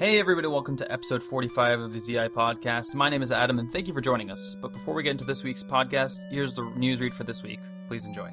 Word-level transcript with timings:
Hey, 0.00 0.18
everybody, 0.18 0.48
welcome 0.48 0.76
to 0.76 0.90
episode 0.90 1.22
45 1.22 1.78
of 1.78 1.92
the 1.92 2.00
ZI 2.00 2.30
podcast. 2.30 2.94
My 2.94 3.10
name 3.10 3.20
is 3.20 3.30
Adam, 3.30 3.58
and 3.58 3.70
thank 3.70 3.86
you 3.86 3.92
for 3.92 4.00
joining 4.00 4.30
us. 4.30 4.56
But 4.58 4.72
before 4.72 4.94
we 4.94 5.02
get 5.02 5.10
into 5.10 5.26
this 5.26 5.44
week's 5.44 5.62
podcast, 5.62 6.16
here's 6.30 6.54
the 6.54 6.62
news 6.74 7.02
read 7.02 7.12
for 7.12 7.24
this 7.24 7.42
week. 7.42 7.60
Please 7.86 8.06
enjoy. 8.06 8.30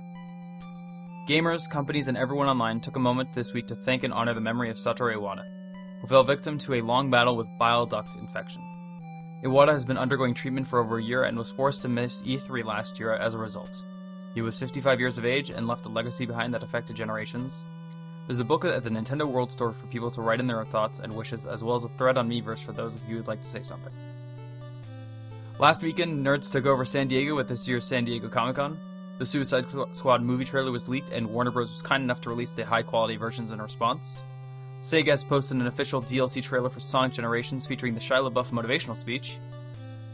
Gamers, 1.28 1.70
companies, 1.70 2.08
and 2.08 2.18
everyone 2.18 2.48
online 2.48 2.80
took 2.80 2.96
a 2.96 3.00
moment 3.00 3.34
this 3.34 3.52
week 3.52 3.68
to 3.68 3.76
thank 3.76 4.06
and 4.06 4.14
honor 4.14 4.34
the 4.34 4.40
memory 4.40 4.70
of 4.70 4.78
Satoru 4.78 5.18
Iwata, 5.18 5.44
who 6.00 6.08
fell 6.08 6.24
victim 6.24 6.58
to 6.60 6.76
a 6.76 6.82
long 6.82 7.12
battle 7.12 7.36
with 7.36 7.50
bile 7.60 7.86
duct 7.86 8.16
infection. 8.16 8.62
Iwata 9.44 9.74
has 9.74 9.84
been 9.84 9.98
undergoing 9.98 10.34
treatment 10.34 10.70
for 10.70 10.80
over 10.80 11.00
a 11.00 11.04
year 11.04 11.26
and 11.26 11.38
was 11.38 11.52
forced 11.52 11.82
to 11.82 11.90
miss 11.90 12.22
E3 12.22 12.64
last 12.64 12.98
year 12.98 13.12
as 13.12 13.34
a 13.34 13.38
result. 13.38 13.84
He 14.34 14.42
was 14.42 14.58
55 14.58 15.02
years 15.02 15.18
of 15.18 15.26
age 15.26 15.50
and 15.50 15.68
left 15.68 15.86
a 15.86 15.90
legacy 15.90 16.26
behind 16.26 16.54
that 16.54 16.64
affected 16.64 16.96
generations, 16.96 17.66
there's 18.28 18.42
a 18.42 18.46
booklet 18.46 18.76
at 18.76 18.84
the 18.84 18.90
Nintendo 18.90 19.26
World 19.26 19.52
Store 19.52 19.72
for 19.72 19.88
people 19.88 20.12
to 20.12 20.22
write 20.22 20.42
in 20.42 20.48
their 20.48 20.60
own 20.60 20.66
thoughts 20.66 21.00
and 21.00 21.16
wishes, 21.16 21.46
as 21.46 21.64
well 21.64 21.76
as 21.76 21.86
a 21.86 21.90
thread 21.90 22.18
on 22.18 22.30
Miiverse 22.30 22.64
for 22.64 22.74
those 22.74 22.94
of 22.94 23.02
you 23.08 23.18
who'd 23.18 23.28
like 23.28 23.42
to 23.42 23.48
say 23.48 23.64
something. 23.64 23.94
Last 25.60 25.82
weekend, 25.82 26.26
nerds 26.26 26.52
took 26.52 26.66
over 26.66 26.84
San 26.84 27.08
Diego 27.08 27.36
with 27.36 27.48
this 27.48 27.68
year's 27.68 27.86
San 27.86 28.04
Diego 28.04 28.28
Comic 28.28 28.58
Con. 28.58 28.78
The 29.18 29.26
Suicide 29.26 29.66
Squad 29.94 30.22
movie 30.22 30.46
trailer 30.46 30.72
was 30.72 30.90
leaked, 30.90 31.10
and 31.10 31.28
Warner 31.28 31.52
Bros. 31.52 31.72
was 31.72 31.82
kind 31.82 32.04
enough 32.04 32.22
to 32.22 32.30
release 32.30 32.54
the 32.54 32.66
high 32.66 32.84
quality 32.84 33.16
versions 33.16 33.50
in 33.50 33.62
response. 33.62 34.24
Sega 34.82 35.08
has 35.08 35.24
posted 35.24 35.58
an 35.58 35.66
official 35.66 36.02
DLC 36.02 36.44
trailer 36.44 36.70
for 36.70 36.80
Sonic 36.80 37.14
Generations 37.14 37.66
featuring 37.66 37.96
the 37.96 38.00
Shia 38.00 38.30
LaBeouf 38.30 38.52
motivational 38.52 38.96
speech. 38.96 39.40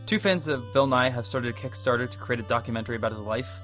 Two 0.06 0.20
fans 0.20 0.48
of 0.48 0.72
Bill 0.72 0.88
Nye 0.88 1.10
have 1.10 1.26
started 1.26 1.54
a 1.54 1.58
Kickstarter 1.58 2.10
to 2.10 2.18
create 2.18 2.40
a 2.40 2.44
documentary 2.44 2.96
about 2.96 3.12
his 3.12 3.22
life. 3.22 3.60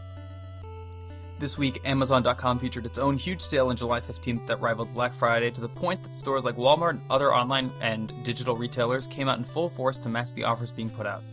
This 1.40 1.58
week, 1.58 1.80
Amazon.com 1.86 2.60
featured 2.60 2.86
its 2.86 2.98
own 2.98 3.16
huge 3.16 3.40
sale 3.40 3.70
on 3.70 3.78
July 3.78 4.02
15th 4.02 4.46
that 4.48 4.60
rivaled 4.60 4.94
Black 4.94 5.14
Friday 5.14 5.50
to 5.52 5.62
the 5.62 5.70
point 5.70 6.04
that 6.04 6.14
stores 6.14 6.44
like 6.44 6.58
Walmart 6.58 6.90
and 6.90 7.02
other 7.10 7.34
online 7.34 7.72
and 7.80 8.12
digital 8.26 8.58
retailers 8.58 9.08
came 9.08 9.30
out 9.30 9.38
in 9.38 9.46
full 9.46 9.70
force 9.70 10.02
to 10.02 10.10
match 10.10 10.34
the 10.34 10.44
offers 10.44 10.70
being 10.70 10.90
put 10.90 11.08
out. 11.08 11.24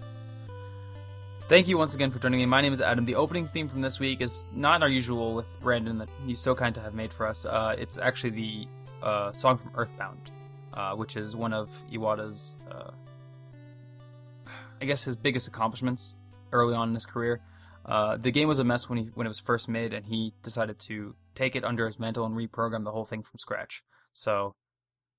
Thank 1.49 1.67
you 1.67 1.77
once 1.77 1.97
again 1.97 2.13
for 2.13 2.21
joining 2.21 2.39
me. 2.39 2.47
My 2.47 2.61
name 2.61 2.73
is 2.73 2.81
Adam. 2.81 3.05
The 3.05 3.17
opening 3.17 3.49
theme 3.49 3.69
from 3.69 3.81
this 3.81 3.99
week 3.99 4.21
is 4.21 4.47
not 4.55 4.81
our 4.81 4.89
usual 4.89 5.35
with 5.35 5.61
Brandon 5.61 5.99
that 5.99 6.09
he's 6.25 6.39
so 6.39 6.55
kind 6.55 6.73
to 6.77 6.81
have 6.81 6.95
made 6.95 7.13
for 7.13 7.27
us. 7.27 7.45
Uh, 7.45 7.75
it's 7.77 7.99
actually 7.99 8.31
the 8.31 8.69
uh, 9.03 9.33
song 9.33 9.59
from 9.59 9.73
Earthbound, 9.75 10.31
uh, 10.73 10.95
which 10.95 11.17
is 11.17 11.35
one 11.35 11.53
of 11.53 11.69
Iwata's, 11.93 12.55
uh, 12.71 12.93
I 14.81 14.85
guess, 14.85 15.03
his 15.03 15.17
biggest 15.17 15.49
accomplishments 15.49 16.15
early 16.53 16.77
on 16.77 16.91
in 16.91 16.95
his 16.95 17.07
career. 17.07 17.41
Uh, 17.87 18.17
the 18.17 18.33
game 18.33 18.49
was 18.49 18.59
a 18.59 18.65
mess 18.65 18.89
when 18.89 18.99
he 18.99 19.05
when 19.15 19.27
it 19.27 19.31
was 19.31 19.39
first 19.39 19.69
made, 19.69 19.93
and 19.95 20.07
he 20.07 20.33
decided 20.43 20.79
to 20.81 21.15
take 21.35 21.55
it 21.55 21.65
under 21.65 21.87
his 21.87 21.99
mantle 22.01 22.27
and 22.27 22.35
reprogram 22.35 22.83
the 22.85 22.91
whole 22.91 23.05
thing 23.05 23.23
from 23.23 23.39
scratch. 23.39 23.83
So 24.13 24.57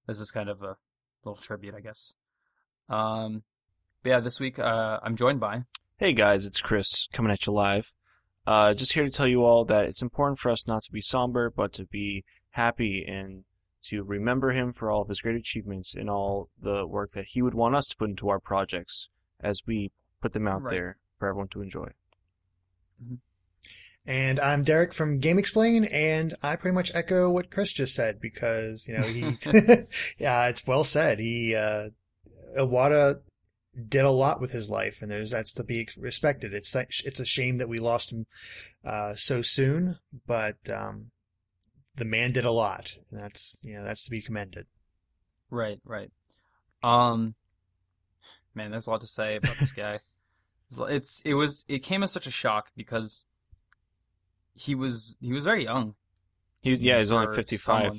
this 0.06 0.20
is 0.20 0.32
kind 0.32 0.50
of 0.50 0.62
a 0.62 0.76
little 1.24 1.42
tribute, 1.42 1.74
I 1.76 1.80
guess. 1.80 2.14
Um, 2.90 3.44
but 4.04 4.10
yeah, 4.10 4.20
this 4.20 4.40
week 4.40 4.60
uh, 4.60 5.00
I'm 5.02 5.16
joined 5.16 5.40
by. 5.40 5.64
Hey 5.98 6.14
guys, 6.14 6.46
it's 6.46 6.62
Chris 6.62 7.08
coming 7.14 7.32
at 7.32 7.46
you 7.46 7.54
live. 7.54 7.94
Uh, 8.46 8.74
just 8.74 8.94
here 8.94 9.04
to 9.04 9.10
tell 9.10 9.28
you 9.28 9.44
all 9.44 9.66
that 9.66 9.86
it's 9.86 10.02
important 10.02 10.40
for 10.40 10.50
us 10.50 10.68
not 10.68 10.84
to 10.84 10.92
be 10.92 11.02
somber, 11.02 11.50
but 11.50 11.74
to 11.74 11.86
be 11.86 12.24
happy 12.52 13.06
and 13.08 13.44
to 13.84 14.04
remember 14.04 14.52
him 14.52 14.72
for 14.74 14.92
all 14.92 15.02
of 15.02 15.08
his 15.10 15.22
great 15.22 15.36
achievements 15.36 15.96
and 15.96 16.10
all 16.10 16.50
the 16.62 16.86
work 16.86 17.12
that 17.12 17.26
he 17.30 17.42
would 17.42 17.54
want 17.54 17.76
us 17.76 17.88
to 17.88 17.96
put 17.98 18.10
into 18.10 18.30
our 18.30 18.40
projects 18.40 19.10
as 19.40 19.62
we 19.66 19.92
put 20.22 20.34
them 20.34 20.48
out 20.48 20.64
Right. 20.64 20.72
there 20.72 20.98
for 21.20 21.28
everyone 21.30 21.48
to 21.50 21.62
enjoy. 21.62 21.90
And 24.06 24.40
I'm 24.40 24.62
Derrick 24.62 24.94
from 24.94 25.20
GameXplain, 25.20 25.92
and 25.92 26.34
I 26.42 26.56
pretty 26.56 26.74
much 26.74 26.96
echo 26.96 27.30
what 27.30 27.52
Chris 27.52 27.74
just 27.74 27.94
said 27.94 28.22
because, 28.22 28.88
you 28.88 28.98
know, 28.98 29.04
he, 29.06 29.22
yeah, 30.18 30.48
it's 30.48 30.66
well 30.66 30.86
said. 30.86 31.20
He, 31.20 31.54
uh, 31.54 31.90
Iwata 32.58 33.20
did 33.90 34.06
a 34.06 34.10
lot 34.10 34.40
with 34.40 34.54
his 34.54 34.70
life, 34.70 35.02
and 35.02 35.12
there's, 35.12 35.32
that's 35.32 35.54
to 35.56 35.64
be 35.66 35.90
respected. 35.98 36.54
It's, 36.54 36.74
it's 36.74 37.20
a 37.20 37.26
shame 37.26 37.58
that 37.58 37.68
we 37.68 37.80
lost 37.80 38.14
him, 38.14 38.28
uh, 38.86 39.16
so 39.16 39.42
soon, 39.42 40.00
but, 40.26 40.58
um, 40.74 41.12
the 41.96 42.06
man 42.06 42.32
did 42.32 42.46
a 42.46 42.52
lot, 42.52 42.96
and 43.12 43.20
that's, 43.20 43.62
you 43.66 43.74
know, 43.74 43.84
that's 43.84 44.06
to 44.06 44.12
be 44.12 44.22
commended. 44.22 44.68
Right, 45.50 45.80
right. 45.84 46.12
Um, 46.82 47.36
man, 48.56 48.72
there's 48.72 48.88
a 48.88 48.92
lot 48.92 49.02
to 49.02 49.08
say 49.08 49.36
about 49.36 49.56
this 49.58 49.74
guy. 49.74 50.00
It's- 50.72 51.22
it 51.24 51.34
was 51.36 51.64
it 51.68 51.80
came 51.80 52.04
as 52.04 52.12
such 52.12 52.28
a 52.28 52.32
shock 52.32 52.72
because 52.76 53.26
he 54.56 54.76
was 54.76 55.18
he 55.22 55.34
was 55.34 55.44
very 55.44 55.64
young. 55.64 55.96
He 56.62 56.72
was, 56.72 56.84
yeah, 56.84 56.98
he's 56.98 57.12
only 57.12 57.28
55. 57.36 57.94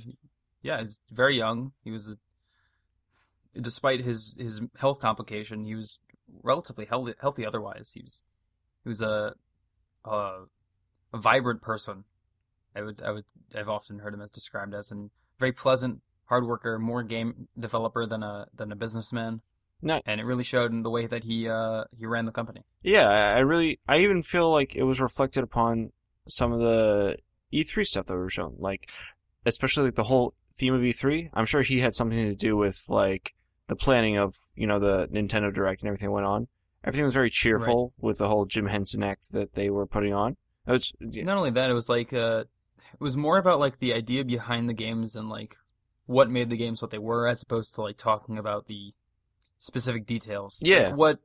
Yeah, 0.63 0.81
he's 0.81 1.01
very 1.11 1.37
young. 1.37 1.73
He 1.85 1.91
was, 1.91 2.09
a, 2.11 2.17
despite 3.59 4.01
his 4.01 4.37
his 4.39 4.61
health 4.79 5.01
complication, 5.01 5.65
he 5.65 5.75
was 5.75 6.01
relatively 6.43 6.85
healthy. 6.85 7.15
Healthy 7.21 7.47
otherwise, 7.47 7.93
he 7.95 8.03
was 8.03 8.25
he 8.83 8.89
was 8.89 9.01
a 9.01 9.35
a, 10.05 10.45
a 11.13 11.19
vibrant 11.19 11.63
person. 11.63 12.05
I 12.75 12.83
would 12.83 13.01
I 13.03 13.13
would 13.13 13.25
I've 13.55 13.69
often 13.69 14.01
heard 14.01 14.13
him 14.15 14.21
as 14.21 14.31
described 14.31 14.75
as 14.75 14.91
and 14.91 15.11
very 15.39 15.53
pleasant, 15.53 16.03
hard 16.27 16.45
worker, 16.47 16.79
more 16.79 17.03
game 17.03 17.49
developer 17.59 18.05
than 18.07 18.23
a 18.23 18.49
than 18.55 18.73
a 18.73 18.77
businessman. 18.77 19.41
No. 19.81 20.01
And 20.07 20.21
it 20.21 20.25
really 20.25 20.45
showed 20.45 20.73
in 20.73 20.83
the 20.83 20.91
way 20.91 21.07
that 21.07 21.25
he 21.25 21.49
uh 21.49 21.85
he 21.97 22.07
ran 22.07 22.27
the 22.27 22.33
company. 22.33 22.65
Yeah, 22.83 23.09
I 23.09 23.41
really, 23.41 23.79
I 23.87 23.99
even 23.99 24.23
feel 24.23 24.51
like 24.51 24.75
it 24.75 24.83
was 24.83 25.01
reflected 25.01 25.45
upon 25.45 25.93
some 26.29 26.53
of 26.53 26.61
the 26.61 27.17
E3 27.53 27.85
stuff 27.85 28.07
that 28.07 28.17
were 28.17 28.31
shown, 28.31 28.57
like 28.59 28.91
especially 29.47 29.85
like 29.85 29.95
the 29.95 30.05
whole 30.05 30.35
theme 30.57 30.75
of 30.75 30.81
E3. 30.81 31.31
I'm 31.33 31.47
sure 31.47 31.63
he 31.63 31.81
had 31.81 31.95
something 31.95 32.19
to 32.19 32.35
do 32.35 32.57
with 32.57 32.85
like 32.89 33.35
the 33.69 33.77
planning 33.77 34.19
of 34.19 34.35
you 34.55 34.67
know 34.67 34.79
the 34.79 35.07
Nintendo 35.09 35.53
Direct 35.53 35.83
and 35.83 35.89
everything 35.89 36.11
went 36.11 36.27
on. 36.27 36.49
Everything 36.85 37.05
was 37.05 37.15
very 37.15 37.31
cheerful 37.31 37.93
with 37.99 38.19
the 38.19 38.29
whole 38.29 38.47
Jim 38.47 38.67
Henson 38.67 39.03
act 39.03 39.33
that 39.33 39.55
they 39.55 39.69
were 39.69 39.87
putting 39.87 40.15
on. 40.15 40.37
Was, 40.67 40.93
yeah, 41.01 41.25
Not 41.25 41.37
only 41.37 41.51
that, 41.51 41.71
it 41.71 41.75
was 41.75 41.89
like 41.89 42.13
uh, 42.13 42.45
it 42.93 43.01
was 43.01 43.17
more 43.17 43.39
about 43.39 43.59
like 43.59 43.79
the 43.79 43.93
idea 43.93 44.25
behind 44.25 44.69
the 44.69 44.75
games 44.75 45.17
and 45.17 45.29
like 45.29 45.57
what 46.07 46.31
made 46.31 46.51
the 46.51 46.57
games 46.57 46.81
what 46.81 46.91
they 46.91 46.99
were, 46.99 47.27
as 47.27 47.43
opposed 47.43 47.75
to 47.75 47.83
like 47.83 47.97
talking 47.97 48.39
about 48.39 48.67
the 48.67 48.95
specific 49.59 50.07
details. 50.07 50.59
Yeah. 50.63 50.89
Like, 50.89 50.97
what 50.97 51.19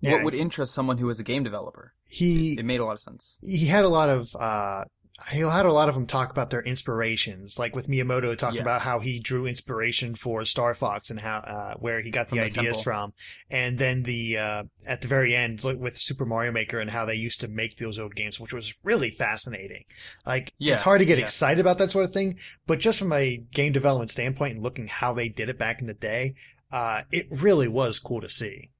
Yeah. 0.00 0.12
what 0.14 0.24
would 0.24 0.34
interest 0.34 0.74
someone 0.74 0.98
who 0.98 1.08
is 1.08 1.20
a 1.20 1.24
game 1.24 1.44
developer? 1.44 1.94
He, 2.04 2.54
It 2.58 2.64
made 2.64 2.80
a 2.80 2.84
lot 2.84 2.92
of 2.94 3.00
sense. 3.00 3.36
he 3.40 3.66
had 3.66 3.84
a 3.84 3.88
lot 3.88 4.08
of 4.08 4.34
uh 4.36 4.84
he 5.32 5.40
had 5.40 5.66
a 5.66 5.72
lot 5.72 5.88
of 5.90 5.94
them 5.94 6.06
talk 6.06 6.30
about 6.30 6.48
their 6.48 6.62
inspirations 6.62 7.58
like 7.58 7.76
with 7.76 7.88
miyamoto 7.88 8.34
talking 8.38 8.56
Yeah. 8.56 8.62
about 8.62 8.80
how 8.80 9.00
he 9.00 9.20
drew 9.20 9.46
inspiration 9.46 10.14
for 10.14 10.44
star 10.46 10.72
fox 10.74 11.10
and 11.10 11.20
how 11.20 11.38
uh 11.38 11.74
where 11.74 12.00
he 12.00 12.10
got 12.10 12.28
the 12.28 12.36
From 12.36 12.44
ideas 12.46 12.54
temple. 12.78 12.82
from 12.82 13.12
and 13.50 13.76
then 13.78 14.02
the 14.04 14.38
uh 14.38 14.62
at 14.86 15.02
the 15.02 15.08
very 15.08 15.36
end 15.36 15.60
with 15.62 15.98
super 15.98 16.24
mario 16.24 16.52
maker 16.52 16.80
and 16.80 16.90
how 16.90 17.04
they 17.04 17.16
used 17.16 17.40
to 17.42 17.48
make 17.48 17.76
those 17.76 17.98
old 17.98 18.14
games 18.14 18.40
which 18.40 18.54
was 18.54 18.74
really 18.82 19.10
fascinating 19.10 19.84
like 20.24 20.52
Yeah, 20.58 20.72
it's 20.74 20.82
hard 20.82 21.00
to 21.00 21.04
get 21.04 21.18
yeah. 21.18 21.24
excited 21.24 21.60
about 21.60 21.78
that 21.78 21.90
sort 21.90 22.06
of 22.06 22.12
thing 22.12 22.38
but 22.66 22.80
just 22.80 22.98
from 22.98 23.12
a 23.12 23.36
game 23.52 23.72
development 23.72 24.10
standpoint 24.10 24.54
and 24.54 24.62
looking 24.62 24.88
how 24.88 25.12
they 25.12 25.28
did 25.28 25.48
it 25.50 25.58
back 25.58 25.80
in 25.82 25.86
the 25.86 25.94
day 25.94 26.34
uh 26.72 27.02
it 27.10 27.26
really 27.30 27.68
was 27.68 27.98
cool 27.98 28.20
to 28.20 28.28
see 28.28 28.70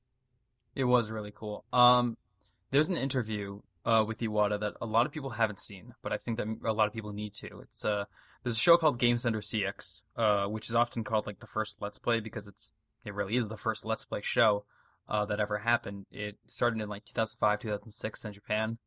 It 0.75 0.85
was 0.85 1.11
really 1.11 1.33
cool. 1.35 1.65
Um, 1.73 2.17
there's 2.71 2.89
an 2.89 2.97
interview 2.97 3.61
uh, 3.85 4.05
with 4.07 4.19
Iwata 4.19 4.61
that 4.61 4.75
a 4.81 4.87
lot 4.87 5.07
of 5.07 5.13
people 5.13 5.31
haven't 5.31 5.59
seen, 5.59 5.95
but 6.03 6.13
I 6.13 6.19
think 6.19 6.37
that 6.37 6.47
a 6.65 6.73
lot 6.73 6.87
of 6.87 6.93
people 6.93 7.13
need 7.13 7.33
to. 7.35 7.61
It's 7.61 7.85
uh, 7.85 8.05
there's 8.43 8.57
a 8.57 8.61
show 8.61 8.77
called 8.77 8.99
Game 8.99 9.19
Center 9.19 9.41
CX, 9.41 10.03
uh, 10.17 10.47
which 10.47 10.69
is 10.69 10.75
often 10.75 11.05
called 11.05 11.27
like 11.27 11.41
the 11.41 11.47
first 11.47 11.77
Let's 11.81 11.99
Play 11.99 12.21
because 12.21 12.47
it's 12.47 12.73
it 13.05 13.15
really 13.15 13.37
is 13.37 13.49
the 13.49 13.57
first 13.57 13.85
Let's 13.85 14.05
Play 14.05 14.21
show 14.23 14.65
uh, 15.09 15.25
that 15.27 15.41
ever 15.41 15.59
happened. 15.59 16.07
It 16.11 16.39
started 16.47 16.81
in 16.81 16.89
like 16.89 17.05
2005, 17.05 17.59
2006 17.59 18.25
in 18.25 18.33
Japan, 18.33 18.79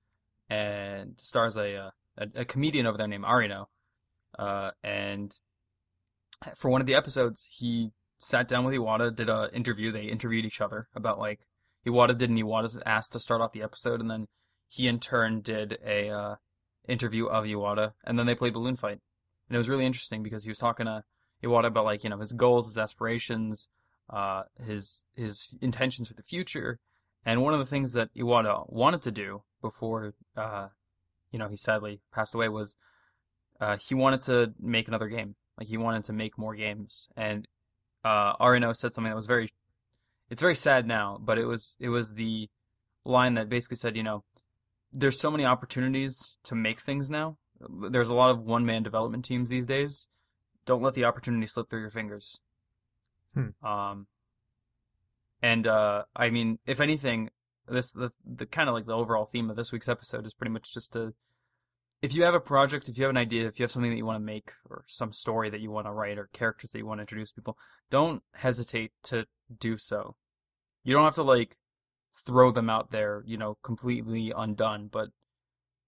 and 0.49 1.15
stars 1.17 1.57
a 1.57 1.75
uh, 1.75 1.91
a, 2.17 2.41
a 2.41 2.45
comedian 2.45 2.85
over 2.85 2.97
there 2.97 3.07
named 3.07 3.25
Arino. 3.25 3.65
Uh, 4.37 4.71
and 4.83 5.37
for 6.55 6.69
one 6.69 6.81
of 6.81 6.87
the 6.87 6.95
episodes, 6.95 7.47
he 7.49 7.91
sat 8.23 8.47
down 8.47 8.65
with 8.65 8.73
Iwata, 8.73 9.13
did 9.15 9.29
a 9.29 9.49
interview. 9.53 9.91
They 9.91 10.03
interviewed 10.03 10.45
each 10.45 10.61
other 10.61 10.87
about 10.95 11.19
like 11.19 11.41
Iwata 11.85 12.17
did, 12.17 12.29
and 12.29 12.39
Iwata 12.39 12.81
asked 12.85 13.13
to 13.13 13.19
start 13.19 13.41
off 13.41 13.51
the 13.51 13.63
episode, 13.63 13.99
and 13.99 14.09
then 14.09 14.27
he 14.67 14.87
in 14.87 14.99
turn 14.99 15.41
did 15.41 15.77
a 15.85 16.09
uh, 16.09 16.35
interview 16.87 17.25
of 17.27 17.45
Iwata, 17.45 17.93
and 18.03 18.17
then 18.17 18.25
they 18.25 18.35
played 18.35 18.53
balloon 18.53 18.75
fight, 18.75 18.99
and 19.47 19.55
it 19.55 19.57
was 19.57 19.69
really 19.69 19.85
interesting 19.85 20.23
because 20.23 20.43
he 20.43 20.49
was 20.49 20.57
talking 20.57 20.85
to 20.85 21.03
Iwata 21.43 21.67
about 21.67 21.85
like 21.85 22.03
you 22.03 22.09
know 22.09 22.19
his 22.19 22.31
goals, 22.31 22.67
his 22.67 22.77
aspirations, 22.77 23.67
uh, 24.09 24.43
his 24.65 25.03
his 25.15 25.55
intentions 25.61 26.07
for 26.07 26.13
the 26.13 26.23
future, 26.23 26.79
and 27.25 27.41
one 27.41 27.53
of 27.53 27.59
the 27.59 27.65
things 27.65 27.93
that 27.93 28.09
Iwata 28.15 28.71
wanted 28.71 29.01
to 29.03 29.11
do 29.11 29.43
before 29.61 30.13
uh, 30.37 30.69
you 31.31 31.39
know 31.39 31.49
he 31.49 31.57
sadly 31.57 32.01
passed 32.13 32.33
away 32.33 32.49
was 32.49 32.75
uh, 33.59 33.77
he 33.77 33.93
wanted 33.95 34.21
to 34.21 34.53
make 34.59 34.87
another 34.87 35.07
game, 35.07 35.35
like 35.57 35.67
he 35.67 35.77
wanted 35.77 36.05
to 36.05 36.13
make 36.13 36.37
more 36.37 36.55
games, 36.55 37.09
and 37.15 37.47
uh, 38.03 38.35
Arino 38.37 38.75
said 38.75 38.93
something 38.93 39.09
that 39.09 39.15
was 39.15 39.27
very 39.27 39.49
it's 40.29 40.41
very 40.41 40.55
sad 40.55 40.87
now, 40.87 41.19
but 41.21 41.37
it 41.37 41.45
was 41.45 41.75
it 41.79 41.89
was 41.89 42.13
the 42.13 42.49
line 43.05 43.35
that 43.35 43.49
basically 43.49 43.77
said, 43.77 43.95
you 43.95 44.03
know, 44.03 44.23
there's 44.91 45.19
so 45.19 45.31
many 45.31 45.45
opportunities 45.45 46.37
to 46.43 46.55
make 46.55 46.79
things 46.79 47.09
now. 47.09 47.37
There's 47.91 48.09
a 48.09 48.15
lot 48.15 48.31
of 48.31 48.39
one 48.39 48.65
man 48.65 48.83
development 48.83 49.25
teams 49.25 49.49
these 49.49 49.65
days. 49.65 50.07
Don't 50.65 50.81
let 50.81 50.93
the 50.93 51.03
opportunity 51.05 51.45
slip 51.45 51.69
through 51.69 51.81
your 51.81 51.89
fingers. 51.89 52.39
Hmm. 53.33 53.65
Um, 53.65 54.07
and 55.41 55.67
uh, 55.67 56.03
I 56.15 56.29
mean, 56.29 56.59
if 56.65 56.79
anything, 56.79 57.29
this 57.67 57.91
the 57.91 58.11
the 58.25 58.45
kind 58.45 58.69
of 58.69 58.75
like 58.75 58.85
the 58.85 58.95
overall 58.95 59.25
theme 59.25 59.49
of 59.49 59.55
this 59.55 59.71
week's 59.71 59.89
episode 59.89 60.25
is 60.25 60.33
pretty 60.33 60.51
much 60.51 60.73
just 60.73 60.93
to 60.93 61.13
if 62.03 62.13
you 62.13 62.23
have 62.23 62.33
a 62.35 62.39
project, 62.39 62.89
if 62.89 62.97
you 62.97 63.05
have 63.05 63.09
an 63.11 63.17
idea, 63.17 63.47
if 63.47 63.57
you 63.59 63.63
have 63.63 63.71
something 63.71 63.89
that 63.89 63.97
you 63.97 64.05
want 64.05 64.17
to 64.17 64.25
make 64.25 64.51
or 64.69 64.83
some 64.87 65.13
story 65.13 65.49
that 65.49 65.61
you 65.61 65.71
want 65.71 65.87
to 65.87 65.91
write 65.91 66.17
or 66.17 66.29
characters 66.33 66.71
that 66.71 66.79
you 66.79 66.85
want 66.85 66.97
to 66.99 67.03
introduce 67.03 67.31
people, 67.31 67.57
don't 67.89 68.21
hesitate 68.33 68.91
to 69.03 69.25
do 69.59 69.77
so. 69.77 70.15
You 70.83 70.93
don't 70.93 71.05
have 71.05 71.15
to 71.15 71.23
like 71.23 71.57
throw 72.25 72.51
them 72.51 72.69
out 72.69 72.91
there, 72.91 73.23
you 73.25 73.37
know, 73.37 73.57
completely 73.63 74.33
undone, 74.35 74.89
but 74.91 75.09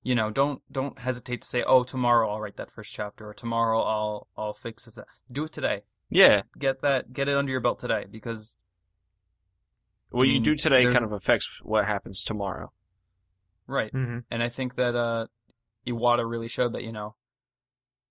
you 0.03 0.15
know, 0.15 0.29
don't 0.31 0.61
don't 0.71 0.97
hesitate 0.99 1.41
to 1.41 1.47
say, 1.47 1.63
"Oh, 1.63 1.83
tomorrow 1.83 2.29
I'll 2.31 2.39
write 2.39 2.57
that 2.57 2.71
first 2.71 2.93
chapter 2.93 3.27
or 3.27 3.33
tomorrow 3.33 3.81
I'll 3.81 4.27
I'll 4.37 4.53
fix 4.53 4.85
this." 4.85 4.97
Do 5.31 5.43
it 5.45 5.51
today. 5.51 5.81
Yeah, 6.09 6.43
Get 6.57 6.81
that 6.81 7.11
get 7.11 7.27
it 7.27 7.35
under 7.35 7.51
your 7.51 7.59
belt 7.59 7.79
today 7.79 8.05
because 8.09 8.55
what 10.11 10.27
I 10.27 10.31
you 10.31 10.39
do 10.39 10.55
today 10.55 10.81
there's- 10.83 10.93
kind 10.93 11.03
of 11.05 11.11
affects 11.11 11.49
what 11.63 11.85
happens 11.85 12.23
tomorrow. 12.23 12.71
right. 13.67 13.91
mm-hmm. 13.91 14.19
And 14.31 14.43
I 14.43 14.49
think 14.49 14.75
that 14.75 14.95
uh, 14.95 15.25
Iwata 15.87 16.29
really 16.29 16.47
showed 16.47 16.73
that 16.73 16.83
you 16.83 16.91
know, 16.91 17.15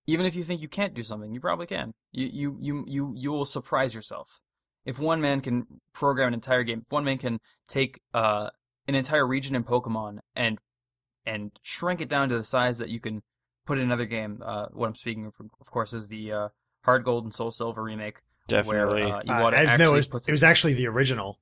even 0.07 0.25
if 0.25 0.35
you 0.35 0.43
think 0.43 0.61
you 0.61 0.67
can't 0.67 0.93
do 0.93 1.03
something, 1.03 1.33
you 1.33 1.39
probably 1.39 1.67
can. 1.67 1.93
You 2.11 2.27
you 2.31 2.57
you 2.61 2.85
you 2.87 3.13
you 3.15 3.31
will 3.31 3.45
surprise 3.45 3.93
yourself. 3.93 4.39
If 4.85 4.99
one 4.99 5.19
man 5.19 5.41
can 5.41 5.65
program 5.93 6.29
an 6.29 6.33
entire 6.35 6.63
game, 6.63 6.79
if 6.79 6.91
one 6.91 7.03
man 7.03 7.17
can 7.17 7.39
take 7.67 7.99
uh, 8.13 8.49
an 8.87 8.95
entire 8.95 9.25
region 9.25 9.55
in 9.55 9.63
Pokemon 9.63 10.19
and 10.35 10.59
and 11.25 11.51
shrink 11.63 12.01
it 12.01 12.09
down 12.09 12.29
to 12.29 12.37
the 12.37 12.43
size 12.43 12.77
that 12.77 12.89
you 12.89 12.99
can 12.99 13.23
put 13.65 13.77
in 13.79 13.83
another 13.83 14.05
game. 14.05 14.41
Uh, 14.45 14.67
what 14.73 14.87
I'm 14.87 14.95
speaking 14.95 15.25
of, 15.25 15.33
of 15.59 15.71
course, 15.71 15.93
is 15.93 16.07
the 16.07 16.31
uh, 16.31 16.47
HeartGold 16.85 17.23
and 17.23 17.31
SoulSilver 17.31 17.77
remake. 17.77 18.21
Definitely. 18.47 19.05
Where, 19.05 19.15
uh, 19.15 19.19
Uh, 19.19 19.23
Iwata 19.23 19.53
as 19.53 19.67
actually 19.69 19.85
no, 19.85 19.91
it 19.91 19.95
was, 19.95 20.07
puts 20.07 20.27
it 20.27 20.31
was 20.31 20.43
actually 20.43 20.73
the 20.73 20.87
original. 20.87 21.39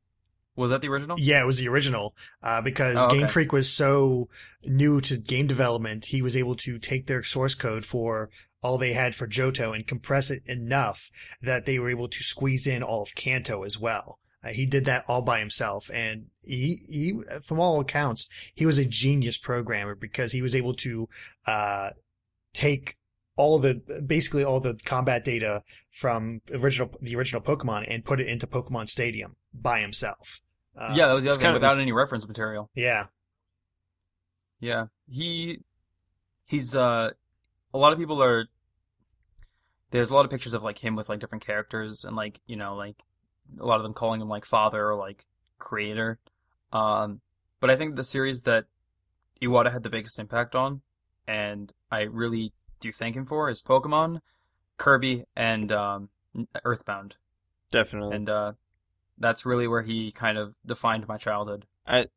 Was 0.55 0.71
that 0.71 0.81
the 0.81 0.89
original? 0.89 1.17
Yeah, 1.19 1.41
it 1.41 1.45
was 1.45 1.57
the 1.57 1.67
original. 1.67 2.15
Uh, 2.41 2.61
because 2.61 2.97
Oh, 2.97 3.07
okay. 3.07 3.19
Game 3.19 3.27
Freak 3.27 3.51
was 3.51 3.71
so 3.71 4.29
new 4.63 5.01
to 5.01 5.17
game 5.17 5.47
development, 5.47 6.05
he 6.05 6.21
was 6.21 6.35
able 6.35 6.55
to 6.57 6.77
take 6.79 7.07
their 7.07 7.23
source 7.23 7.55
code 7.55 7.85
for 7.85 8.29
all 8.61 8.77
they 8.77 8.94
had 8.94 9.13
for 9.13 9.27
Johto 9.27 9.75
and 9.75 9.85
compress 9.85 10.29
it 10.31 10.41
enough 10.45 11.09
that 11.41 11.65
they 11.65 11.79
were 11.79 11.89
able 11.89 12.07
to 12.07 12.23
squeeze 12.23 12.65
in 12.65 12.81
all 12.81 13.03
of 13.03 13.15
Kanto 13.15 13.63
as 13.63 13.79
well. 13.79 14.19
Uh, 14.44 14.50
he 14.50 14.65
did 14.65 14.85
that 14.85 15.05
all 15.07 15.21
by 15.21 15.39
himself, 15.39 15.89
and 15.94 16.25
he, 16.41 16.79
he, 16.89 17.19
from 17.44 17.59
all 17.59 17.79
accounts, 17.79 18.27
he 18.53 18.65
was 18.65 18.77
a 18.77 18.85
genius 18.85 19.38
programmer 19.38 19.95
because 19.95 20.33
he 20.33 20.41
was 20.41 20.53
able 20.53 20.73
to, 20.73 21.07
uh, 21.47 21.91
take 22.53 22.97
all 23.35 23.57
the, 23.57 23.81
basically 24.05 24.44
all 24.44 24.59
the 24.59 24.77
combat 24.85 25.23
data 25.23 25.63
from 25.89 26.41
original, 26.53 26.91
the 27.01 27.15
original 27.15 27.41
Pokemon 27.41 27.85
and 27.88 28.05
put 28.05 28.19
it 28.19 28.27
into 28.27 28.45
Pokemon 28.45 28.88
Stadium 28.89 29.35
by 29.53 29.79
himself. 29.79 30.41
Uh, 30.75 30.94
yeah, 30.96 31.08
that 31.08 31.14
was 31.14 31.24
the 31.24 31.30
other 31.30 31.38
thing, 31.38 31.44
kind 31.46 31.56
of- 31.56 31.62
without 31.62 31.80
any 31.80 31.92
reference 31.92 32.28
material. 32.28 32.70
yeah. 32.75 33.06
Yeah, 34.60 34.86
he 35.10 35.60
he's 36.46 36.74
uh 36.75 37.10
a 37.74 37.78
lot 37.78 37.92
of 37.92 38.00
people 38.00 38.24
are 38.24 38.46
there's 39.92 40.10
a 40.10 40.16
lot 40.16 40.24
of 40.24 40.31
pictures 40.31 40.54
of 40.54 40.64
like 40.64 40.78
him 40.78 40.96
with 40.96 41.10
like 41.10 41.20
different 41.20 41.46
characters 41.46 42.06
and 42.06 42.16
like 42.16 42.40
you 42.48 42.56
know 42.56 42.75
like 42.75 42.96
a 43.60 43.66
lot 43.66 43.75
of 43.78 43.84
them 43.84 43.94
calling 43.94 44.22
him 44.22 44.30
like 44.30 44.46
father 44.46 44.90
or 44.90 44.96
like 44.96 45.25
creator. 45.60 46.18
Um, 46.72 47.20
but 47.60 47.70
I 47.70 47.75
think 47.75 47.96
the 47.98 48.04
series 48.06 48.44
that 48.44 48.66
Iwata 49.42 49.72
had 49.72 49.84
the 49.84 49.90
biggest 49.90 50.18
impact 50.18 50.56
on, 50.56 50.81
and 51.28 51.72
I 51.92 52.04
really 52.04 52.54
do 52.80 52.92
thank 52.94 53.16
him 53.16 53.25
for, 53.25 53.50
is 53.50 53.62
Pokemon, 53.62 54.22
Kirby, 54.78 55.25
and 55.36 55.72
um, 55.72 56.10
Earthbound, 56.66 57.18
Definitely. 57.72 58.16
and 58.16 58.30
uh, 58.30 58.52
that's 59.18 59.45
really 59.45 59.68
where 59.68 59.81
he 59.83 60.12
kind 60.12 60.38
of 60.38 60.56
defined 60.65 61.07
my 61.07 61.18
childhood. 61.18 61.65
I 61.86 62.07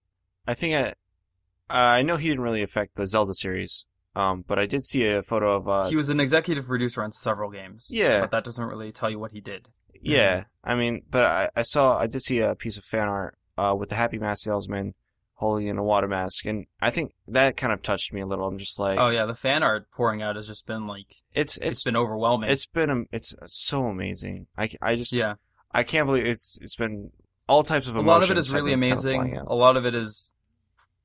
I 0.46 0.54
think 0.54 0.74
I, 0.74 1.98
I 1.98 2.02
know 2.02 2.16
he 2.16 2.28
didn't 2.28 2.44
really 2.44 2.62
affect 2.62 2.96
the 2.96 3.06
Zelda 3.06 3.34
series, 3.34 3.84
um, 4.14 4.44
but 4.46 4.58
I 4.58 4.66
did 4.66 4.84
see 4.84 5.04
a 5.04 5.22
photo 5.22 5.56
of 5.56 5.68
uh, 5.68 5.88
he 5.88 5.96
was 5.96 6.08
an 6.08 6.20
executive 6.20 6.66
producer 6.66 7.02
on 7.02 7.12
several 7.12 7.50
games. 7.50 7.88
Yeah. 7.90 8.20
but 8.20 8.30
that 8.30 8.44
doesn't 8.44 8.64
really 8.64 8.92
tell 8.92 9.10
you 9.10 9.18
what 9.18 9.32
he 9.32 9.40
did. 9.40 9.68
yeah. 10.00 10.44
I 10.64 10.74
mean, 10.74 11.02
but 11.10 11.24
I, 11.24 11.48
I 11.56 11.62
saw 11.62 11.98
I 11.98 12.06
did 12.06 12.22
see 12.22 12.38
a 12.40 12.54
piece 12.54 12.76
of 12.76 12.84
fan 12.84 13.08
art 13.08 13.36
uh, 13.58 13.74
with 13.78 13.88
the 13.88 13.94
Happy 13.94 14.18
Mask 14.18 14.44
salesman 14.44 14.94
holding 15.36 15.68
an 15.68 15.76
Iwata 15.76 16.08
mask, 16.08 16.46
and 16.46 16.66
I 16.80 16.90
think 16.90 17.12
that 17.28 17.56
kind 17.56 17.72
of 17.72 17.82
touched 17.82 18.12
me 18.12 18.20
a 18.22 18.26
little. 18.26 18.46
I'm 18.46 18.58
just 18.58 18.80
like, 18.80 18.98
oh 18.98 19.08
yeah, 19.08 19.26
the 19.26 19.34
fan 19.34 19.62
art 19.62 19.90
pouring 19.90 20.22
out 20.22 20.36
has 20.36 20.48
just 20.48 20.66
been 20.66 20.86
like 20.86 21.16
it's 21.34 21.56
it's 21.58 21.66
it's 21.66 21.84
been 21.84 21.96
overwhelming. 21.96 22.50
it's 22.50 22.66
been 22.66 22.90
um, 22.90 23.06
it's 23.12 23.34
so 23.46 23.84
amazing. 23.84 24.46
I, 24.56 24.70
I 24.82 24.96
just 24.96 25.12
yeah, 25.12 25.34
I 25.72 25.82
can't 25.82 26.06
believe 26.06 26.26
it's 26.26 26.58
it's 26.62 26.76
been 26.76 27.10
all 27.48 27.62
types 27.62 27.86
of 27.86 27.96
emotions. 27.96 28.06
a 28.06 28.10
lot 28.12 28.22
of 28.24 28.30
it 28.30 28.38
is 28.38 28.52
really 28.54 28.70
been 28.74 28.80
kind 28.80 28.92
of 28.92 29.04
amazing. 29.04 29.36
A 29.46 29.54
lot 29.54 29.76
of 29.76 29.84
it 29.86 29.94
is 29.94 30.34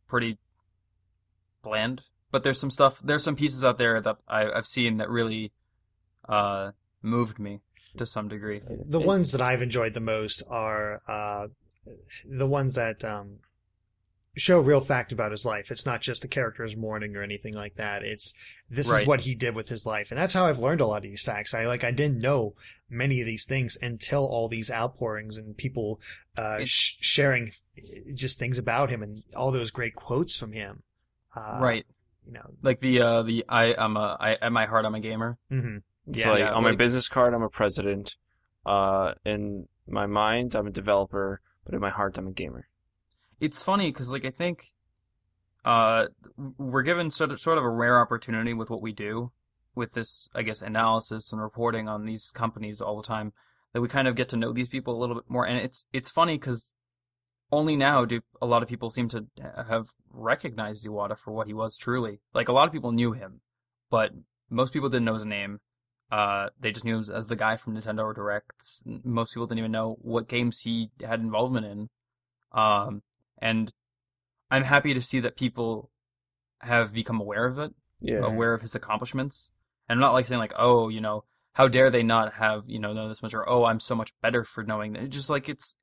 pretty 0.07 0.37
bland, 1.63 2.01
but 2.31 2.43
there's 2.43 2.59
some 2.59 2.69
stuff. 2.71 2.99
There's 3.03 3.23
some 3.23 3.35
pieces 3.35 3.63
out 3.63 3.77
there 3.77 4.01
that 4.01 4.17
I, 4.27 4.49
I've 4.51 4.65
seen 4.65 4.97
that 4.97 5.09
really 5.09 5.51
uh, 6.27 6.71
moved 7.01 7.39
me 7.39 7.59
to 7.97 8.05
some 8.05 8.27
degree. 8.27 8.59
The 8.85 8.99
It- 9.01 9.05
ones 9.05 9.31
that 9.33 9.41
I've 9.41 9.61
enjoyed 9.61 9.93
the 9.93 9.99
most 10.01 10.43
are 10.49 11.01
uh, 11.07 11.47
the 12.29 12.47
ones 12.47 12.75
that 12.75 13.03
um, 13.03 13.39
show 14.37 14.59
real 14.61 14.79
fact 14.79 15.11
about 15.11 15.31
his 15.31 15.45
life. 15.45 15.71
It's 15.71 15.85
not 15.85 15.99
just 16.01 16.21
the 16.21 16.27
character's 16.27 16.77
mourning 16.77 17.15
or 17.17 17.21
anything 17.21 17.53
like 17.53 17.73
that. 17.75 18.03
It's 18.03 18.33
this 18.69 18.89
Right. 18.89 19.01
is 19.01 19.07
what 19.07 19.21
he 19.21 19.35
did 19.35 19.55
with 19.55 19.67
his 19.69 19.85
life, 19.85 20.09
and 20.11 20.17
that's 20.17 20.33
how 20.33 20.45
I've 20.45 20.59
learned 20.59 20.79
a 20.81 20.85
lot 20.85 20.97
of 20.97 21.03
these 21.03 21.21
facts. 21.21 21.53
I 21.53 21.65
like 21.67 21.83
I 21.83 21.91
didn't 21.91 22.19
know 22.19 22.55
many 22.89 23.19
of 23.19 23.25
these 23.25 23.45
things 23.45 23.77
until 23.81 24.25
all 24.25 24.47
these 24.47 24.71
outpourings 24.71 25.37
and 25.37 25.55
people 25.57 25.99
uh, 26.37 26.59
It- 26.61 26.67
sh- 26.69 26.95
sharing 27.01 27.51
just 28.15 28.39
things 28.39 28.57
about 28.57 28.89
him 28.89 29.03
and 29.03 29.17
all 29.35 29.51
those 29.51 29.71
great 29.71 29.95
quotes 29.95 30.37
from 30.37 30.53
him. 30.53 30.83
Uh, 31.35 31.59
right, 31.61 31.85
You 32.25 32.33
know. 32.33 32.45
like 32.61 32.79
the 32.81 33.01
uh, 33.01 33.21
the 33.23 33.43
I 33.49 33.73
I'm 33.75 33.97
a 33.97 34.17
I 34.19 34.33
at 34.41 34.51
my 34.51 34.65
heart 34.65 34.85
I'm 34.85 34.95
a 34.95 34.99
gamer. 35.01 35.37
It's 35.49 36.19
Yeah, 36.25 36.29
like 36.31 36.39
yeah, 36.39 36.51
on 36.53 36.63
my 36.63 36.75
business 36.75 37.07
card, 37.07 37.33
I'm 37.33 37.43
a 37.43 37.49
president. 37.49 38.15
Uh, 38.65 39.13
in 39.25 39.67
my 39.87 40.05
mind, 40.05 40.55
I'm 40.55 40.67
a 40.67 40.71
developer, 40.71 41.41
but 41.65 41.73
in 41.73 41.79
my 41.81 41.89
heart, 41.89 42.17
I'm 42.17 42.27
a 42.27 42.31
gamer. 42.31 42.67
It's 43.41 43.61
funny 43.61 43.91
because 43.91 44.13
like 44.13 44.23
I 44.23 44.29
think 44.29 44.67
uh 45.65 46.05
we're 46.57 46.83
given 46.83 47.12
sort 47.12 47.31
of 47.31 47.39
sort 47.39 47.57
of 47.57 47.63
a 47.63 47.69
rare 47.69 48.00
opportunity 48.00 48.53
with 48.53 48.69
what 48.69 48.81
we 48.81 48.93
do 48.93 49.31
with 49.75 49.93
this 49.93 50.29
I 50.33 50.43
guess 50.43 50.62
analysis 50.62 51.31
and 51.33 51.41
reporting 51.41 51.89
on 51.89 52.05
these 52.05 52.31
companies 52.31 52.79
all 52.79 52.95
the 52.95 53.07
time 53.07 53.33
that 53.74 53.81
we 53.81 53.88
kind 53.88 54.07
of 54.07 54.15
get 54.15 54.29
to 54.29 54.38
know 54.38 54.53
these 54.53 54.69
people 54.69 54.95
a 54.95 55.00
little 55.00 55.15
bit 55.15 55.29
more. 55.29 55.45
And 55.45 55.57
it's 55.57 55.86
it's 55.91 56.12
funny 56.12 56.38
because 56.38 56.74
only 57.51 57.75
now 57.75 58.05
do 58.05 58.21
a 58.41 58.45
lot 58.45 58.63
of 58.63 58.69
people 58.69 58.89
seem 58.89 59.10
to 59.10 59.25
have 59.67 59.88
recognized 60.10 60.86
Iwata 60.86 61.17
for 61.17 61.31
what 61.31 61.48
he 61.48 61.53
was 61.53 61.75
truly. 61.77 62.21
Like 62.33 62.48
a 62.48 62.53
lot 62.53 62.67
of 62.67 62.74
people 62.74 62.91
knew 62.91 63.12
him 63.12 63.41
but 63.89 64.12
most 64.50 64.71
people 64.74 64.89
didn't 64.89 65.05
know 65.05 65.15
his 65.15 65.25
name. 65.25 65.60
Uh 66.12 66.50
they 66.60 66.71
just 66.71 66.86
knew 66.86 66.98
him 66.98 67.05
as 67.13 67.27
the 67.27 67.36
guy 67.36 67.55
from 67.55 67.75
Nintendo 67.75 68.13
Directs. 68.13 68.83
Most 69.03 69.33
people 69.33 69.48
didn't 69.48 69.60
even 69.60 69.71
know 69.71 69.98
what 70.01 70.27
games 70.27 70.62
he 70.62 70.91
had 71.01 71.19
involvement 71.19 71.65
in. 71.65 71.89
Um 72.51 73.03
and 73.41 73.71
I'm 74.50 74.63
happy 74.63 74.93
to 74.93 75.01
see 75.01 75.19
that 75.21 75.36
people 75.36 75.89
have 76.60 76.93
become 76.93 77.19
aware 77.19 77.45
of 77.45 77.57
it, 77.57 77.74
Yeah. 78.01 78.19
aware 78.19 78.53
of 78.53 78.62
his 78.62 78.75
accomplishments, 78.75 79.51
and 79.88 79.98
I'm 79.98 80.01
not 80.01 80.13
like 80.13 80.25
saying 80.25 80.39
like, 80.39 80.53
oh, 80.57 80.89
you 80.89 81.01
know, 81.01 81.24
how 81.53 81.67
dare 81.67 81.89
they 81.89 82.03
not 82.03 82.33
have 82.36 82.63
you 82.67 82.79
know 82.79 82.93
know 82.93 83.10
this 83.10 83.21
much, 83.21 83.33
or 83.33 83.48
oh, 83.50 83.65
I'm 83.65 83.79
so 83.79 83.95
much 83.95 84.13
better 84.21 84.43
for 84.43 84.63
knowing 84.63 84.93
that. 84.93 85.03
It's 85.03 85.15
just 85.15 85.29
like 85.29 85.50
it's, 85.50 85.77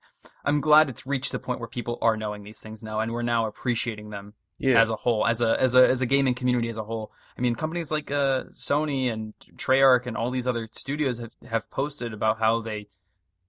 I'm 0.45 0.61
glad 0.61 0.89
it's 0.89 1.07
reached 1.07 1.33
the 1.33 1.39
point 1.39 1.61
where 1.61 1.69
people 1.69 1.99
are 2.01 2.17
knowing 2.17 2.43
these 2.43 2.61
things 2.61 2.83
now, 2.83 3.01
and 3.01 3.13
we're 3.13 3.23
now 3.23 3.47
appreciating 3.47 4.11
them 4.11 4.35
yeah. 4.59 4.81
as 4.81 4.91
a 4.91 4.97
whole, 4.97 5.27
as 5.27 5.41
a 5.41 5.61
as 5.61 5.75
a 5.75 5.89
as 5.89 6.01
a 6.03 6.07
gaming 6.07 6.35
community 6.35 6.69
as 6.69 6.77
a 6.77 6.85
whole. 6.85 7.13
I 7.37 7.41
mean, 7.41 7.55
companies 7.55 7.91
like 7.91 8.11
uh, 8.11 8.45
Sony 8.53 9.13
and 9.13 9.35
Treyarch 9.57 10.07
and 10.07 10.17
all 10.17 10.31
these 10.31 10.47
other 10.47 10.69
studios 10.73 11.19
have 11.19 11.33
have 11.49 11.71
posted 11.71 12.13
about 12.13 12.39
how 12.39 12.61
they 12.61 12.89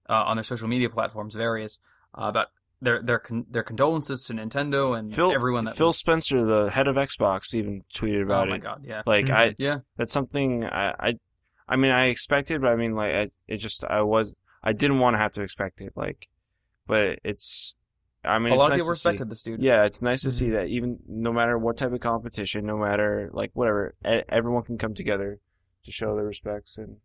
uh, 0.08 0.24
on 0.26 0.36
their 0.36 0.44
social 0.44 0.68
media 0.68 0.90
platforms, 0.90 1.34
various 1.34 1.80
uh, 2.16 2.24
about 2.24 2.48
their 2.82 3.02
their 3.02 3.18
con- 3.18 3.46
their 3.50 3.62
condolences 3.62 4.24
to 4.24 4.32
Nintendo 4.34 4.98
and 4.98 5.12
Phil, 5.14 5.32
everyone 5.32 5.64
that 5.64 5.76
Phil 5.76 5.88
was- 5.88 5.98
Spencer, 5.98 6.44
the 6.44 6.70
head 6.70 6.88
of 6.88 6.96
Xbox, 6.96 7.54
even 7.54 7.84
tweeted 7.94 8.22
about 8.22 8.44
it. 8.44 8.46
oh 8.46 8.50
my 8.50 8.56
it. 8.56 8.62
god, 8.62 8.84
yeah, 8.86 9.02
Like 9.06 9.26
Mhm. 9.26 9.34
I, 9.34 9.54
yeah, 9.58 9.78
that's 9.96 10.12
something 10.12 10.64
I, 10.64 10.94
I, 10.98 11.14
I 11.68 11.76
mean, 11.76 11.90
I 11.92 12.06
expected, 12.06 12.60
but 12.62 12.68
I 12.68 12.76
mean, 12.76 12.94
like, 12.94 13.12
I, 13.14 13.30
it 13.46 13.58
just, 13.58 13.84
I 13.84 14.02
was, 14.02 14.34
I 14.62 14.72
didn't 14.72 14.98
want 14.98 15.14
to 15.14 15.18
have 15.18 15.32
to 15.32 15.42
expect 15.42 15.80
it, 15.80 15.92
like, 15.94 16.28
but 16.86 17.18
it's, 17.22 17.74
I 18.24 18.38
mean, 18.38 18.52
a 18.52 18.54
it's 18.54 18.60
lot 18.60 18.70
nice 18.70 18.80
of 18.80 18.84
people 18.84 18.94
to 18.94 18.98
see. 18.98 19.08
respected 19.08 19.30
this 19.30 19.42
dude. 19.42 19.62
Yeah, 19.62 19.84
it's 19.84 20.02
nice 20.02 20.22
to 20.22 20.30
see 20.30 20.46
Mhm. 20.48 20.52
that 20.52 20.66
even 20.66 20.98
no 21.06 21.32
matter 21.32 21.56
what 21.58 21.76
type 21.76 21.92
of 21.92 22.00
competition, 22.00 22.66
no 22.66 22.76
matter 22.76 23.30
like 23.32 23.50
whatever, 23.54 23.94
e- 24.06 24.22
everyone 24.28 24.62
can 24.64 24.78
come 24.78 24.94
together 24.94 25.38
to 25.84 25.90
show 25.92 26.14
their 26.16 26.24
respects, 26.26 26.76
and 26.76 26.96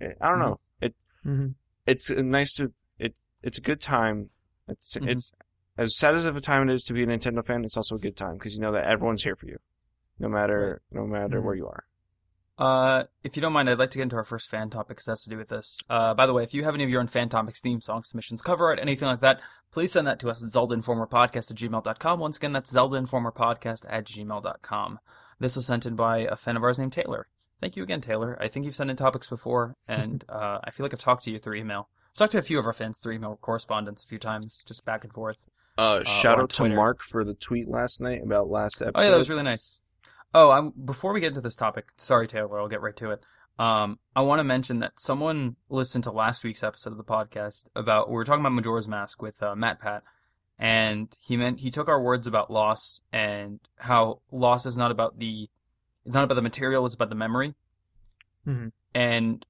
eh, 0.00 0.12
I 0.20 0.28
don't 0.28 0.38
Mhm. 0.38 0.40
know, 0.40 0.60
it, 0.80 0.94
hmm 1.22 1.46
it's 1.86 2.10
nice 2.10 2.54
to, 2.56 2.72
it, 2.98 3.18
it's 3.42 3.58
a 3.58 3.60
good 3.60 3.80
time. 3.80 4.30
It's, 4.68 4.96
Mhm. 4.96 5.08
it's 5.10 5.32
as 5.78 5.96
sad 5.96 6.14
as 6.14 6.24
of 6.24 6.36
a 6.36 6.40
time 6.40 6.68
it 6.68 6.72
is 6.74 6.84
to 6.84 6.92
be 6.92 7.02
a 7.02 7.06
Nintendo 7.06 7.44
fan. 7.44 7.64
It's 7.64 7.76
also 7.76 7.96
a 7.96 7.98
good 7.98 8.16
time 8.16 8.34
because 8.34 8.54
you 8.54 8.60
know 8.60 8.72
that 8.72 8.84
everyone's 8.84 9.22
here 9.22 9.36
for 9.36 9.46
you, 9.46 9.58
no 10.18 10.28
matter, 10.28 10.82
no 10.90 11.06
matter 11.06 11.40
Mhm. 11.40 11.44
where 11.44 11.54
you 11.54 11.66
are. 11.66 11.84
Uh, 12.58 13.04
if 13.22 13.36
you 13.36 13.42
don't 13.42 13.52
mind, 13.52 13.68
I'd 13.68 13.78
like 13.78 13.90
to 13.90 13.98
get 13.98 14.04
into 14.04 14.16
our 14.16 14.24
first 14.24 14.48
fan 14.48 14.70
topic 14.70 14.96
that 14.96 15.10
has 15.10 15.22
to 15.24 15.28
do 15.30 15.36
with 15.36 15.48
this. 15.50 15.78
Uh, 15.90 16.14
by 16.14 16.24
the 16.24 16.32
way, 16.32 16.42
if 16.42 16.54
you 16.54 16.64
have 16.64 16.74
any 16.74 16.84
of 16.84 16.88
your 16.90 17.00
own 17.00 17.06
fan 17.06 17.28
topics, 17.28 17.60
theme 17.60 17.82
song 17.82 18.02
submissions, 18.02 18.40
cover 18.40 18.64
art, 18.66 18.78
anything 18.80 19.06
like 19.08 19.20
that, 19.20 19.40
please 19.72 19.92
send 19.92 20.06
that 20.06 20.18
to 20.20 20.30
us 20.30 20.42
at 20.42 20.48
zeldainformerpodcast 20.48 21.50
at 21.50 21.56
gmail.com. 21.56 22.18
Once 22.18 22.38
again, 22.38 22.52
that's 22.52 22.72
zeldainformerpodcast 22.72 23.84
at 23.90 24.04
gmail.com. 24.06 24.98
This 25.38 25.54
was 25.56 25.66
sent 25.66 25.84
in 25.84 25.96
by 25.96 26.20
a 26.20 26.34
fan 26.36 26.56
of 26.56 26.62
ours 26.62 26.78
named 26.78 26.94
Taylor. 26.94 27.28
Thank 27.60 27.76
you 27.76 27.82
again, 27.82 28.00
Taylor. 28.00 28.38
I 28.40 28.48
think 28.48 28.64
you've 28.64 28.74
sent 28.74 28.88
in 28.90 28.96
topics 28.96 29.28
before, 29.28 29.76
and 29.86 30.24
uh, 30.30 30.60
I 30.64 30.70
feel 30.70 30.84
like 30.84 30.94
I've 30.94 31.00
talked 31.00 31.24
to 31.24 31.30
you 31.30 31.38
through 31.38 31.56
email. 31.56 31.90
I've 32.16 32.18
talked 32.20 32.32
to 32.32 32.38
a 32.38 32.42
few 32.42 32.58
of 32.58 32.64
our 32.64 32.72
fans 32.72 32.96
through 32.98 33.12
email 33.12 33.38
correspondence 33.42 34.02
a 34.02 34.06
few 34.06 34.18
times, 34.18 34.62
just 34.64 34.86
back 34.86 35.04
and 35.04 35.12
forth. 35.12 35.44
Uh, 35.76 36.02
shout 36.02 36.40
out 36.40 36.48
to 36.48 36.66
Mark 36.66 37.02
for 37.02 37.24
the 37.24 37.34
tweet 37.34 37.68
last 37.68 38.00
night 38.00 38.22
about 38.22 38.48
last 38.48 38.80
episode. 38.80 38.92
Oh 38.94 39.02
yeah, 39.02 39.10
that 39.10 39.18
was 39.18 39.28
really 39.28 39.42
nice. 39.42 39.82
Oh, 40.32 40.50
I'm, 40.50 40.70
before 40.70 41.12
we 41.12 41.20
get 41.20 41.28
into 41.28 41.42
this 41.42 41.56
topic, 41.56 41.88
sorry 41.98 42.26
Taylor, 42.26 42.58
I'll 42.58 42.68
get 42.68 42.80
right 42.80 42.96
to 42.96 43.10
it. 43.10 43.20
Um, 43.58 43.98
I 44.14 44.22
want 44.22 44.38
to 44.38 44.44
mention 44.44 44.78
that 44.78 44.98
someone 44.98 45.56
listened 45.68 46.04
to 46.04 46.10
last 46.10 46.42
week's 46.42 46.62
episode 46.62 46.92
of 46.92 46.96
the 46.96 47.04
podcast 47.04 47.68
about 47.76 48.08
we 48.08 48.14
were 48.14 48.24
talking 48.24 48.40
about 48.40 48.52
Majora's 48.52 48.88
Mask 48.88 49.20
with 49.20 49.42
uh, 49.42 49.54
Matt 49.54 49.78
Pat, 49.78 50.02
and 50.58 51.14
he 51.20 51.36
meant 51.36 51.60
he 51.60 51.68
took 51.68 51.86
our 51.86 52.00
words 52.00 52.26
about 52.26 52.50
loss 52.50 53.02
and 53.12 53.60
how 53.76 54.20
loss 54.32 54.64
is 54.64 54.78
not 54.78 54.90
about 54.90 55.18
the 55.18 55.50
it's 56.06 56.14
not 56.14 56.24
about 56.24 56.36
the 56.36 56.42
material, 56.42 56.86
it's 56.86 56.94
about 56.94 57.10
the 57.10 57.14
memory. 57.14 57.54
Mhm. 58.46 58.72
And 58.94 59.44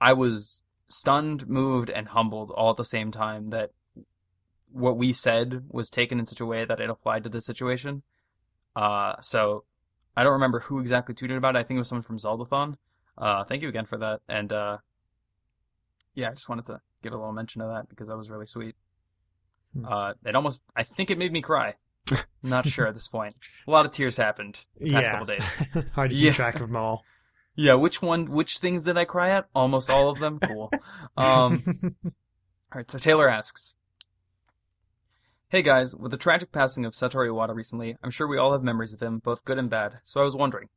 I 0.00 0.12
was 0.12 0.62
stunned, 0.88 1.48
moved, 1.48 1.90
and 1.90 2.08
humbled 2.08 2.50
all 2.50 2.70
at 2.70 2.76
the 2.76 2.84
same 2.84 3.10
time 3.10 3.48
that 3.48 3.70
what 4.70 4.96
we 4.96 5.12
said 5.12 5.64
was 5.68 5.90
taken 5.90 6.18
in 6.18 6.26
such 6.26 6.40
a 6.40 6.46
way 6.46 6.64
that 6.64 6.80
it 6.80 6.90
applied 6.90 7.22
to 7.24 7.28
this 7.28 7.46
situation. 7.46 8.02
Uh, 8.76 9.14
so 9.20 9.64
I 10.16 10.22
don't 10.22 10.32
remember 10.32 10.60
who 10.60 10.78
exactly 10.78 11.14
tweeted 11.14 11.36
about 11.36 11.56
it. 11.56 11.58
I 11.58 11.62
think 11.62 11.76
it 11.76 11.80
was 11.80 11.88
someone 11.88 12.02
from 12.02 12.18
Zeldathon. 12.18 12.76
Uh, 13.16 13.44
thank 13.44 13.62
you 13.62 13.68
again 13.68 13.86
for 13.86 13.98
that. 13.98 14.20
And 14.28 14.52
uh, 14.52 14.78
yeah, 16.14 16.28
I 16.28 16.30
just 16.32 16.48
wanted 16.48 16.64
to 16.66 16.80
give 17.02 17.12
a 17.12 17.16
little 17.16 17.32
mention 17.32 17.60
of 17.60 17.70
that 17.70 17.88
because 17.88 18.08
that 18.08 18.16
was 18.16 18.30
really 18.30 18.46
sweet. 18.46 18.74
Hmm. 19.74 19.84
Uh, 19.86 20.12
it 20.24 20.34
almost, 20.34 20.60
I 20.76 20.82
think 20.82 21.10
it 21.10 21.18
made 21.18 21.32
me 21.32 21.40
cry. 21.42 21.74
I'm 22.10 22.18
not 22.42 22.66
sure 22.66 22.86
at 22.86 22.94
this 22.94 23.08
point. 23.08 23.34
A 23.66 23.70
lot 23.70 23.86
of 23.86 23.92
tears 23.92 24.16
happened 24.16 24.64
the 24.78 24.92
past 24.92 25.04
yeah. 25.04 25.10
couple 25.10 25.26
days. 25.26 25.54
Hard 25.92 26.10
to 26.10 26.16
keep 26.16 26.24
Yeah. 26.24 26.32
track 26.32 26.54
of 26.56 26.62
them 26.62 26.76
all. 26.76 27.04
Yeah, 27.60 27.74
which 27.74 28.00
one? 28.00 28.26
Which 28.26 28.58
things 28.58 28.84
did 28.84 28.96
I 28.96 29.04
cry 29.04 29.30
at? 29.30 29.48
Almost 29.52 29.90
all 29.90 30.10
of 30.10 30.20
them. 30.20 30.38
Cool. 30.38 30.70
Um, 31.16 31.60
all 31.74 32.12
right. 32.76 32.88
So 32.88 32.96
Taylor 32.96 33.28
asks, 33.28 33.74
"Hey 35.48 35.62
guys, 35.62 35.96
with 35.96 36.12
the 36.12 36.16
tragic 36.16 36.52
passing 36.52 36.84
of 36.84 36.92
Satoru 36.92 37.28
Iwata 37.28 37.52
recently, 37.56 37.96
I'm 38.00 38.12
sure 38.12 38.28
we 38.28 38.38
all 38.38 38.52
have 38.52 38.62
memories 38.62 38.94
of 38.94 39.02
him, 39.02 39.18
both 39.18 39.44
good 39.44 39.58
and 39.58 39.68
bad. 39.68 39.98
So 40.04 40.20
I 40.20 40.22
was 40.22 40.36
wondering, 40.36 40.68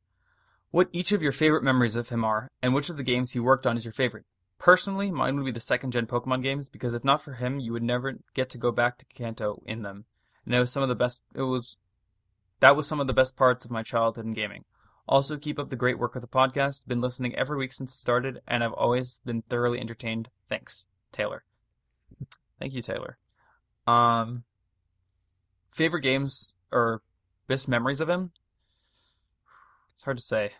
what 0.72 0.88
each 0.90 1.12
of 1.12 1.22
your 1.22 1.30
favorite 1.30 1.62
memories 1.62 1.94
of 1.94 2.08
him 2.08 2.24
are, 2.24 2.50
and 2.60 2.74
which 2.74 2.90
of 2.90 2.96
the 2.96 3.04
games 3.04 3.30
he 3.30 3.38
worked 3.38 3.68
on 3.68 3.76
is 3.76 3.84
your 3.84 3.92
favorite. 3.92 4.24
Personally, 4.58 5.12
mine 5.12 5.36
would 5.36 5.44
be 5.44 5.52
the 5.52 5.60
second 5.60 5.92
gen 5.92 6.06
Pokemon 6.06 6.42
games 6.42 6.68
because 6.68 6.92
if 6.92 7.04
not 7.04 7.22
for 7.22 7.34
him, 7.34 7.60
you 7.60 7.72
would 7.72 7.84
never 7.84 8.14
get 8.34 8.50
to 8.50 8.58
go 8.58 8.72
back 8.72 8.98
to 8.98 9.06
Kanto 9.14 9.62
in 9.64 9.82
them. 9.82 10.06
And 10.44 10.56
it 10.56 10.58
was 10.58 10.72
some 10.72 10.82
of 10.82 10.88
the 10.88 10.96
best. 10.96 11.22
It 11.36 11.42
was 11.42 11.76
that 12.58 12.74
was 12.74 12.88
some 12.88 12.98
of 12.98 13.06
the 13.06 13.12
best 13.12 13.36
parts 13.36 13.64
of 13.64 13.70
my 13.70 13.84
childhood 13.84 14.24
in 14.24 14.32
gaming. 14.32 14.64
Also, 15.08 15.36
keep 15.36 15.58
up 15.58 15.68
the 15.68 15.76
great 15.76 15.98
work 15.98 16.14
of 16.14 16.22
the 16.22 16.28
podcast. 16.28 16.86
Been 16.86 17.00
listening 17.00 17.34
every 17.34 17.56
week 17.58 17.72
since 17.72 17.92
it 17.92 17.98
started, 17.98 18.40
and 18.46 18.62
I've 18.62 18.72
always 18.72 19.20
been 19.24 19.42
thoroughly 19.42 19.80
entertained. 19.80 20.28
Thanks, 20.48 20.86
Taylor. 21.10 21.44
Thank 22.58 22.72
you, 22.72 22.82
Taylor. 22.82 23.18
Um, 23.86 24.44
favorite 25.72 26.02
games 26.02 26.54
or 26.70 27.02
best 27.48 27.66
memories 27.68 28.00
of 28.00 28.08
him? 28.08 28.30
It's 29.94 30.02
hard 30.02 30.18
to 30.18 30.22
say. 30.22 30.52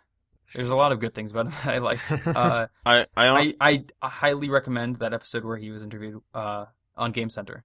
There's 0.53 0.69
a 0.69 0.75
lot 0.75 0.91
of 0.91 0.99
good 0.99 1.15
things 1.15 1.31
about 1.31 1.47
him 1.47 1.51
that 1.63 1.73
I 1.73 1.77
liked. 1.79 2.11
Uh, 2.27 2.67
I 2.85 3.05
I, 3.15 3.53
I, 3.61 3.83
I 4.01 4.09
highly 4.09 4.49
recommend 4.49 4.99
that 4.99 5.13
episode 5.13 5.45
where 5.45 5.57
he 5.57 5.71
was 5.71 5.81
interviewed 5.81 6.21
uh, 6.33 6.65
on 6.97 7.11
Game 7.11 7.29
Center. 7.29 7.63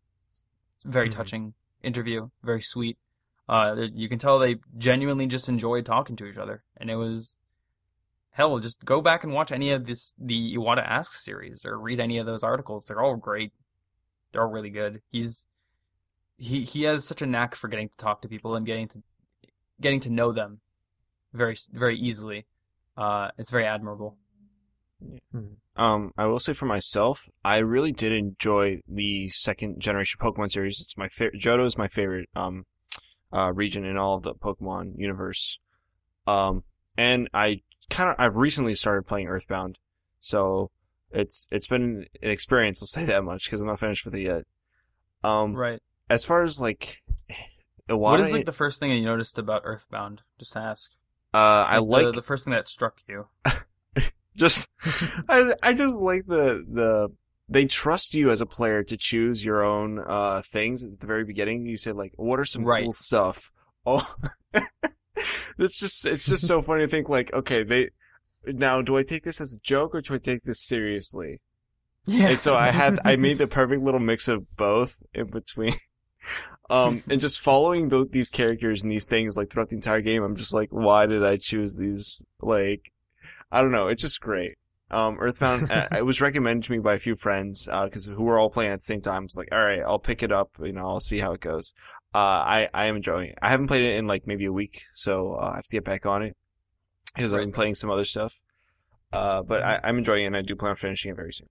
Very 0.85 1.09
Mhm. 1.09 1.13
touching 1.13 1.55
interview, 1.83 2.29
very 2.43 2.63
sweet. 2.63 2.99
Uh, 3.49 3.87
you 3.95 4.09
can 4.09 4.19
tell 4.19 4.39
they 4.39 4.57
genuinely 4.77 5.27
just 5.27 5.49
enjoyed 5.49 5.87
talking 5.87 6.17
to 6.17 6.27
each 6.27 6.37
other, 6.37 6.63
and 6.77 6.91
it 6.91 6.97
was 6.97 7.39
hell. 8.31 8.59
Just 8.59 8.85
go 8.85 9.01
back 9.01 9.25
and 9.25 9.33
watch 9.33 9.51
any 9.51 9.71
of 9.71 9.87
this 9.87 10.15
the 10.19 10.57
Iwata 10.57 10.87
Asks 10.87 11.25
series 11.25 11.65
or 11.65 11.79
read 11.79 12.01
any 12.01 12.19
of 12.19 12.27
those 12.27 12.43
articles. 12.43 12.85
They're 12.85 13.01
all 13.01 13.17
great. 13.17 13.53
They're 14.33 14.43
all 14.43 14.51
really 14.51 14.71
good. 14.71 15.01
He's 15.11 15.47
he 16.37 16.65
he 16.65 16.83
has 16.83 17.07
such 17.07 17.23
a 17.23 17.27
knack 17.27 17.55
for 17.55 17.69
getting 17.69 17.89
to 17.89 17.97
talk 17.97 18.23
to 18.23 18.29
people 18.29 18.55
and 18.55 18.67
getting 18.67 18.89
to 18.89 19.03
getting 19.81 20.01
to 20.01 20.11
know 20.11 20.33
them 20.33 20.61
very 21.33 21.57
very 21.73 21.99
easily. 21.99 22.47
Uh, 22.97 23.29
it's 23.39 23.51
very 23.51 23.67
admirable. 23.67 24.17
Um, 25.77 26.13
I 26.19 26.27
will 26.27 26.41
say 26.41 26.53
for 26.53 26.67
myself, 26.67 27.29
I 27.45 27.59
really 27.59 27.93
did 27.93 28.13
enjoy 28.13 28.81
the 28.89 29.29
second 29.29 29.81
generation 29.81 30.19
Pokemon 30.21 30.51
series. 30.51 30.81
It's 30.81 30.97
my 30.97 31.09
favorite. 31.09 31.41
Johto 31.41 31.65
is 31.65 31.79
my 31.79 31.87
favorite 31.87 32.29
um, 32.35 32.65
uh, 33.33 33.53
region 33.53 33.85
in 33.85 33.97
all 33.97 34.17
of 34.17 34.23
the 34.23 34.35
Pokemon 34.35 34.93
universe. 34.97 35.59
Um, 36.27 36.65
and 36.97 37.29
I 37.33 37.63
kind 37.91 38.11
of 38.11 38.17
I've 38.19 38.37
recently 38.37 38.75
started 38.75 39.07
playing 39.07 39.29
Earthbound, 39.29 39.79
so 40.21 40.71
it's 41.11 41.49
it's 41.51 41.67
been 41.67 42.07
an 42.23 42.31
experience. 42.31 42.83
I'll 42.83 42.87
say 42.87 43.05
that 43.07 43.25
much 43.25 43.45
because 43.47 43.61
I'm 43.61 43.67
not 43.67 43.81
finished 43.81 44.05
with 44.05 44.15
it 44.15 44.23
yet. 44.23 44.45
Um, 45.25 45.55
Right. 45.55 45.81
as 46.11 46.25
far 46.25 46.43
as 46.43 46.61
like, 46.61 47.03
What 47.89 48.21
is 48.21 48.33
like 48.33 48.45
the 48.45 48.53
first 48.53 48.81
thing 48.81 48.91
you 48.93 49.05
noticed 49.05 49.39
about 49.39 49.63
Earthbound? 49.65 50.21
Just 50.39 50.53
to 50.53 50.59
ask. 50.59 50.91
uh, 51.33 51.37
I 51.39 51.79
Like, 51.79 51.89
like 51.89 52.05
the, 52.07 52.13
the 52.21 52.23
first 52.23 52.45
thing 52.45 52.53
that 52.53 52.69
struck 52.69 52.99
you. 53.09 53.29
just 54.37 54.69
I 55.29 55.55
I 55.63 55.73
just 55.73 56.03
like 56.03 56.27
the 56.27 56.65
the 56.71 57.09
they 57.49 57.65
trust 57.65 58.15
you 58.15 58.31
as 58.31 58.41
a 58.41 58.47
player 58.47 58.83
to 58.85 58.97
choose 58.97 59.45
your 59.45 59.65
own 59.65 59.99
uh 60.07 60.43
things 60.43 60.85
at 60.85 61.01
the 61.01 61.07
very 61.07 61.25
beginning. 61.25 61.67
You 61.67 61.77
said 61.77 61.97
like, 61.97 62.13
what 62.17 62.39
are 62.39 62.45
some 62.45 62.65
Right. 62.65 62.85
cool 62.85 62.93
stuff? 62.93 63.51
Oh, 63.87 64.15
it's 65.59 65.81
just 65.81 66.05
it's 66.07 66.27
just 66.27 66.47
so 66.47 66.61
funny 66.63 66.83
to 66.83 66.89
think 66.89 67.09
like, 67.09 67.33
okay, 67.33 67.63
they 67.63 67.91
now 68.47 68.83
do 68.83 68.97
I 68.99 69.03
take 69.03 69.25
this 69.25 69.41
as 69.41 69.55
a 69.55 69.59
joke 69.61 69.95
or 69.95 70.01
do 70.01 70.15
I 70.15 70.19
take 70.19 70.43
this 70.45 70.61
seriously? 70.61 71.41
Yeah. 72.07 72.29
And 72.29 72.41
so 72.41 72.55
I 72.55 72.71
had 72.71 73.01
I 73.05 73.17
made 73.17 73.39
the 73.39 73.47
perfect 73.59 73.83
little 73.83 74.01
mix 74.01 74.29
of 74.29 74.55
both 74.57 75.03
in 75.15 75.27
between. 75.27 75.75
Um, 76.71 77.03
and 77.09 77.19
just 77.19 77.41
following 77.41 77.89
tho- 77.89 78.05
these 78.05 78.29
characters 78.29 78.83
and 78.83 78.93
these 78.93 79.07
things 79.07 79.39
like 79.39 79.49
throughout 79.49 79.71
the 79.71 79.77
entire 79.77 80.03
game, 80.03 80.23
I'm 80.23 80.37
just 80.37 80.53
like, 80.53 80.69
why 80.71 81.07
did 81.07 81.25
I 81.25 81.39
choose 81.39 81.77
these? 81.77 82.23
Like, 82.43 82.93
I 83.51 83.63
don't 83.63 83.73
know. 83.73 83.87
It's 83.89 84.03
just 84.03 84.21
great. 84.21 84.59
Um, 84.91 85.19
Earthbound, 85.19 85.71
uh, 85.71 85.89
it 85.97 86.05
was 86.05 86.21
recommended 86.21 86.65
to 86.65 86.73
me 86.73 86.79
by 86.79 86.95
a 86.95 86.99
few 86.99 87.15
friends, 87.15 87.69
uh, 87.71 87.89
cause 87.89 88.07
who 88.07 88.23
were 88.23 88.39
all 88.39 88.51
playing 88.51 88.73
at 88.73 88.81
the 88.81 88.85
same 88.85 89.01
time. 89.01 89.25
It's 89.25 89.37
like, 89.37 89.53
alright, 89.53 89.83
I'll 89.87 89.99
pick 89.99 90.23
it 90.23 90.33
up, 90.33 90.53
you 90.63 90.73
know, 90.73 90.87
I'll 90.87 91.01
see 91.01 91.19
how 91.21 91.33
it 91.33 91.41
goes. 91.41 91.75
Uh, 92.15 92.19
I, 92.19 92.69
I 92.73 92.87
am 92.87 92.97
enjoying 92.97 93.31
it. 93.31 93.39
I 93.43 93.51
haven't 93.51 93.67
played 93.67 93.83
it 93.83 93.97
in 93.97 94.07
like 94.07 94.27
maybe 94.27 94.47
a 94.47 94.53
week, 94.53 94.83
so 94.95 95.35
uh, 95.35 95.51
I 95.53 95.57
have 95.57 95.65
to 95.65 95.77
get 95.77 95.85
back 95.85 96.07
on 96.07 96.23
it. 96.23 96.37
Cause 97.19 97.33
I've 97.33 97.41
been 97.41 97.53
playing 97.53 97.75
some 97.75 97.91
other 97.91 98.05
stuff. 98.05 98.39
Uh, 99.13 99.43
but 99.43 99.63
I, 99.63 99.81
I'm 99.83 99.99
enjoying 99.99 100.25
it 100.25 100.29
and 100.29 100.37
I 100.37 100.43
do 100.43 100.55
plan 100.55 100.71
on 100.71 100.77
finishing 100.77 101.11
it 101.11 101.17
very 101.17 101.33
soon. 101.33 101.49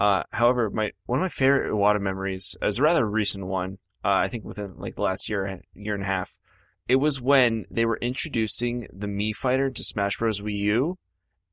Uh, 0.00 0.22
however, 0.32 0.70
my, 0.70 0.90
one 1.06 1.18
of 1.18 1.22
my 1.22 1.28
favorite 1.28 1.70
Iwata 1.70 2.00
memories 2.00 2.56
is 2.62 2.78
a 2.78 2.82
rather 2.82 3.06
recent 3.08 3.46
one. 3.46 3.78
Uh, 4.04 4.08
I 4.08 4.28
think 4.28 4.44
within 4.44 4.74
like 4.76 4.96
the 4.96 5.02
last 5.02 5.28
year, 5.28 5.60
year 5.74 5.94
and 5.94 6.02
a 6.02 6.06
half. 6.06 6.36
It 6.86 6.96
was 6.96 7.20
when 7.20 7.64
they 7.70 7.86
were 7.86 7.96
introducing 7.96 8.86
the 8.92 9.06
Mii 9.06 9.34
Fighter 9.34 9.70
to 9.70 9.84
Smash 9.84 10.18
Bros. 10.18 10.40
Wii 10.40 10.56
U, 10.56 10.98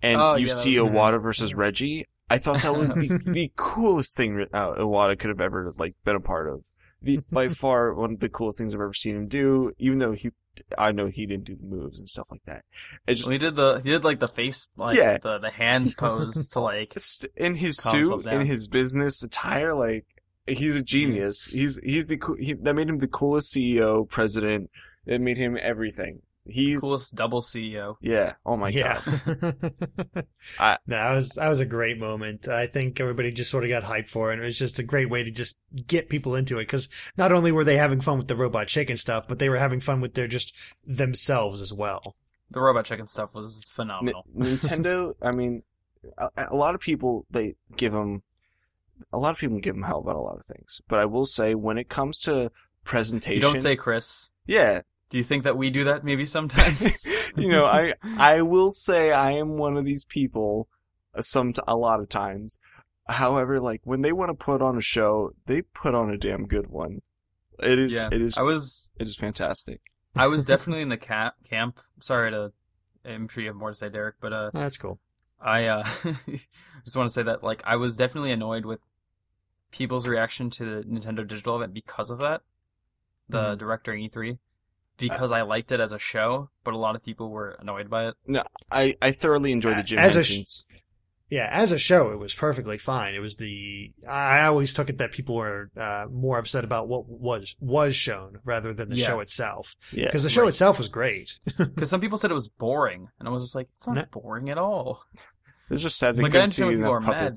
and 0.01 0.19
Oh, 0.19 0.35
you 0.35 0.47
yeah, 0.47 0.53
see 0.53 0.79
was- 0.79 0.91
Iwata 0.91 1.21
versus 1.21 1.53
Reggie. 1.53 2.07
I 2.29 2.37
thought 2.37 2.61
that 2.61 2.75
was 2.75 2.93
the, 2.93 3.19
the 3.25 3.51
coolest 3.57 4.15
thing 4.15 4.45
uh, 4.53 4.73
Iwata 4.75 5.19
could 5.19 5.29
have 5.29 5.41
ever 5.41 5.73
like 5.77 5.95
been 6.05 6.15
a 6.15 6.19
part 6.21 6.49
of. 6.49 6.63
The 7.01 7.19
by 7.31 7.47
far 7.49 7.93
one 7.93 8.13
of 8.13 8.19
the 8.19 8.29
coolest 8.29 8.57
things 8.59 8.73
I've 8.73 8.79
ever 8.79 8.93
seen 8.93 9.15
him 9.15 9.27
do. 9.27 9.73
Even 9.79 9.99
though 9.99 10.13
he, 10.13 10.29
I 10.77 10.91
know 10.93 11.07
he 11.07 11.25
didn't 11.25 11.43
do 11.45 11.55
the 11.55 11.65
moves 11.65 11.99
and 11.99 12.07
stuff 12.07 12.27
like 12.31 12.43
that. 12.45 12.63
It's 13.07 13.19
just 13.19 13.27
Well, 13.27 13.33
he 13.33 13.37
did 13.39 13.55
the 13.55 13.81
he 13.83 13.89
did 13.89 14.03
like 14.05 14.19
the 14.19 14.27
face 14.29 14.67
like 14.77 14.97
Yeah. 14.97 15.17
the 15.17 15.39
the 15.39 15.49
hands 15.51 15.93
pose 15.93 16.47
to 16.49 16.59
like 16.61 16.95
in 17.35 17.55
his 17.55 17.77
suit, 17.77 18.25
in 18.27 18.45
his 18.45 18.67
business 18.69 19.23
attire, 19.23 19.73
like 19.75 20.05
he's 20.47 20.75
a 20.77 20.83
genius. 20.83 21.47
He's 21.47 21.79
he's 21.83 22.07
the 22.07 22.15
coo- 22.17 22.37
he, 22.39 22.53
that 22.53 22.73
made 22.75 22.87
him 22.89 22.99
the 22.99 23.07
coolest 23.07 23.53
CEO, 23.53 24.07
president. 24.07 24.69
That 25.05 25.19
made 25.19 25.37
him 25.37 25.57
everything. 25.61 26.21
He's 26.47 26.81
coolest 26.81 27.13
double 27.15 27.41
CEO. 27.41 27.95
yeah. 28.01 28.33
Oh 28.45 28.57
my 28.57 28.69
yeah. 28.69 29.01
god. 29.05 29.63
I- 30.59 30.77
no, 30.87 30.95
that 30.95 31.13
was 31.13 31.29
that 31.31 31.49
was 31.49 31.59
a 31.59 31.65
great 31.65 31.99
moment. 31.99 32.47
I 32.47 32.65
think 32.67 32.99
everybody 32.99 33.31
just 33.31 33.51
sort 33.51 33.63
of 33.63 33.69
got 33.69 33.83
hyped 33.83 34.09
for 34.09 34.31
it. 34.31 34.35
And 34.35 34.41
it 34.41 34.45
was 34.45 34.57
just 34.57 34.79
a 34.79 34.83
great 34.83 35.09
way 35.09 35.23
to 35.23 35.31
just 35.31 35.59
get 35.87 36.09
people 36.09 36.35
into 36.35 36.57
it 36.57 36.63
because 36.63 36.89
not 37.17 37.31
only 37.31 37.51
were 37.51 37.63
they 37.63 37.77
having 37.77 38.01
fun 38.01 38.17
with 38.17 38.27
the 38.27 38.35
robot 38.35 38.67
chicken 38.67 38.97
stuff, 38.97 39.27
but 39.27 39.37
they 39.39 39.49
were 39.49 39.57
having 39.59 39.79
fun 39.79 40.01
with 40.01 40.15
their 40.15 40.27
just 40.27 40.55
themselves 40.83 41.61
as 41.61 41.71
well. 41.73 42.15
The 42.49 42.59
robot 42.59 42.85
chicken 42.85 43.07
stuff 43.07 43.33
was 43.35 43.63
N- 43.69 43.73
phenomenal. 43.75 44.25
Nintendo. 44.35 45.13
I 45.21 45.31
mean, 45.31 45.63
a, 46.17 46.29
a 46.49 46.55
lot 46.55 46.73
of 46.75 46.81
people 46.81 47.25
they 47.29 47.55
give 47.77 47.93
them. 47.93 48.23
A 49.13 49.17
lot 49.17 49.31
of 49.31 49.37
people 49.37 49.59
give 49.59 49.73
them 49.75 49.83
hell 49.83 49.99
about 49.99 50.15
a 50.15 50.19
lot 50.21 50.37
of 50.37 50.45
things, 50.45 50.81
but 50.87 50.99
I 50.99 51.05
will 51.05 51.25
say 51.25 51.55
when 51.55 51.77
it 51.77 51.89
comes 51.89 52.19
to 52.21 52.31
you 52.33 52.49
presentation, 52.83 53.41
don't 53.41 53.59
say 53.59 53.75
Chris. 53.75 54.29
yeah. 54.45 54.81
Do 55.11 55.17
you 55.17 55.23
think 55.23 55.43
that 55.43 55.57
we 55.57 55.69
do 55.69 55.83
that 55.83 56.03
maybe 56.03 56.25
sometimes? 56.25 57.05
you 57.37 57.49
know, 57.49 57.65
I 57.65 57.93
I 58.17 58.41
will 58.41 58.69
say 58.71 59.11
I 59.11 59.33
am 59.33 59.57
one 59.57 59.77
of 59.77 59.85
these 59.85 60.05
people. 60.05 60.67
uh, 61.13 61.21
Some 61.21 61.53
a 61.67 61.75
lot 61.75 61.99
of 61.99 62.09
times. 62.09 62.57
However, 63.07 63.59
like 63.59 63.81
when 63.83 64.01
they 64.01 64.11
want 64.13 64.29
to 64.29 64.33
put 64.45 64.61
on 64.61 64.77
a 64.77 64.81
show, 64.81 65.31
they 65.45 65.61
put 65.61 65.93
on 65.93 66.09
a 66.09 66.17
damn 66.17 66.47
good 66.47 66.67
one. 66.67 67.01
It 67.59 67.77
is. 67.77 67.93
yeah, 67.95 68.09
It 68.11 68.21
is. 68.21 68.37
I 68.37 68.41
was 68.41 68.91
It 68.97 69.07
is 69.07 69.17
fantastic. 69.17 69.81
I 70.17 70.27
was 70.27 70.45
definitely 70.53 70.81
in 70.81 70.89
the 70.89 70.97
ca- 70.97 71.33
camp. 71.47 71.79
Sorry 71.99 72.31
to. 72.31 72.53
I'm 73.03 73.27
sure 73.27 73.41
you 73.43 73.49
have 73.49 73.55
more 73.57 73.69
to 73.71 73.75
say, 73.75 73.89
Derrick, 73.89 74.15
but 74.21 74.31
uh, 74.31 74.51
That's 74.53 74.77
cool. 74.77 74.99
I 75.41 75.65
uh, 75.65 75.83
just 76.85 76.95
want 76.95 77.09
to 77.09 77.13
say 77.13 77.23
that 77.23 77.43
like 77.43 77.61
I 77.65 77.75
was 77.75 77.97
definitely 77.97 78.31
annoyed 78.31 78.63
with 78.65 78.79
people's 79.71 80.07
reaction 80.07 80.49
to 80.51 80.63
the 80.65 80.83
Nintendo 80.87 81.27
Digital 81.27 81.55
event 81.57 81.73
because 81.73 82.09
of 82.11 82.19
that, 82.19 82.41
the 83.27 83.55
Mhm. 83.55 83.57
direct 83.59 83.83
during 83.85 84.07
E3, 84.09 84.37
because 85.09 85.31
I 85.31 85.41
liked 85.41 85.71
it 85.71 85.79
as 85.79 85.91
a 85.91 85.99
show, 85.99 86.49
but 86.63 86.73
a 86.73 86.77
lot 86.77 86.95
of 86.95 87.03
people 87.03 87.29
were 87.29 87.55
annoyed 87.59 87.89
by 87.89 88.07
it. 88.09 88.15
No, 88.27 88.43
I 88.71 88.95
I 89.01 89.11
thoroughly 89.11 89.51
enjoyed 89.51 89.77
the 89.77 89.83
Jim 89.83 89.99
As 89.99 90.15
a 90.15 90.23
sh- 90.23 90.41
Yeah, 91.29 91.47
as 91.49 91.71
a 91.71 91.79
show, 91.79 92.11
it 92.11 92.19
was 92.19 92.33
perfectly 92.35 92.77
fine. 92.77 93.13
It 93.15 93.19
was 93.19 93.37
the 93.37 93.93
I 94.09 94.45
always 94.45 94.73
took 94.73 94.89
it 94.89 94.97
that 94.97 95.11
people 95.13 95.35
were 95.35 95.69
uh, 95.77 96.07
more 96.11 96.37
upset 96.37 96.63
about 96.63 96.87
what 96.89 97.07
was 97.07 97.55
was 97.59 97.95
shown 97.95 98.39
rather 98.43 98.73
than 98.73 98.89
the 98.89 98.97
Yeah. 98.97 99.07
show 99.07 99.19
itself. 99.21 99.75
yeah. 99.93 100.05
Because 100.05 100.23
the 100.23 100.29
show 100.29 100.41
right. 100.41 100.49
itself 100.49 100.77
was 100.77 100.89
great. 100.89 101.37
Because 101.57 101.89
some 101.89 102.01
people 102.01 102.17
said 102.17 102.31
it 102.31 102.35
was 102.35 102.49
boring, 102.49 103.07
and 103.19 103.27
I 103.27 103.31
was 103.31 103.43
just 103.43 103.55
like, 103.55 103.69
it's 103.75 103.87
not 103.87 103.95
No. 103.95 104.05
boring 104.11 104.49
at 104.49 104.57
all. 104.57 105.03
It 105.69 105.75
was 105.75 105.83
just 105.83 105.97
sad 105.97 106.17
they 106.17 106.21
Like, 106.23 106.31
I 106.31 106.33
couldn't 106.33 106.47
see 106.47 106.63
understand 106.63 106.67
when 106.67 106.89
enough 106.91 107.01
people 107.01 107.13
are 107.13 107.23
mad. 107.23 107.33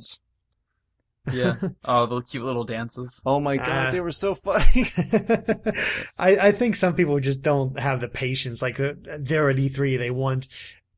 Puppets. 1.25 1.63
Yeah. 1.63 1.69
oh, 1.85 2.07
the 2.07 2.21
cute 2.23 2.45
little 2.45 2.65
dances. 2.65 3.21
Oh 3.25 3.41
my 3.41 3.57
god, 3.57 3.89
Uh, 3.89 3.91
they 3.91 4.01
were 4.01 4.13
so 4.13 4.35
funny. 4.35 4.87
I, 6.19 6.37
I 6.49 6.53
think 6.53 6.77
some 6.77 6.95
people 6.95 7.19
just 7.21 7.43
don't 7.43 7.79
have 7.79 8.01
the 8.01 8.09
patience. 8.09 8.63
Like 8.63 8.79
uh, 8.81 8.95
they're 9.19 9.51
at 9.51 9.57
E3, 9.57 9.99
they 9.99 10.11
want, 10.11 10.49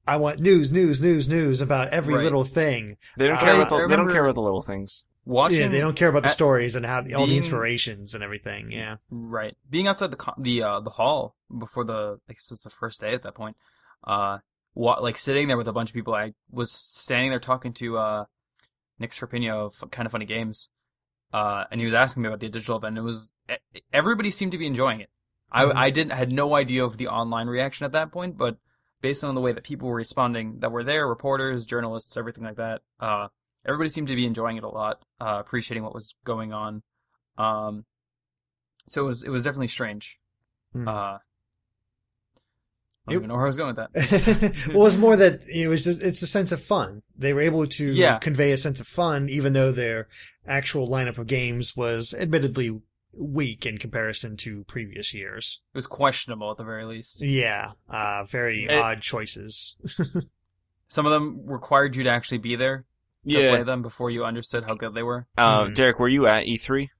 I 0.06 0.16
want 0.16 0.40
news, 0.40 0.70
news, 0.72 1.00
news, 1.00 1.28
news 1.28 1.60
about 1.60 1.88
every 1.88 2.14
Right. 2.14 2.24
little 2.24 2.44
thing. 2.44 2.96
They 3.16 3.26
don't 3.26 3.38
care 3.38 3.54
I 3.54 3.56
about 3.62 3.70
the, 3.70 3.86
they 3.88 3.96
don't 3.96 4.10
care 4.12 4.24
about 4.24 4.34
the 4.34 4.42
little 4.42 4.62
things. 4.62 5.04
Watching, 5.24 5.60
yeah, 5.62 5.68
they 5.68 5.80
don't 5.80 5.96
care 5.96 6.08
about 6.08 6.22
the 6.22 6.28
at- 6.28 6.34
stories 6.34 6.76
and 6.76 6.86
how 6.86 6.98
all 7.16 7.26
the 7.26 7.36
inspirations 7.36 8.14
and 8.14 8.22
everything. 8.22 8.70
Yeah. 8.70 8.96
Right. 9.10 9.56
Being 9.68 9.88
outside 9.88 10.12
the 10.12 10.32
the 10.38 10.62
uh, 10.62 10.80
the 10.80 10.90
hall 10.90 11.34
before 11.58 11.84
the 11.84 12.20
I 12.28 12.32
guess 12.32 12.44
it 12.46 12.52
was 12.52 12.62
the 12.62 12.70
first 12.70 13.00
day 13.00 13.12
at 13.12 13.24
that 13.24 13.34
point. 13.34 13.56
Uh, 14.04 14.38
what 14.74 15.02
like 15.02 15.18
sitting 15.18 15.48
there 15.48 15.56
with 15.56 15.66
a 15.66 15.72
bunch 15.72 15.90
of 15.90 15.94
people. 15.94 16.14
I 16.14 16.34
was 16.52 16.70
standing 16.70 17.30
there 17.30 17.40
talking 17.40 17.72
to 17.72 17.98
uh 17.98 18.24
Nick 18.98 19.10
Scarpino 19.10 19.66
of 19.66 19.90
Kind 19.90 20.06
of 20.06 20.12
Funny 20.12 20.26
Games. 20.26 20.70
Uh, 21.32 21.64
and 21.70 21.80
he 21.80 21.84
was 21.84 21.94
asking 21.94 22.22
me 22.22 22.28
about 22.28 22.40
the 22.40 22.48
digital 22.48 22.76
event. 22.76 22.96
It 22.96 23.02
was 23.02 23.32
everybody 23.92 24.30
seemed 24.30 24.52
to 24.52 24.58
be 24.58 24.66
enjoying 24.66 25.00
it. 25.00 25.10
Mhm. 25.52 25.74
I 25.74 25.86
I 25.86 25.90
didn't 25.90 26.12
had 26.12 26.30
no 26.32 26.54
idea 26.54 26.84
of 26.84 26.96
the 26.96 27.08
online 27.08 27.48
reaction 27.48 27.84
at 27.84 27.92
that 27.92 28.12
point, 28.12 28.36
but 28.38 28.58
based 29.02 29.22
on 29.24 29.34
the 29.34 29.40
way 29.40 29.52
that 29.52 29.64
people 29.64 29.88
were 29.88 29.96
responding 29.96 30.60
that 30.60 30.72
were 30.72 30.84
there, 30.84 31.06
reporters, 31.06 31.66
journalists, 31.66 32.16
everything 32.16 32.44
like 32.44 32.56
that, 32.56 32.82
uh, 33.00 33.28
everybody 33.64 33.88
seemed 33.88 34.08
to 34.08 34.16
be 34.16 34.24
enjoying 34.26 34.56
it 34.56 34.64
a 34.64 34.68
lot, 34.68 35.02
uh, 35.20 35.36
appreciating 35.44 35.82
what 35.82 35.94
was 35.94 36.14
going 36.24 36.52
on. 36.52 36.82
Um, 37.36 37.84
so 38.88 39.04
it 39.04 39.06
was 39.06 39.22
it 39.22 39.30
was 39.30 39.44
definitely 39.44 39.68
strange. 39.68 40.18
Hmm. 40.72 40.88
Uh, 40.88 41.18
I 43.08 43.12
don't 43.12 43.14
It- 43.14 43.18
even 43.18 43.28
know 43.28 43.34
where 43.34 43.44
I 43.44 43.48
was 43.48 43.56
going 43.56 43.74
with 43.76 43.92
that. 43.92 44.70
well, 44.74 44.86
it's 44.86 44.96
more 44.96 45.16
that 45.16 45.42
it 45.48 45.68
was 45.68 45.84
just, 45.84 46.02
it's 46.02 46.22
a 46.22 46.26
sense 46.26 46.50
of 46.52 46.60
fun. 46.62 47.02
They 47.16 47.32
were 47.32 47.40
able 47.40 47.66
to 47.66 47.84
Yeah. 47.92 48.18
convey 48.18 48.50
a 48.52 48.58
sense 48.58 48.80
of 48.80 48.86
fun, 48.86 49.28
even 49.28 49.52
though 49.52 49.70
their 49.72 50.08
actual 50.46 50.88
lineup 50.88 51.18
of 51.18 51.26
games 51.26 51.76
was 51.76 52.14
admittedly 52.14 52.80
weak 53.18 53.64
in 53.64 53.78
comparison 53.78 54.36
to 54.38 54.64
previous 54.64 55.14
years. 55.14 55.62
It 55.72 55.78
was 55.78 55.86
questionable 55.86 56.50
at 56.50 56.56
the 56.56 56.64
very 56.64 56.84
least. 56.84 57.22
Yeah, 57.22 57.72
uh, 57.88 58.24
very 58.24 58.64
It- 58.64 58.72
odd 58.72 59.00
choices. 59.02 59.76
Some 60.88 61.06
of 61.06 61.12
them 61.12 61.42
required 61.46 61.96
you 61.96 62.04
to 62.04 62.10
actually 62.10 62.38
be 62.38 62.56
there 62.56 62.84
to 63.28 63.32
play 63.34 63.62
them 63.64 63.82
before 63.82 64.10
you 64.10 64.24
understood 64.24 64.64
how 64.68 64.74
good 64.74 64.94
they 64.94 65.02
were. 65.02 65.26
Uh, 65.36 65.64
Mhm. 65.64 65.74
Derrick, 65.74 65.98
were 65.98 66.08
you 66.08 66.26
at 66.26 66.46
E3? 66.46 66.90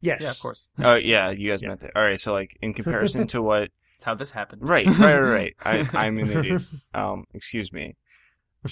Yes. 0.00 0.22
Yeah, 0.22 0.30
of 0.30 0.38
course. 0.40 0.68
Oh 0.78 0.94
yeah, 0.94 1.30
you 1.30 1.50
guys 1.50 1.62
Yeah. 1.62 1.68
met 1.68 1.80
there. 1.80 1.92
All 1.96 2.02
right, 2.02 2.20
so 2.20 2.32
like 2.32 2.56
in 2.62 2.72
comparison 2.74 3.26
to 3.28 3.42
what? 3.42 3.70
That's 3.96 4.04
how 4.04 4.14
this 4.14 4.30
happened. 4.30 4.68
Right, 4.68 4.86
right, 4.86 5.16
right, 5.16 5.54
right. 5.64 5.86
I, 5.94 6.06
I'm 6.06 6.18
an 6.18 6.30
idiot. 6.30 6.62
Um, 6.94 7.24
excuse 7.34 7.72
me. 7.72 7.96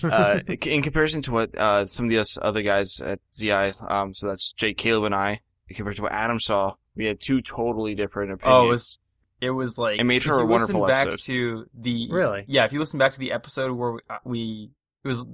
Uh, 0.02 0.40
in 0.66 0.82
comparison 0.82 1.22
to 1.22 1.32
what 1.32 1.56
uh 1.56 1.86
some 1.86 2.06
of 2.06 2.10
the 2.10 2.38
other 2.42 2.62
guys 2.62 3.00
at 3.00 3.20
ZI, 3.34 3.72
um, 3.88 4.12
so 4.14 4.28
that's 4.28 4.50
Jake, 4.52 4.76
Caleb, 4.76 5.04
and 5.04 5.14
I, 5.14 5.40
compared 5.70 5.96
to 5.96 6.02
what 6.02 6.12
Adam 6.12 6.38
saw, 6.40 6.74
we 6.96 7.06
had 7.06 7.20
two 7.20 7.40
totally 7.40 7.94
different 7.94 8.32
opinions. 8.32 8.54
Oh, 8.62 8.66
it 8.66 8.68
was 8.70 8.98
it 9.40 9.50
was 9.50 9.78
like 9.78 10.00
It 10.00 10.04
made 10.04 10.22
for 10.22 10.32
a 10.32 10.42
you 10.42 10.52
listen 10.52 10.78
wonderful 10.78 10.86
back 10.86 11.06
episode. 11.06 11.24
to 11.32 11.66
the 11.74 12.08
Really? 12.10 12.44
yeah. 12.48 12.64
If 12.64 12.72
you 12.72 12.78
listen 12.80 12.98
back 12.98 13.12
to 13.12 13.18
the 13.18 13.32
episode 13.32 13.72
where 13.72 13.92
we, 13.92 14.00
uh, 14.10 14.18
we 14.24 14.70
it 15.04 15.08
was 15.08 15.24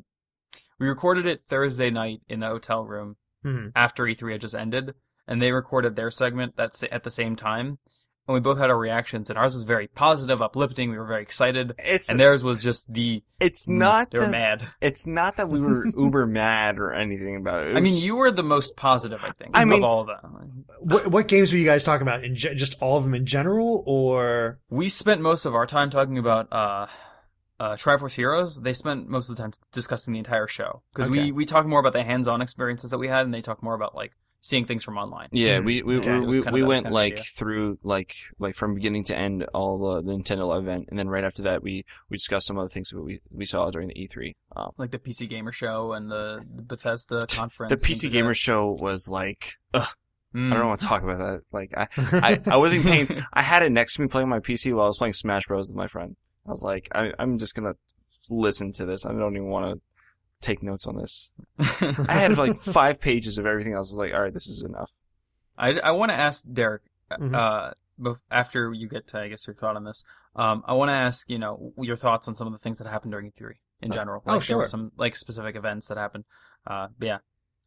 we 0.79 0.88
recorded 0.88 1.26
it 1.26 1.40
Thursday 1.42 1.90
night 1.90 2.20
in 2.29 2.40
the 2.40 2.46
hotel 2.48 2.85
room 2.85 3.16
Mhm. 3.44 3.72
after 3.74 4.05
E3 4.05 4.33
had 4.33 4.40
just 4.42 4.55
ended, 4.55 4.94
and 5.26 5.40
they 5.40 5.53
recorded 5.53 5.96
their 5.96 6.11
segment 6.11 6.55
that's 6.57 6.83
at 6.90 7.03
the 7.05 7.11
same 7.11 7.35
time, 7.37 7.79
and 8.28 8.35
we 8.35 8.40
both 8.40 8.59
had 8.59 8.70
our 8.70 8.78
reactions, 8.78 9.28
and 9.28 9.38
ours 9.38 9.54
was 9.54 9.64
very 9.64 9.88
positive, 9.88 10.40
uplifting. 10.40 10.90
We 10.90 10.98
were 10.98 11.06
very 11.06 11.22
excited, 11.22 11.74
it's 11.78 12.09
and 12.09 12.20
theirs 12.20 12.44
was 12.44 12.62
just 12.62 12.92
the 12.92 13.22
it's 13.40 13.68
not 13.68 14.11
they 14.11 14.18
were 14.18 14.26
that, 14.26 14.30
mad. 14.30 14.68
it's 14.80 15.06
not 15.06 15.37
that 15.37 15.48
we 15.48 15.61
were 15.61 15.87
uber 15.96 16.26
mad 16.26 16.78
or 16.78 16.92
anything 16.92 17.37
about 17.37 17.64
it. 17.66 17.70
It 17.72 17.76
I 17.76 17.80
mean, 17.80 17.94
was 17.94 18.04
you 18.06 18.18
were 18.18 18.30
the 18.30 18.42
most 18.44 18.76
positive, 18.76 19.24
I 19.24 19.33
think. 19.33 19.50
I 19.56 19.64
mean- 19.64 19.83
of 19.83 19.88
all 19.90 20.00
of 20.02 20.06
them. 20.06 20.64
What, 20.83 21.09
what 21.09 21.28
games 21.28 21.50
were 21.52 21.59
you 21.59 21.64
guys 21.64 21.83
talking 21.85 22.02
about? 22.06 22.22
In 22.24 22.35
ge- 22.37 22.54
just 22.56 22.76
all 22.80 22.96
of 22.98 23.04
them 23.04 23.14
in 23.14 23.26
general, 23.26 23.83
or 23.87 24.61
We 24.70 24.88
spent 24.88 25.20
most 25.20 25.44
of 25.46 25.54
our 25.54 25.66
time 25.66 25.90
talking 25.90 26.16
about 26.18 26.52
uh, 26.52 26.87
uh, 27.59 27.72
Triforce 27.72 28.14
Heroes. 28.14 28.61
They 28.61 28.72
spent 28.72 29.09
most 29.09 29.28
of 29.28 29.37
the 29.37 29.42
time 29.42 29.52
discussing 29.72 30.12
the 30.12 30.18
entire 30.18 30.46
show 30.46 30.83
because 30.94 31.11
Okay. 31.11 31.24
we 31.26 31.33
we 31.33 31.44
talk 31.44 31.66
more 31.66 31.80
about 31.80 31.92
the 31.94 32.02
hands-on 32.04 32.40
experiences 32.40 32.90
that 32.90 32.98
we 32.98 33.09
had, 33.09 33.24
and 33.24 33.35
they 33.35 33.42
talk 33.42 33.62
more 33.62 33.74
about 33.74 33.94
like 33.94 34.12
seeing 34.42 34.64
things 34.64 34.83
from 34.83 34.96
online. 34.98 35.29
Yeah, 35.33 35.59
Mhm. 35.59 35.64
we 35.66 35.83
we 35.83 35.98
Okay. 35.98 36.18
we, 36.20 36.40
we, 36.40 36.50
we 36.53 36.62
went 36.62 36.90
like 36.90 37.12
idea. 37.14 37.24
through 37.37 37.79
like 37.83 38.14
like 38.38 38.55
from 38.55 38.74
beginning 38.74 39.05
to 39.05 39.16
end 39.16 39.44
all 39.55 39.79
the, 39.79 40.03
the 40.03 40.12
Nintendo 40.16 40.59
event, 40.59 40.87
and 40.88 40.98
then 40.98 41.09
right 41.09 41.24
after 41.24 41.42
that 41.42 41.62
we 41.62 41.85
we 42.09 42.16
discussed 42.16 42.46
some 42.46 42.57
of 42.57 42.64
the 42.64 42.72
things 42.72 42.90
that 42.90 43.00
we 43.03 43.20
we 43.31 43.44
saw 43.44 43.70
during 43.70 43.88
the 43.88 43.94
E3. 43.94 44.35
Um, 44.57 44.72
Like 44.79 44.90
the 44.92 44.98
PC 44.98 45.29
Gamer 45.29 45.53
Show 45.53 45.92
and 45.92 46.11
the, 46.11 46.44
the 46.55 46.62
Bethesda 46.62 47.26
conference. 47.26 47.70
the 47.70 47.76
PC 47.88 48.11
Gamer 48.11 48.31
that. 48.31 48.35
show 48.35 48.76
was 48.81 49.09
like 49.11 49.55
ugh, 49.74 49.88
Mm. 50.35 50.53
I 50.53 50.57
don't 50.59 50.68
want 50.68 50.81
to 50.81 50.87
talk 50.87 51.03
about 51.03 51.18
that. 51.18 51.40
Like 51.53 51.72
I 51.76 51.88
I, 52.46 52.53
I 52.53 52.57
wasn't 52.57 52.85
paying. 52.85 53.09
I 53.33 53.42
had 53.42 53.62
it 53.64 53.72
next 53.72 53.94
to 53.96 54.03
me 54.03 54.07
playing 54.07 54.29
my 54.29 54.38
PC 54.38 54.72
while 54.72 54.85
I 54.85 54.87
was 54.87 54.96
playing 54.98 55.12
Smash 55.14 55.46
Bros 55.48 55.68
with 55.68 55.76
my 55.76 55.88
friend. 55.88 56.14
I 56.46 56.53
was 56.53 56.62
like, 56.62 56.88
I, 56.94 57.11
I'm 57.18 57.37
just 57.37 57.55
gonna 57.57 57.74
listen 58.31 58.70
to 58.74 58.87
this. 58.87 59.05
I 59.07 59.12
don't 59.12 59.35
even 59.35 59.48
want 59.48 59.74
to 59.74 59.81
take 60.40 60.62
notes 60.62 60.87
on 60.87 60.96
this. 60.96 61.33
I 61.59 62.12
had 62.14 62.37
like 62.38 62.57
five 62.59 63.00
pages 63.00 63.38
of 63.38 63.46
everything 63.46 63.74
else. 63.74 63.90
I 63.90 63.92
was 63.94 63.98
like, 63.98 64.14
all 64.14 64.22
right, 64.22 64.33
this 64.33 64.46
is 64.48 64.62
enough. 64.62 64.90
I, 65.59 65.79
I 65.81 65.90
want 65.92 66.11
to 66.11 66.16
ask 66.16 66.46
Derrick, 66.50 66.83
uh, 67.11 67.72
bef- 68.00 68.16
after 68.31 68.72
you 68.72 68.88
get 68.88 69.07
to, 69.09 69.18
I 69.20 69.29
guess, 69.29 69.46
your 69.46 69.55
thought 69.55 69.76
on 69.76 69.85
this, 69.85 70.03
um, 70.37 70.62
I 70.66 70.72
want 70.72 70.88
to 70.88 70.94
ask, 70.94 71.29
you 71.29 71.38
know, 71.38 71.72
your 71.79 71.96
thoughts 71.96 72.29
on 72.29 72.35
some 72.35 72.46
of 72.46 72.53
the 72.55 72.59
things 72.59 72.79
that 72.79 72.87
happened 72.87 73.12
during 73.12 73.31
E3 73.31 73.53
in 73.83 73.92
Uh, 73.92 73.94
general. 73.94 74.22
oh, 74.26 74.35
Like, 74.37 74.46
There 74.46 74.57
were 74.57 74.64
sure. 74.64 74.68
some, 74.70 74.92
like, 74.96 75.14
specific 75.16 75.57
events 75.57 75.88
that 75.88 75.98
happened. 75.98 76.24
Uh, 76.66 76.88
but 76.98 77.07
yeah. 77.07 77.18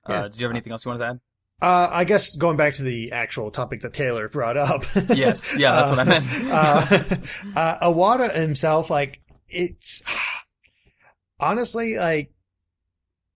Yeah. 0.09 0.15
Uh, 0.15 0.27
did 0.29 0.39
you 0.41 0.45
have 0.47 0.51
anything 0.51 0.71
else 0.71 0.83
you 0.85 0.89
wanted 0.89 1.03
to 1.05 1.09
add? 1.11 1.19
Uh, 1.61 1.89
I 1.91 2.03
guess 2.03 2.35
going 2.35 2.57
back 2.57 2.73
to 2.75 2.83
the 2.83 3.11
actual 3.11 3.51
topic 3.51 3.81
that 3.81 3.93
Taylor 3.93 4.27
brought 4.27 4.57
up. 4.57 4.83
Yes, 5.15 5.55
yeah, 5.57 5.73
that's 5.75 5.91
what 5.91 5.99
I 5.99 6.03
meant. 6.03 6.25
uh, 6.51 7.15
uh, 7.55 7.89
Iwata 7.89 8.33
himself, 8.35 8.89
like, 8.89 9.21
it's 9.47 10.03
honestly 11.39 11.97
like 11.97 12.32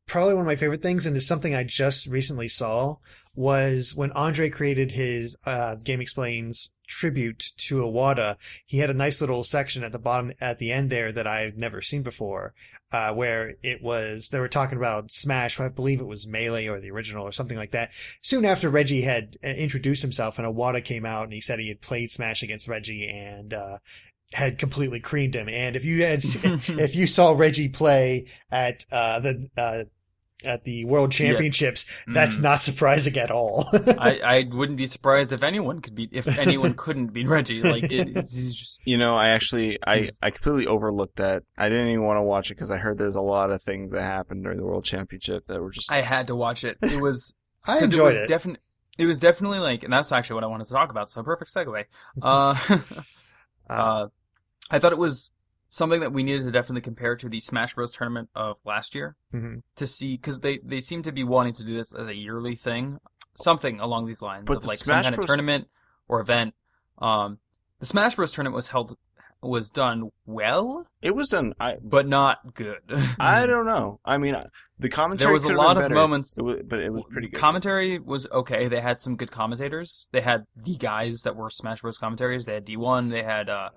probably 0.08 0.34
one 0.34 0.42
of 0.42 0.48
my 0.48 0.56
favorite 0.56 0.82
things, 0.82 1.06
and 1.06 1.16
it's 1.16 1.28
something 1.28 1.54
I 1.54 1.64
just 1.64 2.08
recently 2.08 2.48
saw 2.48 2.98
was 3.36 3.94
when 3.96 4.12
Andre 4.14 4.50
created 4.50 4.94
his 4.94 5.38
uh, 5.46 5.76
GameXplain's 5.84 6.74
tribute 6.88 7.52
to 7.58 7.82
Iwata. 7.82 8.38
He 8.66 8.80
had 8.80 8.90
a 8.90 8.96
nice 8.96 9.22
little 9.22 9.44
section 9.44 9.84
at 9.84 9.92
the 9.92 10.00
bottom 10.00 10.32
at 10.42 10.58
the 10.58 10.72
end 10.72 10.90
there 10.90 11.12
that 11.12 11.28
I've 11.28 11.56
never 11.56 11.82
seen 11.82 12.02
before, 12.02 12.56
uh, 12.92 13.14
where 13.14 13.54
it 13.62 13.84
was 13.84 14.30
they 14.30 14.40
were 14.40 14.48
talking 14.48 14.78
about 14.78 15.12
Smash. 15.12 15.60
I 15.60 15.68
believe 15.68 16.02
it 16.02 16.08
was 16.08 16.28
Melee 16.28 16.68
or 16.68 16.80
the 16.80 16.90
original 16.90 17.24
or 17.24 17.32
something 17.32 17.58
like 17.58 17.72
that. 17.72 17.92
Soon 18.22 18.44
after 18.44 18.70
Reggie 18.70 19.02
had 19.02 19.38
uh, 19.44 19.50
introduced 19.50 20.02
himself, 20.02 20.40
and 20.40 20.48
Iwata 20.48 20.84
came 20.84 21.06
out 21.06 21.26
and 21.26 21.34
he 21.34 21.42
said 21.42 21.60
he 21.60 21.68
had 21.68 21.82
played 21.82 22.10
Smash 22.10 22.42
against 22.42 22.68
Reggie 22.68 23.08
and. 23.08 23.54
Uh, 23.54 23.78
had 24.34 24.60
completely 24.60 25.00
creamed 25.00 25.34
him, 25.34 25.48
and 25.48 25.78
if 25.78 25.86
you 25.86 26.04
had, 26.04 26.20
if 26.44 26.98
you 26.98 27.08
saw 27.08 27.32
Reggie 27.32 27.70
play 27.70 28.28
at 28.52 28.84
uh, 28.92 29.22
the 29.22 29.50
uh, 29.56 29.84
at 30.46 30.64
the 30.66 30.86
World 30.86 31.12
Championships, 31.12 31.86
that's 32.08 32.38
Mm. 32.38 32.44
not 32.44 32.62
surprising 32.62 33.18
at 33.18 33.32
all. 33.32 33.68
I, 33.74 34.20
I 34.24 34.48
wouldn't 34.52 34.78
be 34.78 34.86
surprised 34.86 35.32
if 35.34 35.42
anyone 35.42 35.82
could 35.82 35.96
beat, 35.96 36.10
if 36.14 36.28
anyone 36.28 36.76
couldn't 36.76 37.08
beat 37.08 37.28
Reggie. 37.28 37.64
Like, 37.64 37.86
it, 37.86 38.16
it's, 38.16 38.36
he's 38.36 38.54
just, 38.54 38.80
You 38.86 38.98
know, 38.98 39.16
I 39.16 39.30
actually, 39.30 39.80
I, 39.86 40.10
I 40.22 40.30
completely 40.30 40.68
overlooked 40.68 41.16
that. 41.16 41.44
I 41.58 41.70
didn't 41.70 41.88
even 41.88 42.04
want 42.04 42.18
to 42.18 42.22
watch 42.22 42.52
it 42.52 42.56
because 42.56 42.70
I 42.72 42.78
heard 42.78 42.98
there's 43.00 43.16
a 43.16 43.22
lot 43.22 43.50
of 43.52 43.62
things 43.64 43.92
that 43.94 44.04
happened 44.04 44.44
during 44.44 44.60
the 44.60 44.66
World 44.66 44.86
Championship 44.86 45.48
that 45.48 45.60
were 45.62 45.72
just. 45.72 45.92
I 45.92 46.02
had 46.02 46.28
to 46.28 46.36
watch 46.36 46.64
it. 46.64 46.78
It 46.84 47.02
was, 47.02 47.34
I 47.68 47.80
'cause 47.80 47.84
enjoyed 47.92 48.00
it. 48.00 48.06
Was 48.06 48.16
it. 48.18 48.28
Definitely, 48.28 48.62
it 49.00 49.06
was 49.08 49.20
definitely 49.20 49.60
like, 49.60 49.84
and 49.84 49.92
that's 49.92 50.12
actually 50.12 50.36
what 50.36 50.44
I 50.44 50.48
wanted 50.48 50.68
to 50.68 50.74
talk 50.74 50.92
about. 50.92 51.10
So 51.10 51.24
perfect 51.24 51.52
segue. 51.54 51.86
Uh, 52.22 52.56
Uh, 53.70 54.08
I 54.70 54.80
thought 54.80 54.92
it 54.92 54.98
was 54.98 55.32
something 55.70 56.00
that 56.00 56.14
we 56.14 56.24
needed 56.24 56.46
to 56.46 56.52
definitely 56.52 56.82
compare 56.82 57.16
to 57.16 57.30
the 57.30 57.40
Smash 57.40 57.74
Bros. 57.76 57.92
tournament 57.92 58.30
of 58.36 58.58
last 58.66 58.96
year 58.96 59.16
mhm. 59.34 59.62
to 59.76 59.88
see 59.88 60.16
because 60.16 60.40
they 60.40 60.60
they 60.64 60.80
seem 60.80 61.04
to 61.04 61.12
be 61.12 61.24
wanting 61.24 61.54
to 61.54 61.64
do 61.64 61.76
this 61.76 61.94
as 61.94 62.08
a 62.08 62.16
yearly 62.16 62.56
thing, 62.56 63.00
something 63.36 63.80
along 63.80 64.06
these 64.06 64.22
lines 64.22 64.46
But 64.46 64.58
of 64.58 64.62
the 64.64 64.68
like 64.70 64.78
Smash 64.80 65.06
some 65.06 65.12
kind 65.12 65.16
Bros. 65.16 65.24
of 65.24 65.28
tournament 65.28 65.68
or 66.08 66.20
event. 66.22 66.54
Um, 67.00 67.40
the 67.80 67.86
Smash 67.86 68.16
Bros. 68.16 68.32
tournament 68.32 68.56
was 68.56 68.70
held 68.70 68.98
was 69.42 69.70
done 69.70 70.10
well, 70.26 70.88
It 71.02 71.12
was 71.12 71.32
an 71.34 71.54
I 71.60 71.76
but 71.82 72.08
not 72.08 72.56
good. 72.56 72.80
I 73.20 73.46
don't 73.48 73.66
know. 73.68 74.00
I 74.04 74.18
mean, 74.18 74.36
the 74.80 74.90
commentary 74.90 75.28
there 75.28 75.34
was 75.34 75.46
a 75.46 75.50
lot 75.50 75.78
of 75.78 75.84
better. 75.84 75.96
moments. 75.96 76.36
It 76.38 76.42
was, 76.42 76.62
but 76.66 76.80
it 76.80 76.92
was 76.92 77.04
pretty 77.12 77.30
good. 77.30 77.40
Commentary 77.40 78.00
was 78.00 78.28
okay. 78.32 78.68
They 78.68 78.82
had 78.82 79.02
some 79.02 79.16
good 79.16 79.32
commentators. 79.32 80.10
They 80.12 80.22
had 80.22 80.46
the 80.56 80.76
guys 80.76 81.22
that 81.22 81.36
were 81.36 81.50
Smash 81.52 81.82
Bros. 81.82 81.98
commentators. 82.00 82.46
They 82.46 82.56
had 82.56 82.66
D1. 82.66 83.12
They 83.12 83.24
had 83.24 83.48
uh, 83.48 83.70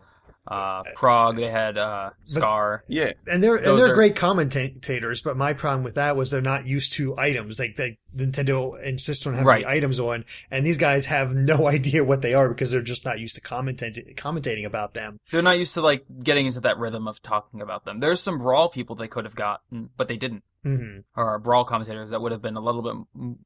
uh, 0.50 0.82
Prog. 0.96 1.36
They 1.36 1.48
had 1.48 1.78
uh, 1.78 2.10
Scar. 2.24 2.82
yeah, 2.88 3.12
And 3.26 3.42
they're 3.42 3.56
and 3.56 3.78
they're 3.78 3.92
are- 3.92 3.94
great 3.94 4.16
commentators, 4.16 5.22
but 5.22 5.36
my 5.36 5.52
problem 5.52 5.84
with 5.84 5.94
that 5.94 6.16
was 6.16 6.30
they're 6.30 6.40
not 6.40 6.66
used 6.66 6.92
to 6.94 7.16
items. 7.16 7.58
Like 7.58 7.76
they, 7.76 7.98
Nintendo 8.16 8.80
insists 8.82 9.26
on 9.26 9.34
having 9.34 9.46
Right. 9.46 9.62
the 9.62 9.70
items 9.70 10.00
on, 10.00 10.24
and 10.50 10.66
these 10.66 10.76
guys 10.78 11.06
have 11.06 11.34
no 11.34 11.66
idea 11.68 12.02
what 12.04 12.22
they 12.22 12.34
are 12.34 12.48
because 12.48 12.70
they're 12.72 12.82
just 12.82 13.04
not 13.04 13.20
used 13.20 13.36
to 13.36 13.40
commentating 13.40 14.14
commentating 14.16 14.66
about 14.66 14.94
them. 14.94 15.18
They're 15.30 15.42
not 15.42 15.58
used 15.58 15.74
to 15.74 15.80
like 15.80 16.04
getting 16.22 16.46
into 16.46 16.60
that 16.60 16.78
rhythm 16.78 17.06
of 17.08 17.22
talking 17.22 17.60
about 17.62 17.84
them. 17.84 17.98
There's 18.00 18.20
some 18.20 18.38
brawl 18.38 18.68
people 18.68 18.96
they 18.96 19.08
could 19.08 19.24
have 19.24 19.36
gotten, 19.36 19.90
but 19.96 20.08
they 20.08 20.16
didn't. 20.16 20.42
hmm 20.64 20.98
Or 21.16 21.38
brawl 21.38 21.64
commentators 21.64 22.10
that 22.10 22.20
would 22.20 22.32
have 22.32 22.42
been 22.42 22.56
a 22.56 22.60
little 22.60 22.82
bit 22.82 23.36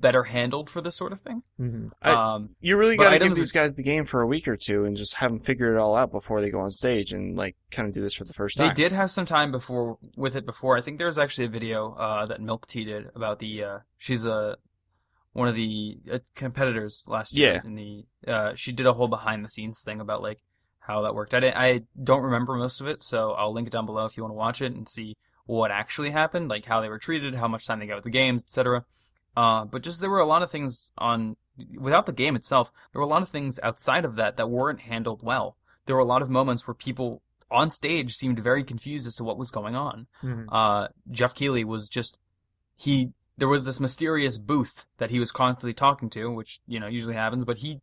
better 0.00 0.24
handled 0.24 0.68
for 0.68 0.80
this 0.80 0.96
sort 0.96 1.12
of 1.12 1.20
thing. 1.20 1.42
hmm 1.56 1.88
I- 2.02 2.10
um, 2.34 2.50
you 2.60 2.76
really 2.76 2.96
But 2.96 3.04
got 3.04 3.10
to 3.10 3.18
give 3.20 3.34
these 3.34 3.52
guys 3.52 3.74
the 3.74 3.82
game 3.82 4.04
for 4.04 4.20
a 4.20 4.26
week 4.26 4.48
or 4.48 4.56
two 4.56 4.84
and 4.84 4.96
just 4.96 5.14
have 5.16 5.30
them 5.30 5.40
figure 5.40 5.74
it 5.74 5.78
all 5.78 5.96
out 5.96 6.10
before 6.10 6.40
they 6.40 6.50
go 6.50 6.60
on 6.60 6.70
stage 6.70 7.12
and 7.12 7.36
like 7.36 7.56
kind 7.70 7.86
of 7.88 7.94
do 7.94 8.00
this 8.00 8.14
for 8.14 8.24
the 8.24 8.32
first 8.32 8.56
time. 8.56 8.68
They 8.68 8.74
did 8.74 8.92
have 8.92 9.10
some 9.10 9.26
time 9.26 9.50
before 9.52 9.98
with 10.16 10.36
it 10.36 10.44
before. 10.46 10.76
I 10.76 10.80
think 10.82 10.98
there 10.98 11.06
was 11.06 11.18
actually 11.18 11.46
a 11.46 11.50
video 11.50 11.94
uh, 11.94 12.26
that 12.26 12.40
Milk 12.40 12.66
Tea 12.66 12.84
did 12.84 13.10
about 13.14 13.38
the. 13.38 13.64
Uh, 13.64 13.78
she's 13.98 14.26
a 14.26 14.56
one 15.32 15.48
of 15.48 15.54
the 15.56 15.98
uh, 16.12 16.18
competitors 16.34 17.04
last 17.08 17.36
year. 17.36 17.54
Yeah. 17.54 17.60
In 17.64 17.74
the 17.74 18.04
uh, 18.26 18.52
she 18.54 18.72
did 18.72 18.86
a 18.86 18.92
whole 18.92 19.08
behind 19.08 19.44
the 19.44 19.48
scenes 19.48 19.82
thing 19.82 20.00
about 20.00 20.22
like 20.22 20.38
how 20.78 21.02
that 21.02 21.14
worked. 21.14 21.34
I 21.34 21.40
didn't, 21.40 21.56
I 21.56 21.80
don't 22.02 22.22
remember 22.22 22.54
most 22.54 22.80
of 22.80 22.86
it, 22.86 23.02
so 23.02 23.32
I'll 23.32 23.52
link 23.52 23.66
it 23.66 23.72
down 23.72 23.86
below 23.86 24.04
if 24.04 24.16
you 24.16 24.22
want 24.22 24.32
to 24.32 24.36
watch 24.36 24.60
it 24.62 24.72
and 24.72 24.88
see 24.88 25.16
what 25.46 25.70
actually 25.70 26.10
happened, 26.10 26.48
like 26.48 26.64
how 26.66 26.80
they 26.80 26.88
were 26.88 26.98
treated, 26.98 27.34
how 27.34 27.48
much 27.48 27.66
time 27.66 27.78
they 27.80 27.86
got 27.86 27.96
with 27.96 28.04
the 28.04 28.10
games, 28.10 28.42
etc. 28.42 28.84
Uh, 29.36 29.64
but 29.64 29.82
just 29.82 30.00
there 30.00 30.10
were 30.10 30.20
a 30.20 30.26
lot 30.26 30.42
of 30.42 30.50
things 30.50 30.90
on 30.98 31.36
without 31.78 32.06
the 32.06 32.12
game 32.12 32.36
itself. 32.36 32.72
There 32.92 33.00
were 33.00 33.06
a 33.06 33.10
lot 33.10 33.22
of 33.22 33.28
things 33.28 33.60
outside 33.62 34.04
of 34.04 34.16
that 34.16 34.36
that 34.36 34.50
weren't 34.50 34.80
handled 34.82 35.22
well. 35.22 35.56
There 35.86 35.96
were 35.96 36.02
a 36.02 36.06
lot 36.06 36.22
of 36.22 36.30
moments 36.30 36.66
where 36.66 36.74
people 36.74 37.22
on 37.50 37.70
stage 37.70 38.14
seemed 38.14 38.38
very 38.40 38.64
confused 38.64 39.06
as 39.06 39.16
to 39.16 39.24
what 39.24 39.38
was 39.38 39.50
going 39.50 39.76
on. 39.76 40.06
hmm 40.20 40.44
Uh, 40.50 40.88
Geoff 41.10 41.34
Keighley 41.34 41.64
was 41.64 41.88
just 41.88 42.18
he. 42.76 43.10
There 43.36 43.48
was 43.48 43.64
this 43.64 43.80
mysterious 43.80 44.38
booth 44.38 44.86
that 44.98 45.10
he 45.10 45.18
was 45.18 45.32
constantly 45.32 45.74
talking 45.74 46.08
to, 46.10 46.30
which 46.30 46.60
you 46.66 46.78
know 46.78 46.86
usually 46.86 47.14
happens. 47.14 47.44
But 47.44 47.58
he 47.58 47.80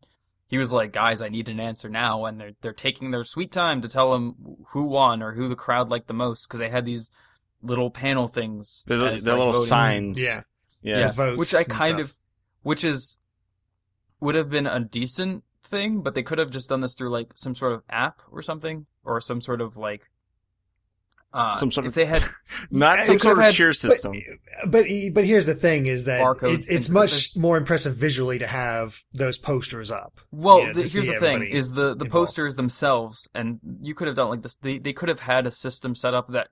he 0.47 0.57
was 0.57 0.71
like, 0.73 0.93
"Guys, 0.93 1.21
I 1.21 1.29
need 1.29 1.49
an 1.49 1.59
answer 1.59 1.89
now," 1.89 2.25
and 2.25 2.39
they're 2.39 2.51
they're 2.61 2.73
taking 2.73 3.11
their 3.11 3.23
sweet 3.23 3.51
time 3.51 3.81
to 3.81 3.89
tell 3.89 4.13
him 4.15 4.35
who 4.69 4.83
won 4.83 5.21
or 5.21 5.33
who 5.33 5.49
the 5.49 5.55
crowd 5.55 5.89
liked 5.89 6.07
the 6.07 6.13
most 6.13 6.47
because 6.47 6.59
they 6.59 6.69
had 6.69 6.85
these 6.85 7.11
little 7.61 7.91
panel 7.91 8.27
things. 8.27 8.83
They're, 8.87 9.09
as, 9.09 9.23
they're 9.23 9.33
like, 9.33 9.39
little 9.39 9.53
voting. 9.53 9.67
signs. 9.67 10.23
Yeah. 10.23 10.43
Yeah. 10.81 10.99
Yeah, 10.99 11.11
votes 11.11 11.39
which 11.39 11.53
I 11.55 11.63
kind 11.63 11.95
stuff. 11.97 12.09
of, 12.11 12.15
which 12.63 12.83
is, 12.83 13.17
would 14.19 14.35
have 14.35 14.49
been 14.49 14.67
a 14.67 14.79
decent 14.79 15.43
thing, 15.63 16.01
but 16.01 16.15
they 16.15 16.23
could 16.23 16.37
have 16.37 16.49
just 16.51 16.69
done 16.69 16.81
this 16.81 16.93
through 16.95 17.09
like 17.09 17.31
some 17.35 17.55
sort 17.55 17.73
of 17.73 17.83
app 17.89 18.21
or 18.31 18.41
something, 18.41 18.85
or 19.03 19.19
some 19.21 19.41
sort 19.41 19.61
of 19.61 19.77
like, 19.77 20.09
uh, 21.33 21.51
Some 21.51 21.71
sort 21.71 21.85
if 21.85 21.91
of- 21.91 21.95
they 21.95 22.05
had, 22.05 22.23
Not 22.71 22.97
They 22.97 23.03
some 23.03 23.19
sort 23.19 23.37
of 23.37 23.45
had- 23.45 23.53
cheer 23.53 23.71
system. 23.71 24.13
But 24.67 24.85
but 25.13 25.23
here's 25.25 25.45
the 25.45 25.55
thing: 25.55 25.85
is 25.87 26.03
that 26.05 26.19
it, 26.43 26.65
it's 26.69 26.89
much 26.89 27.11
this. 27.11 27.37
more 27.37 27.55
impressive 27.55 27.95
visually 27.95 28.37
to 28.39 28.47
have 28.47 29.01
those 29.13 29.37
posters 29.37 29.91
up. 29.91 30.19
well, 30.31 30.59
you 30.59 30.67
know, 30.67 30.73
the, 30.73 30.79
here's 30.81 31.07
the 31.07 31.19
thing: 31.21 31.43
is 31.43 31.69
the 31.69 31.95
the 31.95 32.03
involved. 32.05 32.11
posters 32.11 32.57
themselves, 32.57 33.29
and 33.33 33.59
you 33.81 33.95
could 33.95 34.07
have 34.07 34.17
done 34.17 34.27
like 34.29 34.41
this. 34.41 34.57
They 34.57 34.77
they 34.77 34.91
could 34.91 35.07
have 35.07 35.21
had 35.21 35.47
a 35.47 35.51
system 35.51 35.95
set 35.95 36.13
up 36.13 36.27
that, 36.33 36.49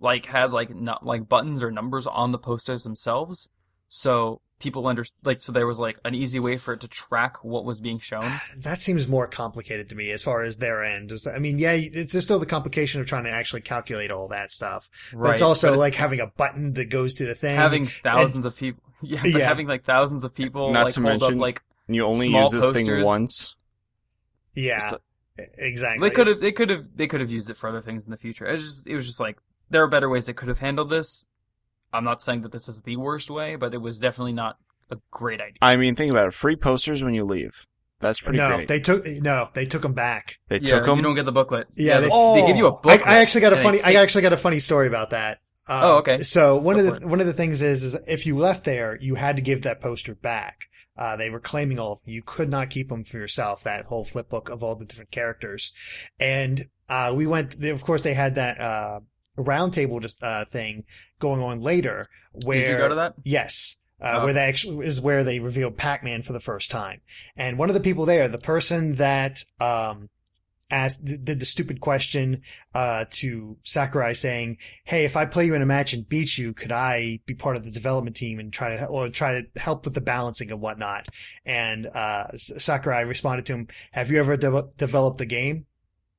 like, 0.00 0.26
had 0.26 0.52
like 0.52 0.74
not 0.76 1.04
like 1.06 1.26
buttons 1.26 1.62
or 1.62 1.70
numbers 1.70 2.06
on 2.06 2.30
the 2.30 2.38
posters 2.38 2.84
themselves, 2.84 3.48
so 3.90 4.40
people 4.58 4.86
under 4.86 5.04
like 5.24 5.40
so 5.40 5.52
there 5.52 5.66
was 5.66 5.78
like 5.78 5.98
an 6.04 6.14
easy 6.14 6.38
way 6.38 6.56
for 6.58 6.74
it 6.74 6.80
to 6.80 6.88
track 6.88 7.42
what 7.44 7.64
was 7.64 7.80
being 7.80 7.98
shown. 7.98 8.20
That 8.58 8.78
seems 8.78 9.06
more 9.08 9.26
complicated 9.26 9.88
to 9.90 9.94
me 9.94 10.10
as 10.10 10.22
far 10.22 10.40
as 10.42 10.56
their 10.58 10.82
end. 10.82 11.12
I 11.34 11.38
mean, 11.38 11.58
yeah, 11.58 11.72
it's 11.72 12.12
there's 12.12 12.24
still 12.24 12.38
the 12.38 12.46
complication 12.46 13.00
of 13.00 13.06
trying 13.06 13.24
to 13.24 13.30
actually 13.30 13.60
calculate 13.62 14.12
all 14.12 14.28
that 14.28 14.50
stuff. 14.50 14.88
Right 15.12 15.28
but 15.28 15.32
it's 15.34 15.42
also 15.42 15.70
but 15.72 15.78
like 15.78 15.94
having 15.94 16.20
a 16.20 16.26
button 16.26 16.72
that 16.74 16.86
goes 16.86 17.14
to 17.14 17.26
the 17.26 17.34
thing. 17.34 17.56
having 17.56 17.84
thousands 17.86 18.46
of 18.46 18.56
people. 18.56 18.82
Yeah, 19.02 19.20
but 19.22 19.30
Yeah. 19.30 19.48
having 19.48 19.66
like 19.66 19.84
thousands 19.84 20.24
of 20.24 20.34
people 20.34 20.72
Not 20.72 20.84
like 20.84 20.92
to 20.94 21.00
hold 21.00 21.20
mention- 21.22 21.38
up 21.38 21.40
like 21.40 21.62
you 21.88 22.04
only 22.04 22.28
use 22.28 22.50
this 22.50 22.68
thing 22.68 23.02
once. 23.02 23.54
yeah, 24.54 24.80
So- 24.80 24.98
exactly. 25.56 26.06
they 26.08 26.14
could 26.14 26.26
have 26.26 26.38
they 26.40 26.52
could 26.52 26.68
have 26.68 26.92
they 26.96 27.06
could 27.06 27.20
have 27.22 27.30
used 27.30 27.48
it 27.48 27.56
for 27.56 27.68
other 27.70 27.80
things 27.80 28.04
in 28.04 28.10
the 28.10 28.18
future. 28.18 28.46
It 28.46 28.52
was 28.52 28.62
just 28.62 28.86
it 28.86 28.94
was 28.94 29.06
just 29.06 29.18
like 29.18 29.38
there 29.70 29.82
are 29.82 29.88
better 29.88 30.08
ways 30.10 30.26
they 30.26 30.34
could 30.34 30.48
have 30.48 30.58
handled 30.58 30.90
this. 30.90 31.28
I'm 31.92 32.04
not 32.04 32.22
saying 32.22 32.42
that 32.42 32.52
this 32.52 32.68
is 32.68 32.82
the 32.82 32.96
worst 32.96 33.30
way, 33.30 33.56
but 33.56 33.74
it 33.74 33.78
was 33.78 33.98
definitely 33.98 34.32
not 34.32 34.56
a 34.90 34.96
great 35.10 35.40
idea. 35.40 35.56
I 35.62 35.76
mean, 35.76 35.94
think 35.96 36.10
about 36.10 36.26
it. 36.26 36.34
Free 36.34 36.56
posters 36.56 37.02
when 37.04 37.14
you 37.14 37.24
leave. 37.24 37.66
That's 38.00 38.20
pretty 38.20 38.38
No, 38.38 38.56
great. 38.56 38.68
they 38.68 38.80
took 38.80 39.04
no, 39.06 39.48
they 39.54 39.66
took 39.66 39.82
them 39.82 39.92
back. 39.92 40.38
They 40.48 40.56
yeah, 40.56 40.76
took 40.76 40.86
them. 40.86 40.96
you 40.96 41.02
don't 41.02 41.14
get 41.14 41.26
the 41.26 41.32
booklet. 41.32 41.68
Yeah, 41.74 42.00
they, 42.00 42.08
they- 42.08 42.40
they 42.40 42.46
give 42.46 42.56
you 42.56 42.64
a 42.66 42.68
Oh. 42.68 42.72
booklet. 42.72 43.02
I, 43.06 43.16
I 43.16 43.18
actually 43.18 43.42
got 43.42 43.52
a 43.52 43.56
funny. 43.58 43.78
they 43.78 43.96
I 43.96 44.02
actually 44.02 44.22
got 44.22 44.32
a 44.32 44.38
funny 44.38 44.58
story 44.58 44.86
about 44.86 45.10
that. 45.10 45.38
Uh, 45.68 45.80
Oh, 45.84 45.98
okay. 45.98 46.16
So 46.18 46.56
one 46.56 46.76
Go 46.76 46.86
of 46.88 46.94
the 47.00 47.06
it. 47.06 47.08
one 47.08 47.20
of 47.20 47.26
the 47.26 47.32
things 47.34 47.60
is, 47.62 47.84
is 47.84 47.94
if 48.08 48.24
you 48.26 48.36
left 48.38 48.64
there, 48.64 48.96
you 49.00 49.16
had 49.16 49.36
to 49.36 49.42
give 49.42 49.62
that 49.62 49.80
poster 49.80 50.14
back. 50.14 50.66
Uh, 50.96 51.16
they 51.16 51.28
were 51.30 51.40
claiming 51.40 51.78
all 51.78 51.92
of 51.92 52.02
them. 52.02 52.12
You 52.12 52.22
could 52.22 52.50
not 52.50 52.70
keep 52.70 52.88
them 52.88 53.04
for 53.04 53.18
yourself. 53.18 53.62
That 53.64 53.84
whole 53.84 54.04
flip 54.04 54.28
book 54.30 54.48
of 54.48 54.62
all 54.62 54.74
the 54.76 54.84
different 54.86 55.10
characters, 55.10 55.72
and 56.18 56.62
uh, 56.88 57.12
we 57.14 57.26
went. 57.26 57.62
Of 57.62 57.84
course, 57.84 58.00
they 58.02 58.14
had 58.14 58.34
that 58.36 58.60
uh, 58.60 59.00
roundtable 59.44 60.00
just 60.00 60.22
uh, 60.22 60.44
thing 60.44 60.84
going 61.18 61.40
on 61.42 61.60
later. 61.60 62.06
Where 62.44 62.60
Did 62.60 62.70
you 62.70 62.76
go 62.78 62.88
to 62.88 62.94
that? 62.96 63.14
Yes. 63.22 63.76
Uh, 64.00 64.12
Oh. 64.20 64.24
where 64.24 64.32
they 64.32 64.40
actually 64.44 64.86
is 64.86 64.98
where 65.00 65.24
they 65.24 65.40
revealed 65.40 65.76
Pac-Man 65.76 66.22
for 66.22 66.32
the 66.32 66.40
first 66.40 66.70
time. 66.70 67.00
And 67.36 67.58
one 67.58 67.68
of 67.68 67.74
the 67.74 67.80
people 67.80 68.06
there, 68.06 68.28
the 68.28 68.38
person 68.38 68.94
that, 68.94 69.44
um, 69.60 70.08
asked, 70.70 71.04
did 71.04 71.38
the 71.40 71.44
stupid 71.44 71.80
question, 71.80 72.40
uh, 72.74 73.04
to 73.10 73.58
Sakurai 73.64 74.14
saying, 74.14 74.56
Hey, 74.84 75.04
if 75.04 75.16
I 75.16 75.26
play 75.26 75.44
you 75.44 75.54
in 75.54 75.60
a 75.62 75.66
match 75.66 75.92
and 75.92 76.08
beat 76.08 76.38
you, 76.38 76.54
could 76.54 76.72
I 76.72 77.18
be 77.26 77.34
part 77.34 77.56
of 77.56 77.64
the 77.64 77.70
development 77.72 78.16
team 78.16 78.38
and 78.38 78.50
try 78.52 78.76
to, 78.76 78.86
or 78.86 79.08
try 79.10 79.34
to 79.42 79.60
help 79.60 79.84
with 79.84 79.94
the 79.94 80.00
balancing 80.00 80.50
and 80.50 80.60
whatnot? 80.60 81.08
And, 81.44 81.86
uh, 81.86 82.28
Sakurai 82.36 83.02
responded 83.02 83.44
to 83.46 83.52
him, 83.54 83.68
have 83.92 84.10
you 84.10 84.18
ever 84.20 84.36
de- 84.38 84.68
developed 84.78 85.20
a 85.20 85.26
game? 85.26 85.66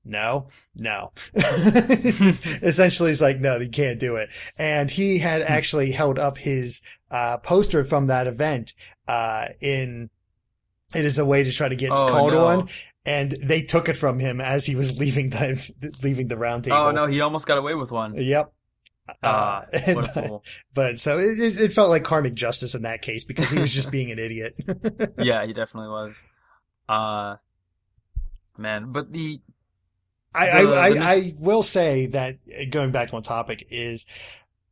No, 0.04 0.48
no. 0.76 1.12
Essentially, 1.36 3.10
he's 3.12 3.22
like, 3.22 3.40
no, 3.40 3.58
you 3.58 3.70
can't 3.70 4.00
do 4.00 4.16
it. 4.16 4.30
And 4.58 4.90
he 4.90 5.20
had 5.20 5.42
actually 5.42 5.92
held 5.92 6.18
up 6.20 6.38
his 6.38 6.82
uh, 7.12 7.38
poster 7.38 7.84
from 7.84 8.08
that 8.08 8.28
event 8.28 8.74
uh, 9.08 9.50
in 9.62 10.10
it 10.94 11.06
is 11.06 11.20
a 11.20 11.26
way 11.26 11.44
to 11.44 11.52
try 11.52 11.70
to 11.70 11.76
get 11.76 11.92
Oh, 11.92 12.08
called 12.08 12.34
no. 12.34 12.46
on, 12.48 12.70
and 13.06 13.32
they 13.32 13.62
took 13.62 13.88
it 13.90 13.96
from 13.96 14.20
him 14.20 14.42
as 14.42 14.66
he 14.66 14.76
was 14.76 15.00
leaving 15.00 15.30
the 15.30 15.72
leaving 16.04 16.28
the 16.28 16.38
round 16.38 16.64
table. 16.66 16.78
Oh 16.78 16.92
no, 16.92 17.06
he 17.08 17.22
almost 17.22 17.48
got 17.48 17.58
away 17.58 17.76
with 17.76 17.92
one. 17.92 18.16
Yep. 18.16 18.52
Ah, 19.24 19.66
Uh, 19.74 19.80
what 19.94 20.18
a 20.18 20.22
but, 20.22 20.42
but 20.74 21.00
so 21.00 21.18
it, 21.18 21.40
it 21.40 21.60
it 21.62 21.74
felt 21.74 21.90
like 21.90 22.04
karmic 22.04 22.34
justice 22.34 22.76
in 22.76 22.82
that 22.84 23.02
case 23.02 23.24
because 23.24 23.50
he 23.50 23.60
was 23.60 23.74
just 23.74 23.92
being 23.92 24.12
an 24.12 24.20
idiot. 24.20 24.56
yeah, 25.18 25.46
he 25.46 25.54
definitely 25.54 25.90
was. 25.90 26.24
Uh, 26.90 27.36
man, 28.58 28.92
but 28.92 29.12
the 29.14 29.40
I, 30.34 30.48
I, 30.50 30.62
I, 30.62 31.14
I 31.14 31.34
will 31.40 31.64
say 31.64 32.06
that 32.08 32.38
uh, 32.58 32.66
going 32.70 32.92
back 32.92 33.14
on 33.14 33.22
topic 33.22 33.68
is 33.70 34.06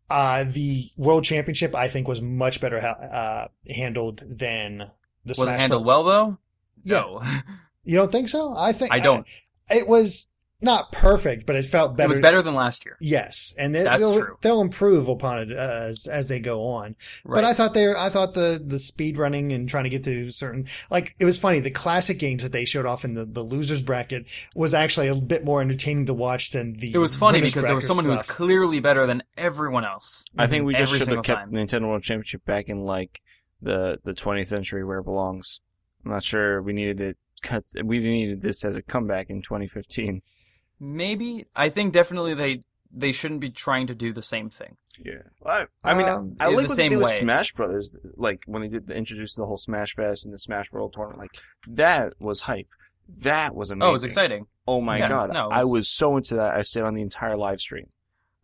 uh, 0.10 0.45
the 0.48 0.89
world 0.98 1.24
championship 1.24 1.76
I 1.76 1.88
think 1.88 2.08
was 2.08 2.22
much 2.22 2.62
better 2.62 2.80
ha- 2.80 2.88
uh, 2.93 3.48
handled 3.74 4.19
than 4.30 4.78
the 5.26 5.32
was 5.32 5.39
it 5.39 5.43
Smash 5.45 5.60
handled 5.60 5.84
Bros. 5.84 5.88
well 5.88 6.04
though? 6.04 6.38
Yeah. 6.84 7.02
No, 7.02 7.22
You 7.84 7.95
don't 7.98 8.12
think 8.12 8.30
so? 8.30 8.56
I 8.56 8.72
think 8.72 8.91
I 8.93 9.00
don't. 9.00 9.26
it 9.69 9.88
was 9.88 10.32
not 10.62 10.91
perfect, 10.91 11.45
but 11.45 11.56
it 11.56 11.65
felt 11.65 11.95
better. 11.95 12.08
it 12.08 12.10
was 12.10 12.19
better 12.19 12.41
than 12.41 12.54
last 12.54 12.86
year. 12.86 12.98
Yes, 13.00 13.54
and 13.58 13.74
they, 13.74 13.84
That's 13.84 14.02
they'll, 14.02 14.19
true. 14.19 14.38
they'll 14.41 14.62
improve 14.62 15.08
upon 15.08 15.39
it 15.39 15.52
as 15.52 16.06
as 16.06 16.28
they 16.28 16.39
go 16.39 16.63
on. 16.63 16.95
Right. 17.24 17.38
But 17.38 17.43
I 17.45 17.54
thought 17.54 17.74
they, 17.74 17.88
were, 17.88 17.98
I 17.98 18.10
thought 18.10 18.34
the 18.34 18.62
the 18.63 18.80
speed 18.80 19.17
running 19.17 19.54
and 19.54 19.69
trying 19.69 19.86
to 19.86 19.89
get 19.89 20.04
to 20.04 20.32
certain, 20.32 20.67
like 20.91 21.15
it 21.19 21.26
was 21.26 21.38
funny. 21.38 21.62
The 21.62 21.72
classic 21.72 22.19
games 22.19 22.43
that 22.43 22.52
they 22.52 22.65
showed 22.65 22.86
off 22.86 23.06
in 23.06 23.13
the 23.13 23.26
the 23.26 23.41
losers 23.41 23.82
bracket 23.82 24.28
was 24.54 24.74
actually 24.74 25.08
a 25.08 25.15
bit 25.15 25.45
more 25.45 25.62
entertaining 25.62 26.06
to 26.08 26.13
watch 26.13 26.52
than 26.52 26.74
the. 26.74 26.93
it 26.93 26.98
was 26.98 27.15
funny 27.15 27.39
because 27.39 27.63
there 27.63 27.76
was 27.76 27.86
bracket 27.86 27.88
someone 27.88 28.06
who 28.06 28.12
was 28.12 28.24
clearly 28.24 28.80
better 28.80 29.06
than 29.06 29.24
everyone 29.38 29.86
else. 29.86 30.26
I 30.38 30.48
think 30.48 30.65
we 30.65 30.76
just 30.76 30.93
should 30.95 31.08
have 31.08 31.24
kept 31.24 31.39
time. 31.39 31.52
Nintendo 31.52 31.88
World 31.88 32.04
Championship 32.04 32.43
back 32.43 32.67
in 32.67 32.80
like 32.84 33.22
the 33.62 34.00
the 34.04 34.12
20th 34.13 34.48
century 34.48 34.84
where 34.84 35.00
it 35.00 35.06
belongs. 35.06 35.62
I'm 36.04 36.12
not 36.12 36.24
sure 36.24 36.62
we 36.62 36.74
needed 36.74 37.02
it 37.02 37.17
cut. 37.41 37.63
We 37.84 38.00
needed 38.00 38.41
this 38.41 38.65
as 38.65 38.78
a 38.78 38.82
comeback 38.82 39.30
in 39.30 39.41
2015. 39.41 40.22
Maybe 40.79 41.45
I 41.55 41.69
think 41.69 41.93
definitely 41.93 42.33
they 42.33 42.63
they 42.91 43.11
shouldn't 43.11 43.39
be 43.41 43.49
trying 43.51 43.87
to 43.87 43.95
do 43.95 44.11
the 44.13 44.21
same 44.21 44.49
thing. 44.49 44.75
Yeah, 45.03 45.21
I, 45.45 45.65
I 45.83 45.93
mean, 45.93 46.07
Um, 46.09 46.35
I 46.39 46.47
in 46.49 46.55
like 46.55 46.65
the 46.65 46.69
what 46.69 46.75
same 46.75 46.85
they 46.85 46.89
did 46.89 46.97
with 46.97 47.07
way. 47.07 47.17
Smash 47.19 47.53
Brothers, 47.53 47.93
like 48.17 48.43
when 48.47 48.61
they 48.61 48.67
did 48.67 48.87
the, 48.87 48.95
introduced 48.95 49.35
the 49.37 49.45
whole 49.45 49.57
Smash 49.57 49.93
Fest 49.95 50.25
and 50.25 50.33
the 50.33 50.37
Smash 50.39 50.71
World 50.71 50.93
Tournament. 50.93 51.19
Like 51.19 51.41
that 51.75 52.13
was 52.19 52.41
hype. 52.41 52.67
That 53.23 53.55
was 53.55 53.71
amazing. 53.71 53.83
Oh, 53.85 53.89
it 53.89 53.93
was 53.93 54.03
exciting. 54.03 54.45
Oh 54.67 54.81
my 54.81 54.97
Yeah, 54.97 55.09
god, 55.09 55.33
no, 55.33 55.49
it 55.49 55.53
I 55.53 55.59
was- 55.63 55.71
was 55.71 55.89
so 55.89 56.17
into 56.17 56.35
that. 56.35 56.55
I 56.55 56.61
stayed 56.63 56.81
on 56.83 56.95
the 56.95 57.01
entire 57.01 57.37
live 57.37 57.59
stream. 57.59 57.87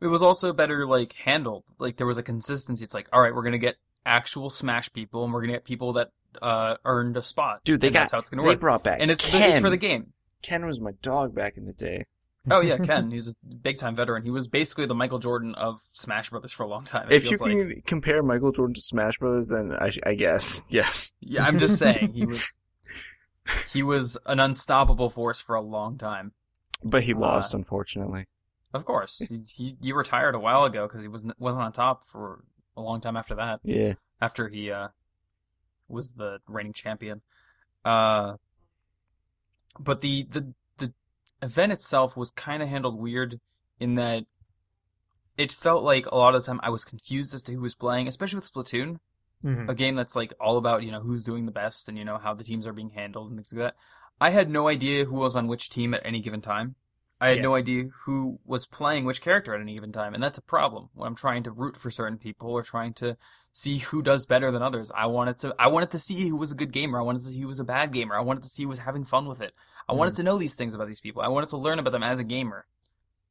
It 0.01 0.07
was 0.07 0.21
also 0.21 0.53
better 0.53 0.85
like 0.85 1.13
handled. 1.13 1.63
Like 1.79 1.97
there 1.97 2.07
was 2.07 2.17
a 2.17 2.23
consistency. 2.23 2.83
It's 2.83 2.93
like, 2.93 3.07
all 3.13 3.21
right, 3.21 3.33
we're 3.33 3.43
gonna 3.43 3.57
get 3.57 3.75
actual 4.05 4.49
Smash 4.49 4.91
people, 4.93 5.23
and 5.23 5.33
we're 5.33 5.41
gonna 5.41 5.53
get 5.53 5.65
people 5.65 5.93
that 5.93 6.11
uh, 6.41 6.75
earned 6.85 7.15
a 7.17 7.21
spot. 7.23 7.61
Dude, 7.63 7.79
they 7.81 7.87
and 7.87 7.93
got 7.93 7.99
that's 8.01 8.11
how 8.11 8.19
it's 8.19 8.29
gonna 8.29 8.43
they 8.43 8.49
work. 8.49 8.59
brought 8.59 8.83
back 8.83 8.97
And 9.01 9.09
it's 9.09 9.27
Ken. 9.27 9.51
it's 9.51 9.59
for 9.59 9.69
the 9.69 9.77
game. 9.77 10.13
Ken 10.43 10.65
was 10.65 10.79
my 10.79 10.91
dog 11.01 11.33
back 11.33 11.57
in 11.57 11.65
the 11.65 11.73
day. 11.73 12.05
Oh 12.49 12.62
yeah, 12.62 12.77
Ken. 12.86 13.12
He's 13.12 13.29
a 13.29 13.55
big 13.55 13.77
time 13.77 13.95
veteran. 13.95 14.23
He 14.23 14.29
was 14.29 14.47
basically 14.47 14.86
the 14.86 14.93
Michael 14.95 15.19
Jordan 15.19 15.55
of 15.55 15.81
Smash 15.93 16.29
Brothers 16.29 16.51
for 16.51 16.63
a 16.63 16.67
long 16.67 16.84
time. 16.86 17.08
If 17.12 17.23
you 17.25 17.38
feels 17.38 17.41
like. 17.41 17.51
can 17.51 17.81
compare 17.86 18.21
Michael 18.23 18.51
Jordan 18.51 18.73
to 18.75 18.81
Smash 18.81 19.17
Brothers, 19.17 19.49
then 19.49 19.73
I, 19.79 19.91
I 20.05 20.13
guess 20.13 20.65
yes. 20.69 21.13
Yeah, 21.19 21.43
I'm 21.45 21.60
just 21.60 21.77
saying 21.79 22.13
he 22.13 22.25
was 22.25 22.45
he 23.73 23.84
was 23.84 24.17
an 24.25 24.39
unstoppable 24.39 25.10
force 25.10 25.39
for 25.39 25.55
a 25.55 25.62
long 25.62 25.97
time. 25.97 26.34
But 26.84 27.03
he 27.03 27.13
Uh, 27.13 27.19
lost, 27.19 27.53
unfortunately. 27.53 28.25
Of 28.73 28.84
course, 28.86 29.19
he, 29.19 29.41
he, 29.55 29.77
he 29.81 29.93
retired 29.93 30.36
a 30.36 30.39
while 30.39 30.65
ago 30.65 30.86
because 30.88 31.01
he 31.01 31.08
was 31.08 31.25
wasn't 31.39 31.63
on 31.63 31.71
top 31.71 32.05
for 32.05 32.43
a 32.75 32.81
long 32.81 32.99
time 32.99 33.15
after 33.15 33.36
that. 33.36 33.62
Yeah. 33.63 33.93
After 34.21 34.49
he 34.49 34.69
uh, 34.69 34.89
was 35.88 36.13
the 36.13 36.39
reigning 36.47 36.73
champion, 36.73 37.21
uh, 37.86 38.34
but 39.79 40.01
the 40.01 40.27
the 40.29 40.53
event 41.41 41.71
itself 41.71 42.15
was 42.17 42.31
kind 42.31 42.63
of 42.63 42.69
handled 42.69 42.99
weird 42.99 43.39
in 43.79 43.95
that 43.95 44.23
it 45.37 45.51
felt 45.51 45.83
like 45.83 46.05
a 46.05 46.15
lot 46.15 46.33
of 46.35 46.41
the 46.43 46.47
time 46.47 46.59
I 46.63 46.69
was 46.69 46.85
confused 46.85 47.33
as 47.33 47.43
to 47.43 47.53
who 47.53 47.61
was 47.61 47.75
playing, 47.75 48.07
especially 48.07 48.37
with 48.37 48.51
Splatoon. 48.51 48.99
Mhm. 49.43 49.69
a 49.69 49.75
game 49.75 49.95
that's 49.95 50.15
like 50.15 50.33
all 50.39 50.57
about 50.57 50.81
you 50.81 50.91
know 50.91 51.01
who's 51.01 51.23
doing 51.23 51.45
the 51.45 51.51
best 51.51 51.87
and 51.87 51.97
you 51.99 52.05
know 52.05 52.17
how 52.17 52.33
the 52.33 52.43
teams 52.43 52.65
are 52.65 52.73
being 52.73 52.89
handled 52.91 53.27
and 53.29 53.37
things 53.37 53.53
like 53.53 53.59
that. 53.59 53.75
I 54.19 54.29
had 54.31 54.49
no 54.49 54.67
idea 54.69 55.05
who 55.05 55.15
was 55.15 55.35
on 55.35 55.47
which 55.47 55.69
team 55.69 55.93
at 55.93 56.01
any 56.05 56.19
given 56.21 56.41
time. 56.41 56.75
I 57.21 57.27
had 57.27 57.37
Yeah. 57.37 57.43
no 57.43 57.55
idea 57.55 57.83
who 58.05 58.39
was 58.45 58.65
playing 58.65 59.05
which 59.05 59.21
character 59.21 59.53
at 59.53 59.61
any 59.61 59.75
given 59.75 59.91
time, 59.91 60.13
and 60.15 60.23
that's 60.23 60.37
a 60.39 60.41
problem 60.41 60.89
when 60.93 61.05
I'm 61.07 61.15
trying 61.15 61.43
to 61.43 61.51
root 61.51 61.77
for 61.77 61.91
certain 61.91 62.17
people 62.17 62.49
or 62.49 62.63
trying 62.63 62.93
to 62.95 63.17
see 63.51 63.77
who 63.79 64.01
does 64.01 64.25
better 64.25 64.51
than 64.51 64.61
others. 64.63 64.89
I 64.95 65.05
wanted 65.05 65.37
to 65.39 65.53
I 65.59 65.67
wanted 65.67 65.91
to 65.91 65.99
see 65.99 66.27
who 66.27 66.37
was 66.37 66.51
a 66.51 66.55
good 66.55 66.71
gamer. 66.71 66.97
I 66.97 67.03
wanted 67.03 67.21
to 67.21 67.27
see 67.27 67.41
who 67.41 67.47
was 67.47 67.59
a 67.59 67.63
bad 67.65 67.93
gamer. 67.93 68.15
I 68.15 68.21
wanted 68.21 68.43
to 68.43 68.49
see 68.49 68.63
who 68.63 68.69
was 68.69 68.79
having 68.79 69.03
fun 69.05 69.27
with 69.27 69.41
it. 69.41 69.53
I 69.87 69.93
wanted 69.93 70.11
hmm. 70.11 70.17
to 70.17 70.23
know 70.23 70.37
these 70.37 70.55
things 70.55 70.73
about 70.73 70.87
these 70.87 71.01
people. 71.01 71.21
I 71.21 71.27
wanted 71.27 71.49
to 71.49 71.57
learn 71.57 71.79
about 71.79 71.91
them 71.91 72.03
as 72.03 72.19
a 72.19 72.23
gamer. 72.23 72.65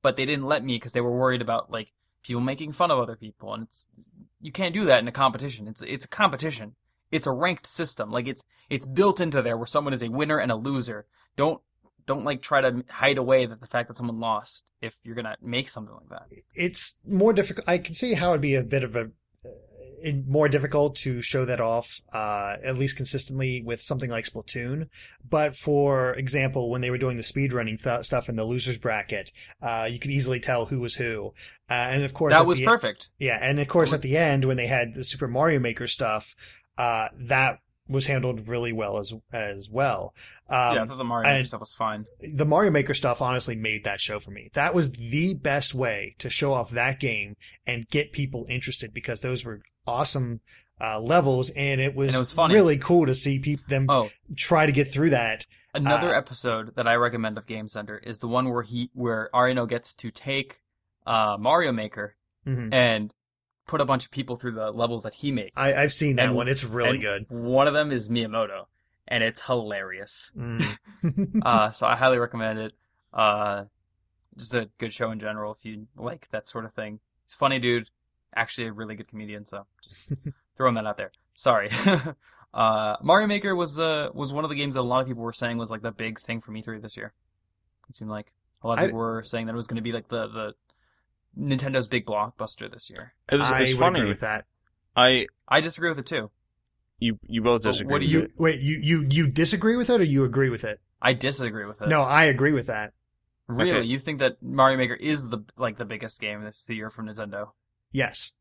But 0.02 0.16
they 0.16 0.26
didn't 0.26 0.44
let 0.44 0.62
me 0.62 0.76
because 0.76 0.92
they 0.92 1.00
were 1.00 1.16
worried 1.16 1.40
about 1.40 1.70
like 1.70 1.88
people 2.22 2.42
making 2.42 2.72
fun 2.72 2.90
of 2.90 2.98
other 2.98 3.16
people 3.16 3.54
and 3.54 3.64
it's 3.64 3.88
you 4.40 4.52
can't 4.52 4.74
do 4.74 4.84
that 4.84 4.98
in 4.98 5.08
a 5.08 5.12
competition. 5.12 5.66
It's 5.66 5.82
it's 5.82 6.04
a 6.04 6.08
competition. 6.08 6.74
It's 7.10 7.26
a 7.26 7.32
ranked 7.32 7.66
system. 7.66 8.10
Like 8.10 8.26
it's 8.26 8.44
it's 8.68 8.86
built 8.86 9.20
into 9.20 9.40
there 9.40 9.56
where 9.56 9.66
someone 9.66 9.94
is 9.94 10.02
a 10.02 10.10
winner 10.10 10.38
and 10.38 10.52
a 10.52 10.56
loser. 10.56 11.06
Don't 11.36 11.62
don't 12.06 12.24
like 12.24 12.42
try 12.42 12.60
to 12.60 12.84
hide 12.88 13.16
away 13.16 13.46
that 13.46 13.60
the 13.60 13.66
fact 13.66 13.88
that 13.88 13.96
someone 13.96 14.20
lost 14.20 14.70
if 14.82 14.94
you're 15.04 15.14
gonna 15.14 15.36
make 15.40 15.70
something 15.70 15.94
like 15.94 16.08
that. 16.10 16.26
it's 16.54 17.00
more 17.06 17.32
difficult. 17.32 17.66
I 17.66 17.78
can 17.78 17.94
see 17.94 18.12
how 18.12 18.30
it'd 18.30 18.42
be 18.42 18.56
a 18.56 18.62
bit 18.62 18.84
of 18.84 18.94
a 18.94 19.10
more 20.26 20.48
difficult 20.48 20.96
to 20.96 21.22
show 21.22 21.44
that 21.44 21.60
off, 21.60 22.00
uh, 22.12 22.56
at 22.62 22.76
least 22.76 22.96
consistently 22.96 23.62
with 23.62 23.80
something 23.80 24.10
like 24.10 24.24
Splatoon. 24.26 24.88
But 25.28 25.56
for 25.56 26.14
example, 26.14 26.70
when 26.70 26.80
they 26.80 26.90
were 26.90 26.98
doing 26.98 27.16
the 27.16 27.22
speedrunning 27.22 27.82
th- 27.82 28.04
stuff 28.06 28.28
in 28.28 28.36
the 28.36 28.44
losers 28.44 28.78
bracket, 28.78 29.30
uh, 29.62 29.88
you 29.90 29.98
could 29.98 30.10
easily 30.10 30.40
tell 30.40 30.66
who 30.66 30.80
was 30.80 30.94
who. 30.96 31.32
Uh, 31.70 31.74
and 31.74 32.02
of 32.04 32.14
course, 32.14 32.32
That 32.34 32.46
was 32.46 32.60
perfect. 32.60 33.08
Yeah, 33.18 33.38
and 33.40 33.58
of 33.60 33.68
course 33.68 33.92
was- 33.92 34.00
at 34.00 34.02
the 34.02 34.16
end 34.16 34.44
when 34.44 34.56
they 34.56 34.66
had 34.66 34.94
the 34.94 35.04
Super 35.04 35.28
Mario 35.28 35.58
Maker 35.60 35.86
stuff, 35.86 36.34
uh, 36.78 37.08
that 37.14 37.58
was 37.86 38.06
handled 38.06 38.48
really 38.48 38.72
well 38.72 38.96
as 38.96 39.12
as 39.32 39.68
well. 39.70 40.14
Um, 40.48 40.74
yeah, 40.74 40.82
I 40.82 40.86
thought 40.86 40.96
the 40.96 41.04
Mario 41.04 41.28
and- 41.28 41.46
stuff 41.46 41.60
was 41.60 41.74
fine. 41.74 42.06
the 42.34 42.46
Mario 42.46 42.70
Maker 42.70 42.94
stuff 42.94 43.20
honestly 43.20 43.56
made 43.56 43.84
that 43.84 44.00
show 44.00 44.18
for 44.18 44.30
me. 44.30 44.48
That 44.54 44.72
was 44.74 44.92
the 44.92 45.34
best 45.34 45.74
way 45.74 46.14
to 46.18 46.30
show 46.30 46.54
off 46.54 46.70
that 46.70 46.98
game 46.98 47.36
and 47.66 47.86
get 47.90 48.12
people 48.12 48.46
interested 48.48 48.94
because 48.94 49.20
those 49.20 49.44
were 49.44 49.60
awesome 49.86 50.40
uh, 50.80 51.00
levels 51.00 51.50
and 51.50 51.80
it 51.80 51.94
was, 51.94 52.08
And 52.08 52.16
it 52.16 52.18
was 52.18 52.32
funny. 52.32 52.54
really 52.54 52.78
cool 52.78 53.06
to 53.06 53.14
see 53.14 53.38
people 53.38 53.64
them 53.68 53.86
Oh, 53.88 54.10
try 54.36 54.66
to 54.66 54.72
get 54.72 54.86
through 54.88 55.10
that. 55.10 55.46
Another 55.72 56.14
Uh, 56.14 56.18
episode 56.18 56.74
that 56.76 56.86
I 56.86 56.94
recommend 56.94 57.36
of 57.38 57.46
Game 57.46 57.68
Center 57.68 57.98
is 57.98 58.18
the 58.20 58.28
one 58.28 58.48
where 58.50 58.62
he 58.62 58.90
where 58.94 59.28
Arino 59.34 59.68
gets 59.68 59.94
to 59.96 60.10
take 60.10 60.60
uh, 61.06 61.36
Mario 61.38 61.70
Maker 61.72 62.16
Mhm. 62.46 62.72
and 62.72 63.12
put 63.66 63.80
a 63.80 63.84
bunch 63.84 64.04
of 64.04 64.10
people 64.10 64.36
through 64.36 64.52
the 64.52 64.70
levels 64.70 65.02
that 65.04 65.14
he 65.14 65.30
makes. 65.32 65.56
I, 65.56 65.74
I've 65.74 65.92
seen 65.92 66.16
that 66.16 66.26
And- 66.26 66.36
one. 66.36 66.48
It's 66.48 66.64
really 66.64 66.98
good. 66.98 67.26
One 67.28 67.66
of 67.66 67.74
them 67.74 67.90
is 67.92 68.08
Miyamoto, 68.08 68.66
and 69.08 69.22
it's 69.24 69.42
hilarious. 69.42 70.32
Mm. 70.36 70.78
uh, 71.44 71.70
so 71.70 71.86
I 71.86 71.96
highly 71.96 72.18
recommend 72.18 72.58
it. 72.58 72.72
Uh, 73.12 73.64
just 74.36 74.54
a 74.54 74.68
good 74.78 74.92
show 74.92 75.10
in 75.10 75.18
general 75.20 75.52
if 75.52 75.64
you 75.64 75.86
like 75.96 76.28
that 76.30 76.46
sort 76.48 76.64
of 76.64 76.72
thing. 76.74 77.00
He's 77.24 77.34
a 77.34 77.38
funny 77.38 77.58
dude, 77.58 77.88
actually 78.36 78.66
a 78.68 78.72
really 78.72 78.94
good 78.94 79.08
comedian. 79.08 79.44
So 79.46 79.66
just 79.82 80.12
throwing 80.56 80.74
that 80.74 80.86
out 80.86 80.96
there. 80.96 81.12
Sorry. 81.34 81.68
uh, 82.54 82.96
Mario 83.02 83.26
Maker 83.26 83.54
was 83.54 83.78
uh 83.78 84.08
was 84.14 84.32
one 84.32 84.44
of 84.44 84.50
the 84.50 84.56
games 84.56 84.74
that 84.74 84.80
a 84.80 84.82
lot 84.82 85.00
of 85.00 85.06
people 85.06 85.22
were 85.22 85.32
saying 85.32 85.58
was 85.58 85.70
like 85.70 85.82
the 85.82 85.90
big 85.92 86.18
thing 86.20 86.40
from 86.40 86.54
E3 86.54 86.80
this 86.82 86.96
year. 86.96 87.12
It 87.88 87.96
seemed 87.96 88.10
like 88.10 88.32
a 88.62 88.66
lot 88.68 88.78
of 88.78 88.84
I- 88.84 88.86
people 88.86 88.98
were 89.00 89.22
saying 89.22 89.46
that 89.46 89.52
it 89.52 89.56
was 89.56 89.66
going 89.66 89.76
to 89.76 89.82
be 89.82 89.92
like 89.92 90.08
the 90.08 90.26
the 90.28 90.54
Nintendo's 91.38 91.88
big 91.88 92.06
blockbuster 92.06 92.72
this 92.72 92.88
year. 92.90 93.14
It 93.28 93.40
was, 93.40 93.50
I 93.50 93.62
it's 93.62 93.72
would 93.72 93.78
funny. 93.80 93.98
agree 94.00 94.08
with 94.08 94.20
that. 94.20 94.44
I 94.94 95.26
I 95.48 95.60
disagree 95.60 95.88
with 95.90 95.98
it 95.98 96.06
too. 96.06 96.30
you 97.00 97.18
you 97.26 97.42
both 97.42 97.62
But 97.64 97.70
disagree. 97.72 97.92
what 97.92 97.98
do 98.00 98.06
with 98.06 98.12
you- 98.12 98.20
it. 98.22 98.32
Wait, 98.38 98.60
you 98.60 98.78
you 98.80 99.06
you 99.10 99.26
disagree 99.26 99.76
with 99.76 99.90
it 99.90 100.00
or 100.00 100.04
you 100.04 100.24
agree 100.24 100.50
with 100.50 100.64
it? 100.64 100.80
I 101.02 101.12
disagree 101.12 101.66
with 101.66 101.82
it. 101.82 101.88
No, 101.88 102.02
I 102.02 102.24
agree 102.24 102.52
with 102.52 102.68
that. 102.68 102.94
really, 103.48 103.72
Okay. 103.72 103.82
you 103.86 103.98
think 103.98 104.20
that 104.20 104.40
Mario 104.42 104.78
Maker 104.78 104.94
is 104.94 105.28
the 105.28 105.38
like 105.58 105.76
the 105.76 105.84
biggest 105.84 106.20
game 106.20 106.44
this 106.44 106.66
year 106.70 106.88
from 106.88 107.08
Nintendo? 107.08 107.50
Yes, 107.94 108.34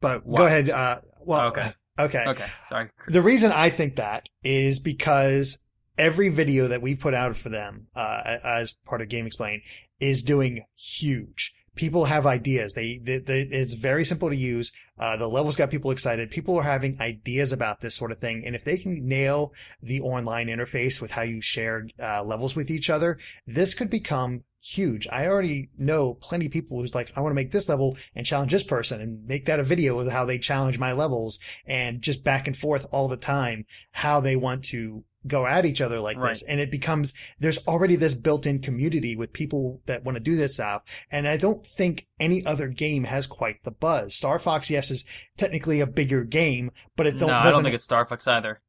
but 0.00 0.26
Why? 0.26 0.36
go 0.36 0.46
ahead. 0.46 0.68
Uh, 0.68 1.00
well, 1.24 1.46
Okay. 1.48 1.70
okay. 1.98 2.24
Okay, 2.26 2.46
sorry. 2.64 2.90
Chris. 2.98 3.14
The 3.14 3.22
reason 3.22 3.52
I 3.52 3.70
think 3.70 3.96
that 3.96 4.28
is 4.42 4.80
because 4.80 5.64
every 5.96 6.28
video 6.28 6.66
that 6.68 6.82
we 6.82 6.96
put 6.96 7.14
out 7.14 7.36
for 7.36 7.48
them 7.48 7.86
uh, 7.94 8.38
as 8.44 8.72
part 8.84 9.00
of 9.00 9.08
GameXplain 9.08 9.62
is 10.00 10.24
doing 10.24 10.64
huge. 10.76 11.54
People 11.76 12.06
have 12.06 12.26
ideas. 12.26 12.72
They, 12.74 12.98
they, 12.98 13.18
they 13.18 13.42
it's 13.42 13.74
very 13.74 14.04
simple 14.04 14.28
to 14.28 14.36
use. 14.36 14.72
Uh, 14.98 15.16
the 15.16 15.28
levels 15.28 15.56
got 15.56 15.70
people 15.70 15.92
excited. 15.92 16.30
People 16.30 16.56
are 16.58 16.62
having 16.62 17.00
ideas 17.00 17.52
about 17.52 17.80
this 17.80 17.94
sort 17.94 18.10
of 18.10 18.18
thing, 18.18 18.44
and 18.44 18.56
if 18.56 18.64
they 18.64 18.78
can 18.78 19.06
nail 19.06 19.52
the 19.82 20.00
online 20.00 20.48
interface 20.48 21.00
with 21.00 21.12
how 21.12 21.22
you 21.22 21.40
share 21.40 21.86
uh, 22.02 22.24
levels 22.24 22.56
with 22.56 22.70
each 22.70 22.90
other, 22.90 23.18
this 23.46 23.74
could 23.74 23.90
become 23.90 24.42
huge. 24.62 25.06
I 25.10 25.26
already 25.26 25.70
know 25.78 26.14
plenty 26.14 26.46
of 26.46 26.52
people 26.52 26.80
who's 26.80 26.94
like, 26.94 27.12
I 27.16 27.20
want 27.20 27.30
to 27.30 27.36
make 27.36 27.50
this 27.52 27.68
level 27.68 27.96
and 28.14 28.26
challenge 28.26 28.52
this 28.52 28.64
person 28.64 29.00
and 29.00 29.24
make 29.26 29.46
that 29.46 29.60
a 29.60 29.64
video 29.64 29.98
of 30.00 30.08
how 30.10 30.24
they 30.24 30.38
challenge 30.38 30.78
my 30.78 30.92
levels 30.92 31.38
and 31.66 32.02
just 32.02 32.24
back 32.24 32.46
and 32.46 32.56
forth 32.56 32.86
all 32.90 33.08
the 33.08 33.16
time 33.16 33.64
how 33.92 34.20
they 34.20 34.34
want 34.36 34.64
to 34.66 35.04
go 35.26 35.44
at 35.44 35.66
each 35.66 35.80
other 35.80 35.98
like 36.00 36.16
Right. 36.16 36.30
this. 36.30 36.42
And 36.42 36.60
it 36.60 36.70
becomes, 36.70 37.12
there's 37.40 37.58
already 37.66 37.96
this 37.96 38.14
built-in 38.14 38.60
community 38.60 39.16
with 39.16 39.32
people 39.32 39.82
that 39.86 40.04
want 40.04 40.16
to 40.16 40.22
do 40.22 40.36
this 40.36 40.54
stuff. 40.54 40.82
And 41.10 41.26
I 41.26 41.36
don't 41.36 41.66
think 41.66 42.06
any 42.20 42.46
other 42.46 42.68
game 42.68 43.04
has 43.04 43.26
quite 43.26 43.62
the 43.64 43.72
buzz. 43.72 44.14
Star 44.14 44.38
Fox, 44.38 44.70
yes, 44.70 44.90
is 44.92 45.04
technically 45.36 45.80
a 45.80 45.86
bigger 45.86 46.22
game, 46.22 46.70
but 46.96 47.06
it 47.08 47.14
no, 47.14 47.20
don't, 47.20 47.30
I 47.30 47.34
doesn't, 47.42 47.52
don't 47.52 47.62
think 47.64 47.74
it's 47.74 47.84
Star 47.84 48.04
Fox 48.06 48.26
either. 48.28 48.60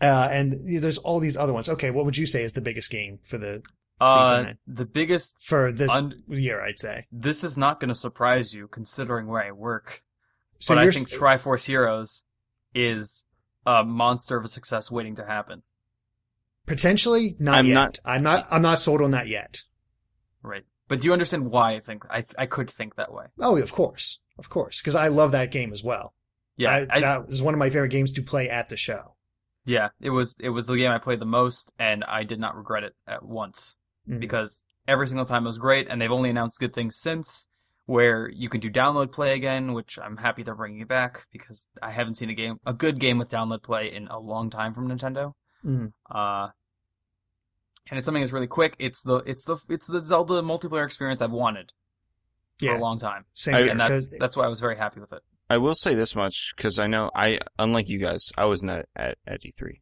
uh, 0.00 0.28
and 0.30 0.54
there's 0.82 0.98
all 0.98 1.18
these 1.20 1.36
other 1.36 1.52
ones. 1.52 1.68
Okay. 1.68 1.90
What 1.90 2.04
would 2.04 2.16
you 2.16 2.26
say 2.26 2.42
is 2.44 2.52
the 2.54 2.60
biggest 2.60 2.90
game 2.90 3.18
for 3.24 3.38
the 3.38 3.62
Uh, 4.00 4.54
the 4.66 4.84
biggest. 4.84 5.42
for 5.42 5.70
this 5.72 5.90
un- 5.90 6.22
year, 6.28 6.60
I'd 6.64 6.78
say. 6.80 7.06
This 7.12 7.44
is 7.44 7.56
not 7.56 7.78
going 7.78 7.88
to 7.88 7.94
surprise 7.94 8.52
you, 8.52 8.66
considering 8.68 9.26
where 9.28 9.42
I 9.44 9.52
work. 9.52 10.02
So 10.58 10.74
but 10.74 10.82
I 10.82 10.90
think 10.90 11.12
s- 11.12 11.18
Triforce 11.18 11.66
Heroes 11.66 12.24
is 12.74 13.24
a 13.66 13.84
monster 13.84 14.36
of 14.36 14.44
a 14.44 14.48
success 14.48 14.90
waiting 14.90 15.14
to 15.16 15.24
happen. 15.26 15.62
potentially 16.66 17.34
not 17.38 17.56
I'm 17.56 17.66
yet. 17.66 17.74
not- 17.74 17.98
I'm 18.04 18.22
not, 18.22 18.46
I'm 18.50 18.62
not 18.62 18.78
sold 18.78 19.00
on 19.02 19.10
that 19.12 19.26
yet. 19.28 19.62
Right. 20.42 20.64
But 20.88 21.00
do 21.00 21.06
you 21.06 21.12
understand 21.12 21.50
why 21.50 21.74
I 21.74 21.80
think 21.80 22.04
I 22.10 22.24
I 22.36 22.46
could 22.46 22.68
think 22.68 22.96
that 22.96 23.12
way? 23.12 23.26
Oh, 23.40 23.56
of 23.56 23.72
course. 23.72 24.20
Of 24.38 24.48
course. 24.48 24.80
Cause 24.82 24.94
I 24.94 25.08
love 25.08 25.32
that 25.32 25.50
game 25.50 25.72
as 25.72 25.82
well. 25.82 26.14
Yeah. 26.56 26.70
I, 26.70 26.86
I, 26.96 27.00
that 27.00 27.28
was 27.28 27.40
one 27.42 27.54
of 27.54 27.58
my 27.58 27.70
favorite 27.70 27.88
games 27.90 28.12
to 28.12 28.22
play 28.22 28.48
at 28.50 28.68
the 28.68 28.76
show. 28.76 29.16
yeah. 29.64 29.88
It 30.00 30.10
was 30.10 30.36
it 30.40 30.50
was 30.50 30.66
the 30.66 30.76
game 30.76 30.90
I 30.90 30.98
played 30.98 31.20
the 31.20 31.24
most, 31.26 31.70
and 31.78 32.04
I 32.04 32.24
did 32.24 32.40
not 32.40 32.56
regret 32.56 32.82
it 32.84 32.94
at 33.06 33.24
once 33.24 33.76
Mhm. 34.08 34.20
because 34.20 34.64
every 34.88 35.06
single 35.06 35.24
time 35.26 35.44
it 35.44 35.46
was 35.48 35.58
great, 35.58 35.86
and 35.88 36.00
they've 36.00 36.10
only 36.10 36.30
announced 36.30 36.58
good 36.60 36.74
things 36.74 36.96
since. 36.98 37.48
Where 37.86 38.28
you 38.28 38.48
can 38.48 38.60
do 38.60 38.70
download 38.70 39.10
play 39.12 39.34
again, 39.34 39.72
which 39.72 39.98
I'm 39.98 40.16
happy 40.18 40.44
they're 40.44 40.54
bringing 40.54 40.80
it 40.82 40.88
back 40.88 41.26
because 41.32 41.68
I 41.82 41.90
haven't 41.90 42.14
seen 42.14 42.30
a 42.30 42.34
game, 42.34 42.58
a 42.64 42.72
good 42.72 43.00
game 43.00 43.18
with 43.18 43.28
download 43.28 43.62
play 43.64 43.92
in 43.92 44.06
a 44.06 44.20
long 44.20 44.50
time 44.50 44.72
from 44.72 44.88
Nintendo. 44.88 45.32
Mhm. 45.64 45.92
Uh, 46.08 46.50
and 47.90 47.98
it's 47.98 48.04
something 48.04 48.22
that's 48.22 48.32
really 48.32 48.46
quick. 48.46 48.76
It's 48.78 49.02
the 49.02 49.16
it's 49.26 49.44
the 49.44 49.56
it's 49.68 49.88
the 49.88 50.00
Zelda 50.00 50.42
multiplayer 50.42 50.84
experience 50.84 51.20
I've 51.20 51.32
wanted 51.32 51.72
for 52.60 52.66
Yeah, 52.66 52.76
a 52.76 52.80
long 52.80 52.98
time, 53.00 53.24
same 53.34 53.54
I- 53.56 53.62
here. 53.62 53.70
and 53.72 53.80
that's 53.80 54.08
'cause- 54.08 54.18
that's 54.18 54.36
why 54.36 54.44
I 54.44 54.48
was 54.48 54.60
very 54.60 54.76
happy 54.76 55.00
with 55.00 55.12
it. 55.12 55.22
I 55.50 55.58
will 55.58 55.74
say 55.74 55.94
this 55.96 56.14
much 56.14 56.52
because 56.56 56.78
I 56.78 56.86
know 56.86 57.10
I, 57.16 57.40
unlike 57.58 57.88
you 57.88 57.98
guys, 57.98 58.30
I 58.38 58.44
wasn't 58.44 58.70
at 58.72 58.88
at, 58.94 59.18
at 59.26 59.40
E3. 59.44 59.80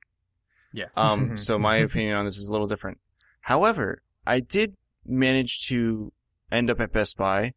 Yeah. 0.73 0.87
Um. 0.97 1.37
so 1.37 1.59
my 1.59 1.77
opinion 1.77 2.17
on 2.17 2.25
this 2.25 2.39
is 2.39 2.49
a 2.49 2.53
little 2.53 2.67
different. 2.67 2.99
However, 3.43 4.03
I 4.27 4.41
did 4.41 4.77
manage 5.07 5.67
to 5.69 6.13
end 6.53 6.71
up 6.71 6.81
at 6.81 6.93
Best 6.93 7.17
Buy, 7.17 7.55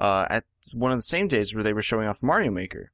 uh, 0.00 0.26
at 0.30 0.44
one 0.72 0.92
of 0.92 0.98
the 0.98 1.02
same 1.02 1.28
days 1.28 1.54
where 1.54 1.64
they 1.64 1.72
were 1.72 1.82
showing 1.82 2.06
off 2.08 2.22
Mario 2.22 2.50
Maker. 2.50 2.90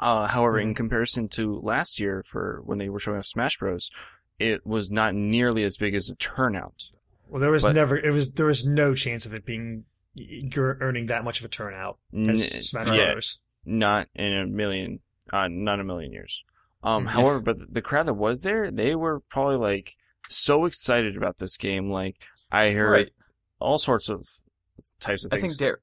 Uh, 0.00 0.26
however, 0.26 0.58
in 0.58 0.74
comparison 0.74 1.28
to 1.28 1.60
last 1.60 1.98
year 1.98 2.22
for 2.26 2.60
when 2.64 2.78
they 2.78 2.88
were 2.88 2.98
showing 2.98 3.18
off 3.18 3.26
Smash 3.26 3.58
Bros, 3.58 3.90
it 4.38 4.66
was 4.66 4.90
not 4.90 5.14
nearly 5.14 5.62
as 5.62 5.76
big 5.76 5.94
as 5.94 6.10
a 6.10 6.16
turnout. 6.16 6.88
well, 7.28 7.40
there 7.40 7.50
was 7.50 7.62
but- 7.62 7.74
never 7.74 7.96
it 7.96 8.10
was 8.12 8.32
there 8.32 8.46
was 8.46 8.66
no 8.66 8.94
chance 8.94 9.24
of 9.24 9.32
it 9.32 9.44
being 9.46 9.84
earning 10.56 11.06
that 11.06 11.24
much 11.24 11.38
of 11.40 11.44
a 11.46 11.48
turnout 11.48 11.98
N- 12.12 12.28
as 12.30 12.68
Smash 12.68 12.88
yeah. 12.90 12.96
Brothers. 13.06 13.40
not 13.64 14.08
in 14.14 14.32
a 14.32 14.46
million, 14.46 15.00
uh, 15.32 15.48
not 15.48 15.80
a 15.80 15.84
million 15.84 16.12
years. 16.12 16.44
Um, 16.82 17.06
Mhm. 17.06 17.10
however, 17.10 17.40
but 17.40 17.72
the 17.72 17.80
crowd 17.82 18.06
that 18.06 18.14
was 18.14 18.42
there, 18.42 18.70
they 18.70 18.94
were 18.94 19.20
probably 19.20 19.56
like 19.56 19.96
so 20.28 20.64
excited 20.66 21.16
about 21.16 21.36
this 21.38 21.56
game. 21.56 21.90
Like 21.90 22.16
I 22.50 22.70
heard 22.70 22.90
Right. 22.90 23.12
all 23.60 23.78
sorts 23.78 24.08
of 24.08 24.28
types 25.00 25.24
of 25.24 25.30
things. 25.30 25.42
I 25.42 25.46
think 25.46 25.58
Dare. 25.58 25.78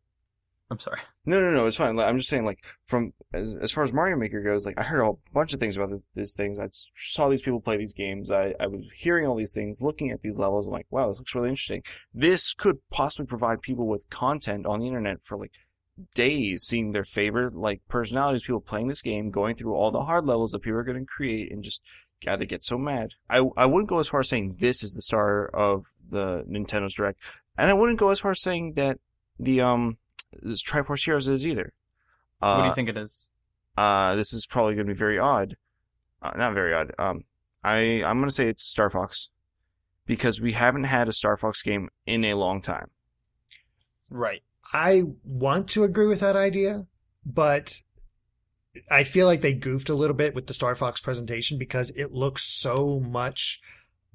I'm 0.70 0.80
sorry. 0.80 1.00
no, 1.26 1.42
no, 1.42 1.52
no, 1.52 1.66
it's 1.66 1.76
fine. 1.76 2.00
I'm 2.00 2.18
just 2.18 2.30
saying, 2.30 2.46
like 2.46 2.64
from 2.86 3.12
as, 3.34 3.56
as 3.62 3.74
far 3.74 3.84
as 3.84 3.92
Mario 3.92 4.16
Maker 4.16 4.42
goes, 4.42 4.66
like 4.66 4.80
I 4.80 4.84
heard 4.84 5.02
a 5.02 5.12
bunch 5.34 5.54
of 5.54 5.60
things 5.60 5.76
about 5.76 5.90
th- 5.90 6.02
these 6.16 6.34
things. 6.34 6.60
I 6.60 6.70
saw 6.96 7.28
these 7.28 7.42
people 7.42 7.60
play 7.60 7.76
these 7.76 7.92
games. 7.94 8.32
I, 8.32 8.56
I 8.58 8.68
was 8.68 8.86
hearing 8.96 9.28
all 9.28 9.36
these 9.36 9.52
things, 9.52 9.82
looking 9.82 10.12
at 10.12 10.22
these 10.22 10.40
levels. 10.40 10.68
I'm 10.68 10.72
like, 10.74 10.88
wow, 10.90 11.08
this 11.08 11.20
looks 11.20 11.36
really 11.36 11.50
interesting. 11.50 11.84
This 12.14 12.54
could 12.54 12.78
possibly 12.90 13.26
provide 13.28 13.62
people 13.62 13.86
with 13.86 14.10
content 14.10 14.66
on 14.66 14.80
the 14.80 14.88
internet 14.88 15.18
for 15.24 15.38
like 15.38 15.52
days, 16.16 16.64
seeing 16.64 16.94
their 16.94 17.04
favorite 17.04 17.54
like 17.54 17.82
personalities, 17.90 18.44
people 18.44 18.62
playing 18.62 18.88
this 18.88 19.02
game, 19.02 19.30
going 19.30 19.58
through 19.58 19.76
all 19.76 19.92
the 19.92 20.04
hard 20.04 20.26
levels 20.26 20.52
that 20.54 20.62
people 20.62 20.80
are 20.80 20.84
going 20.84 21.00
to 21.00 21.06
create, 21.06 21.52
and 21.52 21.64
just 21.64 21.82
God, 22.24 22.40
they 22.40 22.46
get 22.46 22.64
so 22.64 22.78
mad. 22.78 23.12
I 23.30 23.42
I 23.58 23.66
wouldn't 23.66 23.90
go 23.90 24.00
as 24.00 24.08
far 24.08 24.20
as 24.20 24.30
saying 24.30 24.58
this 24.60 24.84
is 24.84 24.94
the 24.94 25.02
star 25.02 25.48
of 25.48 25.86
the 26.10 26.44
Nintendo's 26.50 26.94
Direct, 26.94 27.20
and 27.58 27.70
I 27.70 27.74
wouldn't 27.74 28.00
go 28.00 28.10
as 28.10 28.20
far 28.20 28.32
as 28.32 28.42
saying 28.42 28.74
that 28.74 29.00
the 29.40 29.62
um 29.62 29.98
this 30.42 30.64
Triforce 30.64 31.06
Heroes 31.06 31.28
is 31.28 31.46
either. 31.46 31.74
Uh, 32.42 32.56
what 32.56 32.64
do 32.64 32.70
you 32.70 32.76
think 32.76 32.90
it 32.90 32.98
is? 32.98 33.30
Uh, 33.78 34.16
this 34.16 34.34
is 34.34 34.46
probably 34.46 34.76
going 34.76 34.88
to 34.88 34.94
be 34.94 34.98
very 34.98 35.20
odd. 35.20 35.56
Uh, 36.22 36.32
not 36.36 36.54
very 36.54 36.74
odd. 36.74 36.92
Um, 37.00 37.24
I 37.64 38.04
I'm 38.04 38.18
going 38.18 38.30
to 38.30 38.34
say 38.34 38.48
it's 38.48 38.64
Star 38.64 38.90
Fox 38.90 39.30
because 40.06 40.42
we 40.42 40.54
haven't 40.54 40.86
had 40.86 41.08
a 41.08 41.14
Star 41.14 41.38
Fox 41.38 41.62
game 41.62 41.90
in 42.06 42.26
a 42.26 42.34
long 42.36 42.62
time. 42.62 42.90
Right. 44.10 44.44
I 44.74 45.04
want 45.24 45.70
to 45.70 45.84
agree 45.84 46.08
with 46.08 46.20
that 46.20 46.36
idea, 46.36 46.86
but 47.26 47.82
I 48.90 49.04
feel 49.04 49.28
like 49.28 49.42
they 49.42 49.54
goofed 49.54 49.90
a 49.90 49.94
little 49.96 50.16
bit 50.16 50.34
with 50.34 50.48
the 50.48 50.54
Star 50.54 50.76
Fox 50.76 51.00
presentation 51.02 51.58
because 51.58 51.90
it 51.92 52.12
looks 52.12 52.44
so 52.44 53.00
much 53.00 53.60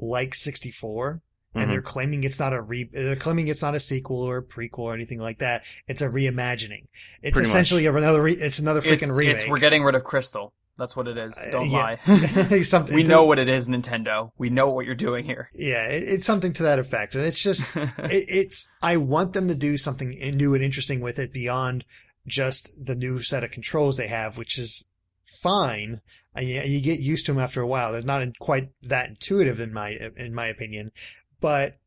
like 0.00 0.34
64 0.34 1.20
Mhm. 1.54 1.62
and 1.62 1.70
they're 1.72 1.82
claiming 1.82 2.24
it's 2.24 2.38
not 2.38 2.52
a 2.52 2.60
re 2.60 2.88
they're 2.92 3.16
claiming 3.16 3.48
it's 3.48 3.62
not 3.62 3.74
a 3.74 3.80
sequel 3.80 4.20
or 4.22 4.38
a 4.38 4.42
prequel 4.42 4.80
or 4.80 4.94
anything 4.94 5.18
like 5.20 5.38
that. 5.38 5.64
It's 5.88 6.02
a 6.02 6.08
reimagining. 6.08 6.86
It's 7.22 7.34
Pretty 7.34 7.48
essentially 7.48 7.86
another 7.86 8.22
re- 8.22 8.34
it's 8.34 8.58
another 8.58 8.80
freaking 8.82 9.02
it's, 9.04 9.10
remake. 9.12 9.36
it's 9.36 9.48
we're 9.48 9.58
getting 9.58 9.82
rid 9.84 9.94
of 9.94 10.04
Crystal. 10.04 10.52
That's 10.78 10.94
what 10.94 11.08
it 11.08 11.16
is. 11.16 11.38
Uh, 11.38 11.50
Don't 11.52 11.70
yeah. 11.70 11.96
lie. 12.06 12.60
Something 12.62 12.94
we 12.96 13.02
to- 13.04 13.08
know 13.08 13.24
what 13.24 13.38
it 13.38 13.48
is, 13.48 13.66
Nintendo. 13.68 14.32
We 14.36 14.50
know 14.50 14.68
what 14.68 14.84
you're 14.84 14.94
doing 14.94 15.24
here. 15.24 15.48
Yeah, 15.54 15.86
it, 15.86 16.02
it's 16.02 16.26
something 16.26 16.52
to 16.54 16.64
that 16.64 16.78
effect, 16.78 17.14
and 17.14 17.24
it's 17.24 17.42
just 17.42 17.74
it, 17.76 17.90
it's 18.28 18.70
I 18.82 18.98
want 18.98 19.32
them 19.32 19.48
to 19.48 19.54
do 19.54 19.78
something 19.78 20.10
new 20.36 20.52
and 20.54 20.62
interesting 20.62 21.00
with 21.00 21.18
it 21.18 21.32
beyond 21.32 21.84
just 22.26 22.86
the 22.86 22.94
new 22.94 23.22
set 23.22 23.44
of 23.44 23.50
controls 23.50 23.96
they 23.96 24.08
have, 24.08 24.38
which 24.38 24.58
is 24.58 24.90
fine. 25.24 26.00
You, 26.36 26.62
you 26.62 26.80
get 26.80 27.00
used 27.00 27.26
to 27.26 27.32
them 27.32 27.40
after 27.40 27.60
a 27.60 27.66
while. 27.66 27.92
They're 27.92 28.02
not 28.02 28.26
quite 28.38 28.70
that 28.82 29.08
intuitive 29.08 29.60
in 29.60 29.72
my 29.72 29.90
in 30.16 30.34
my 30.34 30.46
opinion, 30.46 30.92
but 31.40 31.78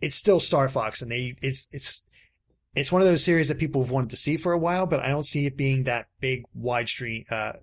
it's 0.00 0.16
still 0.16 0.40
Star 0.40 0.68
Fox, 0.68 1.02
and 1.02 1.10
they 1.10 1.36
it's 1.42 1.68
it's 1.72 2.08
it's 2.74 2.92
one 2.92 3.02
of 3.02 3.08
those 3.08 3.24
series 3.24 3.48
that 3.48 3.58
people 3.58 3.82
have 3.82 3.90
wanted 3.90 4.10
to 4.10 4.16
see 4.16 4.36
for 4.36 4.52
a 4.52 4.58
while, 4.58 4.86
but 4.86 5.00
I 5.00 5.08
don't 5.08 5.26
see 5.26 5.46
it 5.46 5.56
being 5.56 5.84
that 5.84 6.08
big 6.20 6.44
widestream. 6.58 7.30
Uh, 7.30 7.54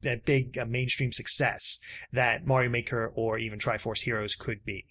that 0.00 0.24
big 0.24 0.56
uh, 0.56 0.64
mainstream 0.64 1.12
success 1.12 1.80
that 2.12 2.46
Mario 2.46 2.70
Maker 2.70 3.12
or 3.14 3.36
even 3.36 3.58
Triforce 3.58 4.04
Heroes 4.04 4.34
could 4.34 4.64
be. 4.64 4.86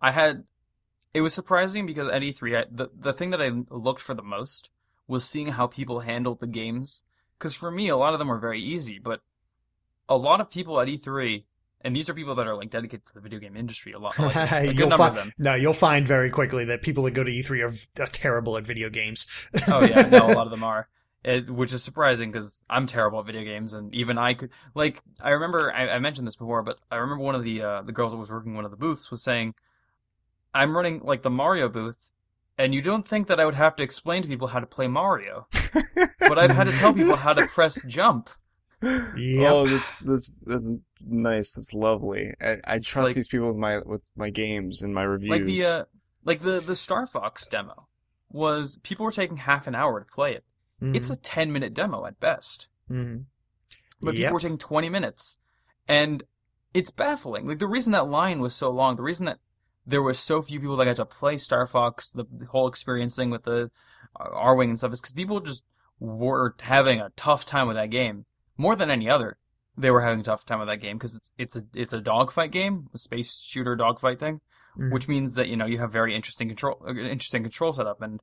I 0.00 0.12
had 0.12 0.44
it 1.12 1.20
was 1.20 1.34
surprising 1.34 1.86
because 1.86 2.08
at 2.08 2.22
E3, 2.22 2.58
I, 2.58 2.64
the 2.70 2.88
the 2.94 3.12
thing 3.12 3.30
that 3.30 3.42
I 3.42 3.50
looked 3.70 4.00
for 4.00 4.14
the 4.14 4.22
most 4.22 4.70
was 5.08 5.28
seeing 5.28 5.48
how 5.48 5.66
people 5.66 6.00
handled 6.00 6.40
the 6.40 6.46
games. 6.46 7.02
Because 7.38 7.54
for 7.54 7.70
me, 7.70 7.88
a 7.88 7.96
lot 7.96 8.12
of 8.14 8.18
them 8.18 8.28
were 8.28 8.38
very 8.38 8.60
easy, 8.60 8.98
but 8.98 9.20
a 10.08 10.16
lot 10.16 10.40
of 10.40 10.50
people 10.50 10.80
at 10.80 10.88
E3, 10.88 11.44
and 11.82 11.94
these 11.94 12.08
are 12.08 12.14
people 12.14 12.34
that 12.36 12.46
are 12.46 12.56
like 12.56 12.70
dedicated 12.70 13.06
to 13.06 13.14
the 13.14 13.20
video 13.20 13.38
game 13.38 13.56
industry, 13.56 13.92
a 13.92 13.98
lot, 13.98 14.18
like, 14.18 14.34
a 14.52 14.66
good 14.66 14.76
you'll 14.78 14.88
number 14.88 15.04
of 15.06 15.14
find 15.14 15.16
them. 15.16 15.32
no, 15.38 15.54
you'll 15.54 15.72
find 15.74 16.06
very 16.06 16.30
quickly 16.30 16.64
that 16.64 16.80
people 16.82 17.04
that 17.04 17.10
go 17.12 17.22
to 17.24 17.30
E3 17.30 17.62
are, 17.64 17.68
v- 17.68 17.86
are 18.00 18.06
terrible 18.06 18.56
at 18.56 18.64
video 18.64 18.88
games. 18.88 19.26
Oh 19.68 19.84
yeah, 19.84 20.02
no, 20.02 20.26
a 20.26 20.32
lot 20.32 20.46
of 20.46 20.50
them 20.50 20.64
are. 20.72 20.88
It, 21.24 21.50
which 21.50 21.72
is 21.72 21.82
surprising 21.82 22.30
because 22.30 22.64
I'm 22.70 22.86
terrible 22.86 23.18
at 23.18 23.26
video 23.26 23.42
games, 23.42 23.72
and 23.72 23.92
even 23.92 24.16
I 24.16 24.34
could 24.34 24.50
like. 24.74 25.02
I 25.20 25.30
remember 25.30 25.72
I, 25.72 25.88
I 25.88 25.98
mentioned 25.98 26.24
this 26.26 26.36
before, 26.36 26.62
but 26.62 26.78
I 26.90 26.96
remember 26.96 27.24
one 27.24 27.34
of 27.34 27.42
the 27.42 27.62
uh, 27.62 27.82
the 27.82 27.90
girls 27.92 28.12
that 28.12 28.18
was 28.18 28.30
working 28.30 28.54
one 28.54 28.64
of 28.64 28.70
the 28.70 28.76
booths 28.76 29.10
was 29.10 29.24
saying, 29.24 29.54
"I'm 30.54 30.76
running 30.76 31.00
like 31.02 31.22
the 31.22 31.30
Mario 31.30 31.68
booth, 31.68 32.12
and 32.58 32.74
you 32.74 32.82
don't 32.82 33.06
think 33.06 33.26
that 33.28 33.38
I 33.40 33.44
would 33.44 33.54
have 33.54 33.76
to 33.76 33.82
explain 33.82 34.22
to 34.22 34.28
people 34.28 34.48
how 34.48 34.60
to 34.60 34.66
play 34.66 34.86
Mario, 34.88 35.46
but 36.20 36.38
I've 36.38 36.50
had 36.52 36.66
to 36.68 36.72
tell 36.72 36.92
people 36.92 37.16
how 37.16 37.32
to 37.32 37.46
press 37.46 37.82
jump." 37.84 38.30
Yep. 38.82 39.50
Oh, 39.52 39.66
that's 39.66 40.00
that's 40.00 40.30
that's 40.44 40.70
nice. 41.06 41.54
That's 41.54 41.72
lovely. 41.72 42.34
I, 42.40 42.56
I 42.64 42.78
trust 42.78 43.08
like- 43.10 43.14
these 43.16 43.28
people 43.28 43.48
with 43.48 43.56
my 43.56 43.78
with 43.78 44.02
my 44.16 44.30
games 44.30 44.82
and 44.82 44.94
my 44.94 45.02
reviews. 45.02 45.30
Like 45.30 45.44
the 45.46 45.62
uh, 45.64 45.84
like 46.24 46.42
the 46.42 46.60
the 46.60 46.76
Star 46.76 47.06
Fox 47.06 47.48
demo 47.48 47.88
was 48.30 48.78
people 48.82 49.04
were 49.04 49.12
taking 49.12 49.38
half 49.38 49.66
an 49.66 49.74
hour 49.74 50.00
to 50.00 50.06
play 50.06 50.34
it. 50.34 50.44
It's 50.82 51.08
a 51.08 51.16
ten 51.18 51.52
minute 51.52 51.72
demo 51.72 52.04
at 52.04 52.20
best. 52.20 52.68
Mhm. 52.90 53.24
but 54.02 54.12
Yep. 54.14 54.20
people 54.28 54.34
were 54.34 54.40
taking 54.40 54.58
20 54.58 54.88
minutes. 54.90 55.38
And 55.88 56.22
it's 56.74 56.90
baffling. 56.90 57.46
Like 57.48 57.60
the 57.60 57.66
reason 57.66 57.92
that 57.92 58.08
line 58.10 58.40
was 58.40 58.54
so 58.54 58.70
long, 58.70 58.96
the 58.96 59.02
reason 59.02 59.24
that 59.24 59.38
there 59.86 60.02
was 60.02 60.18
so 60.18 60.42
few 60.42 60.58
people 60.60 60.76
that 60.76 60.84
got 60.84 60.96
to 60.96 61.04
play 61.04 61.36
Star 61.36 61.66
Fox, 61.66 62.10
the, 62.10 62.24
the 62.30 62.46
whole 62.46 62.66
experience 62.68 63.14
thing 63.16 63.30
with 63.30 63.44
the 63.44 63.70
uh, 64.18 64.28
Arwing 64.30 64.70
and 64.70 64.78
stuff 64.78 64.92
is 64.92 65.00
because 65.00 65.12
people 65.12 65.40
just 65.40 65.62
were 66.00 66.54
having 66.60 67.00
a 67.00 67.10
tough 67.16 67.44
time 67.46 67.66
with 67.68 67.76
that 67.76 67.90
game. 67.90 68.24
More 68.58 68.74
than 68.76 68.90
any 68.90 69.08
other, 69.08 69.36
they 69.76 69.90
were 69.90 70.00
having 70.02 70.20
a 70.20 70.24
tough 70.24 70.44
time 70.44 70.58
with 70.58 70.68
that 70.68 70.78
game 70.78 70.96
because 70.98 71.14
it's, 71.14 71.32
it's 71.38 71.56
a, 71.56 71.62
it's 71.74 71.92
a 71.92 72.00
dogfight 72.00 72.50
game, 72.50 72.88
a 72.94 72.98
space 72.98 73.40
shooter 73.40 73.76
dogfight 73.76 74.18
thing, 74.18 74.40
Mhm. 74.76 74.92
which 74.92 75.08
means 75.08 75.34
that, 75.34 75.48
you 75.48 75.56
know, 75.56 75.64
you 75.66 75.78
have 75.78 75.92
very 75.92 76.14
interesting 76.14 76.48
control, 76.48 76.82
uh, 76.86 76.90
interesting 76.94 77.42
control 77.42 77.72
setup. 77.72 78.02
And 78.02 78.20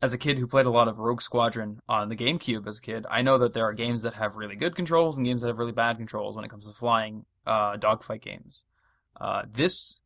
as 0.00 0.14
a 0.14 0.18
kid 0.18 0.38
who 0.38 0.46
played 0.46 0.66
a 0.66 0.70
lot 0.70 0.88
of 0.88 0.98
Rogue 0.98 1.20
Squadron 1.20 1.80
on 1.88 2.08
the 2.08 2.16
GameCube 2.16 2.66
as 2.66 2.78
a 2.78 2.80
kid, 2.80 3.04
I 3.10 3.20
know 3.22 3.36
that 3.38 3.52
there 3.52 3.64
are 3.66 3.74
games 3.74 4.02
that 4.02 4.14
have 4.14 4.36
really 4.36 4.56
good 4.56 4.74
controls 4.74 5.16
and 5.18 5.26
games 5.26 5.42
that 5.42 5.48
have 5.48 5.58
really 5.58 5.72
bad 5.72 5.98
controls 5.98 6.34
when 6.34 6.44
it 6.44 6.50
comes 6.50 6.66
to 6.66 6.72
flying 6.74 7.24
uh, 7.46 7.76
dogfight 7.76 8.22
games. 8.22 8.64
Uh, 9.20 9.42
this 9.50 10.00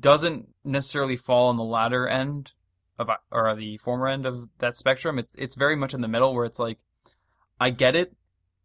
doesn't 0.00 0.48
necessarily 0.64 1.16
fall 1.16 1.48
on 1.48 1.56
the 1.56 1.62
latter 1.64 2.08
end 2.08 2.52
of 2.98 3.08
or 3.30 3.54
the 3.56 3.76
former 3.78 4.08
end 4.08 4.26
of 4.26 4.48
that 4.58 4.74
spectrum. 4.76 5.18
It's 5.18 5.34
it's 5.36 5.54
very 5.56 5.76
much 5.76 5.94
in 5.94 6.00
the 6.00 6.08
middle 6.08 6.34
where 6.34 6.44
it's 6.44 6.58
like, 6.58 6.78
I 7.60 7.70
get 7.70 7.94
it. 7.94 8.14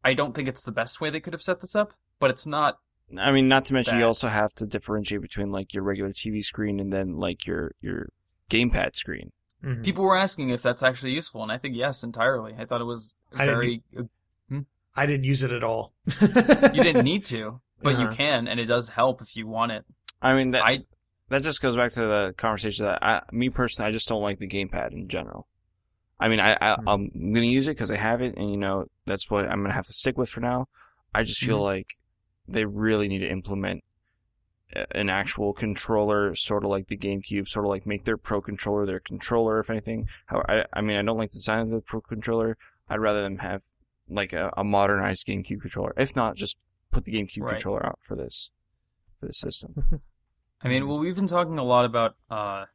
I 0.04 0.13
don't 0.13 0.34
think 0.36 0.48
it's 0.48 0.63
the 0.63 0.71
best 0.71 1.02
way 1.02 1.10
they 1.10 1.19
could 1.19 1.33
have 1.33 1.42
set 1.42 1.62
this 1.62 1.75
up, 1.75 1.94
but 2.19 2.29
it's 2.29 2.46
not. 2.48 2.77
I 3.17 3.31
mean, 3.31 3.48
not 3.48 3.65
to 3.65 3.73
mention 3.73 4.00
you 4.00 4.06
also 4.06 4.27
have 4.27 4.54
to 4.56 4.65
differentiate 4.65 5.21
between 5.21 5.52
like 5.52 5.73
your 5.73 5.83
regular 5.83 6.12
TV 6.12 6.44
screen 6.44 6.79
and 6.79 6.92
then 6.92 7.17
like 7.17 7.46
your 7.46 7.73
your 7.81 8.10
gamepad 8.50 8.96
screen. 8.96 9.31
Mhm. 9.63 9.83
People 9.83 10.04
were 10.04 10.17
asking 10.17 10.50
if 10.50 10.62
that's 10.62 10.83
actually 10.83 11.13
useful, 11.13 11.42
and 11.44 11.52
I 11.52 11.58
think 11.58 11.75
yes, 11.77 12.04
entirely. 12.04 12.54
I 12.58 12.65
thought 12.65 12.81
it 12.81 12.88
was 12.88 13.15
I 13.38 13.46
didn't 13.46 13.56
very. 13.56 13.83
I 14.98 15.06
didn't 15.06 15.25
use 15.25 15.44
it 15.44 15.52
at 15.52 15.62
all. 15.63 15.92
you 16.21 16.81
didn't 16.83 17.04
need 17.04 17.25
to, 17.25 17.60
but 17.81 17.98
you 18.00 18.06
Uh-huh. 18.06 18.15
can, 18.15 18.48
and 18.48 18.62
it 18.62 18.65
does 18.65 18.88
help 18.90 19.21
if 19.21 19.36
you 19.36 19.46
want 19.46 19.73
it. 19.73 19.83
I 20.21 20.33
mean 20.33 20.52
that 20.52 20.63
I 20.63 20.79
that 21.30 21.44
just 21.44 21.62
goes 21.62 21.76
back 21.76 21.92
to 21.92 22.02
the 22.02 22.34
conversation 22.38 22.86
that 22.86 23.00
I, 23.04 23.21
me 23.32 23.50
personally, 23.50 23.90
I 23.90 23.92
just 23.92 24.08
don't 24.08 24.21
like 24.21 24.40
the 24.40 24.48
gamepad 24.48 24.92
in 24.92 25.08
general. 25.08 25.48
I 26.19 26.30
mean, 26.30 26.40
I, 26.40 26.56
I 26.62 26.76
Hmm. 26.76 26.88
I'm 26.88 27.10
gonna 27.34 27.46
use 27.46 27.67
it 27.67 27.71
because 27.71 27.92
I 27.92 27.98
have 27.98 28.21
it, 28.21 28.36
and 28.38 28.50
you 28.50 28.58
know 28.58 28.86
that's 29.06 29.30
what 29.30 29.46
I'm 29.50 29.62
gonna 29.62 29.73
have 29.73 29.86
to 29.86 29.94
stick 29.94 30.17
with 30.17 30.30
for 30.30 30.40
now. 30.40 30.67
I 31.13 31.23
just 31.23 31.42
feel 31.44 31.60
Mhm. 31.60 31.63
like 31.63 31.88
they 32.48 32.65
really 32.65 33.08
need 33.08 33.19
to 33.19 33.30
implement 33.30 33.84
an 34.92 35.10
actual 35.10 35.54
controller, 35.54 36.36
sort 36.36 36.63
of 36.63 36.69
like 36.69 36.88
the 36.88 36.98
GameCube, 36.98 37.48
sort 37.48 37.65
of 37.65 37.69
like 37.69 37.86
make 37.86 38.04
their 38.04 38.17
Pro 38.17 38.42
controller 38.42 38.86
their 38.86 39.00
controller, 39.00 39.60
if 39.60 39.69
anything. 39.69 40.08
How 40.28 40.42
I, 40.50 40.65
I 40.73 40.82
mean, 40.82 40.98
I 40.98 41.02
don't 41.02 41.17
like 41.17 41.30
the 41.30 41.36
design 41.36 41.60
of 41.62 41.69
the 41.69 41.82
Pro 41.82 42.02
controller. 42.02 42.58
I'd 42.90 43.00
rather 43.00 43.21
them 43.21 43.38
have 43.40 43.62
like 44.10 44.34
a, 44.34 44.52
a 44.58 44.63
modernized 44.63 45.26
GameCube 45.28 45.62
controller. 45.62 45.94
If 45.98 46.15
not, 46.15 46.36
just 46.36 46.58
put 46.92 47.04
the 47.06 47.13
GameCube 47.13 47.42
Right. 47.42 47.52
controller 47.54 47.86
out 47.86 48.00
for 48.02 48.15
this 48.15 48.50
for 49.19 49.28
this 49.28 49.40
system. 49.40 49.76
I 50.65 50.67
mean, 50.67 50.87
well, 50.87 50.97
we've 50.97 51.15
been 51.15 51.27
talking 51.27 51.59
a 51.59 51.63
lot 51.63 51.85
about 51.85 52.15
uh, 52.29 52.65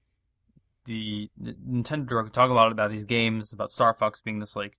the 0.85 1.29
Nintendo 1.43 2.07
Direct. 2.07 2.33
Talk 2.33 2.49
a 2.49 2.55
lot 2.55 2.71
about 2.71 2.91
these 2.91 3.05
games, 3.05 3.53
about 3.53 3.73
Star 3.73 3.93
Fox 3.93 4.21
being 4.21 4.39
this 4.39 4.55
like 4.55 4.79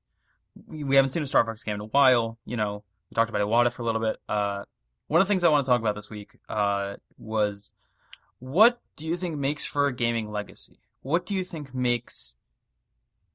we 0.66 0.96
haven't 0.96 1.12
seen 1.12 1.22
a 1.22 1.28
Star 1.28 1.46
Fox 1.46 1.62
game 1.62 1.76
in 1.76 1.82
a 1.82 1.86
while. 1.86 2.38
You 2.46 2.56
know, 2.56 2.86
we 3.10 3.16
talked 3.16 3.30
about 3.30 3.42
Iwata 3.42 3.72
for 3.74 3.82
a 3.82 3.86
little 3.86 4.00
bit. 4.00 4.16
Uh, 4.30 4.64
one 5.08 5.20
of 5.20 5.28
the 5.28 5.30
things 5.30 5.44
I 5.44 5.50
want 5.50 5.66
to 5.66 5.70
talk 5.70 5.82
about 5.82 5.96
this 5.96 6.10
week 6.10 6.38
uh, 6.48 6.96
was 7.18 7.74
what 8.40 8.80
do 8.96 9.06
you 9.06 9.18
think 9.18 9.38
makes 9.38 9.66
for 9.66 9.88
a 9.88 9.94
gaming 9.94 10.32
legacy? 10.32 10.80
What 11.02 11.26
do 11.26 11.36
you 11.36 11.44
think 11.44 11.76
makes 11.76 12.36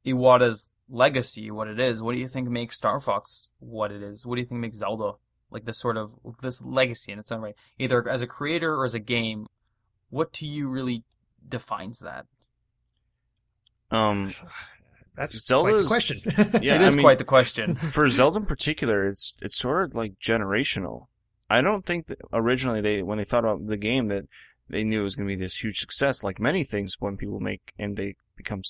Iwata's 0.07 0.73
legacy 0.89 1.51
what 1.51 1.69
it 1.69 1.79
is? 1.79 2.01
What 2.01 2.13
do 2.13 2.19
you 2.19 2.29
think 2.29 2.49
makes 2.49 2.79
Star 2.79 2.99
Fox 2.99 3.51
what 3.59 3.93
it 3.93 4.03
is? 4.03 4.25
What 4.25 4.37
do 4.37 4.41
you 4.41 4.47
think 4.47 4.63
makes 4.63 4.79
Zelda 4.79 5.13
like 5.51 5.67
this 5.67 5.79
sort 5.79 5.99
of 5.99 6.17
this 6.41 6.63
legacy 6.63 7.13
in 7.13 7.19
its 7.19 7.31
own 7.31 7.43
right? 7.43 7.57
Either 7.79 8.09
as 8.09 8.23
a 8.23 8.27
creator 8.27 8.75
or 8.75 8.87
as 8.87 8.95
a 8.95 8.99
game, 8.99 9.47
what 10.11 10.33
to 10.35 10.47
you 10.47 10.69
really 10.69 11.05
defines 11.49 11.99
that? 12.01 12.27
Um, 13.91 14.33
That's 15.17 15.49
quite 15.49 15.79
the 15.79 15.85
question. 15.87 16.21
Yeah, 16.63 16.75
it 16.77 16.83
is 16.83 16.95
I 16.95 16.97
mean- 16.97 17.05
quite 17.05 17.19
the 17.19 17.25
question. 17.25 17.75
for 17.93 18.09
Zelda 18.09 18.39
in 18.39 18.47
particular, 18.47 19.07
it's 19.07 19.37
it's 19.41 19.57
sort 19.57 19.85
of 19.85 19.95
like 19.95 20.19
generational. 20.19 21.07
I 21.49 21.61
don't 21.61 21.87
think 21.87 22.09
that 22.09 22.19
originally 22.33 22.81
they 22.81 23.03
when 23.03 23.19
they 23.19 23.25
thought 23.25 23.45
about 23.45 23.67
the 23.67 23.77
game 23.77 24.09
that 24.09 24.25
they 24.69 24.83
knew 24.83 25.01
it 25.01 25.05
was 25.05 25.15
going 25.15 25.29
to 25.29 25.37
be 25.37 25.41
this 25.41 25.63
huge 25.63 25.79
success. 25.79 26.25
Like 26.25 26.41
many 26.41 26.65
things, 26.65 26.97
when 26.99 27.17
people 27.17 27.39
make 27.39 27.73
and 27.79 27.97
they 27.97 28.17
become, 28.37 28.63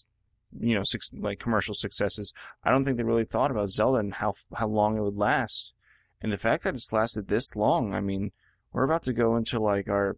you 0.60 0.74
know, 0.74 0.82
six, 0.82 1.10
like 1.14 1.38
commercial 1.38 1.74
successes. 1.74 2.32
I 2.62 2.70
don't 2.70 2.84
think 2.84 2.98
they 2.98 3.02
really 3.02 3.24
thought 3.24 3.50
about 3.50 3.70
Zelda 3.70 3.98
and 3.98 4.14
how 4.14 4.34
how 4.54 4.68
long 4.68 4.96
it 4.98 5.02
would 5.02 5.16
last. 5.16 5.72
And 6.20 6.32
the 6.32 6.38
fact 6.38 6.64
that 6.64 6.74
it's 6.74 6.92
lasted 6.92 7.28
this 7.28 7.56
long, 7.56 7.94
I 7.94 8.00
mean, 8.00 8.32
we're 8.72 8.84
about 8.84 9.02
to 9.04 9.12
go 9.12 9.36
into 9.36 9.58
like 9.58 9.88
our, 9.88 10.16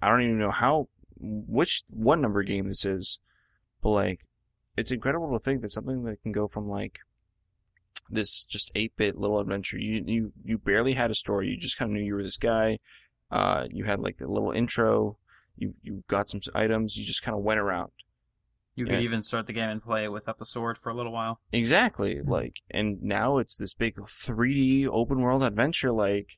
I 0.00 0.08
don't 0.08 0.22
even 0.22 0.38
know 0.38 0.50
how, 0.50 0.88
which 1.18 1.82
what 1.90 2.18
number 2.18 2.42
game 2.42 2.68
this 2.68 2.84
is, 2.84 3.18
but 3.82 3.90
like, 3.90 4.20
it's 4.76 4.90
incredible 4.90 5.32
to 5.32 5.38
think 5.42 5.62
that 5.62 5.72
something 5.72 6.04
that 6.04 6.22
can 6.22 6.32
go 6.32 6.46
from 6.46 6.68
like 6.68 6.98
this 8.10 8.44
just 8.44 8.72
8-bit 8.74 9.16
little 9.16 9.40
adventure. 9.40 9.78
You 9.78 10.02
you 10.06 10.32
you 10.44 10.58
barely 10.58 10.94
had 10.94 11.10
a 11.10 11.14
story. 11.14 11.48
You 11.48 11.56
just 11.56 11.78
kind 11.78 11.90
of 11.90 11.94
knew 11.94 12.04
you 12.04 12.14
were 12.14 12.22
this 12.22 12.36
guy. 12.36 12.78
Uh, 13.30 13.64
you 13.70 13.84
had 13.84 14.00
like 14.00 14.20
a 14.20 14.30
little 14.30 14.52
intro. 14.52 15.18
You 15.56 15.74
you 15.82 16.04
got 16.08 16.28
some 16.28 16.40
items. 16.54 16.96
You 16.96 17.04
just 17.04 17.22
kind 17.22 17.36
of 17.36 17.42
went 17.42 17.60
around. 17.60 17.90
You 18.76 18.84
could 18.84 19.00
even 19.00 19.22
start 19.22 19.46
the 19.46 19.54
game 19.54 19.70
and 19.70 19.82
play 19.82 20.06
without 20.06 20.38
the 20.38 20.44
sword 20.44 20.76
for 20.76 20.90
a 20.90 20.94
little 20.94 21.10
while. 21.10 21.40
Exactly. 21.50 22.20
Like, 22.20 22.60
and 22.70 23.02
now 23.02 23.38
it's 23.38 23.56
this 23.56 23.72
big 23.72 23.96
3D 23.96 24.86
open 24.86 25.22
world 25.22 25.42
adventure. 25.42 25.92
Like, 25.92 26.36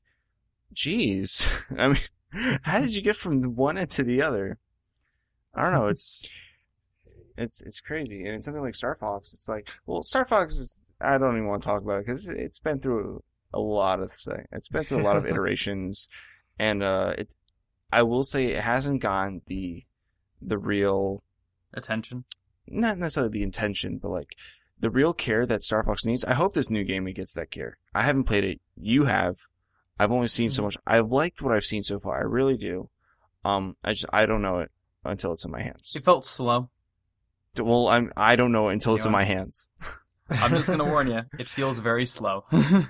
jeez. 0.72 1.48
I 1.76 1.88
mean, 1.88 1.98
how 2.62 2.80
did 2.80 2.94
you 2.94 3.02
get 3.02 3.16
from 3.16 3.56
one 3.56 3.78
end 3.78 3.90
to 3.90 4.02
the 4.02 4.22
other? 4.22 4.58
I 5.54 5.62
don't 5.62 5.72
know. 5.72 5.88
It's 5.88 6.28
it's 7.36 7.60
it's 7.62 7.80
crazy. 7.80 8.24
And 8.24 8.36
it's 8.36 8.44
something 8.44 8.62
like 8.62 8.74
Star 8.74 8.94
Fox. 8.94 9.32
It's 9.32 9.48
like, 9.48 9.70
well, 9.86 10.02
Star 10.02 10.24
Fox 10.24 10.54
is. 10.54 10.80
I 11.00 11.16
don't 11.16 11.36
even 11.36 11.46
want 11.46 11.62
to 11.62 11.68
talk 11.68 11.82
about 11.82 12.00
it 12.00 12.06
because 12.06 12.28
it's 12.28 12.58
been 12.58 12.80
through 12.80 13.22
a 13.54 13.60
lot 13.60 14.00
of 14.00 14.10
say. 14.10 14.46
It's 14.50 14.68
been 14.68 14.84
through 14.84 15.00
a 15.00 15.06
lot 15.06 15.16
of 15.16 15.26
iterations, 15.28 16.08
and 16.58 16.82
uh, 16.82 17.14
it. 17.16 17.34
I 17.90 18.02
will 18.02 18.24
say 18.24 18.48
it 18.48 18.62
hasn't 18.62 19.00
gotten 19.00 19.42
the 19.46 19.84
the 20.42 20.58
real 20.58 21.22
Attention. 21.74 22.24
not 22.66 22.98
necessarily 22.98 23.32
the 23.32 23.42
intention, 23.42 23.98
but 23.98 24.08
like 24.10 24.34
the 24.80 24.90
real 24.90 25.12
care 25.12 25.46
that 25.46 25.62
Star 25.62 25.82
Fox 25.82 26.04
needs. 26.04 26.24
I 26.24 26.34
hope 26.34 26.54
this 26.54 26.70
new 26.70 26.84
game 26.84 27.06
it 27.06 27.12
gets 27.12 27.34
that 27.34 27.50
care. 27.50 27.78
I 27.94 28.04
haven't 28.04 28.24
played 28.24 28.44
it. 28.44 28.60
You 28.76 29.04
have. 29.04 29.36
I've 29.98 30.12
only 30.12 30.28
seen 30.28 30.50
so 30.50 30.62
much. 30.62 30.76
I've 30.86 31.10
liked 31.10 31.42
what 31.42 31.54
I've 31.54 31.64
seen 31.64 31.82
so 31.82 31.98
far. 31.98 32.18
I 32.18 32.22
really 32.22 32.56
do. 32.56 32.88
Um, 33.44 33.76
I 33.84 33.92
just 33.92 34.06
I 34.12 34.26
don't 34.26 34.42
know 34.42 34.60
it 34.60 34.70
until 35.04 35.32
it's 35.32 35.44
in 35.44 35.50
my 35.50 35.62
hands. 35.62 35.92
It 35.96 36.04
felt 36.04 36.24
slow. 36.24 36.70
Well, 37.58 37.88
I'm 37.88 38.12
I 38.16 38.36
don't 38.36 38.52
know 38.52 38.68
it 38.68 38.74
until 38.74 38.94
it's 38.94 39.04
in 39.06 39.12
my 39.12 39.24
hands. 39.24 39.68
I'm 40.30 40.50
just 40.50 40.68
gonna 40.68 40.84
warn 40.84 41.08
you. 41.08 41.22
It 41.38 41.48
feels 41.48 41.78
very 41.78 42.04
slow. 42.04 42.44
I, 42.52 42.86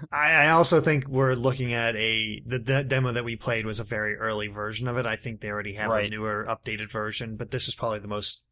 I 0.46 0.50
also 0.50 0.80
think 0.80 1.06
we're 1.06 1.34
looking 1.34 1.72
at 1.72 1.94
a 1.94 2.42
the, 2.44 2.58
the 2.58 2.82
demo 2.84 3.12
that 3.12 3.24
we 3.24 3.36
played 3.36 3.64
was 3.64 3.78
a 3.78 3.84
very 3.84 4.16
early 4.16 4.48
version 4.48 4.88
of 4.88 4.96
it. 4.98 5.06
I 5.06 5.14
think 5.16 5.40
they 5.40 5.48
already 5.50 5.74
have 5.74 5.90
a 5.92 6.08
newer, 6.08 6.44
updated 6.48 6.90
version, 6.90 7.36
but 7.36 7.52
this 7.52 7.68
is 7.68 7.76
probably 7.76 8.00
the 8.00 8.08
most 8.08 8.44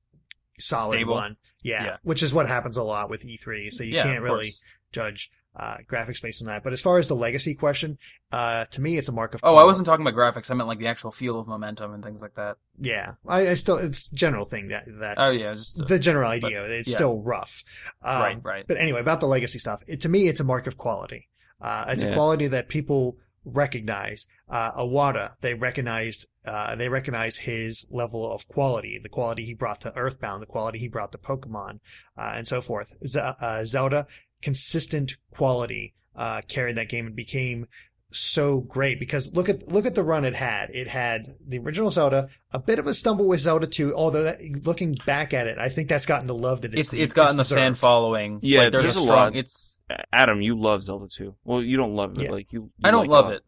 solid 0.60 0.92
Stable. 0.98 1.14
one. 1.14 1.36
Yeah, 1.62 1.84
Yeah. 1.84 1.96
which 2.04 2.22
is 2.22 2.32
what 2.32 2.46
happens 2.46 2.76
a 2.76 2.82
lot 2.84 3.10
with 3.10 3.24
E3. 3.24 3.70
So 3.72 3.82
you 3.82 3.94
Yeah, 3.96 4.04
can't 4.04 4.22
really 4.22 4.46
course. 4.46 4.60
judge 4.92 5.30
uh, 5.56 5.78
graphics 5.88 6.20
based 6.20 6.42
on 6.42 6.46
that. 6.46 6.62
But 6.62 6.72
as 6.72 6.80
far 6.80 6.98
as 6.98 7.08
the 7.08 7.16
legacy 7.16 7.54
question, 7.54 7.98
uh, 8.30 8.66
to 8.66 8.80
me, 8.80 8.98
it's 8.98 9.08
a 9.08 9.12
mark 9.12 9.34
of. 9.34 9.40
Oh, 9.42 9.56
I 9.56 9.64
wasn't 9.64 9.86
talking 9.86 10.06
about 10.06 10.18
graphics. 10.18 10.50
I 10.50 10.54
meant 10.54 10.68
like 10.68 10.78
the 10.78 10.86
actual 10.86 11.10
feel 11.10 11.38
of 11.38 11.46
momentum 11.46 11.94
and 11.94 12.04
things 12.04 12.20
like 12.20 12.34
that. 12.34 12.58
Yeah, 12.78 13.14
I, 13.26 13.48
I 13.48 13.54
still 13.54 13.78
it's 13.78 14.10
general 14.10 14.44
thing 14.44 14.68
that 14.68 14.84
that 15.00 15.18
Oh 15.18 15.30
yeah, 15.30 15.54
just 15.54 15.80
uh, 15.80 15.84
the 15.84 15.98
general 15.98 16.30
idea. 16.30 16.64
it's 16.64 16.90
yeah. 16.90 16.96
still 16.96 17.22
rough. 17.22 17.64
Um, 18.02 18.20
right, 18.20 18.44
right. 18.44 18.64
But 18.66 18.76
anyway, 18.76 19.00
about 19.00 19.20
the 19.20 19.26
legacy 19.26 19.58
stuff, 19.58 19.82
it, 19.86 20.02
to 20.02 20.08
me, 20.08 20.28
it's 20.28 20.40
a 20.40 20.44
mark 20.44 20.66
of 20.66 20.76
quality. 20.76 21.28
Uh, 21.60 21.86
it's 21.88 22.02
a 22.02 22.12
quality 22.12 22.48
that 22.48 22.68
people 22.68 23.16
recognize. 23.46 24.26
Uh, 24.48 24.72
Iwata, 24.72 25.32
they 25.40 25.54
recognized, 25.54 26.28
uh, 26.44 26.74
they 26.74 26.88
recognize 26.88 27.38
his 27.38 27.86
level 27.90 28.30
of 28.30 28.46
quality, 28.48 28.98
the 29.02 29.08
quality 29.08 29.44
he 29.44 29.54
brought 29.54 29.80
to 29.82 29.96
Earthbound, 29.96 30.42
the 30.42 30.46
quality 30.46 30.78
he 30.78 30.88
brought 30.88 31.12
to 31.12 31.18
Pokemon, 31.18 31.80
uh, 32.18 32.32
and 32.34 32.46
so 32.46 32.60
forth. 32.60 32.96
Z- 33.06 33.20
uh, 33.20 33.64
Zelda, 33.64 34.06
consistent 34.42 35.16
quality, 35.30 35.94
uh, 36.14 36.40
carried 36.48 36.76
that 36.76 36.88
game 36.88 37.06
and 37.06 37.16
became 37.16 37.66
so 38.10 38.60
great 38.60 39.00
because 39.00 39.34
look 39.34 39.48
at 39.48 39.66
look 39.68 39.84
at 39.84 39.94
the 39.94 40.02
run 40.02 40.24
it 40.24 40.34
had. 40.34 40.70
It 40.70 40.88
had 40.88 41.26
the 41.46 41.58
original 41.58 41.90
Zelda, 41.90 42.28
a 42.52 42.58
bit 42.58 42.78
of 42.78 42.86
a 42.86 42.94
stumble 42.94 43.26
with 43.26 43.40
Zelda 43.40 43.66
2, 43.66 43.94
although 43.94 44.22
that, 44.22 44.40
looking 44.64 44.94
back 45.06 45.34
at 45.34 45.46
it, 45.46 45.58
I 45.58 45.68
think 45.68 45.88
that's 45.88 46.06
gotten 46.06 46.26
the 46.26 46.34
love 46.34 46.62
that 46.62 46.72
it's 46.72 46.92
It's 46.92 47.02
it's 47.02 47.14
gotten 47.14 47.36
the 47.36 47.44
fan 47.44 47.74
following. 47.74 48.38
Yeah, 48.42 48.64
like, 48.64 48.72
there's, 48.72 48.84
there's 48.84 48.96
a 48.96 49.00
a 49.00 49.02
strong. 49.02 49.18
lot. 49.18 49.36
It's 49.36 49.80
Adam, 50.12 50.40
you 50.40 50.58
love 50.58 50.82
Zelda 50.82 51.08
2. 51.08 51.34
Well, 51.44 51.62
you 51.62 51.76
don't 51.76 51.94
love 51.94 52.16
it. 52.18 52.24
Yeah. 52.24 52.30
Like 52.30 52.52
you, 52.52 52.62
you 52.62 52.70
I 52.84 52.90
don't 52.90 53.02
like 53.02 53.10
love 53.10 53.30
a 53.30 53.36
it. 53.36 53.42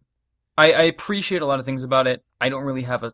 I, 0.56 0.72
I 0.72 0.82
appreciate 0.82 1.40
a 1.40 1.46
lot 1.46 1.60
of 1.60 1.64
things 1.64 1.84
about 1.84 2.06
it. 2.08 2.24
I 2.40 2.48
don't 2.48 2.64
really 2.64 2.82
have 2.82 3.04
a. 3.04 3.12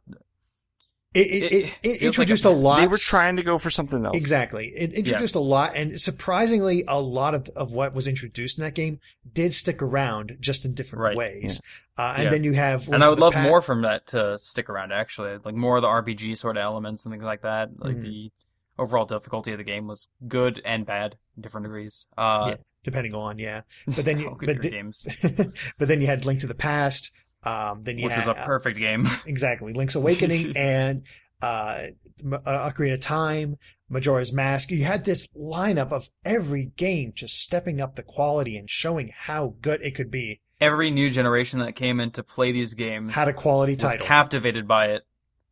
It, 1.15 1.19
it, 1.21 1.43
it, 1.43 1.53
It 1.53 1.75
it, 1.83 1.89
like 1.93 2.03
introduced 2.03 2.45
a- 2.45 2.49
a, 2.49 2.51
lot. 2.51 2.81
They 2.81 2.87
were 2.89 2.99
trying 2.99 3.37
to 3.37 3.43
go 3.43 3.57
for 3.59 3.71
something 3.71 4.05
else. 4.05 4.17
Exactly. 4.17 4.69
It 4.69 4.93
introduced 4.95 5.35
a 5.37 5.41
lot, 5.41 5.77
and 5.77 6.01
surprisingly, 6.01 6.85
a 6.89 7.01
lot 7.01 7.35
of, 7.35 7.49
of 7.51 7.73
what 7.73 7.95
was 7.95 8.09
introduced 8.09 8.59
in 8.59 8.65
that 8.65 8.75
game 8.75 8.99
did 9.33 9.55
stick 9.55 9.81
around, 9.81 10.37
just 10.41 10.65
in 10.65 10.75
different 10.75 11.03
Right. 11.03 11.17
ways. 11.17 11.63
Uh, 11.97 12.15
and 12.17 12.25
Yeah. 12.25 12.31
then 12.31 12.45
you 12.45 12.53
have, 12.55 12.89
And 12.89 13.05
I 13.05 13.09
would 13.09 13.21
love 13.21 13.35
Pa- 13.35 13.43
more 13.45 13.63
from 13.63 13.83
that 13.83 14.09
to 14.09 14.39
stick 14.39 14.69
around. 14.69 14.93
Actually, 14.93 15.39
like 15.45 15.55
more 15.55 15.77
of 15.77 15.83
the 15.83 15.89
RPG 15.89 16.35
sort 16.37 16.57
of 16.57 16.63
elements 16.63 17.05
and 17.05 17.13
things 17.15 17.23
like 17.25 17.43
that. 17.43 17.71
Like 17.79 17.97
Mhm. 17.97 18.03
the 18.03 18.33
overall 18.77 19.05
difficulty 19.07 19.53
of 19.53 19.59
the 19.59 19.65
game 19.65 19.87
was 19.87 20.09
good 20.27 20.61
and 20.65 20.85
bad 20.85 21.15
in 21.37 21.43
different 21.43 21.65
degrees. 21.65 22.09
Uh, 22.19 22.47
Yeah, 22.49 22.57
depending 22.83 23.15
on 23.15 23.39
yeah. 23.39 23.61
But 23.87 24.05
then 24.05 24.19
you, 24.21 24.31
how 24.31 24.35
good 24.35 24.47
but, 24.47 24.55
your 24.57 24.63
the- 24.63 24.71
games, 24.71 25.07
but 25.79 25.87
then 25.87 26.01
you 26.01 26.09
had 26.09 26.25
Link 26.27 26.41
to 26.41 26.49
the 26.49 26.57
Past. 26.57 27.13
Um, 27.45 27.83
then 27.83 27.99
you 27.99 28.05
which 28.07 28.17
was 28.17 28.25
had 28.25 28.37
a 28.39 28.45
perfect 28.45 28.79
game. 28.79 29.07
exactly 29.27 29.73
Link's 29.75 29.95
Awakening 29.95 30.53
and 30.57 31.03
uh, 31.43 31.87
uh, 32.33 32.71
Ocarina 32.71 32.95
of 32.95 33.01
Time, 33.01 33.57
Majora's 33.91 34.33
Mask. 34.33 34.71
You 34.71 34.85
had 34.85 35.05
this 35.05 35.35
lineup 35.37 35.93
of 35.93 36.09
every 36.25 36.65
game 36.77 37.13
just 37.15 37.39
stepping 37.41 37.81
up 37.81 37.97
the 37.97 38.03
quality 38.03 38.57
and 38.57 38.69
showing 38.71 39.11
how 39.15 39.55
good 39.61 39.83
it 39.83 39.95
could 39.95 40.11
be. 40.11 40.41
Every 40.61 40.91
new 40.91 41.11
generation 41.11 41.59
that 41.59 41.75
came 41.75 42.01
in 42.01 42.13
to 42.13 42.23
play 42.23 42.53
these 42.53 42.73
games 42.75 43.13
Had 43.15 43.29
a 43.29 43.33
quality 43.35 43.75
was 43.75 43.83
title. 43.83 44.07
captivated 44.07 44.67
by 44.67 44.87
it. 44.93 45.03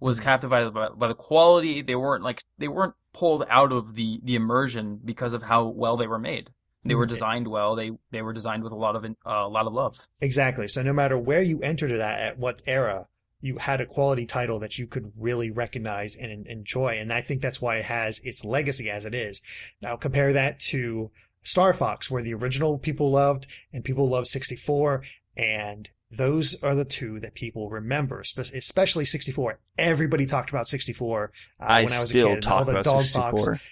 Was 0.01 0.19
Mhm. 0.21 0.25
captivated 0.25 0.73
by, 0.75 0.89
by 0.89 1.09
the 1.09 1.15
quality. 1.15 1.83
They 1.83 1.95
weren't 1.95 2.25
like 2.25 2.43
they 2.59 2.69
weren't 2.69 2.95
pulled 3.13 3.45
out 3.51 3.71
of 3.73 3.95
the 3.95 4.21
the 4.25 4.35
immersion 4.35 4.99
because 5.05 5.33
of 5.35 5.43
how 5.43 5.67
well 5.67 5.97
they 5.97 6.07
were 6.07 6.19
made. 6.19 6.49
They 6.85 6.95
were 6.95 7.07
Mhm. 7.07 7.11
designed 7.11 7.49
well. 7.49 7.77
They 7.77 7.93
they 8.11 8.23
were 8.23 8.33
designed 8.33 8.65
with 8.65 8.73
a 8.73 8.77
lot 8.77 8.97
of 8.97 9.05
uh, 9.05 9.11
a 9.25 9.49
lot 9.49 9.67
of 9.67 9.73
love. 9.73 10.01
Exactly. 10.21 10.67
So 10.69 10.83
no 10.83 10.93
matter 10.93 11.17
where 11.17 11.43
you 11.43 11.61
entered 11.63 11.91
it 11.93 12.01
at, 12.01 12.19
at 12.21 12.39
what 12.39 12.61
era, 12.67 13.09
you 13.41 13.59
had 13.59 13.81
a 13.81 13.87
quality 13.87 14.27
title 14.27 14.59
that 14.61 14.79
you 14.79 14.87
could 14.87 15.13
really 15.17 15.51
recognize 15.51 16.17
and 16.17 16.31
en- 16.33 16.47
enjoy. 16.49 16.99
And 16.99 17.13
I 17.13 17.21
think 17.21 17.41
that's 17.43 17.61
why 17.61 17.77
it 17.77 17.85
has 17.85 18.19
its 18.21 18.45
legacy 18.45 18.91
as 18.91 19.05
it 19.05 19.15
is. 19.15 19.43
Now 19.81 19.97
compare 19.97 20.33
that 20.33 20.59
to 20.71 21.11
Star 21.43 21.73
Fox, 21.73 22.11
where 22.11 22.23
the 22.23 22.35
original 22.35 22.79
people 22.79 23.11
loved 23.11 23.47
and 23.73 23.85
people 23.85 24.09
loved 24.09 24.29
64. 24.29 25.03
And 25.37 25.91
those 26.11 26.63
are 26.63 26.75
the 26.75 26.85
two 26.85 27.19
that 27.21 27.35
people 27.35 27.71
remember, 27.71 28.21
especially 28.21 29.05
64. 29.05 29.59
Everybody 29.79 30.27
talked 30.27 30.51
about 30.51 30.69
64 30.69 31.33
uh, 31.59 31.65
I 31.65 31.85
when 31.85 31.93
I 31.93 32.01
was 32.01 32.11
a 32.11 32.13
kid. 32.13 32.23
and 32.27 32.47
all 32.47 32.59
talk 32.59 32.67
the 32.67 32.73
about 32.73 32.85
dog 32.85 33.03
64. 33.03 33.39
Fox 33.55 33.65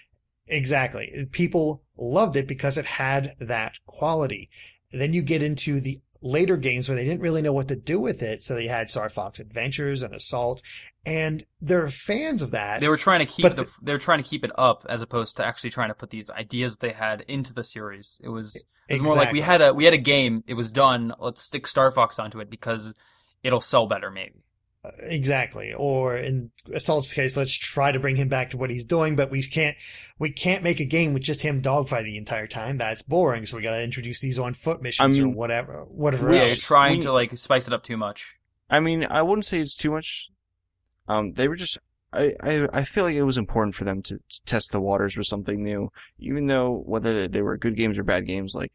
Exactly. 0.51 1.27
People 1.31 1.81
loved 1.97 2.35
it 2.35 2.47
because 2.47 2.77
it 2.77 2.85
had 2.85 3.33
that 3.39 3.75
quality. 3.85 4.49
Then 4.91 5.13
you 5.13 5.21
get 5.21 5.41
into 5.41 5.79
the 5.79 6.01
later 6.21 6.57
games 6.57 6.89
where 6.89 6.97
they 6.97 7.05
didn't 7.05 7.21
really 7.21 7.41
know 7.41 7.53
what 7.53 7.69
to 7.69 7.77
do 7.77 7.99
with 7.99 8.21
it. 8.21 8.43
So 8.43 8.53
they 8.53 8.67
had 8.67 8.89
Star 8.89 9.07
Fox 9.07 9.39
Adventures 9.39 10.03
and 10.03 10.13
Assault 10.13 10.61
and 11.05 11.43
they're 11.61 11.87
fans 11.87 12.41
of 12.41 12.51
that. 12.51 12.81
They 12.81 12.89
were 12.89 12.97
trying 12.97 13.21
to 13.21 13.25
keep 13.25 13.55
the, 13.55 13.67
they 13.81 13.93
were 13.93 13.97
trying 13.97 14.21
to 14.21 14.29
keep 14.29 14.43
it 14.43 14.51
up 14.57 14.85
as 14.89 15.01
opposed 15.01 15.37
to 15.37 15.45
actually 15.45 15.69
trying 15.69 15.87
to 15.87 15.95
put 15.95 16.09
these 16.09 16.29
ideas 16.29 16.73
that 16.73 16.85
they 16.85 16.93
had 16.93 17.21
into 17.21 17.53
the 17.53 17.63
series. 17.63 18.19
It 18.21 18.29
was 18.29 18.61
it 18.89 18.95
was 18.95 19.01
more 19.01 19.15
like 19.15 19.31
we 19.31 19.41
had 19.41 19.61
a 19.61 19.73
we 19.73 19.85
had 19.85 19.93
a 19.93 19.97
game. 19.97 20.43
It 20.45 20.55
was 20.55 20.69
done. 20.69 21.13
Let's 21.17 21.41
stick 21.41 21.65
Star 21.65 21.89
Fox 21.89 22.19
onto 22.19 22.41
it 22.41 22.49
because 22.49 22.93
it'll 23.41 23.61
sell 23.61 23.87
better, 23.87 24.11
maybe. 24.11 24.43
Uh, 24.83 24.89
Exactly. 25.01 25.73
Or 25.73 26.15
in 26.17 26.51
Assault's 26.73 27.13
case, 27.13 27.37
let's 27.37 27.53
try 27.55 27.91
to 27.91 27.99
bring 27.99 28.15
him 28.15 28.29
back 28.29 28.49
to 28.51 28.57
what 28.57 28.69
he's 28.69 28.85
doing, 28.85 29.15
but 29.15 29.29
we 29.31 29.43
can't, 29.43 29.77
we 30.19 30.31
can't 30.31 30.63
make 30.63 30.79
a 30.79 30.85
game 30.85 31.13
with 31.13 31.23
just 31.23 31.41
him 31.41 31.61
dogfight 31.61 32.03
the 32.05 32.17
entire 32.17 32.47
time. 32.47 32.77
That's 32.77 33.01
boring. 33.01 33.45
So 33.45 33.57
we 33.57 33.63
gotta 33.63 33.83
introduce 33.83 34.19
these 34.21 34.39
on 34.39 34.53
foot 34.53 34.81
missions 34.81 35.19
I 35.19 35.23
or 35.23 35.27
whatever, 35.29 35.83
whatever 35.87 36.27
Yeah, 36.29 36.41
you're 36.41 36.49
else. 36.49 36.65
trying 36.65 36.97
we- 36.97 37.01
to 37.03 37.13
like 37.13 37.37
spice 37.37 37.67
it 37.67 37.73
up 37.73 37.83
too 37.83 37.97
much. 37.97 38.35
I 38.69 38.79
mean, 38.79 39.05
I 39.05 39.21
wouldn't 39.21 39.45
say 39.45 39.59
it's 39.59 39.75
too 39.75 39.91
much. 39.91 40.29
Um, 41.07 41.33
they 41.33 41.47
were 41.47 41.55
just. 41.55 41.77
I, 42.13 42.33
I, 42.41 42.67
I 42.73 42.83
feel 42.83 43.05
like 43.05 43.15
it 43.15 43.23
was 43.23 43.37
important 43.37 43.73
for 43.75 43.85
them 43.85 44.01
to, 44.01 44.17
to 44.17 44.43
test 44.45 44.71
the 44.73 44.81
waters 44.81 45.15
with 45.15 45.27
something 45.27 45.63
new, 45.63 45.91
even 46.19 46.47
though 46.47 46.83
whether 46.85 47.27
they 47.27 47.41
were 47.41 47.55
good 47.55 47.77
games 47.77 47.97
or 47.97 48.03
bad 48.03 48.25
games, 48.27 48.53
like 48.53 48.73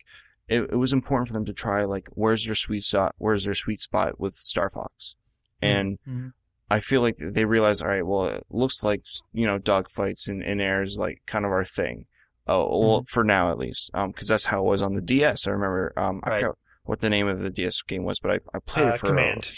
it, 0.49 0.63
it 0.71 0.77
was 0.77 0.93
important 0.93 1.29
for 1.29 1.35
them 1.35 1.45
to 1.45 1.53
try 1.53 1.85
like 1.85 2.09
where's 2.13 2.47
their 2.47 2.55
sweet 2.55 2.83
spot, 2.85 3.15
where's 3.19 3.45
their 3.45 3.53
sweet 3.55 3.81
spot 3.81 4.19
with 4.19 4.37
Star 4.37 4.71
Fox, 4.71 5.17
and 5.63 5.99
Mhm. 6.09 6.33
I 6.71 6.81
feel 6.81 7.01
like 7.01 7.17
they 7.21 7.45
realize, 7.45 7.81
all 7.81 7.89
right, 7.89 8.05
well, 8.07 8.27
it 8.27 8.47
looks 8.51 8.83
like 8.83 9.03
you 9.33 9.47
know 9.47 9.59
dogfights 9.59 10.29
and, 10.29 10.43
and 10.43 10.61
air 10.61 10.83
is 10.83 10.99
like 10.99 11.23
kind 11.27 11.45
of 11.45 11.51
our 11.53 11.65
thing, 11.65 12.07
oh, 12.49 12.81
well, 12.81 13.05
for 13.09 13.23
now 13.25 13.51
at 13.51 13.59
least, 13.59 13.91
um, 13.95 14.11
because 14.11 14.29
that's 14.29 14.47
how 14.47 14.61
it 14.61 14.69
was 14.71 14.83
on 14.83 14.95
the 14.95 15.01
DS. 15.01 15.47
I 15.47 15.51
remember, 15.53 15.93
um, 15.97 16.21
I 16.25 16.37
forgot 16.41 16.59
what 16.85 17.01
the 17.01 17.11
name 17.11 17.29
of 17.29 17.41
the 17.41 17.51
DS 17.51 17.83
game 17.83 18.05
was, 18.05 18.19
but 18.19 18.31
I 18.33 18.39
I 18.55 18.59
played 18.67 18.89
Uh, 18.89 18.95
it 18.95 19.01
for 19.01 19.07
Command. 19.07 19.51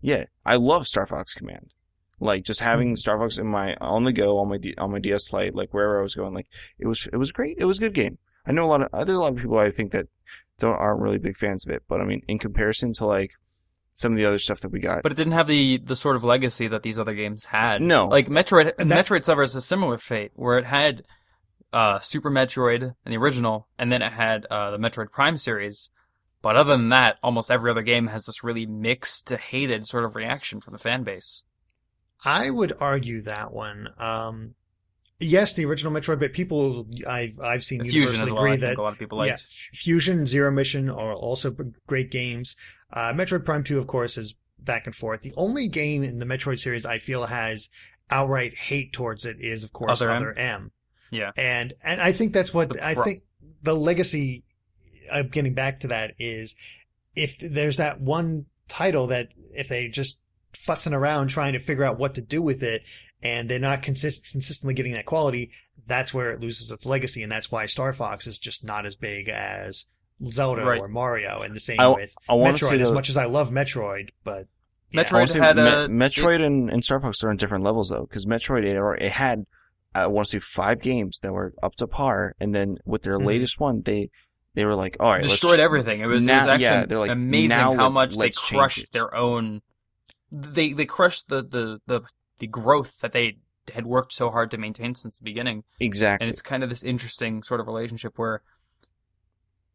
yeah, 0.00 0.24
I 0.44 0.56
love 0.56 0.86
Star 0.86 1.04
Fox 1.06 1.34
Command. 1.34 1.72
Like 2.20 2.44
just 2.44 2.60
having 2.60 2.92
Mhm. 2.94 2.98
Star 2.98 3.18
Fox 3.18 3.36
in 3.36 3.46
my 3.46 3.74
on 3.74 4.04
the 4.04 4.12
go 4.12 4.38
on 4.38 4.48
my 4.48 4.56
D, 4.56 4.74
on 4.78 4.90
my 4.92 4.98
DS 4.98 5.32
Lite, 5.34 5.54
like 5.54 5.74
wherever 5.74 5.98
I 5.98 6.02
was 6.02 6.14
going, 6.14 6.32
like 6.32 6.46
it 6.78 6.86
was 6.86 7.06
it 7.12 7.16
was 7.16 7.32
great. 7.32 7.56
It 7.58 7.66
was 7.66 7.76
a 7.76 7.82
good 7.82 7.92
game. 7.94 8.16
I 8.46 8.52
know 8.52 8.64
a 8.64 8.70
lot 8.70 8.80
of 8.82 9.06
there's 9.06 9.16
a 9.18 9.20
lot 9.20 9.32
of 9.32 9.38
people 9.38 9.58
I 9.58 9.70
think 9.70 9.92
that 9.92 10.06
don't 10.58 10.72
aren't 10.76 11.02
really 11.02 11.18
big 11.18 11.36
fans 11.36 11.66
of 11.66 11.72
it, 11.72 11.82
but 11.86 12.00
I 12.00 12.04
mean 12.04 12.22
in 12.26 12.38
comparison 12.38 12.94
to 12.94 13.04
like 13.06 13.32
some 13.96 14.12
of 14.12 14.18
the 14.18 14.26
other 14.26 14.36
stuff 14.36 14.60
that 14.60 14.70
we 14.70 14.78
got, 14.78 15.02
But 15.02 15.10
it 15.12 15.14
didn't 15.14 15.32
have 15.32 15.46
the 15.46 15.78
the 15.78 15.96
sort 15.96 16.16
of 16.16 16.22
legacy 16.22 16.68
that 16.68 16.82
these 16.82 16.98
other 16.98 17.14
games 17.14 17.46
had. 17.46 17.80
No. 17.80 18.06
like 18.08 18.28
Metroid. 18.28 18.72
And 18.78 18.90
that- 18.90 19.06
Metroid 19.06 19.24
suffers 19.24 19.54
a 19.54 19.60
similar 19.62 19.96
fate, 19.96 20.32
where 20.34 20.58
it 20.58 20.66
had 20.66 21.02
uh, 21.72 21.98
Super 22.00 22.30
Metroid 22.30 22.82
and 22.82 22.94
the 23.12 23.16
original, 23.16 23.66
and 23.78 23.90
then 23.90 24.02
it 24.02 24.12
had 24.12 24.44
uh, 24.50 24.70
the 24.72 24.78
Metroid 24.78 25.10
Prime 25.10 25.36
series. 25.38 25.88
But 26.42 26.56
other 26.56 26.76
than 26.76 26.90
that, 26.90 27.16
almost 27.22 27.50
every 27.50 27.70
other 27.70 27.82
game 27.82 28.06
has 28.08 28.26
this 28.26 28.44
really 28.44 28.66
mixed 28.66 29.26
to 29.28 29.36
hated 29.38 29.86
sort 29.86 30.04
of 30.04 30.14
reaction 30.14 30.60
from 30.60 30.72
the 30.72 30.78
fan 30.78 31.02
base. 31.02 31.42
I 32.24 32.50
would 32.50 32.74
argue 32.78 33.22
that 33.22 33.52
one. 33.52 33.88
Um, 33.98 34.54
yes, 35.20 35.54
the 35.54 35.64
original 35.64 35.92
Metroid, 35.92 36.20
but 36.20 36.32
people 36.32 36.86
I've 37.08 37.38
I've 37.40 37.64
seen 37.64 37.78
The 37.82 37.90
universally 37.90 38.32
well, 38.32 38.44
agree 38.44 38.56
that 38.56 38.76
a 38.76 38.82
lot 38.82 38.92
of 38.92 38.98
people 38.98 39.24
yeah, 39.24 39.32
liked. 39.32 39.44
F- 39.44 39.78
Fusion, 39.78 40.26
Zero 40.26 40.50
Mission 40.50 40.88
are 40.90 41.14
also 41.14 41.54
great 41.86 42.10
games. 42.10 42.56
Uh, 42.92 43.12
Metroid 43.12 43.44
Prime 43.44 43.64
Two, 43.64 43.78
of 43.78 43.86
course, 43.86 44.16
is 44.16 44.34
back 44.58 44.86
and 44.86 44.94
forth. 44.94 45.22
The 45.22 45.32
only 45.36 45.68
game 45.68 46.02
in 46.02 46.18
the 46.18 46.26
Metroid 46.26 46.58
series 46.58 46.84
I 46.86 46.98
feel 46.98 47.26
has 47.26 47.68
outright 48.10 48.54
hate 48.54 48.92
towards 48.92 49.24
it 49.24 49.36
is, 49.40 49.64
of 49.64 49.72
course, 49.72 50.00
Other 50.00 50.10
M? 50.10 50.16
Other 50.16 50.32
M. 50.38 50.70
Yeah. 51.10 51.30
and 51.36 51.72
and 51.84 52.00
I 52.00 52.12
think 52.12 52.32
that's 52.32 52.52
what 52.52 52.70
The 52.72 52.84
I 52.86 52.94
pro- 52.94 53.04
think 53.04 53.22
the 53.62 53.74
legacy 53.74 54.44
of 55.10 55.30
getting 55.30 55.54
back 55.54 55.80
to 55.80 55.88
that 55.88 56.14
is 56.18 56.56
if 57.14 57.38
there's 57.38 57.76
that 57.76 58.00
one 58.00 58.46
title 58.68 59.06
that 59.06 59.28
if 59.54 59.68
they 59.68 59.88
just 59.88 60.20
futzing 60.66 60.92
around 60.92 61.28
trying 61.28 61.52
to 61.54 61.58
figure 61.58 61.84
out 61.84 61.98
what 61.98 62.14
to 62.14 62.20
do 62.22 62.40
with 62.42 62.62
it 62.62 62.82
and 63.22 63.48
they're 63.48 63.58
not 63.58 63.82
consist- 63.82 64.30
consistently 64.32 64.74
getting 64.74 64.92
that 64.92 65.06
quality, 65.06 65.50
that's 65.86 66.12
where 66.12 66.30
it 66.32 66.40
loses 66.40 66.70
its 66.70 66.84
legacy, 66.86 67.22
and 67.22 67.32
that's 67.32 67.50
why 67.50 67.66
Star 67.66 67.92
Fox 67.92 68.26
is 68.26 68.38
just 68.38 68.64
not 68.64 68.84
as 68.86 68.94
big 68.96 69.28
as 69.28 69.86
Zelda 70.24 70.64
Right. 70.64 70.80
or 70.80 70.88
Mario, 70.88 71.42
and 71.42 71.54
the 71.54 71.60
same 71.60 71.80
I- 71.80 71.88
with 71.88 72.14
I 72.28 72.32
Metroid. 72.34 72.58
say 72.58 72.80
As 72.80 72.88
that- 72.88 72.94
much 72.94 73.08
as 73.10 73.16
I 73.16 73.24
love 73.26 73.50
Metroid, 73.50 74.10
but 74.24 74.46
yeah. 74.90 75.02
Metroid 75.02 75.12
I 75.12 75.14
wanna 75.14 75.26
say 75.28 75.40
had 75.40 75.56
Me- 75.56 75.62
a- 75.62 75.88
Metroid 75.88 76.44
and, 76.44 76.70
and 76.70 76.84
Star 76.84 77.00
Fox 77.00 77.22
are 77.24 77.30
on 77.30 77.36
different 77.36 77.64
levels 77.64 77.88
though, 77.90 78.06
because 78.06 78.26
Metroid 78.26 78.64
it, 78.64 79.04
it 79.04 79.12
had 79.12 79.46
I 79.94 80.06
want 80.08 80.26
to 80.26 80.32
say 80.32 80.38
five 80.40 80.82
games 80.82 81.20
that 81.22 81.32
were 81.32 81.54
up 81.62 81.74
to 81.76 81.86
par, 81.86 82.34
and 82.38 82.54
then 82.54 82.76
with 82.84 83.00
their 83.02 83.18
Mhm. 83.18 83.24
latest 83.24 83.58
one, 83.58 83.80
they 83.82 84.10
they 84.54 84.64
were 84.66 84.74
like, 84.74 84.96
all 85.00 85.10
right, 85.12 85.22
let's 85.22 85.34
destroyed 85.34 85.58
everything. 85.60 86.00
It 86.00 86.06
was, 86.06 86.26
it 86.26 86.32
was 86.32 86.46
actually 86.46 86.64
yeah, 86.64 86.98
like, 86.98 87.10
amazing 87.10 87.48
now 87.58 87.74
how 87.74 87.88
much 87.90 88.16
they 88.16 88.30
crushed 88.30 88.90
their 88.92 89.14
own. 89.14 89.60
They 90.32 90.72
they 90.72 90.86
crushed 90.86 91.28
the, 91.28 91.42
the 91.42 91.80
the 91.86 92.02
the 92.38 92.46
growth 92.46 93.00
that 93.00 93.12
they 93.12 93.38
had 93.72 93.86
worked 93.86 94.12
so 94.12 94.30
hard 94.30 94.50
to 94.52 94.58
maintain 94.58 94.94
since 94.94 95.18
the 95.18 95.24
beginning, 95.24 95.64
exactly. 95.80 96.24
and 96.24 96.30
it's 96.32 96.42
kind 96.42 96.62
of 96.62 96.70
this 96.70 96.82
interesting 96.82 97.42
sort 97.42 97.60
of 97.60 97.66
relationship 97.66 98.12
where 98.18 98.42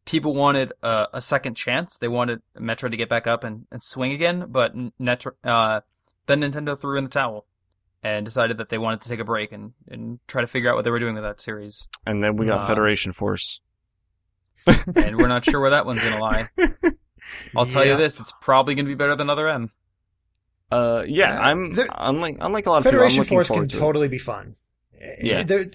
people 0.06 0.34
wanted 0.34 0.74
a, 0.82 1.08
a 1.14 1.22
second 1.22 1.56
chance. 1.56 1.97
They 1.97 2.08
wanted 2.08 2.41
Metro 2.58 2.89
to 2.89 2.97
get 2.97 3.10
back 3.10 3.28
up 3.28 3.43
and, 3.43 3.66
and 3.72 3.84
swing 3.84 4.12
again, 4.12 4.45
but 4.49 4.74
Net, 4.99 5.24
uh, 5.43 5.82
then 6.28 6.41
Nintendo 6.41 6.80
threw 6.80 6.97
in 6.97 7.04
the 7.04 7.10
towel 7.10 7.45
and 8.04 8.26
decided 8.26 8.58
that 8.58 8.70
they 8.70 8.78
wanted 8.78 9.02
to 9.02 9.10
take 9.10 9.20
a 9.20 9.24
break 9.24 9.52
and, 9.52 9.74
and 9.88 10.20
try 10.28 10.41
to 10.41 10.47
figure 10.47 10.70
out 10.72 10.76
what 10.76 10.84
they 10.84 10.89
were 10.91 10.99
doing 10.99 11.14
with 11.16 11.24
that 11.24 11.39
series. 11.39 11.88
and 12.06 12.24
then 12.24 12.36
we 12.36 12.45
got 12.47 12.62
uh, 12.62 12.68
Federation 12.68 13.12
Force. 13.12 13.60
And 14.95 15.18
we're 15.18 15.28
not 15.28 15.43
sure 15.45 15.60
where 15.60 15.72
that 15.72 15.86
one's 15.86 16.04
gonna 16.04 16.22
lie. 16.22 16.47
I'll 17.56 17.66
tell 17.66 17.84
Yeah. 17.86 17.91
you 17.91 17.97
this: 17.97 18.20
it's 18.20 18.34
probably 18.41 18.76
going 18.76 18.86
to 18.86 18.89
be 18.89 18.95
better 18.95 19.16
than 19.16 19.30
Other 19.30 19.47
M. 19.49 19.72
Uh, 20.72 21.04
yeah, 21.08 21.38
Uh, 21.40 21.44
I'm 21.44 21.74
there- 21.76 21.88
unlike 21.98 22.38
unlike 22.40 22.66
a 22.66 22.70
lot 22.72 22.78
of 22.78 22.84
Federation 22.84 23.24
people. 23.24 23.38
I'm 23.38 23.38
Force 23.40 23.48
can 23.48 23.54
forward 23.56 23.70
to 23.72 23.76
it. 23.78 23.80
totally 23.80 24.08
be 24.08 24.18
fun. 24.18 24.56
Yeah. 25.22 25.42
there, 25.44 25.66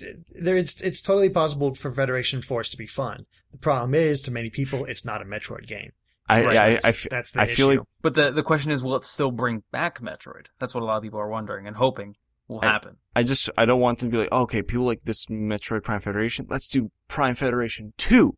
there, 0.40 0.56
it's 0.56 0.80
it's 0.80 1.00
totally 1.02 1.28
possible 1.30 1.74
for 1.74 1.90
Federation 1.90 2.42
Force 2.42 2.68
to 2.70 2.76
be 2.76 2.86
fun. 2.86 3.26
The 3.50 3.58
problem 3.58 3.94
is, 3.94 4.22
to 4.22 4.30
many 4.30 4.50
people, 4.50 4.84
it's 4.84 5.04
not 5.04 5.20
a 5.20 5.24
Metroid 5.24 5.66
game. 5.66 5.90
I, 6.28 6.42
Right. 6.44 6.54
yeah, 6.54 6.62
I, 6.62 6.66
I, 6.88 6.92
That's- 7.10 7.32
the 7.32 7.40
I 7.40 7.46
feel 7.46 7.66
like 7.68 7.80
But 8.02 8.14
the 8.14 8.30
the 8.30 8.42
question 8.42 8.70
is, 8.70 8.82
will 8.84 8.96
it 8.96 9.04
still 9.04 9.30
bring 9.32 9.64
back 9.72 10.00
Metroid? 10.00 10.46
That's 10.60 10.74
what 10.74 10.82
a 10.82 10.86
lot 10.86 10.96
of 10.96 11.02
people 11.02 11.18
are 11.20 11.28
wondering 11.28 11.66
and 11.66 11.76
hoping 11.76 12.14
will 12.48 12.60
I- 12.62 12.66
happen. 12.66 12.96
I 13.16 13.22
just 13.24 13.50
I 13.58 13.64
don't 13.64 13.80
want 13.80 13.98
them 13.98 14.10
to 14.10 14.16
be 14.16 14.20
like, 14.20 14.28
oh, 14.32 14.42
okay, 14.42 14.62
people 14.62 14.86
like 14.86 15.02
this 15.04 15.26
Metroid 15.26 15.82
Prime 15.82 16.00
Federation. 16.00 16.46
Let's 16.48 16.68
do 16.68 16.90
Prime 17.08 17.34
Federation 17.34 17.92
Two. 17.96 18.36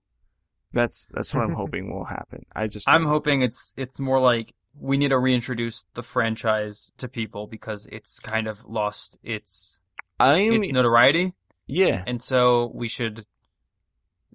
That's 0.73 1.07
that's 1.13 1.35
what 1.35 1.45
I'm 1.45 1.55
hoping 1.63 1.93
will 1.93 2.05
happen. 2.07 2.45
I 2.57 2.67
just 2.67 2.89
I'm 2.89 3.05
hoping 3.05 3.43
it's 3.43 3.75
it's 3.77 3.99
more 4.01 4.21
like 4.21 4.55
we 4.79 4.97
need 4.97 5.09
to 5.09 5.19
reintroduce 5.19 5.85
the 5.95 6.03
franchise 6.03 6.93
to 6.99 7.09
people 7.09 7.47
because 7.47 7.87
it's 7.91 8.21
kind 8.21 8.47
of 8.47 8.65
lost 8.65 9.19
its 9.23 9.81
I'm 10.21 10.55
its 10.55 10.73
notoriety, 10.73 11.33
yeah. 11.67 12.03
and 12.07 12.23
so 12.23 12.71
we 12.75 12.89
should 12.89 13.25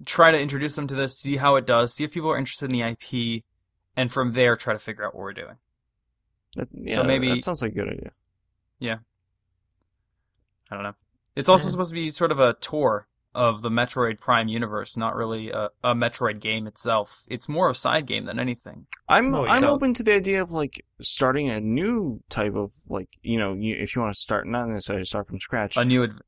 try 0.06 0.32
to 0.32 0.40
introduce 0.40 0.76
them 0.76 0.88
to 0.88 0.96
this, 0.96 1.18
see 1.18 1.38
how 1.38 1.56
it 1.56 1.66
does, 1.66 1.94
see 1.94 2.04
if 2.04 2.12
people 2.12 2.32
are 2.32 2.38
interested 2.38 2.72
in 2.72 2.80
the 2.80 2.82
IP, 2.82 3.44
and 3.96 4.12
from 4.12 4.34
there 4.34 4.56
try 4.56 4.74
to 4.74 4.80
figure 4.80 5.06
out 5.06 5.14
what 5.14 5.22
we're 5.22 5.34
doing. 5.34 5.56
That, 6.56 6.68
yeah, 6.74 6.96
So 6.96 7.04
maybe- 7.04 7.30
that 7.30 7.44
sounds 7.44 7.62
like 7.62 7.72
a 7.72 7.76
good 7.76 7.90
idea. 7.90 8.12
Yeah, 8.80 8.98
I 10.72 10.76
don't 10.76 10.84
know. 10.84 10.96
It's 11.36 11.50
also 11.50 11.68
supposed 11.70 11.90
to 11.90 11.96
be 11.96 12.12
sort 12.12 12.32
of 12.32 12.40
a 12.40 12.54
tour 12.54 13.08
of 13.36 13.62
the 13.62 13.70
Metroid 13.70 14.20
Prime 14.20 14.48
universe, 14.48 14.96
not 14.96 15.16
really 15.16 15.50
a, 15.50 15.70
a 15.84 15.94
Metroid 15.96 16.40
game 16.40 16.68
itself. 16.68 17.24
It's 17.28 17.50
more 17.50 17.70
a 17.70 17.76
side 17.76 18.06
game 18.06 18.26
than 18.26 18.40
anything. 18.40 18.86
I'm 19.10 19.34
Oh, 19.34 19.46
I'm 19.46 19.62
so- 19.64 19.70
open 19.70 19.94
to 19.96 20.04
the 20.04 20.14
idea 20.14 20.42
of 20.42 20.52
like 20.52 20.86
starting 21.02 21.50
a 21.50 21.60
new 21.60 22.22
type 22.30 22.56
of 22.56 22.72
like 22.90 23.10
you 23.22 23.38
know 23.38 23.54
you, 23.54 23.76
if 23.76 23.96
you 23.96 24.02
want 24.02 24.14
to 24.14 24.20
start 24.20 24.48
not 24.48 24.68
necessarily 24.70 25.06
start 25.06 25.28
from 25.28 25.40
scratch. 25.40 25.78
A 25.78 25.86
new, 25.86 26.04
adv- 26.04 26.22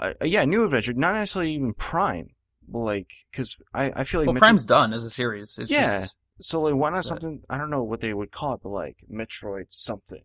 uh, 0.00 0.12
yeah, 0.22 0.44
new 0.44 0.64
adventure, 0.64 0.92
not 0.92 1.14
necessarily 1.14 1.52
even 1.54 1.74
Prime, 1.74 2.30
like 2.70 3.10
because 3.30 3.56
I 3.74 3.92
I 3.96 4.04
feel 4.04 4.20
like 4.20 4.26
well, 4.28 4.34
Metro- 4.34 4.46
Prime's 4.46 4.66
done 4.66 4.92
as 4.92 5.04
a 5.04 5.10
series. 5.10 5.58
It's 5.58 5.70
Yeah. 5.70 6.00
just, 6.02 6.14
So 6.40 6.60
like, 6.62 6.74
why 6.74 6.90
not 6.90 7.04
So- 7.04 7.10
something? 7.10 7.42
I 7.50 7.58
don't 7.58 7.70
know 7.70 7.82
what 7.82 8.00
they 8.00 8.14
would 8.14 8.30
call 8.32 8.54
it, 8.54 8.60
but 8.62 8.70
like 8.70 8.96
Metroid 9.12 9.66
something, 9.68 10.22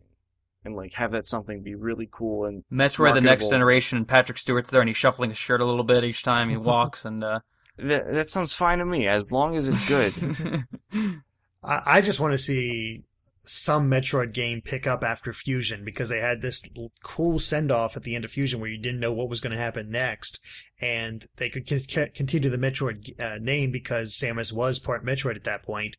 and 0.67 0.75
like 0.75 0.93
have 0.93 1.11
that 1.11 1.25
something 1.25 1.63
be 1.63 1.75
really 1.75 2.07
cool 2.11 2.45
and 2.45 2.63
Metroid: 2.71 3.15
The 3.15 3.21
Next. 3.21 3.49
Generation, 3.49 3.97
and 3.97 4.07
Patrick 4.07 4.37
Stewart's 4.37 4.69
there, 4.69 4.81
and 4.81 4.89
he's 4.89 4.97
shuffling 4.97 5.31
his 5.31 5.37
shirt 5.37 5.61
a 5.61 5.65
little 5.65 5.83
bit 5.83 6.03
each 6.03 6.21
time 6.21 6.49
he 6.49 6.57
walks, 6.73 7.05
and 7.05 7.23
uh, 7.23 7.39
that 7.77 8.11
that 8.11 8.29
sounds 8.29 8.53
fine 8.53 8.77
to 8.79 8.85
me 8.85 9.07
as 9.07 9.31
long 9.31 9.55
as 9.55 9.67
it's 9.67 9.87
good. 9.89 10.65
I, 11.63 11.81
I 11.85 12.01
just 12.01 12.19
want 12.19 12.33
to 12.33 12.37
see 12.37 13.03
some 13.49 13.89
Metroid 13.89 14.33
game 14.33 14.61
pick 14.61 14.85
up 14.85 15.03
after 15.03 15.31
Fusion 15.31 15.85
because 15.85 16.09
they 16.09 16.19
had 16.19 16.41
this 16.41 16.63
cool 17.01 17.39
send 17.39 17.71
off 17.71 17.95
at 17.95 18.03
the 18.03 18.13
end 18.13 18.25
of 18.25 18.31
Fusion 18.31 18.59
where 18.59 18.69
you 18.69 18.77
didn't 18.77 18.99
know 18.99 19.13
what 19.13 19.29
was 19.29 19.39
going 19.39 19.53
to 19.55 19.57
happen 19.57 19.89
next, 19.89 20.39
and 20.81 21.25
they 21.37 21.49
could 21.49 21.67
c- 21.67 21.79
c- 21.79 22.09
continue 22.13 22.49
the 22.49 22.57
Metroid 22.57 23.19
uh, 23.19 23.37
name 23.39 23.71
because 23.71 24.13
Samus 24.13 24.51
was 24.51 24.79
part 24.79 25.05
Metroid 25.05 25.37
at 25.37 25.45
that 25.45 25.63
point, 25.63 25.95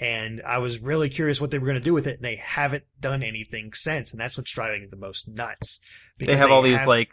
and 0.00 0.40
I 0.42 0.58
was 0.58 0.80
really 0.80 1.08
curious 1.08 1.40
what 1.40 1.50
they 1.50 1.58
were 1.58 1.66
going 1.66 1.78
to 1.78 1.84
do 1.84 1.94
with 1.94 2.06
it, 2.06 2.16
and 2.16 2.24
they 2.24 2.36
haven't 2.36 2.84
done 3.00 3.22
anything 3.22 3.72
since, 3.72 4.12
and 4.12 4.20
that's 4.20 4.36
what's 4.38 4.50
driving 4.52 4.82
me 4.82 4.86
the 4.90 4.96
most 4.96 5.28
nuts. 5.28 5.80
they 6.18 6.26
Because 6.26 6.40
have 6.40 6.50
all 6.50 6.62
these 6.62 6.78
have- 6.78 6.88
like 6.88 7.10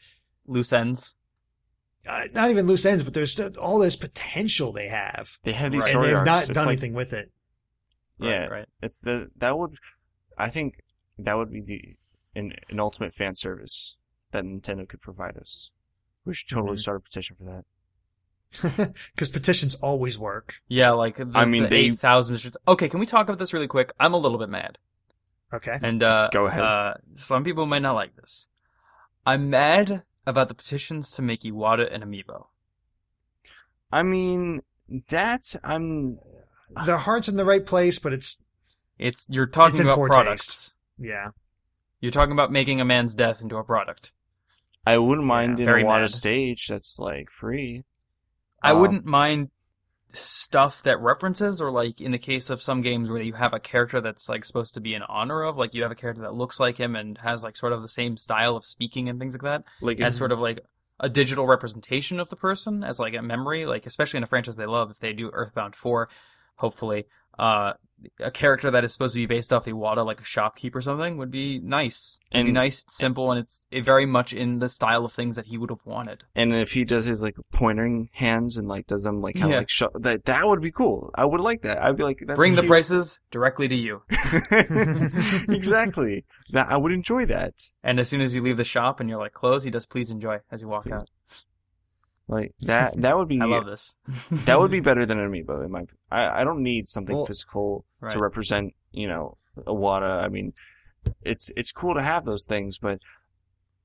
loose 0.47 0.71
ends. 0.73 1.15
uh, 2.07 2.27
not 2.33 2.51
even 2.51 2.67
loose 2.67 2.85
ends, 2.85 3.03
but 3.03 3.13
there's 3.13 3.31
still 3.31 3.51
all 3.59 3.79
this 3.79 3.95
potential 3.95 4.71
they 4.71 4.87
have, 4.89 5.39
They 5.43 5.53
have 5.53 5.71
these 5.71 5.83
Right. 5.83 5.95
and 5.95 6.03
they've 6.03 6.15
arcs. 6.15 6.25
not 6.25 6.39
it's 6.43 6.47
done 6.49 6.65
like, 6.65 6.73
anything 6.73 6.93
with 6.93 7.13
it. 7.13 7.31
Yeah, 8.19 8.29
right, 8.29 8.51
right. 8.51 8.69
it's 8.81 8.97
the 8.99 9.29
that 9.37 9.57
would 9.57 9.75
I 10.37 10.49
think 10.49 10.81
that 11.17 11.33
would 11.35 11.51
be 11.51 11.61
the 11.61 11.97
an, 12.39 12.53
an 12.69 12.79
ultimate 12.79 13.13
fan 13.13 13.33
service 13.35 13.95
that 14.31 14.43
Nintendo 14.43 14.87
could 14.87 15.01
provide 15.01 15.35
us. 15.37 15.71
We 16.25 16.33
should 16.33 16.47
totally 16.49 16.75
Mhm. 16.77 16.81
start 16.81 16.97
a 16.97 17.01
petition 17.01 17.35
for 17.37 17.43
that. 17.45 17.65
Because 19.13 19.29
petitions 19.29 19.75
always 19.75 20.17
work. 20.17 20.61
Yeah, 20.67 20.91
like 20.91 21.17
the, 21.17 21.29
I 21.33 21.45
mean, 21.45 21.63
the 21.63 21.69
they- 21.69 21.75
eight 21.77 21.99
thousand. 21.99 22.55
Okay, 22.67 22.87
can 22.89 22.99
we 22.99 23.05
talk 23.05 23.27
about 23.27 23.39
this 23.39 23.53
really 23.53 23.67
quick? 23.67 23.91
I'm 23.99 24.13
a 24.13 24.17
little 24.17 24.37
bit 24.37 24.49
mad. 24.49 24.77
Okay. 25.53 25.77
And 25.81 26.01
uh, 26.03 26.29
Go 26.31 26.47
ahead. 26.47 26.61
Uh, 26.61 26.93
some 27.15 27.43
people 27.43 27.65
might 27.65 27.81
not 27.81 27.93
like 27.95 28.15
this. 28.15 28.47
I'm 29.25 29.49
mad 29.49 30.03
about 30.25 30.47
the 30.49 30.53
petitions 30.55 31.11
to 31.13 31.21
make 31.21 31.41
Iwata 31.41 31.93
an 31.93 32.01
amiibo. 32.01 32.47
I 33.91 34.03
mean, 34.03 34.61
that 35.09 35.55
I'm. 35.63 36.19
Their 36.85 36.97
heart's 36.97 37.27
in 37.29 37.37
the 37.37 37.45
right 37.45 37.65
place, 37.65 37.99
but 37.99 38.11
it's 38.13 38.43
It's 38.97 39.27
you're 39.29 39.45
talking 39.45 39.75
It's 39.75 39.79
about 39.81 39.95
poor 39.95 40.09
products. 40.09 40.73
yeah. 40.97 41.29
You're 42.01 42.11
talking 42.11 42.33
about 42.33 42.51
making 42.51 42.81
a 42.81 42.85
man's 42.85 43.15
death 43.15 43.41
into 43.41 43.55
a 43.57 43.63
product. 43.63 44.13
I 44.85 44.97
wouldn't 44.99 45.25
mind 45.25 45.59
in 45.59 45.65
very 45.65 45.81
a 45.83 45.85
water 45.85 46.01
mad. 46.01 46.11
stage 46.11 46.67
that's 46.67 46.99
like 46.99 47.29
free. 47.31 47.83
I 48.61 48.71
Um, 48.71 48.79
wouldn't 48.79 49.05
mind 49.05 49.49
stuff 50.13 50.81
that 50.83 50.99
references, 50.99 51.61
or 51.61 51.71
like 51.71 51.99
in 51.99 52.11
the 52.11 52.17
case 52.17 52.49
of 52.49 52.61
some 52.61 52.81
games 52.81 53.09
where 53.09 53.21
you 53.21 53.33
have 53.33 53.53
a 53.53 53.59
character 53.59 53.99
that's 54.01 54.29
like 54.29 54.45
supposed 54.45 54.73
to 54.75 54.79
be 54.81 54.93
in 54.93 55.01
honor 55.03 55.43
of, 55.43 55.57
like 55.57 55.73
you 55.73 55.83
have 55.83 55.91
a 55.91 55.95
character 55.95 56.21
that 56.21 56.33
looks 56.33 56.59
like 56.59 56.77
him 56.77 56.95
and 56.95 57.17
has 57.19 57.43
like 57.43 57.57
sort 57.57 57.73
of 57.73 57.81
the 57.81 57.87
same 57.89 58.15
style 58.17 58.55
of 58.55 58.65
speaking 58.65 59.09
and 59.09 59.19
things 59.19 59.33
like 59.33 59.41
that, 59.43 59.63
like 59.81 59.99
as 59.99 60.15
sort 60.15 60.31
of 60.31 60.39
like 60.39 60.59
a 60.99 61.09
digital 61.09 61.45
representation 61.45 62.19
of 62.19 62.29
the 62.29 62.35
person 62.37 62.83
as 62.83 62.99
like 62.99 63.13
a 63.13 63.21
memory, 63.21 63.65
like 63.65 63.85
especially 63.85 64.17
in 64.17 64.23
a 64.23 64.27
franchise 64.27 64.55
they 64.55 64.65
love, 64.65 64.89
if 64.91 64.99
they 64.99 65.11
do 65.13 65.29
Earthbound 65.33 65.75
4, 65.75 66.07
hopefully, 66.55 67.05
uh, 67.39 67.73
a 68.19 68.29
character 68.29 68.69
that 68.69 68.83
is 68.83 68.93
supposed 68.93 69.15
to 69.15 69.19
be 69.19 69.25
based 69.25 69.51
off 69.51 69.65
Iwata, 69.65 70.05
like 70.05 70.19
a 70.19 70.23
shopkeep 70.23 70.75
or 70.75 70.81
something, 70.81 71.17
would 71.17 71.31
be 71.31 71.59
nice. 71.59 72.19
It'd 72.31 72.45
be 72.45 72.49
And- 72.49 72.53
nice, 72.53 72.83
simple, 72.87 73.31
and 73.31 73.39
it's 73.39 73.65
very 73.71 74.05
much 74.05 74.31
in 74.31 74.59
the 74.59 74.69
style 74.69 75.05
of 75.05 75.11
things 75.11 75.35
that 75.37 75.47
he 75.47 75.57
would 75.57 75.71
have 75.71 75.85
wanted. 75.85 76.23
and 76.35 76.53
if 76.53 76.73
he 76.73 76.85
does 76.85 77.05
his 77.05 77.23
like 77.23 77.35
pointing 77.51 78.09
hands 78.13 78.57
and 78.57 78.67
like 78.67 78.85
does 78.85 79.03
them 79.03 79.21
like 79.21 79.35
kind 79.35 79.45
of 79.45 79.51
Yeah. 79.51 79.57
like 79.57 79.69
sho- 79.69 79.91
that 79.95 80.25
that 80.25 80.45
would 80.47 80.61
be 80.61 80.71
cool. 80.71 81.09
I 81.15 81.25
would 81.25 81.41
like 81.41 81.63
that. 81.63 81.81
I'd 81.81 81.97
be 81.97 82.03
like, 82.03 82.19
that's 82.27 82.37
Bring 82.37 82.53
the 82.55 82.63
prices 82.63 83.19
directly 83.31 83.67
to 83.69 83.75
you. 83.75 84.03
exactly. 85.49 86.25
That 86.51 86.67
I 86.71 86.77
would 86.77 86.91
enjoy 86.91 87.25
that. 87.27 87.53
And 87.83 87.99
as 87.99 88.09
soon 88.09 88.21
as 88.21 88.33
you 88.35 88.41
leave 88.41 88.57
the 88.57 88.63
shop 88.63 88.99
and 88.99 89.09
you're 89.09 89.19
like, 89.19 89.33
close, 89.33 89.63
he 89.63 89.71
does 89.71 89.85
please 89.85 90.11
enjoy 90.11 90.39
as 90.51 90.61
you 90.61 90.67
walk 90.67 90.83
Please. 90.83 90.93
out. 90.93 91.09
Like 92.27 92.53
that. 92.61 92.99
That 93.01 93.17
would 93.17 93.27
be. 93.27 93.39
I 93.41 93.45
love 93.45 93.65
this. 93.65 93.97
that 94.31 94.59
would 94.59 94.71
be 94.71 94.79
better 94.79 95.05
than 95.05 95.19
an 95.19 95.29
amiibo 95.31 95.63
in 95.63 95.71
my. 95.71 95.83
I 96.11 96.41
I 96.41 96.43
don't 96.43 96.63
need 96.63 96.87
something 96.87 97.15
Well, 97.15 97.25
physical 97.25 97.85
Right. 98.01 98.11
to 98.13 98.19
represent 98.19 98.73
you 98.91 99.07
know 99.07 99.33
Iwata. 99.59 100.23
I 100.23 100.27
mean, 100.29 100.53
it's 101.21 101.51
it's 101.55 101.71
cool 101.71 101.93
to 101.95 102.01
have 102.01 102.25
those 102.25 102.45
things, 102.45 102.77
but 102.79 102.99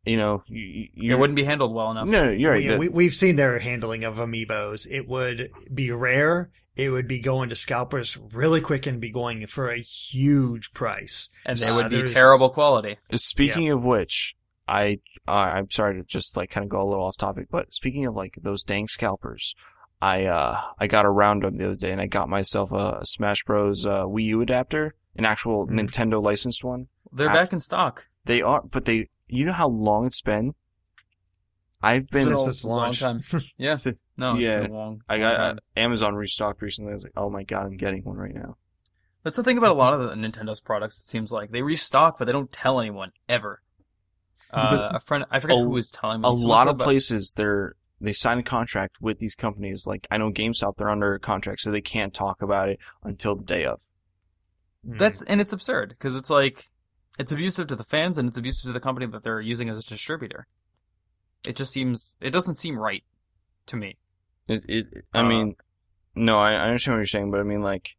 you 0.07 0.17
know 0.17 0.43
you, 0.47 0.89
you 0.95 1.13
it 1.15 1.19
wouldn't 1.19 1.37
be 1.37 1.45
handled 1.45 1.75
well 1.75 1.91
enough. 1.91 2.09
No, 2.09 2.25
no, 2.27 2.31
you're 2.31 2.53
right. 2.53 2.61
we, 2.63 2.69
The- 2.69 2.77
we, 2.79 2.89
we've 2.89 3.15
seen 3.15 3.37
their 3.37 3.59
handling 3.59 4.05
of 4.05 4.17
amiibos. 4.17 4.91
It 4.91 5.07
would 5.07 5.51
be 5.73 5.91
rare. 5.91 6.51
It 6.77 6.89
would 6.89 7.09
be 7.09 7.21
going 7.21 7.51
to 7.51 7.57
scalpers 7.57 8.17
really 8.33 8.63
quick 8.63 8.87
and 8.87 9.01
be 9.01 9.11
going 9.11 9.47
for 9.49 9.69
a 9.69 9.77
huge 9.79 10.73
price. 10.73 11.29
And 11.45 11.59
they 11.59 11.69
Uh, 11.69 11.77
would 11.77 11.91
be 11.91 12.05
terrible 12.05 12.49
quality. 12.49 12.97
Speaking 13.17 13.71
of 13.71 13.85
which, 13.85 14.35
I 14.71 14.99
uh, 15.29 15.33
I'm 15.33 15.71
sorry 15.71 15.97
to 15.97 16.05
just 16.05 16.37
like 16.37 16.51
kind 16.51 16.65
of 16.65 16.71
go 16.71 16.81
a 16.83 16.89
little 16.89 17.05
off 17.05 17.17
topic, 17.17 17.49
but 17.51 17.73
speaking 17.75 18.07
of 18.07 18.15
like 18.15 18.35
those 18.41 18.63
dang 18.63 18.87
scalpers, 18.89 19.55
I 20.01 20.25
uh 20.27 20.61
I 20.79 20.87
got 20.87 21.05
a 21.05 21.11
roundup 21.11 21.57
the 21.57 21.65
other 21.67 21.75
day 21.77 21.91
and 21.93 22.01
I 22.01 22.07
got 22.07 22.29
myself 22.29 22.73
a, 22.73 22.99
a 23.01 23.07
Smash 23.07 23.45
Bros. 23.45 23.85
Uh, 23.85 24.05
Wii 24.05 24.25
U 24.27 24.41
adapter, 24.43 24.95
an 25.17 25.25
actual 25.25 25.67
Mhm. 25.67 25.89
Nintendo 25.91 26.23
licensed 26.23 26.63
one. 26.65 26.87
They're 27.13 27.29
I- 27.29 27.35
back 27.35 27.53
in 27.53 27.61
stock. 27.61 28.09
They 28.25 28.43
are, 28.43 28.63
but 28.63 28.85
they 28.85 29.09
you 29.29 29.45
know 29.47 29.53
how 29.53 29.69
long 29.69 30.07
it's 30.07 30.23
been. 30.23 30.55
I've 31.83 32.09
been 32.11 32.27
Since 32.27 32.47
a 32.47 32.51
its 32.51 32.65
long 32.65 32.93
time. 32.93 33.23
Yeah. 33.57 33.75
Since- 33.75 34.01
No, 34.17 34.37
it's 34.37 34.49
yeah. 34.49 34.61
been 34.61 34.71
a 34.71 34.75
long, 34.75 35.03
I 35.09 35.19
got 35.19 35.37
time. 35.37 35.59
uh, 35.77 35.81
Amazon 35.81 36.15
restocked 36.15 36.61
recently. 36.63 36.91
I 36.91 36.95
was 36.95 37.05
like, 37.05 37.15
oh 37.17 37.31
my 37.31 37.43
god, 37.43 37.65
I'm 37.67 37.77
getting 37.77 38.05
one 38.05 38.17
right 38.19 38.35
now. 38.35 38.57
That's 39.23 39.37
the 39.37 39.43
thing 39.43 39.59
about 39.59 39.71
a 39.71 39.75
lot 39.79 39.95
of 39.95 40.01
the 40.01 40.15
Nintendo's 40.15 40.61
products. 40.61 40.99
It 40.99 41.07
seems 41.09 41.31
like 41.33 41.51
they 41.51 41.63
restock, 41.63 42.19
but 42.19 42.25
they 42.27 42.33
don't 42.33 42.53
tell 42.53 42.81
anyone 42.81 43.13
ever. 43.29 43.63
Uh, 44.53 44.91
a 44.95 45.01
friend, 45.01 45.25
I 45.31 45.39
forget 45.39 45.57
A- 45.57 45.61
who 45.61 45.71
was 45.71 45.91
telling 45.91 46.21
me. 46.23 46.29
a 46.29 46.33
lot 46.33 46.69
of 46.69 46.75
about- 46.77 46.85
places 46.85 47.35
they're 47.37 47.75
they 48.03 48.13
sign 48.15 48.39
a 48.39 48.43
contract 48.43 48.97
with 49.03 49.19
these 49.19 49.35
companies. 49.35 49.87
Like 49.87 50.07
I 50.11 50.17
know 50.17 50.31
GameStop, 50.31 50.77
they're 50.79 50.89
under 50.89 51.15
a 51.15 51.21
contract, 51.21 51.61
so 51.61 51.71
they 51.71 51.83
can't 51.83 52.15
talk 52.15 52.41
about 52.43 52.69
it 52.71 52.79
until 53.05 53.37
the 53.37 53.45
day 53.45 53.65
of. 53.67 53.83
Mm. 54.89 54.99
That's 54.99 55.21
and 55.23 55.41
it's 55.41 55.53
absurd 55.53 55.91
because 55.91 56.17
it's 56.17 56.31
like 56.31 56.65
it's 57.19 57.31
abusive 57.33 57.67
to 57.69 57.77
the 57.77 57.85
fans 57.85 58.17
and 58.17 58.29
it's 58.29 58.39
abusive 58.39 58.69
to 58.69 58.73
the 58.73 58.81
company 58.81 59.07
that 59.07 59.23
they're 59.23 59.41
using 59.43 59.69
as 59.69 59.77
a 59.79 59.83
distributor. 59.83 60.47
It 61.47 61.57
just 61.57 61.73
seems 61.73 62.17
it 62.21 62.31
doesn't 62.31 62.55
seem 62.57 62.79
right 62.79 63.05
to 63.67 63.77
me. 63.77 63.99
It, 64.49 64.65
it, 64.69 64.87
I 65.13 65.21
Uh, 65.21 65.29
mean, 65.29 65.57
no, 66.15 66.39
I, 66.39 66.53
I 66.53 66.65
understand 66.69 66.95
what 66.95 67.01
you're 67.01 67.07
saying, 67.07 67.31
but 67.31 67.41
I 67.41 67.45
mean, 67.45 67.63
like, 67.63 67.91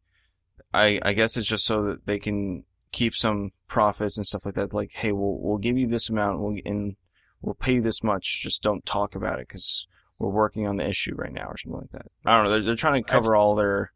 I, 0.74 0.98
I 1.02 1.12
guess 1.12 1.36
it's 1.36 1.48
just 1.48 1.64
so 1.64 1.84
that 1.84 2.06
they 2.06 2.18
can 2.18 2.64
keep 2.92 3.14
some 3.14 3.50
profits 3.68 4.16
and 4.16 4.26
stuff 4.26 4.44
like 4.44 4.54
that. 4.54 4.72
Like, 4.72 4.90
hey, 4.94 5.12
we'll, 5.12 5.38
we'll 5.38 5.58
give 5.58 5.76
you 5.76 5.88
this 5.88 6.08
amount, 6.08 6.40
we'll, 6.40 6.58
and 6.64 6.96
we'll 7.40 7.54
pay 7.54 7.74
you 7.74 7.82
this 7.82 8.02
much. 8.04 8.42
Just 8.42 8.62
don't 8.62 8.84
talk 8.86 9.14
about 9.14 9.40
it 9.40 9.48
because 9.48 9.86
we're 10.18 10.28
working 10.28 10.66
on 10.66 10.76
the 10.76 10.86
issue 10.86 11.14
right 11.16 11.32
now 11.32 11.46
or 11.46 11.56
something 11.56 11.80
like 11.80 11.92
that. 11.92 12.06
I 12.24 12.36
don't 12.36 12.44
know. 12.44 12.50
They're, 12.50 12.62
they're 12.62 12.76
trying 12.76 13.02
to 13.02 13.10
cover 13.10 13.34
all 13.34 13.54
their, 13.56 13.92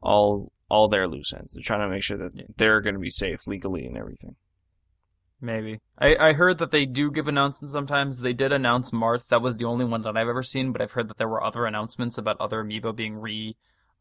all, 0.00 0.52
all 0.68 0.88
their 0.88 1.08
loose 1.08 1.32
ends. 1.32 1.54
They're 1.54 1.62
trying 1.62 1.80
to 1.80 1.88
make 1.88 2.02
sure 2.02 2.18
that 2.18 2.56
they're 2.56 2.80
going 2.80 2.94
to 2.94 3.00
be 3.00 3.10
safe 3.10 3.46
legally 3.46 3.86
and 3.86 3.96
everything. 3.96 4.36
Maybe 5.40 5.80
I 5.98 6.16
I 6.16 6.32
heard 6.32 6.56
that 6.58 6.70
they 6.70 6.86
do 6.86 7.10
give 7.10 7.28
announcements 7.28 7.72
sometimes. 7.72 8.20
They 8.20 8.32
did 8.32 8.52
announce 8.52 8.90
Marth. 8.90 9.28
That 9.28 9.42
was 9.42 9.58
the 9.58 9.66
only 9.66 9.84
one 9.84 10.00
that 10.02 10.16
I've 10.16 10.28
ever 10.28 10.42
seen, 10.42 10.72
but 10.72 10.80
I've 10.80 10.92
heard 10.92 11.08
that 11.08 11.18
there 11.18 11.28
were 11.28 11.44
other 11.44 11.66
announcements 11.66 12.16
about 12.16 12.40
other 12.40 12.64
amiibo 12.64 12.96
being 12.96 13.16
re 13.16 13.54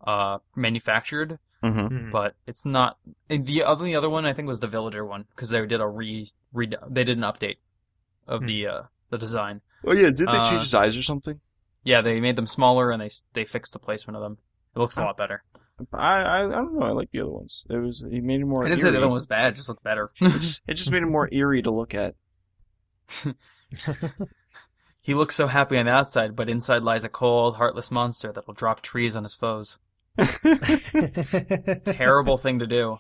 uh 0.08 0.38
manufactured. 0.56 1.40
Mm-hmm. 1.66 1.97
Mhm. 1.97 2.11
but 2.11 2.36
it's 2.47 2.66
not. 2.66 2.97
the 3.30 3.63
other 3.63 3.84
the 3.86 3.95
other 3.95 4.09
one 4.09 4.26
I 4.26 4.34
think 4.34 4.47
was 4.47 4.59
the 4.59 4.68
villager 4.68 5.05
one 5.05 5.26
because 5.36 5.49
they 5.49 5.66
did 5.66 5.82
a 5.82 5.88
re 5.88 6.32
re 6.53 6.70
they 6.89 7.03
did 7.03 7.18
an 7.18 7.24
update 7.24 7.57
of 8.28 8.41
Hmm. 8.41 8.47
the 8.47 8.68
uh 8.68 8.82
the 9.09 9.18
design. 9.18 9.61
Oh 9.86 9.93
yeah, 9.93 10.07
did 10.11 10.18
they 10.20 10.26
Uh, 10.26 10.43
change 10.49 10.61
his 10.61 10.74
eyes 10.74 10.97
or 10.97 11.03
something? 11.03 11.39
Yeah, 11.84 12.01
they 12.01 12.20
made 12.20 12.36
them 12.36 12.47
smaller 12.47 12.91
and 12.91 13.01
they 13.01 13.09
they 13.34 13.45
fixed 13.45 13.74
the 13.74 13.80
placement 13.80 14.18
of 14.18 14.24
them. 14.24 14.38
It 14.76 14.80
looks 14.80 14.97
a 14.97 15.01
lot 15.01 15.18
better. 15.18 15.43
I, 15.93 16.22
I, 16.22 16.39
I 16.45 16.49
don't 16.49 16.74
know. 16.80 16.86
I 16.86 16.91
like 16.91 17.11
the 17.11 17.20
other 17.20 17.32
ones. 17.32 17.66
It 17.70 17.76
was, 17.78 18.03
he 18.09 18.22
made 18.22 18.39
it 18.41 18.45
more. 18.45 18.66
I 18.66 18.70
didn't 18.70 18.82
say 18.82 18.88
the 18.88 18.93
eerie. 18.93 18.97
other 18.99 19.07
one 19.07 19.16
was 19.16 19.26
bad; 19.28 19.51
it 19.51 19.55
just 19.55 19.68
looked 19.70 19.84
better. 19.84 20.09
It 20.22 20.30
just, 20.32 20.61
it 20.68 20.74
just 20.76 20.89
made 20.89 21.03
it 21.03 21.07
more 21.07 21.28
eerie 21.34 21.61
to 21.63 21.72
look 21.72 21.93
at. 21.93 22.16
he 25.01 25.13
looks 25.13 25.36
so 25.36 25.47
happy 25.47 25.78
on 25.78 25.86
the 25.86 25.91
outside, 25.91 26.36
but 26.36 26.49
inside 26.49 26.82
lies 26.84 27.03
a 27.03 27.09
cold, 27.09 27.57
heartless 27.57 27.91
monster 27.91 28.32
that 28.32 28.47
will 28.47 28.53
drop 28.53 28.82
trees 28.82 29.16
on 29.16 29.24
his 29.24 29.34
foes. 29.34 29.78
Terrible 31.86 32.38
thing 32.38 32.59
to 32.59 32.68
do. 32.68 32.97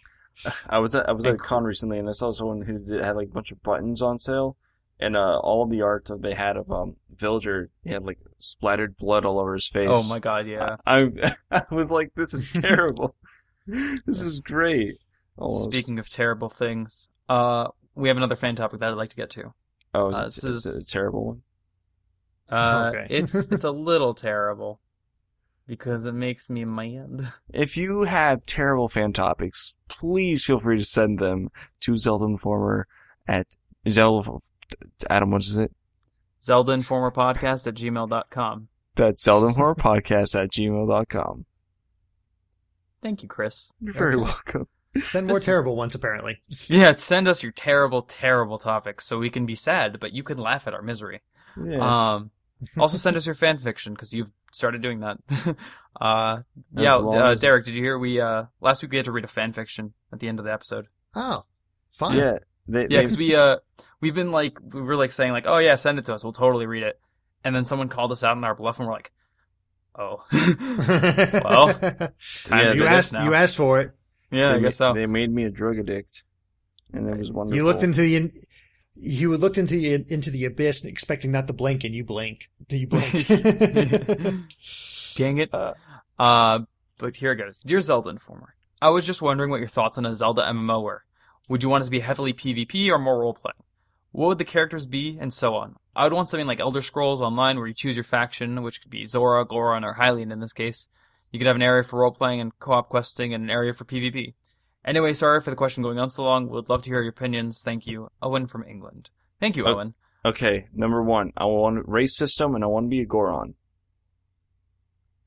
I 0.69 0.79
was 0.79 0.93
at 0.95 1.07
I 1.07 1.13
was 1.13 1.25
at 1.25 1.35
a 1.35 1.37
con 1.37 1.63
recently 1.63 1.97
and 1.97 2.09
I 2.09 2.11
saw 2.11 2.31
someone 2.31 2.61
who 2.61 2.79
did, 2.79 3.03
had 3.03 3.15
like 3.15 3.27
a 3.29 3.33
bunch 3.33 3.51
of 3.51 3.63
buttons 3.63 4.01
on 4.01 4.17
sale, 4.19 4.57
and 4.99 5.15
uh, 5.15 5.37
all 5.39 5.65
the 5.65 5.81
art 5.81 6.05
that 6.05 6.21
they 6.21 6.33
had 6.33 6.57
of 6.57 6.69
um 6.71 6.97
Villager, 7.17 7.69
he 7.83 7.91
had 7.91 8.03
like 8.03 8.19
splattered 8.37 8.97
blood 8.97 9.25
all 9.25 9.39
over 9.39 9.53
his 9.53 9.67
face. 9.67 9.89
Oh 9.91 10.09
my 10.09 10.19
god, 10.19 10.47
yeah. 10.47 10.75
I 10.85 11.09
I 11.49 11.63
was 11.71 11.91
like, 11.91 12.11
this 12.15 12.33
is 12.33 12.51
terrible. 12.53 13.15
this 13.65 14.21
is 14.21 14.39
great. 14.41 14.97
Almost. 15.37 15.65
Speaking 15.73 15.99
of 15.99 16.09
terrible 16.09 16.49
things, 16.49 17.07
uh, 17.29 17.67
we 17.93 18.07
have 18.09 18.17
another 18.17 18.35
fan 18.35 18.55
topic 18.55 18.79
that 18.81 18.89
I'd 18.91 18.95
like 18.97 19.09
to 19.09 19.15
get 19.17 19.29
to. 19.31 19.53
oh, 19.93 20.13
uh, 20.13 20.25
it's, 20.25 20.35
this 20.41 20.65
it's 20.65 20.65
is- 20.65 20.87
a 20.87 20.91
terrible 20.91 21.25
one. 21.25 21.41
Uh, 22.49 22.91
Okay. 22.93 23.07
it's 23.09 23.33
it's 23.33 23.63
a 23.63 23.71
little 23.71 24.13
terrible 24.13 24.79
because 25.67 26.05
it 26.05 26.13
makes 26.13 26.49
me 26.49 26.65
mad. 26.65 27.31
If 27.53 27.77
you 27.77 28.03
have 28.03 28.45
terrible 28.45 28.89
fan 28.89 29.13
topics, 29.13 29.73
please 29.87 30.43
feel 30.43 30.59
free 30.59 30.77
to 30.77 30.85
send 30.85 31.19
them 31.19 31.49
to 31.81 31.97
Zelda 31.97 32.25
Informer 32.25 32.87
at 33.27 33.47
Zelda. 33.89 34.31
Adam, 35.09 35.31
what 35.31 35.43
is 35.43 35.57
it? 35.57 35.71
Zelda 36.41 36.73
Informer 36.73 37.11
Podcast 37.11 37.65
at 37.67 37.75
gmail.com. 37.75 38.67
That's 38.95 39.23
Zelda 39.23 39.47
Informer 39.47 39.75
Podcast 39.79 40.39
at 40.41 40.51
gmail.com. 40.51 41.45
Thank 43.01 43.23
you, 43.23 43.29
Chris. 43.29 43.71
You're 43.79 43.93
very 43.93 44.15
Okay. 44.15 44.23
welcome. 44.23 44.67
Send 44.97 45.27
more 45.27 45.35
This 45.35 45.43
is- 45.43 45.45
terrible 45.47 45.75
ones, 45.75 45.93
apparently. 45.95 46.41
Yeah, 46.67 46.95
send 46.95 47.27
us 47.27 47.43
your 47.43 47.51
terrible, 47.51 48.01
terrible 48.03 48.57
topics 48.57 49.05
so 49.05 49.17
we 49.19 49.29
can 49.29 49.45
be 49.45 49.55
sad, 49.55 49.99
but 49.99 50.13
you 50.13 50.23
can 50.23 50.37
laugh 50.37 50.67
at 50.67 50.73
our 50.73 50.81
misery. 50.81 51.21
Yeah. 51.63 52.13
Um, 52.15 52.31
also 52.77 52.97
send 52.97 53.15
us 53.15 53.25
your 53.25 53.35
fan 53.35 53.57
fiction 53.57 53.93
because 53.93 54.13
you've 54.13 54.31
started 54.51 54.81
doing 54.81 54.99
that. 55.01 55.17
uh, 56.01 56.39
yeah, 56.75 56.95
uh, 56.97 57.35
Derrick, 57.35 57.43
it's- 57.61 57.63
did 57.65 57.75
you 57.75 57.83
hear 57.83 57.97
we 57.97 58.19
uh 58.19 58.45
last 58.61 58.81
week 58.81 58.91
we 58.91 58.97
had 58.97 59.05
to 59.05 59.11
read 59.11 59.23
a 59.23 59.27
fan 59.27 59.53
fiction 59.53 59.93
at 60.13 60.19
the 60.19 60.27
end 60.27 60.39
of 60.39 60.45
the 60.45 60.51
episode? 60.53 60.87
Oh, 61.15 61.45
fun. 61.91 62.17
yeah. 62.17 62.37
They, 62.67 62.87
Yeah, 62.89 63.01
because 63.01 63.17
we 63.17 63.35
uh 63.35 63.57
we've 64.01 64.15
been 64.15 64.31
like 64.31 64.57
we 64.73 64.81
were 64.81 64.95
like 64.95 65.11
saying 65.11 65.31
like 65.31 65.45
oh 65.47 65.59
yeah 65.59 65.75
send 65.75 65.99
it 65.99 66.05
to 66.05 66.13
us 66.15 66.23
we'll 66.23 66.33
totally 66.33 66.65
read 66.65 66.83
it, 66.83 66.99
and 67.43 67.55
then 67.55 67.63
someone 67.65 67.89
called 67.89 68.11
us 68.11 68.23
out 68.23 68.35
on 68.37 68.43
our 68.43 68.55
bluff 68.55 68.79
and 68.79 68.87
we're 68.87 68.93
like, 68.93 69.11
oh 69.97 70.23
well, 71.45 71.67
time 71.73 72.09
Yeah, 72.51 72.69
to 72.71 72.75
you 72.75 72.85
asked. 72.85 73.13
You 73.13 73.33
asked 73.33 73.57
for 73.57 73.81
it. 73.81 73.91
yeah, 74.31 74.49
they 74.49 74.53
I 74.55 74.57
ma- 74.57 74.59
guess 74.63 74.77
so. 74.77 74.93
They 74.93 75.05
made 75.05 75.31
me 75.31 75.43
a 75.43 75.49
drug 75.51 75.77
addict, 75.77 76.23
and 76.93 77.07
it 77.07 77.17
was 77.19 77.31
wonderful. 77.31 77.55
You 77.55 77.63
looked 77.65 77.83
into 77.83 78.01
the. 78.01 78.31
In, 78.95 79.01
you 79.11 79.35
looked 79.37 79.57
into 79.57 79.75
the 79.75 79.93
into 80.13 80.31
the 80.31 80.45
abyss, 80.45 80.85
expecting 80.85 81.31
not 81.31 81.47
to 81.47 81.53
blink, 81.53 81.83
and 81.83 81.93
you 81.93 82.03
blink. 82.03 82.49
You 82.69 82.87
blinked. 82.87 83.27
Dang 85.15 85.37
it. 85.37 85.53
Uh, 85.53 85.73
Uh, 86.17 86.59
but 86.97 87.17
here 87.17 87.33
it 87.33 87.37
goes. 87.37 87.61
Dear 87.61 87.81
Zelda 87.81 88.09
Informer, 88.09 88.55
I 88.81 88.89
was 88.89 89.05
just 89.05 89.21
wondering 89.21 89.49
what 89.51 89.59
your 89.59 89.67
thoughts 89.67 89.97
on 89.97 90.05
a 90.05 90.15
Zelda 90.15 90.43
MMO 90.43 90.81
were. 90.81 91.03
Would 91.49 91.61
you 91.61 91.69
want 91.69 91.83
it 91.83 91.85
to 91.85 91.91
be 91.91 91.99
heavily 91.99 92.33
PvP 92.33 92.89
or 92.89 92.97
more 92.97 93.19
role 93.19 93.33
playing? 93.33 93.55
What 94.11 94.27
would 94.27 94.37
the 94.37 94.45
characters 94.45 94.85
be, 94.85 95.17
and 95.19 95.33
so 95.33 95.55
on? 95.55 95.75
I 95.93 96.03
would 96.05 96.13
want 96.13 96.29
something 96.29 96.47
like 96.47 96.61
Elder 96.61 96.81
Scrolls 96.81 97.21
Online, 97.21 97.57
where 97.57 97.67
you 97.67 97.73
choose 97.73 97.97
your 97.97 98.05
faction, 98.05 98.63
which 98.63 98.81
could 98.81 98.89
be 98.91 99.05
Zora, 99.05 99.45
Goron, 99.45 99.83
or 99.83 99.95
Hylian 99.95 100.31
in 100.31 100.39
this 100.39 100.53
case. 100.53 100.87
You 101.31 101.39
could 101.39 101.47
have 101.47 101.57
an 101.57 101.61
area 101.61 101.83
for 101.83 101.99
role 101.99 102.11
playing 102.11 102.39
and 102.39 102.57
co-op 102.59 102.87
questing, 102.87 103.33
and 103.33 103.43
an 103.43 103.49
area 103.49 103.73
for 103.73 103.83
PvP. 103.83 104.35
Anyway, 104.85 105.13
sorry 105.13 105.41
for 105.41 105.49
the 105.49 105.55
question 105.55 105.81
going 105.83 105.97
on 105.97 106.09
so 106.09 106.23
long. 106.23 106.45
We 106.45 106.51
would 106.53 106.69
love 106.69 106.83
to 106.83 106.89
hear 106.91 107.01
your 107.01 107.09
opinions. 107.09 107.61
Thank 107.61 107.87
you, 107.87 108.09
Owen 108.21 108.45
from 108.47 108.63
England. 108.63 109.09
Thank 109.39 109.55
you. 109.57 109.65
Owen. 109.65 109.95
Okay, 110.23 110.67
number 110.73 111.01
one, 111.03 111.31
I 111.37 111.45
want 111.45 111.79
a 111.79 111.81
race 111.85 112.15
system 112.15 112.55
and 112.55 112.63
I 112.63 112.67
want 112.67 112.85
to 112.85 112.89
be 112.89 113.01
a 113.01 113.05
Goron. 113.05 113.55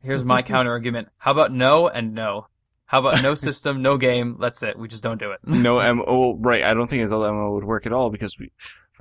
Here's 0.02 0.24
my 0.24 0.42
counter 0.52 0.70
argument. 0.70 1.08
How 1.18 1.32
about 1.32 1.52
no 1.52 1.88
and 1.88 2.14
no? 2.14 2.46
How 2.86 3.00
about 3.00 3.22
no 3.22 3.34
system, 3.34 3.82
no 3.82 3.96
game? 4.08 4.36
That's 4.40 4.62
it. 4.62 4.78
We 4.78 4.88
just 4.88 5.02
don't 5.02 5.18
do 5.18 5.32
it. 5.32 5.40
No, 5.46 5.78
M. 5.78 6.02
Oh, 6.06 6.36
right. 6.36 6.62
I 6.64 6.74
don't 6.74 6.88
think 6.88 7.02
a 7.04 7.08
Zelda 7.08 7.28
MMO 7.28 7.54
would 7.54 7.64
work 7.64 7.84
at 7.86 7.92
all 7.92 8.10
because 8.10 8.36
we. 8.38 8.52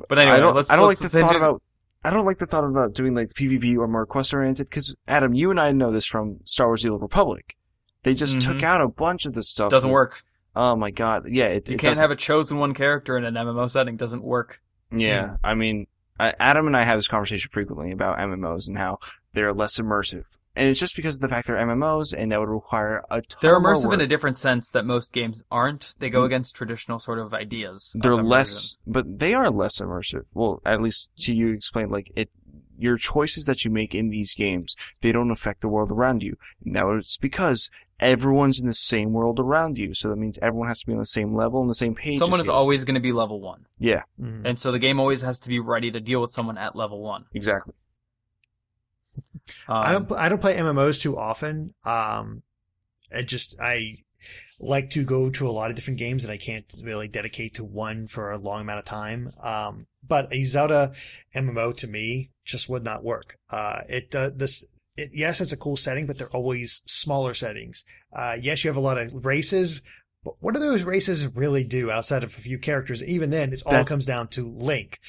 But 0.09 0.17
anyway, 0.19 0.35
I 0.37 0.39
don't. 0.39 0.55
let's. 0.55 0.69
I 0.71 0.75
don't 0.75 0.87
let's, 0.87 1.01
like 1.01 1.11
the 1.11 1.19
thought 1.19 1.33
inter- 1.35 1.45
about. 1.45 1.61
I 2.03 2.11
don't 2.11 2.25
like 2.25 2.37
the 2.37 2.45
thought 2.45 2.63
about 2.63 2.93
doing 2.93 3.15
like 3.15 3.29
PvP 3.29 3.77
or 3.77 3.87
more 3.87 4.05
quest 4.05 4.33
oriented 4.33 4.69
because 4.69 4.95
Adam, 5.07 5.33
you 5.33 5.49
and 5.51 5.59
I 5.59 5.71
know 5.71 5.91
this 5.91 6.05
from 6.05 6.39
Star 6.45 6.67
Wars: 6.67 6.83
The 6.83 6.89
Old 6.89 7.01
Republic. 7.01 7.57
They 8.03 8.13
just 8.13 8.37
Mhm. 8.37 8.45
took 8.45 8.63
out 8.63 8.81
a 8.81 8.87
bunch 8.87 9.25
of 9.25 9.33
the 9.33 9.41
stuff. 9.43 9.71
Doesn't 9.71 9.89
that- 9.89 9.93
work. 9.93 10.23
Oh 10.59 10.75
my 10.75 10.89
god! 10.91 11.27
Yeah, 11.29 11.45
it, 11.45 11.67
You 11.69 11.75
it 11.75 11.79
can't 11.79 11.91
doesn't- 11.91 12.03
have 12.03 12.09
a 12.11 12.15
chosen 12.15 12.57
one 12.57 12.73
character 12.73 13.15
in 13.17 13.23
an 13.25 13.35
MMO 13.35 13.69
setting. 13.69 13.95
Doesn't 13.95 14.23
work. 14.23 14.59
Yeah, 14.91 15.35
I 15.43 15.53
mean, 15.53 15.85
Adam 16.19 16.65
and 16.67 16.75
I 16.75 16.83
have 16.83 16.97
this 16.97 17.07
conversation 17.07 17.49
frequently 17.51 17.91
about 17.91 18.17
MMOs 18.17 18.67
and 18.67 18.77
how 18.77 18.97
they're 19.33 19.53
less 19.53 19.77
immersive, 19.79 20.23
and 20.55 20.67
it's 20.67 20.79
just 20.79 20.95
because 20.95 21.15
of 21.15 21.21
the 21.21 21.27
fact 21.27 21.45
they're 21.47 21.57
MMOs, 21.57 22.13
and 22.17 22.31
that 22.31 22.39
would 22.39 22.49
require 22.49 23.03
a 23.11 23.21
ton. 23.21 23.39
They're 23.41 23.59
more 23.59 23.73
immersive 23.73 23.93
in 23.93 24.01
a 24.01 24.07
different 24.07 24.37
sense 24.37 24.71
that 24.71 24.83
most 24.85 25.13
games 25.13 25.43
aren't. 25.51 25.93
They 25.99 26.09
go 26.09 26.21
Mm. 26.21 26.25
against 26.27 26.55
traditional 26.55 26.97
sort 26.99 27.19
of 27.19 27.33
ideas. 27.33 27.91
They're 27.99 28.13
immersion. 28.13 28.29
less, 28.29 28.77
but 28.87 29.19
they 29.19 29.33
are 29.35 29.51
less 29.51 29.79
immersive. 29.79 30.23
Well, 30.33 30.61
at 30.65 30.81
least 30.81 31.11
to 31.19 31.35
you 31.35 31.49
explain, 31.53 31.89
like 31.89 32.11
it, 32.15 32.29
your 32.77 32.97
choices 32.97 33.45
that 33.45 33.65
you 33.65 33.71
make 33.71 33.93
in 33.95 34.09
these 34.09 34.35
games, 34.35 34.75
they 35.01 35.11
don't 35.11 35.31
affect 35.31 35.61
the 35.61 35.67
world 35.67 35.91
around 35.91 36.21
you. 36.23 36.37
Now 36.63 36.91
it's 36.91 37.17
because 37.17 37.69
everyone's 37.99 38.59
in 38.59 38.67
the 38.67 38.73
same 38.73 39.11
world 39.13 39.39
around 39.39 39.77
you, 39.77 39.93
so 39.93 40.09
that 40.09 40.15
means 40.17 40.37
everyone 40.41 40.67
has 40.67 40.81
to 40.81 40.85
be 40.85 40.93
on 40.93 40.99
the 40.99 41.05
same 41.05 41.35
level 41.35 41.61
and 41.61 41.69
the 41.69 41.73
same 41.75 41.95
page. 41.95 42.17
Someone 42.19 42.39
as 42.39 42.45
is 42.45 42.47
you. 42.47 42.53
always 42.53 42.83
going 42.83 42.93
to 42.95 43.01
be 43.01 43.11
level 43.11 43.41
one, 43.41 43.65
Yeah, 43.79 44.03
Mhm. 44.21 44.45
and 44.45 44.59
so 44.59 44.71
the 44.71 44.79
game 44.79 44.99
always 44.99 45.21
has 45.21 45.39
to 45.39 45.49
be 45.49 45.59
ready 45.59 45.89
to 45.91 45.99
deal 45.99 46.21
with 46.21 46.31
someone 46.31 46.57
at 46.57 46.75
level 46.75 47.01
one. 47.01 47.25
exactly. 47.33 47.73
I 49.67 49.93
Um, 49.93 50.05
don't. 50.07 50.19
I 50.19 50.29
don't 50.29 50.41
play 50.41 50.55
MMOs 50.57 50.99
too 51.01 51.17
often. 51.17 51.69
Um, 51.85 52.43
I 53.13 53.21
just 53.23 53.59
I 53.61 54.03
like 54.59 54.89
to 54.91 55.03
go 55.05 55.29
to 55.29 55.47
a 55.47 55.51
lot 55.51 55.69
of 55.69 55.75
different 55.75 55.99
games 55.99 56.23
that 56.23 56.31
I 56.31 56.37
can't 56.37 56.65
really 56.83 57.07
dedicate 57.07 57.53
to 57.55 57.63
one 57.63 58.07
for 58.07 58.31
a 58.31 58.37
long 58.37 58.61
amount 58.61 58.79
of 58.79 58.85
time. 58.85 59.31
Um, 59.41 59.87
but 60.07 60.31
a 60.33 60.43
Zelda 60.43 60.93
MMO 61.35 61.75
to 61.77 61.87
me 61.87 62.31
just 62.45 62.69
would 62.69 62.83
not 62.83 63.03
work. 63.03 63.37
Uh, 63.49 63.81
it 63.89 64.13
uh, 64.15 64.29
this. 64.35 64.65
It, 64.95 65.09
yes, 65.13 65.41
it's 65.41 65.51
a 65.51 65.57
cool 65.57 65.77
setting, 65.77 66.07
but 66.07 66.17
they're 66.17 66.29
always 66.29 66.81
smaller 66.87 67.33
settings. 67.35 67.85
Uh, 68.11 68.35
yes, 68.39 68.63
you 68.63 68.69
have 68.69 68.77
a 68.77 68.81
lot 68.81 68.97
of 68.97 69.25
races, 69.25 69.81
but 70.23 70.33
what 70.39 70.55
do 70.55 70.59
those 70.59 70.83
races 70.83 71.35
really 71.35 71.63
do 71.63 71.91
outside 71.91 72.23
of 72.23 72.35
a 72.35 72.41
few 72.41 72.57
characters? 72.57 73.03
Even 73.03 73.29
then, 73.29 73.53
it 73.53 73.61
all 73.65 73.71
That's- 73.73 73.89
comes 73.89 74.05
down 74.05 74.29
to 74.29 74.47
Link. 74.49 74.99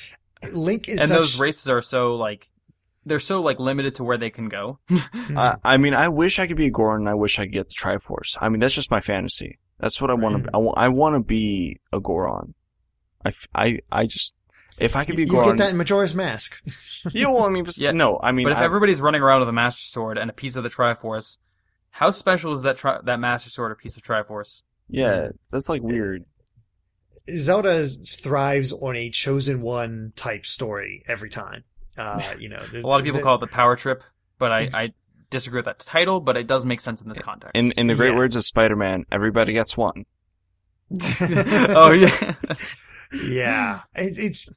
Link 0.53 0.89
is 0.89 1.01
and 1.01 1.09
such, 1.09 1.17
those 1.19 1.39
races 1.41 1.69
are 1.69 1.83
so 1.83 2.15
like 2.17 2.47
they're 3.07 3.19
so 3.19 3.41
like 3.41 3.59
limited 3.59 3.95
to 3.97 4.05
where 4.05 4.19
they 4.19 4.31
can 4.31 4.49
go. 4.49 4.79
Mhm. 4.91 5.37
I, 5.37 5.57
I 5.65 5.77
mean, 5.79 5.95
I 5.95 6.09
wish 6.09 6.39
I 6.39 6.47
could 6.47 6.57
be 6.59 6.67
a 6.67 6.71
Goron. 6.71 7.01
and 7.01 7.09
I 7.09 7.15
wish 7.15 7.39
I 7.39 7.45
could 7.45 7.53
get 7.55 7.69
the 7.69 7.75
Triforce. 7.75 8.37
I 8.41 8.49
mean, 8.51 8.61
that's 8.61 8.75
just 8.75 8.91
my 8.91 9.01
fantasy. 9.01 9.59
That's 9.81 10.01
what 10.01 10.11
I 10.11 10.15
want 10.15 10.37
to. 10.37 10.43
Right. 10.43 10.51
I 10.55 10.57
want. 10.59 10.79
I 10.79 10.89
want 10.89 11.15
to 11.17 11.21
be 11.21 11.81
a 11.93 12.01
Goron. 12.01 12.55
I, 13.25 13.29
f- 13.29 13.49
I, 13.55 13.79
I 13.91 14.07
just 14.07 14.35
if 14.81 14.97
I 14.97 15.05
could 15.05 15.17
be 15.17 15.23
you 15.25 15.29
a 15.29 15.33
Goron. 15.33 15.49
get 15.49 15.59
that 15.59 15.71
in 15.71 15.77
Majora's 15.77 16.15
Mask. 16.15 16.61
yeah, 17.13 17.27
well, 17.29 17.45
I 17.45 17.49
mean, 17.51 17.67
Yeah. 17.79 17.93
no, 17.93 18.19
I 18.23 18.33
mean, 18.33 18.45
but 18.47 18.53
if 18.53 18.59
I- 18.59 18.65
everybody's 18.65 19.01
running 19.01 19.21
around 19.23 19.41
with 19.41 19.49
a 19.49 19.53
Master 19.53 19.81
Sword 19.83 20.19
and 20.19 20.31
a 20.31 20.33
piece 20.33 20.57
of 20.57 20.63
the 20.63 20.69
Triforce, 20.71 21.39
how 21.91 22.11
special 22.11 22.53
is 22.53 22.63
that 22.63 22.77
tri- 22.77 23.01
that 23.05 23.19
Master 23.21 23.51
Sword 23.51 23.73
or 23.73 23.75
piece 23.75 23.97
of 23.97 24.03
Triforce? 24.03 24.63
yeah, 24.89 25.29
that's 25.51 25.69
like 25.69 25.83
weird. 25.83 26.23
Zelda 27.37 27.87
thrives 27.87 28.73
on 28.73 28.97
a 28.97 29.11
chosen 29.11 29.61
one 29.61 30.13
type 30.17 30.47
story 30.47 31.03
every 31.07 31.29
time. 31.31 31.65
Uh, 31.97 32.35
you 32.39 32.49
know, 32.49 32.65
the, 32.73 32.81
A 32.81 32.87
lot 32.87 33.01
of 33.01 33.05
people 33.05 33.19
the- 33.21 33.25
call 33.25 33.35
it 33.37 33.41
the 33.41 33.47
Power 33.49 33.77
Trip, 33.77 34.03
but 34.39 34.51
I, 34.53 34.71
I 34.73 34.93
disagree 35.31 35.59
with 35.59 35.67
that 35.67 35.79
title. 35.81 36.21
But 36.21 36.37
it 36.39 36.47
does 36.47 36.65
make 36.65 36.81
sense 36.81 37.03
in 37.03 37.09
this 37.09 37.19
context. 37.19 37.55
In 37.55 37.73
in 37.73 37.87
the 37.87 37.95
great 37.95 38.13
Yeah. 38.13 38.17
words 38.17 38.35
of 38.37 38.45
Spider-Man, 38.45 39.05
everybody 39.13 39.53
gets 39.53 39.77
one. 39.77 40.07
oh 41.21 41.91
yeah, 41.91 42.35
yeah, 43.13 43.81
it, 43.95 44.15
it's 44.17 44.49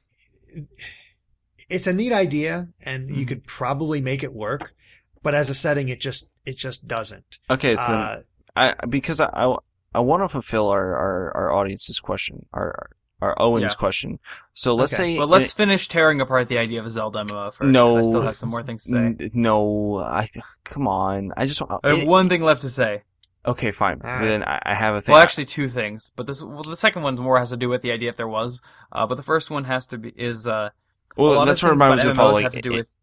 it's 1.68 1.86
a 1.86 1.92
neat 1.92 2.12
idea, 2.12 2.68
and 2.84 3.08
you 3.08 3.24
Mhm. 3.24 3.28
could 3.28 3.46
probably 3.46 4.00
make 4.00 4.22
it 4.22 4.32
work, 4.32 4.74
but 5.22 5.34
as 5.34 5.50
a 5.50 5.54
setting, 5.54 5.88
it 5.88 6.00
just 6.00 6.30
it 6.44 6.56
just 6.56 6.88
doesn't. 6.88 7.38
Okay, 7.48 7.76
so 7.76 7.92
Uh, 7.92 8.20
I 8.56 8.74
because 8.88 9.20
I 9.20 9.26
I, 9.26 9.54
I 9.94 10.00
want 10.00 10.22
to 10.24 10.28
fulfill 10.28 10.68
our, 10.68 10.96
our 10.96 11.36
our 11.36 11.52
audience's 11.52 12.00
question, 12.00 12.46
our 12.52 12.90
our 13.20 13.40
Owen's 13.40 13.62
Yeah. 13.74 13.78
question. 13.78 14.18
So 14.52 14.74
let's 14.74 14.92
Okay. 14.94 15.12
say, 15.14 15.18
but 15.18 15.28
let's 15.28 15.52
finish 15.52 15.86
tearing 15.86 16.20
apart 16.20 16.48
the 16.48 16.58
idea 16.58 16.80
of 16.80 16.86
a 16.86 16.90
Zelda 16.90 17.20
MMO 17.20 17.52
first. 17.52 17.60
'cause 17.60 17.70
No. 17.72 17.96
I 17.96 18.02
still 18.02 18.22
have 18.22 18.36
some 18.36 18.48
more 18.48 18.64
things 18.64 18.82
to 18.82 18.90
say. 18.90 18.96
N- 18.98 19.30
no, 19.32 19.98
I 19.98 20.26
come 20.64 20.88
on. 20.88 21.30
I 21.36 21.46
just 21.46 21.62
I 21.62 21.78
have 21.90 21.98
it- 22.00 22.08
one 22.08 22.28
thing 22.28 22.42
left 22.42 22.62
to 22.62 22.68
say. 22.70 23.02
Okay, 23.46 23.70
fine. 23.70 24.00
All 24.04 24.18
But 24.18 24.24
then 24.26 24.42
I, 24.44 24.60
I 24.64 24.74
have 24.74 24.94
a 24.94 25.00
thing. 25.00 25.12
Well, 25.14 25.22
actually, 25.22 25.46
two 25.46 25.68
things. 25.68 26.12
But 26.16 26.26
this, 26.26 26.42
well, 26.42 26.62
the 26.62 26.76
second 26.76 27.02
one 27.02 27.14
more 27.16 27.38
has 27.38 27.50
to 27.50 27.56
do 27.56 27.68
with 27.68 27.82
the 27.82 27.92
idea 27.92 28.08
if 28.10 28.16
there 28.16 28.28
was. 28.28 28.60
Uh, 28.90 29.06
but 29.06 29.16
the 29.16 29.22
first 29.22 29.50
one 29.50 29.64
has 29.64 29.86
to 29.88 29.98
be 29.98 30.10
is 30.16 30.46
uh, 30.46 30.50
a 30.52 30.72
well, 31.16 31.34
lot 31.34 31.46
that's 31.46 31.62
of 31.62 31.68
what 31.68 31.70
things 31.72 31.80
reminds 31.82 32.04
me 32.04 32.10
about 32.10 32.10
of 32.10 32.16
how 32.16 32.30
MMOs 32.30 32.34
like 32.34 32.42
have 32.44 32.52
to 32.54 32.60
do 32.62 32.72
it- 32.74 32.76
with. 32.76 32.96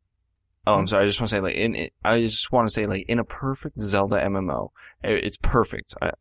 Oh, 0.68 0.74
I'm 0.74 0.88
sorry. 0.88 1.06
I 1.06 1.08
just 1.08 1.20
want 1.20 1.30
to 1.30 1.36
say, 1.36 1.40
like, 1.40 1.56
in 1.56 1.74
it, 1.74 1.94
I 2.04 2.20
just 2.20 2.52
want 2.52 2.68
to 2.68 2.74
say, 2.74 2.86
like, 2.86 3.06
in 3.08 3.18
a 3.18 3.24
perfect 3.24 3.80
Zelda 3.80 4.18
MMO, 4.18 4.70
it- 5.04 5.24
it's 5.24 5.38
perfect. 5.38 5.96
I, 6.02 6.12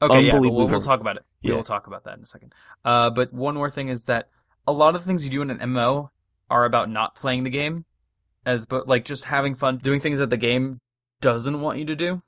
Okay, 0.00 0.20
yeah, 0.20 0.32
but 0.32 0.42
we'll, 0.42 0.68
we'll 0.68 0.80
talk 0.80 1.00
about 1.00 1.16
it. 1.16 1.24
Yeah. 1.42 1.54
We'll 1.54 1.64
talk 1.64 1.88
about 1.88 2.04
that 2.04 2.16
in 2.16 2.22
a 2.22 2.26
second. 2.26 2.54
Uh, 2.84 3.10
but 3.10 3.32
one 3.32 3.56
more 3.56 3.68
thing 3.70 3.88
is 3.88 4.04
that 4.04 4.28
a 4.66 4.72
lot 4.72 4.94
of 4.94 5.02
the 5.02 5.06
things 5.08 5.24
you 5.24 5.30
do 5.30 5.42
in 5.42 5.50
an 5.50 5.58
MMO 5.58 6.10
are 6.48 6.64
about 6.64 6.88
not 6.88 7.16
playing 7.16 7.42
the 7.42 7.50
game, 7.50 7.84
as 8.46 8.64
but 8.64 8.86
like 8.86 9.04
just 9.04 9.24
having 9.24 9.54
fun 9.56 9.78
doing 9.78 10.00
things 10.00 10.20
that 10.20 10.30
the 10.30 10.36
game 10.36 10.80
doesn't 11.20 11.60
want 11.60 11.78
you 11.80 11.84
to 11.86 11.96
do, 11.96 12.22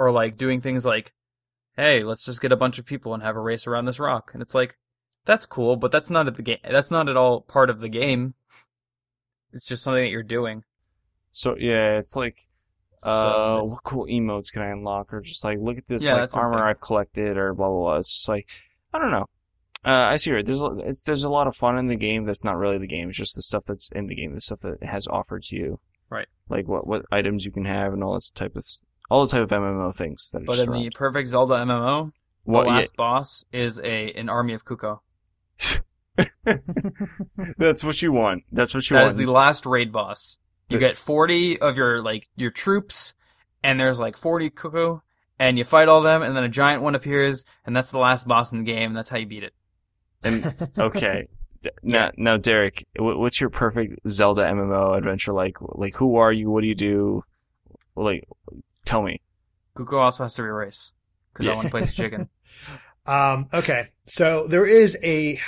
or 0.00 0.10
like 0.10 0.36
doing 0.38 0.60
things 0.62 0.84
like, 0.86 1.12
hey, 1.76 2.02
let's 2.02 2.24
just 2.24 2.40
get 2.40 2.52
a 2.52 2.56
bunch 2.56 2.78
of 2.78 2.86
people 2.86 3.12
and 3.14 3.22
have 3.22 3.36
a 3.36 3.40
race 3.40 3.66
around 3.66 3.84
this 3.84 4.00
rock, 4.00 4.30
and 4.32 4.42
it's 4.42 4.54
like, 4.54 4.76
that's 5.26 5.44
cool, 5.46 5.76
but 5.76 5.92
that's 5.92 6.08
not 6.10 6.26
at 6.26 6.36
the 6.36 6.42
game. 6.42 6.58
That's 6.68 6.90
not 6.90 7.08
at 7.08 7.16
all 7.16 7.42
part 7.42 7.68
of 7.70 7.80
the 7.80 7.88
game. 7.90 8.34
It's 9.52 9.66
just 9.66 9.82
something 9.82 10.02
that 10.02 10.08
you're 10.10 10.22
doing. 10.22 10.64
so 11.30 11.54
yeah, 11.58 11.98
it's 11.98 12.16
like, 12.16 12.46
uh, 13.02 13.20
So- 13.20 13.64
what 13.64 13.82
cool 13.82 14.06
emotes 14.06 14.52
can 14.52 14.62
I 14.62 14.70
unlock, 14.70 15.12
or 15.12 15.20
just 15.20 15.44
like, 15.44 15.58
look 15.60 15.78
at 15.78 15.86
this 15.88 16.04
Yeah, 16.04 16.12
like 16.12 16.20
that 16.22 16.30
sort 16.32 16.46
of 16.46 16.52
armor. 16.52 16.66
I've 16.66 16.80
collected, 16.80 17.36
or 17.36 17.54
blah 17.54 17.68
blah 17.68 17.78
blah. 17.78 17.96
It's 17.98 18.12
just 18.12 18.28
like, 18.28 18.48
I 18.94 18.98
don't 18.98 19.10
know. 19.10 19.26
Uh, 19.84 20.08
I 20.12 20.16
see 20.16 20.30
it. 20.32 20.44
There's 20.44 20.60
a, 20.62 20.94
there's 21.06 21.24
a 21.24 21.30
lot 21.30 21.46
of 21.46 21.56
fun 21.56 21.78
in 21.78 21.86
the 21.88 21.96
game 21.96 22.26
that's 22.26 22.44
not 22.44 22.58
really 22.58 22.76
the 22.78 22.86
game. 22.86 23.08
It's 23.08 23.16
just 23.18 23.34
the 23.34 23.42
stuff 23.42 23.64
that's 23.66 23.88
in 23.92 24.08
the 24.08 24.14
game, 24.14 24.34
the 24.34 24.40
stuff 24.40 24.60
that 24.60 24.78
it 24.82 24.84
has 24.86 25.06
offered 25.06 25.42
to 25.44 25.56
you. 25.56 25.80
Right. 26.10 26.26
Like 26.50 26.66
what 26.68 26.86
what 26.86 27.02
items 27.10 27.44
you 27.44 27.50
can 27.52 27.64
have 27.64 27.92
and 27.92 28.02
all 28.04 28.14
this 28.14 28.30
type 28.30 28.56
of 28.56 28.64
all 29.10 29.26
the 29.26 29.30
type 29.30 29.42
of 29.42 29.50
MMO 29.50 29.94
things 29.96 30.30
that 30.32 30.42
are 30.42 30.44
But 30.46 30.52
just 30.56 30.66
in 30.66 30.72
the 30.72 30.90
perfect 30.90 31.28
Zelda 31.28 31.54
MMO, 31.54 32.00
the 32.02 32.10
What- 32.44 32.66
yeah, 32.66 32.74
last 32.74 32.96
boss 32.96 33.44
is 33.52 33.78
a 33.80 34.12
an 34.12 34.28
army 34.28 34.54
of 34.54 34.64
Cucco. 34.64 35.00
that's 37.58 37.84
what 37.84 38.00
you 38.02 38.12
want. 38.12 38.44
That's 38.52 38.74
what 38.74 38.88
you 38.90 38.94
That 38.96 39.02
want. 39.02 39.10
is 39.12 39.16
the 39.16 39.26
last 39.30 39.66
raid 39.66 39.92
boss. 39.92 40.38
You 40.68 40.78
The- 40.78 40.86
get 40.86 40.96
40 40.96 41.60
of 41.60 41.76
your 41.76 42.02
like 42.02 42.28
your 42.36 42.50
troops 42.50 43.14
and 43.62 43.78
there's 43.78 44.00
like 44.00 44.16
40 44.16 44.50
Cucco 44.50 45.00
and 45.38 45.58
you 45.58 45.64
fight 45.64 45.88
all 45.88 46.02
them 46.02 46.22
and 46.22 46.36
then 46.36 46.44
a 46.44 46.48
giant 46.48 46.82
one 46.82 46.94
appears 46.94 47.44
and 47.66 47.74
that's 47.74 47.90
the 47.90 47.98
last 47.98 48.26
boss 48.28 48.52
in 48.52 48.58
the 48.58 48.64
game 48.64 48.88
and 48.90 48.96
that's 48.96 49.08
how 49.08 49.18
you 49.18 49.26
beat 49.26 49.42
it. 49.44 49.54
And 50.22 50.54
okay, 50.78 51.28
D- 51.62 51.70
now 51.82 52.10
now 52.16 52.36
Derrick, 52.36 52.86
what's 52.98 53.40
your 53.40 53.50
perfect 53.50 54.00
Zelda 54.08 54.42
MMO 54.44 54.96
adventure 54.96 55.32
like? 55.32 55.56
Like 55.60 55.96
who 55.96 56.16
are 56.16 56.32
you? 56.32 56.50
What 56.50 56.62
do 56.62 56.68
you 56.68 56.74
do? 56.74 57.24
Like, 57.96 58.26
tell 58.90 59.02
me. 59.02 59.20
Cucco 59.76 59.98
also 59.98 60.24
has 60.24 60.34
to 60.34 60.42
be 60.42 60.48
race 60.48 60.92
because 61.32 61.46
I 61.46 61.54
want 61.54 61.66
to 61.66 61.70
place 61.70 61.90
a 61.92 61.94
chicken. 61.94 62.28
Um, 63.06 63.48
okay, 63.54 63.84
so 64.06 64.46
there 64.46 64.66
is 64.66 64.96
a 65.02 65.40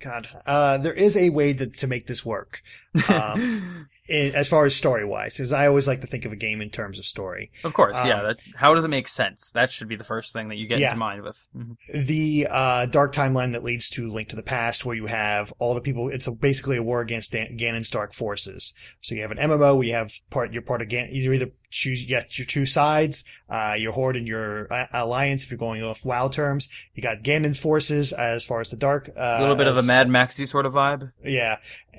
God, 0.00 0.28
uh, 0.46 0.78
there 0.78 0.92
is 0.92 1.16
a 1.16 1.30
way 1.30 1.52
that, 1.54 1.74
to 1.78 1.86
make 1.88 2.06
this 2.06 2.24
work. 2.24 2.60
Um, 3.08 3.86
in, 4.08 4.34
as 4.34 4.48
far 4.48 4.64
as 4.64 4.76
story 4.76 5.04
wise, 5.04 5.34
because 5.36 5.52
I 5.52 5.66
always 5.66 5.88
like 5.88 6.02
to 6.02 6.06
think 6.06 6.24
of 6.26 6.32
a 6.32 6.36
game 6.36 6.60
in 6.60 6.70
terms 6.70 6.98
of 6.98 7.04
story. 7.04 7.50
of 7.64 7.72
course, 7.74 7.96
yeah. 8.04 8.20
um, 8.20 8.26
That, 8.26 8.36
how 8.56 8.74
does 8.74 8.84
it 8.84 8.88
make 8.88 9.08
sense? 9.08 9.50
That 9.52 9.72
should 9.72 9.88
be 9.88 9.96
the 9.96 10.04
first 10.04 10.32
thing 10.32 10.48
that 10.50 10.56
you 10.56 10.68
get 10.68 10.78
Yeah. 10.78 10.92
in 10.92 10.98
mind 10.98 11.22
with. 11.22 11.48
Mhm. 11.56 11.76
The 12.06 12.46
uh, 12.48 12.86
dark 12.86 13.12
timeline 13.12 13.52
that 13.52 13.64
leads 13.64 13.88
to 13.90 14.08
Link 14.08 14.28
to 14.28 14.36
the 14.36 14.42
Past, 14.42 14.84
where 14.84 14.94
you 14.94 15.06
have 15.06 15.52
all 15.58 15.74
the 15.74 15.80
people. 15.80 16.08
It's 16.10 16.26
a, 16.26 16.32
basically 16.32 16.76
a 16.76 16.82
war 16.82 17.00
against 17.00 17.32
Dan- 17.32 17.56
Ganon's 17.56 17.90
dark 17.90 18.12
forces. 18.12 18.74
So 19.00 19.14
you 19.14 19.22
have 19.22 19.32
an 19.32 19.38
MMO. 19.38 19.76
We 19.76 19.88
have 19.90 20.12
part. 20.30 20.52
You're 20.52 20.62
part 20.62 20.82
of 20.82 20.88
Gan. 20.88 21.08
You're 21.10 21.34
either 21.34 21.50
choose, 21.70 22.02
you 22.02 22.08
got 22.08 22.38
your 22.38 22.46
two 22.46 22.66
sides, 22.66 23.24
uh, 23.48 23.74
your 23.78 23.92
Horde 23.92 24.16
and 24.16 24.26
your 24.26 24.72
uh, 24.72 24.86
Alliance, 24.92 25.44
if 25.44 25.50
you're 25.50 25.58
going 25.58 25.82
off 25.82 26.04
WoW 26.04 26.28
terms. 26.28 26.68
You 26.94 27.02
got 27.02 27.22
Ganon's 27.22 27.58
forces 27.58 28.12
as 28.12 28.44
far 28.44 28.60
as 28.60 28.70
the 28.70 28.76
dark, 28.76 29.10
uh, 29.16 29.36
a 29.38 29.40
little 29.40 29.56
bit 29.56 29.66
of 29.66 29.76
a 29.76 29.82
Mad 29.82 30.08
Maxy 30.08 30.46
sort 30.46 30.66
of 30.66 30.74
vibe. 30.74 31.12
yeah, 31.24 31.58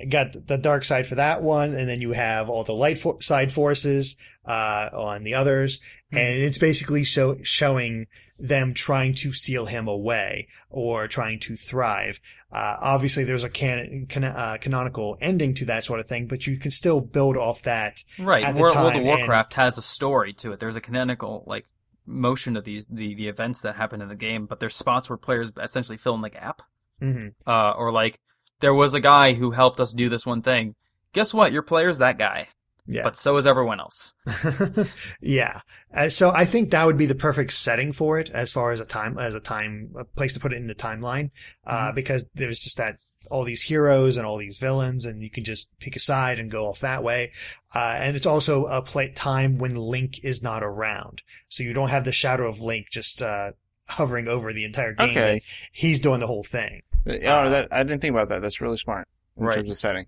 got 0.09 0.33
the 0.47 0.57
dark 0.57 0.85
side 0.85 1.07
for 1.07 1.15
that 1.15 1.41
one, 1.41 1.73
and 1.73 1.87
then 1.87 2.01
you 2.01 2.11
have 2.13 2.49
all 2.49 2.63
the 2.63 2.73
light 2.73 2.99
for- 2.99 3.21
side 3.21 3.51
forces 3.51 4.17
uh, 4.45 4.89
on 4.93 5.23
the 5.23 5.33
others, 5.35 5.79
and 6.11 6.19
it's 6.39 6.57
basically 6.57 7.03
show- 7.03 7.37
showing 7.43 8.07
them 8.39 8.73
trying 8.73 9.13
to 9.15 9.33
seal 9.33 9.65
him 9.65 9.87
away 9.87 10.47
or 10.69 11.07
trying 11.07 11.39
to 11.41 11.55
thrive. 11.55 12.21
Uh, 12.51 12.77
obviously, 12.81 13.23
there's 13.23 13.43
a 13.43 13.49
can- 13.49 14.05
can- 14.07 14.23
uh, 14.23 14.57
canonical 14.61 15.17
ending 15.21 15.53
to 15.55 15.65
that 15.65 15.83
sort 15.83 15.99
of 15.99 16.07
thing, 16.07 16.27
but 16.27 16.47
you 16.47 16.57
can 16.57 16.71
still 16.71 17.01
build 17.01 17.35
off 17.37 17.61
that. 17.63 18.03
Right. 18.17 18.43
World, 18.55 18.75
World 18.75 18.87
of 18.89 18.95
and- 18.95 19.05
Warcraft 19.05 19.53
has 19.55 19.77
a 19.77 19.81
story 19.81 20.33
to 20.35 20.53
it. 20.53 20.59
There's 20.59 20.75
a 20.77 20.81
canonical 20.81 21.43
like 21.47 21.65
motion 22.05 22.57
of 22.57 22.63
these 22.63 22.87
the, 22.87 23.13
the 23.13 23.27
events 23.27 23.61
that 23.61 23.75
happen 23.75 24.01
in 24.01 24.07
the 24.07 24.15
game, 24.15 24.45
but 24.45 24.59
there's 24.59 24.75
spots 24.75 25.09
where 25.09 25.17
players 25.17 25.51
essentially 25.61 25.97
fill 25.97 26.15
in 26.15 26.21
the 26.21 26.29
gap. 26.29 26.61
hmm 27.01 27.27
Uh, 27.45 27.71
or 27.71 27.91
like 27.91 28.19
there 28.61 28.73
was 28.73 28.93
a 28.93 28.99
guy 28.99 29.33
who 29.33 29.51
helped 29.51 29.79
us 29.79 29.93
do 29.93 30.09
this 30.09 30.25
one 30.25 30.41
thing. 30.41 30.75
Guess 31.13 31.33
what? 31.33 31.51
Your 31.51 31.61
player's 31.61 31.97
that 31.99 32.17
guy, 32.17 32.47
Yeah. 32.91 33.03
but 33.03 33.17
so 33.17 33.37
is 33.37 33.45
everyone 33.45 33.79
else. 33.79 34.15
yeah. 35.21 35.61
Uh, 35.93 36.09
so 36.09 36.31
I 36.31 36.45
think 36.45 36.71
that 36.71 36.85
would 36.85 36.97
be 36.97 37.05
the 37.05 37.13
perfect 37.15 37.51
setting 37.53 37.91
for 37.91 38.19
it 38.19 38.29
as 38.31 38.51
far 38.51 38.71
as 38.71 38.79
a 38.79 38.85
time, 38.85 39.17
as 39.19 39.35
a 39.35 39.39
time, 39.39 39.91
a 39.95 40.03
place 40.03 40.33
to 40.33 40.39
put 40.39 40.53
it 40.53 40.57
in 40.57 40.67
the 40.67 40.73
timeline. 40.75 41.29
Uh, 41.65 41.91
because 41.91 42.29
there's 42.33 42.59
just 42.59 42.77
that, 42.77 42.95
all 43.29 43.43
these 43.43 43.61
heroes 43.61 44.17
and 44.17 44.25
all 44.25 44.37
these 44.37 44.57
villains 44.59 45.05
and 45.05 45.21
you 45.21 45.29
can 45.29 45.43
just 45.43 45.69
pick 45.79 45.95
a 45.95 45.99
side 45.99 46.39
and 46.39 46.49
go 46.49 46.65
off 46.67 46.79
that 46.79 47.03
way. 47.03 47.31
Uh, 47.75 47.95
and 47.99 48.15
it's 48.15 48.25
also 48.25 48.65
a 48.65 48.81
play 48.81 49.09
time 49.11 49.57
when 49.59 49.75
Link 49.75 50.23
is 50.23 50.41
not 50.41 50.63
around. 50.63 51.21
So 51.47 51.61
you 51.61 51.73
don't 51.73 51.89
have 51.89 52.05
the 52.05 52.11
shadow 52.11 52.47
of 52.47 52.59
Link 52.59 52.87
just, 52.89 53.21
uh, 53.21 53.51
hovering 53.87 54.27
over 54.27 54.51
the 54.53 54.63
entire 54.65 54.93
game. 54.93 55.09
Okay. 55.09 55.41
He's 55.73 55.99
doing 55.99 56.21
the 56.21 56.27
whole 56.27 56.43
thing. 56.43 56.81
Oh, 57.07 57.11
that 57.49 57.67
I 57.71 57.83
didn't 57.83 57.99
think 58.01 58.11
about 58.11 58.29
that. 58.29 58.41
That's 58.41 58.61
really 58.61 58.77
smart 58.77 59.07
in 59.37 59.45
Right. 59.45 59.55
terms 59.55 59.69
of 59.69 59.77
setting. 59.77 60.05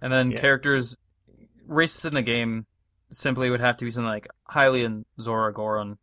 And 0.00 0.12
then 0.12 0.30
Yeah. 0.30 0.40
characters, 0.40 0.96
races 1.66 2.04
in 2.04 2.14
the 2.14 2.22
game 2.22 2.66
simply 3.10 3.50
would 3.50 3.60
have 3.60 3.76
to 3.78 3.84
be 3.84 3.90
something 3.90 4.08
like 4.08 4.28
Hylian, 4.50 5.04
Zora, 5.20 5.52
Goron, 5.52 5.98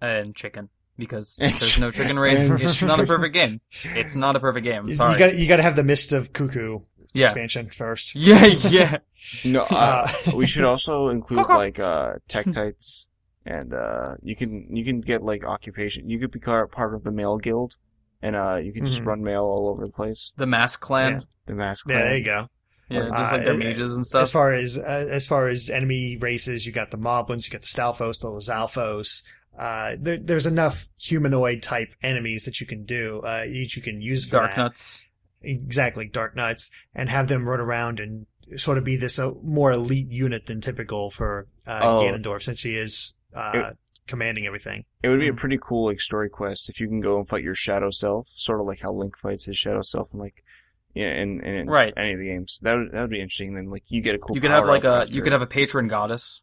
and 0.00 0.34
Chicken. 0.34 0.68
Because 0.96 1.34
there's 1.38 1.78
no 1.80 1.90
chicken 1.90 2.16
race, 2.18 2.48
it's 2.50 2.80
not 2.80 3.00
a 3.00 3.06
perfect 3.06 3.34
game. 3.34 3.60
It's 3.84 4.14
not 4.14 4.36
a 4.36 4.40
perfect 4.40 4.62
game. 4.64 4.86
You 4.86 4.94
Sorry. 4.94 5.18
got, 5.18 5.36
you 5.36 5.48
got 5.48 5.56
to 5.56 5.62
have 5.64 5.74
the 5.74 5.82
Mist 5.82 6.12
of 6.12 6.32
Cucco 6.32 6.84
yeah. 7.12 7.24
expansion 7.24 7.66
first. 7.66 8.14
Yeah, 8.14 8.46
yeah. 8.46 8.96
No, 9.44 9.62
uh, 9.62 10.06
Uh, 10.28 10.36
we 10.36 10.46
should 10.46 10.64
also 10.64 11.08
include 11.08 11.48
like 11.48 11.80
uh, 11.80 12.14
Tektites, 12.28 13.06
and 13.44 13.74
uh, 13.74 14.04
you 14.22 14.36
can 14.36 14.68
you 14.76 14.84
can 14.84 15.00
get 15.00 15.22
like 15.22 15.44
occupation. 15.44 16.08
You 16.08 16.20
could 16.20 16.30
be 16.30 16.38
car- 16.38 16.68
part 16.68 16.94
of 16.94 17.02
the 17.02 17.10
mail 17.10 17.38
guild, 17.38 17.74
and 18.22 18.36
uh, 18.36 18.56
you 18.56 18.72
can 18.72 18.86
just 18.86 19.02
Mhm. 19.02 19.06
run 19.06 19.22
mail 19.24 19.42
all 19.42 19.68
over 19.70 19.84
the 19.86 19.92
place. 19.92 20.32
The 20.36 20.46
Mask 20.46 20.80
Clan. 20.80 21.22
The 21.46 21.54
mask. 21.54 21.86
Clan. 21.86 21.96
Yeah, 21.96 22.00
clan. 22.02 22.08
there 22.10 22.18
you 22.18 22.24
go. 22.24 22.48
Yeah, 22.88 23.08
just 23.08 23.32
like 23.32 23.44
their 23.44 23.54
Uh, 23.54 23.58
mages 23.58 23.96
and 23.96 24.06
stuff. 24.06 24.22
As 24.22 24.32
far 24.32 24.52
as 24.52 24.76
uh, 24.78 25.06
as 25.10 25.26
far 25.26 25.48
as 25.48 25.70
enemy 25.70 26.16
races, 26.18 26.66
you 26.66 26.72
got 26.72 26.90
the 26.90 26.98
Moblins, 26.98 27.46
you 27.46 27.52
got 27.52 27.62
the 27.62 27.66
Stalfos, 27.66 28.20
the 28.20 28.28
Lizalfos. 28.28 29.22
Uh, 29.58 29.96
there, 29.98 30.18
there's 30.18 30.46
enough 30.46 30.88
humanoid 31.00 31.62
type 31.62 31.94
enemies 32.02 32.44
that 32.44 32.60
you 32.60 32.66
can 32.66 32.84
do. 32.84 33.20
Uh, 33.24 33.44
each 33.48 33.76
you 33.76 33.82
can 33.82 34.00
use 34.00 34.24
for 34.26 34.38
Dark 34.38 34.54
that. 34.56 34.62
Nuts. 34.62 35.08
exactly 35.42 36.08
Darknuts, 36.08 36.70
and 36.94 37.08
have 37.08 37.28
them 37.28 37.48
run 37.48 37.60
around 37.60 38.00
and 38.00 38.26
sort 38.56 38.78
of 38.78 38.84
be 38.84 38.96
this 38.96 39.18
uh, 39.18 39.30
more 39.42 39.72
elite 39.72 40.08
unit 40.10 40.46
than 40.46 40.60
typical 40.60 41.10
for 41.10 41.46
uh, 41.66 41.80
Oh. 41.82 41.96
Ganondorf, 42.02 42.42
since 42.42 42.62
he 42.62 42.76
is 42.76 43.14
uh, 43.34 43.72
commanding 44.06 44.46
everything. 44.46 44.84
It 45.02 45.08
would 45.08 45.20
be 45.20 45.28
a 45.28 45.32
Mhm. 45.32 45.36
pretty 45.38 45.58
cool 45.62 45.86
like 45.86 46.00
story 46.00 46.28
quest 46.28 46.68
if 46.68 46.78
you 46.80 46.86
can 46.88 47.00
go 47.00 47.18
and 47.18 47.28
fight 47.28 47.42
your 47.42 47.54
shadow 47.54 47.90
self, 47.90 48.28
sort 48.34 48.60
of 48.60 48.66
like 48.66 48.80
how 48.80 48.92
Link 48.92 49.16
fights 49.16 49.46
his 49.46 49.56
shadow 49.56 49.80
self 49.82 50.10
and 50.12 50.20
like 50.20 50.44
yeah, 50.94 51.10
in, 51.20 51.40
in 51.44 51.68
Right. 51.68 51.92
any 51.96 52.12
of 52.12 52.18
the 52.18 52.26
games. 52.26 52.60
That 52.62 52.74
would 52.74 52.92
that 52.92 53.00
would 53.02 53.10
be 53.10 53.20
interesting. 53.20 53.54
Then 53.54 53.70
like 53.70 53.84
you 53.88 54.00
get 54.00 54.14
a 54.14 54.18
cool. 54.18 54.34
You 54.36 54.40
could 54.40 54.50
have 54.50 54.66
like 54.66 54.84
a 54.84 55.02
after- 55.02 55.12
you 55.12 55.22
could 55.22 55.32
have 55.32 55.42
a 55.42 55.46
patron 55.46 55.88
goddess, 55.88 56.40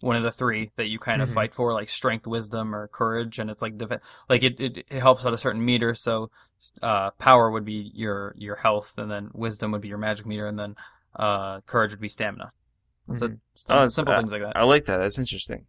one 0.00 0.16
of 0.16 0.22
the 0.22 0.30
three 0.32 0.70
that 0.76 0.86
you 0.88 0.98
kind 0.98 1.20
of 1.22 1.28
Mhm. 1.28 1.34
fight 1.34 1.54
for, 1.54 1.72
like 1.72 1.88
strength, 1.88 2.26
wisdom, 2.26 2.74
or 2.74 2.86
courage, 2.88 3.38
and 3.38 3.50
it's 3.50 3.60
like 3.62 3.76
def- 3.76 4.00
like 4.28 4.42
it, 4.42 4.60
it 4.60 4.78
it 4.88 5.00
helps 5.00 5.24
out 5.24 5.34
a 5.34 5.38
certain 5.38 5.64
meter. 5.64 5.94
So, 5.94 6.30
uh, 6.82 7.10
power 7.18 7.50
would 7.50 7.64
be 7.64 7.90
your 7.94 8.34
your 8.38 8.56
health, 8.56 8.96
and 8.98 9.10
then 9.10 9.30
wisdom 9.34 9.72
would 9.72 9.80
be 9.82 9.88
your 9.88 9.98
magic 9.98 10.26
meter, 10.26 10.46
and 10.46 10.58
then 10.58 10.76
uh, 11.16 11.60
courage 11.62 11.90
would 11.90 12.00
be 12.00 12.08
stamina. 12.08 12.52
So 13.14 13.28
Mhm. 13.28 13.40
sim- 13.54 13.66
Oh, 13.70 13.86
simple 13.88 14.14
uh, 14.14 14.18
things 14.18 14.30
like 14.32 14.42
that. 14.42 14.56
I 14.56 14.64
like 14.64 14.84
that. 14.84 14.98
That's 14.98 15.18
interesting. 15.18 15.66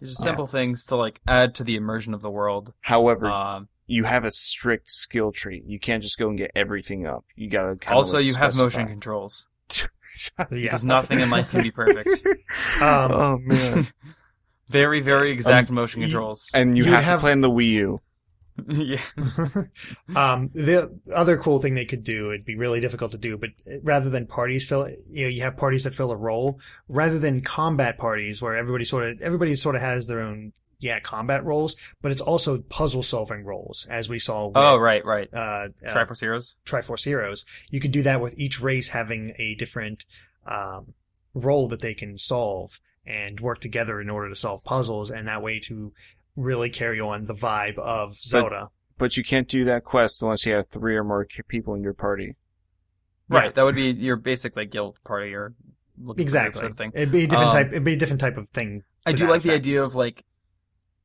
It's 0.00 0.10
just 0.10 0.20
yeah. 0.20 0.30
simple 0.30 0.46
things 0.48 0.84
to 0.86 0.96
like 0.96 1.20
add 1.26 1.54
to 1.54 1.64
the 1.64 1.76
immersion 1.76 2.12
of 2.12 2.20
the 2.20 2.30
world. 2.30 2.74
However, 2.80 3.26
Um, 3.28 3.68
you 3.86 4.04
have 4.04 4.24
a 4.24 4.30
strict 4.30 4.88
skill 4.88 5.32
tree. 5.32 5.62
You 5.66 5.78
can't 5.78 6.02
just 6.02 6.18
go 6.18 6.28
and 6.28 6.38
get 6.38 6.50
everything 6.54 7.06
up. 7.06 7.24
You 7.36 7.50
gotta 7.50 7.76
kind 7.76 7.96
also, 7.96 8.18
of 8.18 8.24
like, 8.24 8.26
you 8.28 8.34
have 8.36 8.56
motion 8.56 8.86
controls 8.86 9.48
Yeah. 9.78 10.44
because 10.50 10.84
nothing 10.84 11.20
in 11.20 11.30
life 11.30 11.50
can 11.50 11.62
be 11.62 11.70
perfect. 11.70 12.26
Um, 12.82 13.12
oh 13.12 13.38
man! 13.38 13.84
Very, 14.68 15.00
very 15.00 15.32
exact 15.32 15.70
motion 15.70 16.00
y- 16.00 16.06
controls. 16.06 16.48
And 16.54 16.76
you 16.78 16.84
You'd 16.84 16.92
have, 16.94 17.04
have- 17.04 17.18
to 17.20 17.22
play 17.22 17.32
on 17.32 17.40
the 17.42 17.50
Wii 17.50 17.68
U. 17.70 18.00
yeah. 18.68 19.00
um, 20.16 20.50
the 20.52 20.98
other 21.14 21.36
cool 21.38 21.60
thing 21.60 21.74
they 21.74 21.84
could 21.84 22.04
do, 22.04 22.30
it'd 22.30 22.44
be 22.44 22.56
really 22.56 22.80
difficult 22.80 23.12
to 23.12 23.18
do, 23.18 23.36
but 23.38 23.50
rather 23.82 24.10
than 24.10 24.26
parties 24.26 24.66
fill, 24.66 24.88
you 25.08 25.22
know, 25.22 25.28
you 25.28 25.42
have 25.42 25.56
parties 25.56 25.84
that 25.84 25.94
fill 25.94 26.10
a 26.12 26.16
role, 26.16 26.60
rather 26.88 27.18
than 27.18 27.40
combat 27.40 27.98
parties 27.98 28.40
where 28.42 28.54
everybody 28.56 28.84
sort 28.84 29.04
of, 29.04 29.20
everybody 29.22 29.54
sort 29.56 29.74
of 29.74 29.80
has 29.82 30.06
their 30.06 30.20
own, 30.20 30.52
yeah, 30.82 30.98
combat 31.00 31.44
roles, 31.44 31.76
but 32.02 32.12
it's 32.12 32.20
also 32.20 32.58
puzzle 32.58 33.02
solving 33.02 33.44
roles, 33.44 33.86
as 33.88 34.08
we 34.08 34.18
saw 34.18 34.48
with, 34.48 34.56
Oh, 34.56 34.76
right, 34.76 35.04
right. 35.04 35.28
uh, 35.32 35.36
uh, 35.36 35.68
Triforce 35.86 36.20
Heroes. 36.20 36.56
Triforce 36.66 37.04
Heroes. 37.04 37.44
You 37.70 37.80
can 37.80 37.90
do 37.90 38.02
that 38.02 38.20
with 38.20 38.38
each 38.38 38.60
race 38.60 38.88
having 38.88 39.32
a 39.38 39.54
different, 39.54 40.04
um, 40.46 40.94
role 41.34 41.68
that 41.68 41.80
they 41.80 41.94
can 41.94 42.18
solve 42.18 42.80
and 43.06 43.40
work 43.40 43.60
together 43.60 44.00
in 44.00 44.10
order 44.10 44.28
to 44.28 44.36
solve 44.36 44.62
puzzles, 44.64 45.10
and 45.10 45.26
that 45.28 45.42
way 45.42 45.58
to 45.60 45.92
really 46.36 46.68
carry 46.70 47.00
on 47.00 47.26
the 47.26 47.34
vibe 47.34 47.78
of 47.78 48.16
Zelda. 48.16 48.68
But 48.98 49.16
you 49.16 49.24
can't 49.24 49.48
do 49.48 49.64
that 49.64 49.84
quest 49.84 50.22
unless 50.22 50.44
you 50.46 50.54
have 50.54 50.68
three 50.68 50.96
or 50.96 51.04
more 51.04 51.26
people 51.48 51.74
in 51.74 51.82
your 51.82 51.94
party. 51.94 52.36
Right, 53.28 53.44
Yeah. 53.46 53.50
that 53.52 53.64
would 53.64 53.74
be 53.74 53.90
your 53.92 54.16
basic 54.16 54.56
like 54.56 54.70
guild 54.70 54.98
party 55.04 55.34
or 55.34 55.54
looking 55.98 56.22
Exactly. 56.22 56.60
sort 56.60 56.70
of 56.72 56.76
thing. 56.78 56.92
It'd 56.94 57.10
be 57.12 57.24
a 57.24 57.26
different 57.26 57.52
Um, 57.52 57.56
type. 57.56 57.66
It'd 57.68 57.84
be 57.84 57.94
a 57.94 57.96
different 57.96 58.20
type 58.20 58.36
of 58.36 58.48
thing. 58.50 58.82
I 59.06 59.12
do 59.12 59.28
like 59.28 59.42
the 59.42 59.52
idea 59.52 59.82
of 59.82 59.94
like 59.94 60.24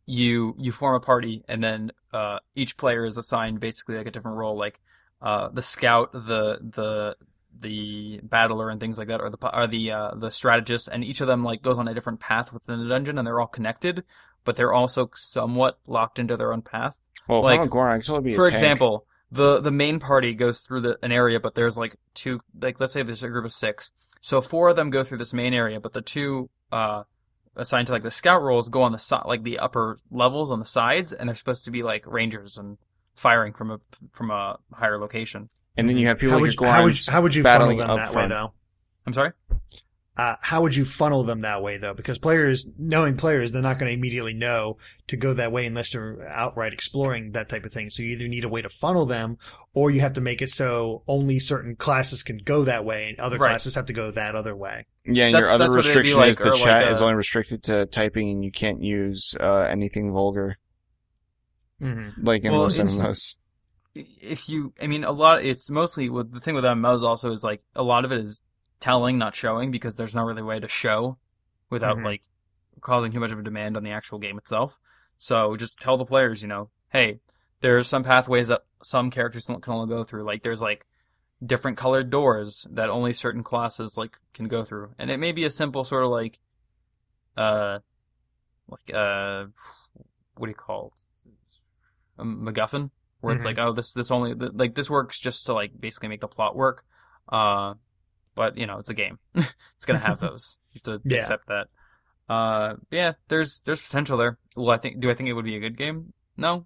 you 0.08 0.56
you 0.58 0.72
form 0.72 0.96
a 0.96 1.00
party 1.00 1.44
and 1.48 1.62
then 1.62 1.92
uh, 2.14 2.40
each 2.56 2.78
player 2.78 3.06
is 3.06 3.18
assigned 3.18 3.60
basically 3.60 3.98
like 3.98 4.08
a 4.08 4.12
different 4.12 4.38
role, 4.38 4.58
like 4.58 4.80
uh, 5.22 5.50
the 5.50 5.62
scout, 5.62 6.12
the 6.14 6.58
the 6.62 7.16
the 7.60 8.20
battler, 8.24 8.70
and 8.70 8.80
things 8.80 8.98
like 8.98 9.10
that, 9.10 9.20
or 9.20 9.30
the 9.30 9.56
or 9.56 9.68
the 9.68 9.92
uh, 9.92 10.12
the 10.16 10.32
strategist, 10.32 10.88
and 10.88 11.04
each 11.04 11.22
of 11.22 11.28
them 11.28 11.44
like 11.44 11.62
goes 11.62 11.78
on 11.78 11.88
a 11.88 11.94
different 11.94 12.20
path 12.20 12.54
within 12.54 12.80
the 12.80 12.88
dungeon, 12.88 13.18
and 13.18 13.28
they're 13.28 13.40
all 13.40 13.48
connected, 13.48 14.06
but 14.46 14.56
they're 14.56 14.74
also 14.74 15.10
somewhat 15.14 15.78
locked 15.86 16.20
into 16.20 16.38
their 16.38 16.54
own 16.54 16.62
path. 16.62 17.00
Well, 17.28 17.44
Like, 17.44 17.60
I'm 17.60 17.68
a 17.68 17.70
Goron, 17.70 18.00
I 18.00 18.02
totally 18.02 18.30
be 18.30 18.34
For 18.34 18.48
example, 18.48 19.06
the 19.32 19.60
the 19.60 19.72
main 19.72 20.00
party 20.00 20.34
goes 20.34 20.62
through 20.62 20.82
the, 20.82 20.98
an 21.04 21.12
area, 21.12 21.40
but 21.40 21.56
there's 21.56 21.78
like 21.78 21.98
two, 22.14 22.40
like 22.62 22.80
let's 22.80 22.94
say 22.94 23.04
there's 23.04 23.24
a 23.24 23.30
group 23.30 23.46
of 23.46 23.52
six. 23.52 23.92
So 24.22 24.40
four 24.40 24.70
of 24.70 24.76
them 24.78 24.90
go 24.90 25.04
through 25.04 25.18
this 25.18 25.34
main 25.34 25.54
area, 25.54 25.80
but 25.80 25.94
the 25.94 26.02
two 26.02 26.50
uh, 26.72 27.04
assigned 27.58 27.88
to 27.88 27.94
like 27.94 28.04
the 28.04 28.12
scout 28.12 28.42
roles 28.42 28.70
go 28.70 28.84
on 28.84 28.92
the 28.94 28.98
side, 29.00 29.24
like 29.26 29.44
the 29.44 29.60
upper 29.60 30.00
levels 30.10 30.52
on 30.52 30.60
the 30.60 30.66
sides, 30.66 31.12
and 31.12 31.28
they're 31.28 31.36
supposed 31.36 31.66
to 31.66 31.72
be 31.72 31.84
like 31.84 32.06
rangers 32.08 32.58
and 32.58 32.78
firing 33.16 33.52
from 33.52 33.72
a 33.72 33.80
from 34.14 34.32
a 34.32 34.58
higher 34.74 34.98
location. 34.98 35.50
and 35.76 35.90
then 35.90 35.98
you 35.98 36.08
have 36.08 36.18
people 36.20 36.32
How 36.32 36.36
like 36.38 36.42
would, 36.44 36.56
your 36.56 36.66
you, 36.66 36.72
how 36.72 36.84
would 36.84 37.06
you, 37.06 37.12
how 37.12 37.22
would 37.22 37.36
you 37.36 37.44
funnel 37.44 37.76
them 37.76 37.90
up 37.90 37.98
that 37.98 38.10
way 38.10 38.14
front. 38.14 38.30
though? 38.30 38.54
I'm 39.06 39.14
sorry. 39.14 39.32
Uh, 40.18 40.36
how 40.42 40.64
would 40.64 40.76
you 40.76 40.84
funnel 40.84 41.24
them 41.24 41.42
that 41.42 41.62
way 41.62 41.78
though? 41.78 41.94
Because 41.94 42.18
players, 42.18 42.68
knowing 42.78 43.16
players, 43.18 43.52
they're 43.52 43.62
not 43.62 43.78
going 43.78 43.90
to 43.92 43.94
immediately 43.96 44.34
know 44.34 44.78
to 45.08 45.16
go 45.16 45.34
that 45.36 45.52
way 45.52 45.68
unless 45.68 45.92
they're 45.92 46.28
outright 46.28 46.74
exploring 46.74 47.34
that 47.34 47.50
type 47.50 47.66
of 47.66 47.72
thing. 47.72 47.92
So 47.92 48.02
you 48.02 48.10
either 48.10 48.28
need 48.28 48.44
a 48.44 48.50
way 48.50 48.64
to 48.64 48.70
funnel 48.70 49.06
them, 49.06 49.38
or 49.76 49.92
you 49.92 50.00
have 50.02 50.14
to 50.14 50.22
make 50.22 50.42
it 50.42 50.50
so 50.50 51.04
only 51.08 51.38
certain 51.38 51.76
classes 51.76 52.24
can 52.24 52.38
go 52.40 52.64
that 52.64 52.84
way, 52.84 53.10
and 53.10 53.20
other 53.20 53.38
Right. 53.38 53.50
classes 53.50 53.76
have 53.76 53.86
to 53.86 53.94
go 53.94 54.10
that 54.10 54.34
other 54.36 54.56
way. 54.56 54.86
Yeah, 55.06 55.26
and 55.26 55.36
That's- 55.36 55.48
your 55.50 55.54
other 55.54 55.66
that's 55.66 55.76
what 55.76 55.86
it'd 55.86 55.94
be 55.94 56.00
restriction 56.00 56.18
like, 56.20 56.30
is 56.30 56.38
the 56.38 56.52
chat 56.66 56.84
like 56.86 56.92
is 56.92 57.02
only 57.02 57.14
restricted 57.14 57.62
to 57.64 57.86
typing, 57.86 58.30
and 58.32 58.44
you 58.44 58.52
can't 58.52 58.82
use 58.82 59.36
uh, 59.40 59.60
anything 59.70 60.12
vulgar, 60.12 60.58
Mm-hmm. 61.82 62.26
like 62.26 62.44
in 62.44 62.52
Well, 62.52 62.64
most 62.64 62.80
it's- 62.80 62.96
MMOs. 62.98 63.38
if 64.20 64.48
you 64.50 64.74
i 64.82 64.86
mean 64.86 65.04
a 65.04 65.12
lot 65.12 65.44
it's 65.44 65.70
mostly 65.72 66.08
with 66.08 66.32
the 66.32 66.40
thing 66.40 66.54
with 66.54 66.64
mmos 66.64 67.02
also 67.02 67.32
is 67.32 67.44
like 67.44 67.62
a 67.76 67.82
lot 67.82 68.06
of 68.06 68.12
it 68.12 68.20
is 68.22 68.44
telling 68.80 69.18
not 69.18 69.36
showing 69.36 69.72
because 69.72 69.98
there's 69.98 70.16
no 70.16 70.24
really 70.24 70.42
way 70.42 70.60
to 70.60 70.68
show 70.68 71.18
without 71.70 71.98
Mhm. 71.98 72.06
like 72.06 72.22
causing 72.82 73.12
too 73.12 73.20
much 73.20 73.32
of 73.32 73.40
a 73.40 73.44
demand 73.44 73.76
on 73.76 73.84
the 73.84 73.92
actual 73.92 74.20
game 74.20 74.38
itself 74.38 74.80
so 75.18 75.56
just 75.56 75.80
tell 75.82 75.98
the 75.98 76.06
players 76.06 76.42
you 76.44 76.48
know 76.48 76.70
hey 76.90 77.20
there's 77.62 77.88
some 77.88 78.04
pathways 78.04 78.50
that 78.50 78.62
some 78.84 79.10
characters 79.10 79.48
can 79.48 79.62
only 79.68 79.88
go 79.88 80.04
through 80.04 80.24
like 80.24 80.44
there's 80.44 80.62
like 80.62 80.86
different 81.44 81.78
colored 81.78 82.10
doors 82.12 82.68
that 82.70 82.90
only 82.90 83.14
certain 83.14 83.44
classes 83.44 83.98
like 83.98 84.18
can 84.34 84.48
go 84.48 84.64
through 84.64 84.94
and 85.00 85.10
it 85.10 85.18
may 85.18 85.32
be 85.32 85.44
a 85.44 85.50
simple 85.50 85.84
sort 85.84 86.04
of 86.04 86.10
like 86.12 86.40
uh 87.36 87.80
like 88.70 88.94
uh, 88.94 89.46
what 90.36 90.48
do 90.48 90.50
you 90.52 90.56
call 90.56 90.92
it? 90.94 91.04
A 92.18 92.24
MacGuffin, 92.26 92.92
where 93.22 93.34
it's 93.34 93.44
Mhm. 93.44 93.48
like, 93.48 93.58
oh, 93.60 93.72
this 93.72 93.94
this 93.94 94.12
only 94.12 94.34
like 94.34 94.76
this 94.76 94.90
works 94.90 95.18
just 95.20 95.46
to 95.46 95.54
like 95.54 95.80
basically 95.80 96.10
make 96.10 96.20
the 96.20 96.28
plot 96.28 96.54
work. 96.56 96.84
Uh, 97.30 97.76
but 98.38 98.58
you 98.58 98.66
know, 98.66 98.78
it's 98.78 98.90
a 98.90 98.94
game. 98.94 99.20
it's 99.36 99.86
gonna 99.86 100.00
have 100.00 100.20
those. 100.28 100.60
You 100.72 100.80
have 100.86 101.02
to 101.02 101.10
Yeah. 101.14 101.18
accept 101.20 101.48
that. 101.48 101.68
Uh, 102.30 102.76
yeah, 102.92 103.14
there's 103.28 103.62
there's 103.66 103.82
potential 103.82 104.18
there. 104.18 104.38
Well, 104.56 104.70
I 104.70 104.78
think 104.78 105.00
do 105.02 105.10
I 105.10 105.14
think 105.14 105.28
it 105.28 105.34
would 105.34 105.44
be 105.46 105.58
a 105.58 105.60
good 105.60 105.78
game? 105.78 106.14
No, 106.38 106.66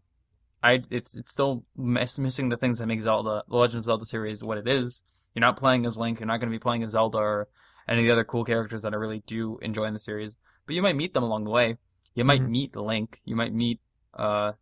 I 0.62 0.84
it's 0.92 1.16
it's 1.16 1.32
still 1.32 1.64
miss, 1.76 2.20
missing 2.20 2.50
the 2.50 2.58
things 2.58 2.78
that 2.80 2.86
make 2.88 3.02
Zelda, 3.02 3.44
the 3.50 3.56
Legend 3.58 3.80
of 3.80 3.86
Zelda 3.86 4.06
series, 4.06 4.44
what 4.44 4.58
it 4.60 4.68
is. 4.68 5.02
You're 5.34 5.42
not 5.42 5.58
playing 5.58 5.86
as 5.86 5.98
Link. 5.98 6.20
You're 6.20 6.28
not 6.28 6.40
going 6.42 6.52
to 6.52 6.56
be 6.56 6.60
playing 6.60 6.84
as 6.84 6.92
Zelda 6.92 7.18
or 7.20 7.48
any 7.88 8.02
of 8.02 8.06
the 8.06 8.12
other 8.12 8.26
cool 8.26 8.44
characters 8.44 8.82
that 8.82 8.94
I 8.94 8.98
really 8.98 9.24
do 9.26 9.58
enjoy 9.62 9.86
in 9.86 9.94
the 9.94 10.00
series. 10.00 10.36
But 10.66 10.76
you 10.76 10.82
might 10.82 10.96
meet 10.98 11.14
them 11.14 11.24
along 11.24 11.46
the 11.46 11.52
way. 11.52 11.78
You 12.16 12.26
might 12.26 12.42
Mhm. 12.42 12.50
meet 12.50 12.76
Link. 12.76 13.22
You 13.24 13.36
might 13.38 13.54
meet 13.54 13.80
uh 14.14 14.54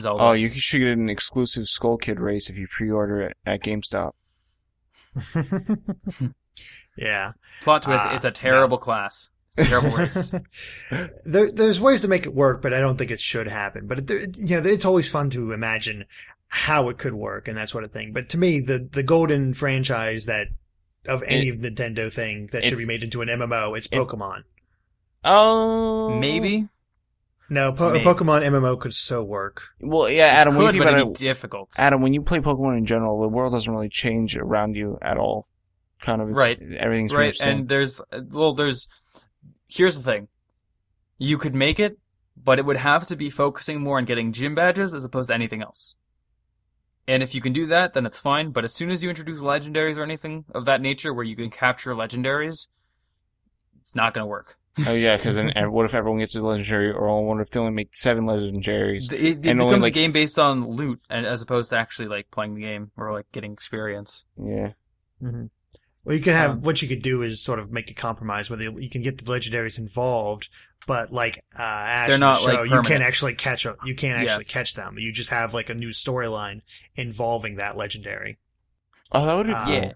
Zelda. 0.00 0.22
Oh, 0.22 0.32
you 0.32 0.48
should 0.50 0.78
get 0.78 0.92
an 0.96 1.08
exclusive 1.10 1.66
Skull 1.66 1.96
Kid 1.98 2.20
race 2.20 2.48
if 2.48 2.56
you 2.56 2.68
pre-order 2.68 3.20
it 3.22 3.36
at 3.44 3.60
GameStop. 3.62 4.12
Yeah. 6.96 7.32
Plot 7.62 7.82
twist: 7.82 8.04
Ah, 8.06 8.14
It's 8.14 8.24
a 8.24 8.30
terrible 8.30 8.78
class. 8.78 9.30
It's 9.56 9.66
a 9.66 9.70
terrible 9.70 9.96
race. 9.96 10.32
there, 11.24 11.50
there's 11.50 11.80
ways 11.80 12.02
to 12.02 12.08
make 12.08 12.26
it 12.26 12.34
work, 12.34 12.60
but 12.62 12.74
I 12.74 12.80
don't 12.80 12.96
think 12.96 13.10
it 13.10 13.20
should 13.20 13.46
happen. 13.48 13.86
But 13.86 14.10
it, 14.10 14.36
you 14.36 14.60
know, 14.60 14.68
it's 14.68 14.84
always 14.84 15.10
fun 15.10 15.30
to 15.30 15.52
imagine 15.52 16.04
how 16.48 16.88
it 16.88 16.98
could 16.98 17.14
work 17.14 17.48
and 17.48 17.56
that 17.58 17.68
sort 17.68 17.84
of 17.84 17.92
thing. 17.92 18.12
But 18.12 18.28
to 18.30 18.38
me, 18.38 18.60
the 18.60 18.88
the 18.90 19.02
golden 19.02 19.54
franchise 19.54 20.26
that 20.26 20.48
of 21.06 21.22
any 21.26 21.48
It- 21.48 21.60
Nintendo 21.60 22.12
thing 22.12 22.48
that 22.52 22.64
should 22.64 22.78
be 22.78 22.86
made 22.86 23.02
into 23.02 23.22
an 23.22 23.28
MMO, 23.28 23.76
it's 23.76 23.86
it's- 23.86 24.00
Pokemon. 24.00 24.42
Oh, 25.24 26.18
Maybe. 26.18 26.68
No, 27.50 27.72
po- 27.72 27.92
Maybe. 27.92 28.04
a 28.04 28.14
Pokemon 28.14 28.42
MMO 28.46 28.78
could 28.78 28.92
so 28.92 29.22
work. 29.22 29.62
Well, 29.80 30.10
yeah, 30.10 30.24
Adam. 30.26 30.52
Could, 30.54 30.58
when 30.58 30.66
you 30.66 30.72
think 30.72 30.84
but 30.84 30.88
about 30.94 31.00
it'd 31.00 31.14
be 31.14 31.18
difficult. 31.26 31.70
Adam, 31.78 32.02
when 32.02 32.12
you 32.12 32.20
play 32.22 32.38
Pokemon 32.40 32.76
in 32.78 32.84
general, 32.84 33.20
the 33.22 33.28
world 33.28 33.52
doesn't 33.52 33.72
really 33.72 33.88
change 33.88 34.36
around 34.36 34.76
you 34.76 34.98
at 35.00 35.16
all. 35.16 35.48
Kind 36.00 36.20
of, 36.20 36.28
it's, 36.30 36.38
Right. 36.38 36.58
Everything's 36.78 37.12
right 37.12 37.26
much 37.28 37.38
the 37.38 37.44
same. 37.44 37.58
and 37.60 37.68
there's 37.68 38.00
well 38.30 38.52
there's 38.54 38.86
here's 39.66 39.96
the 39.96 40.02
thing 40.02 40.28
you 41.18 41.36
could 41.38 41.54
make 41.56 41.80
it 41.80 41.98
but 42.36 42.58
it 42.60 42.64
would 42.64 42.76
have 42.76 43.04
to 43.06 43.16
be 43.16 43.28
focusing 43.28 43.80
more 43.80 43.98
on 43.98 44.04
getting 44.04 44.30
gym 44.32 44.54
badges 44.54 44.94
as 44.94 45.04
opposed 45.04 45.28
to 45.28 45.34
anything 45.34 45.60
else 45.60 45.96
and 47.08 47.20
if 47.22 47.34
you 47.34 47.40
can 47.40 47.52
do 47.52 47.66
that 47.66 47.94
then 47.94 48.06
it's 48.06 48.20
fine 48.20 48.50
but 48.52 48.64
as 48.64 48.72
soon 48.72 48.90
as 48.92 49.02
you 49.02 49.08
introduce 49.08 49.40
legendaries 49.40 49.96
or 49.96 50.04
anything 50.04 50.44
of 50.54 50.64
that 50.66 50.80
nature 50.80 51.12
where 51.12 51.24
you 51.24 51.34
can 51.34 51.50
capture 51.50 51.92
legendaries 51.94 52.68
it's 53.80 53.94
not 53.96 54.14
going 54.14 54.22
to 54.22 54.28
work 54.28 54.56
oh 54.86 54.94
yeah, 54.94 55.16
because 55.16 55.36
then 55.36 55.52
what 55.72 55.84
if 55.86 55.94
everyone 55.94 56.20
gets 56.20 56.36
a 56.36 56.42
legendary, 56.42 56.90
or 56.92 57.08
I 57.08 57.20
wonder 57.20 57.42
if 57.42 57.50
they 57.50 57.60
only 57.60 57.72
make 57.72 57.94
seven 57.94 58.24
legendaries? 58.24 59.10
it, 59.12 59.20
it 59.20 59.46
And 59.46 59.60
only, 59.60 59.72
becomes 59.72 59.82
like- 59.84 59.92
a 59.92 59.94
game 59.94 60.12
based 60.12 60.38
on 60.38 60.68
loot 60.68 61.00
and 61.10 61.26
as 61.26 61.42
opposed 61.42 61.70
to 61.70 61.76
actually 61.76 62.08
like 62.08 62.30
playing 62.30 62.54
the 62.54 62.60
game 62.62 62.90
or 62.96 63.12
like 63.12 63.30
getting 63.32 63.52
experience 63.52 64.24
Yeah. 64.36 64.72
Mm-hmm. 65.22 65.46
Well, 66.04 66.16
you 66.16 66.22
can 66.22 66.32
have 66.34 66.50
Um, 66.52 66.60
what 66.62 66.80
you 66.80 66.88
could 66.88 67.02
do 67.02 67.22
is 67.22 67.42
sort 67.42 67.58
of 67.58 67.70
make 67.72 67.90
a 67.90 67.94
compromise 67.94 68.48
where 68.48 68.60
you, 68.62 68.78
you 68.78 68.88
can 68.88 69.02
get 69.02 69.18
the 69.18 69.24
legendaries 69.24 69.78
involved, 69.78 70.48
but 70.86 71.12
like 71.12 71.44
uh, 71.58 71.62
Ash 71.62 72.06
They're 72.08 72.14
in 72.14 72.20
the 72.20 72.34
show, 72.34 72.52
like, 72.62 72.70
you 72.70 72.80
can't 72.82 73.02
actually 73.02 73.34
catch 73.34 73.66
up. 73.66 73.78
You 73.84 73.94
can't 73.94 74.22
Yeah. 74.22 74.30
actually 74.30 74.46
catch 74.46 74.74
them. 74.74 74.96
You 74.98 75.12
just 75.12 75.30
have 75.30 75.52
like 75.52 75.68
a 75.68 75.74
new 75.74 75.90
storyline 75.90 76.62
involving 76.94 77.56
that 77.56 77.76
legendary. 77.76 78.38
Oh, 79.12 79.26
that 79.26 79.36
would 79.36 79.46
be 79.48 79.52
Uh, 79.52 79.68
yeah. 79.70 79.92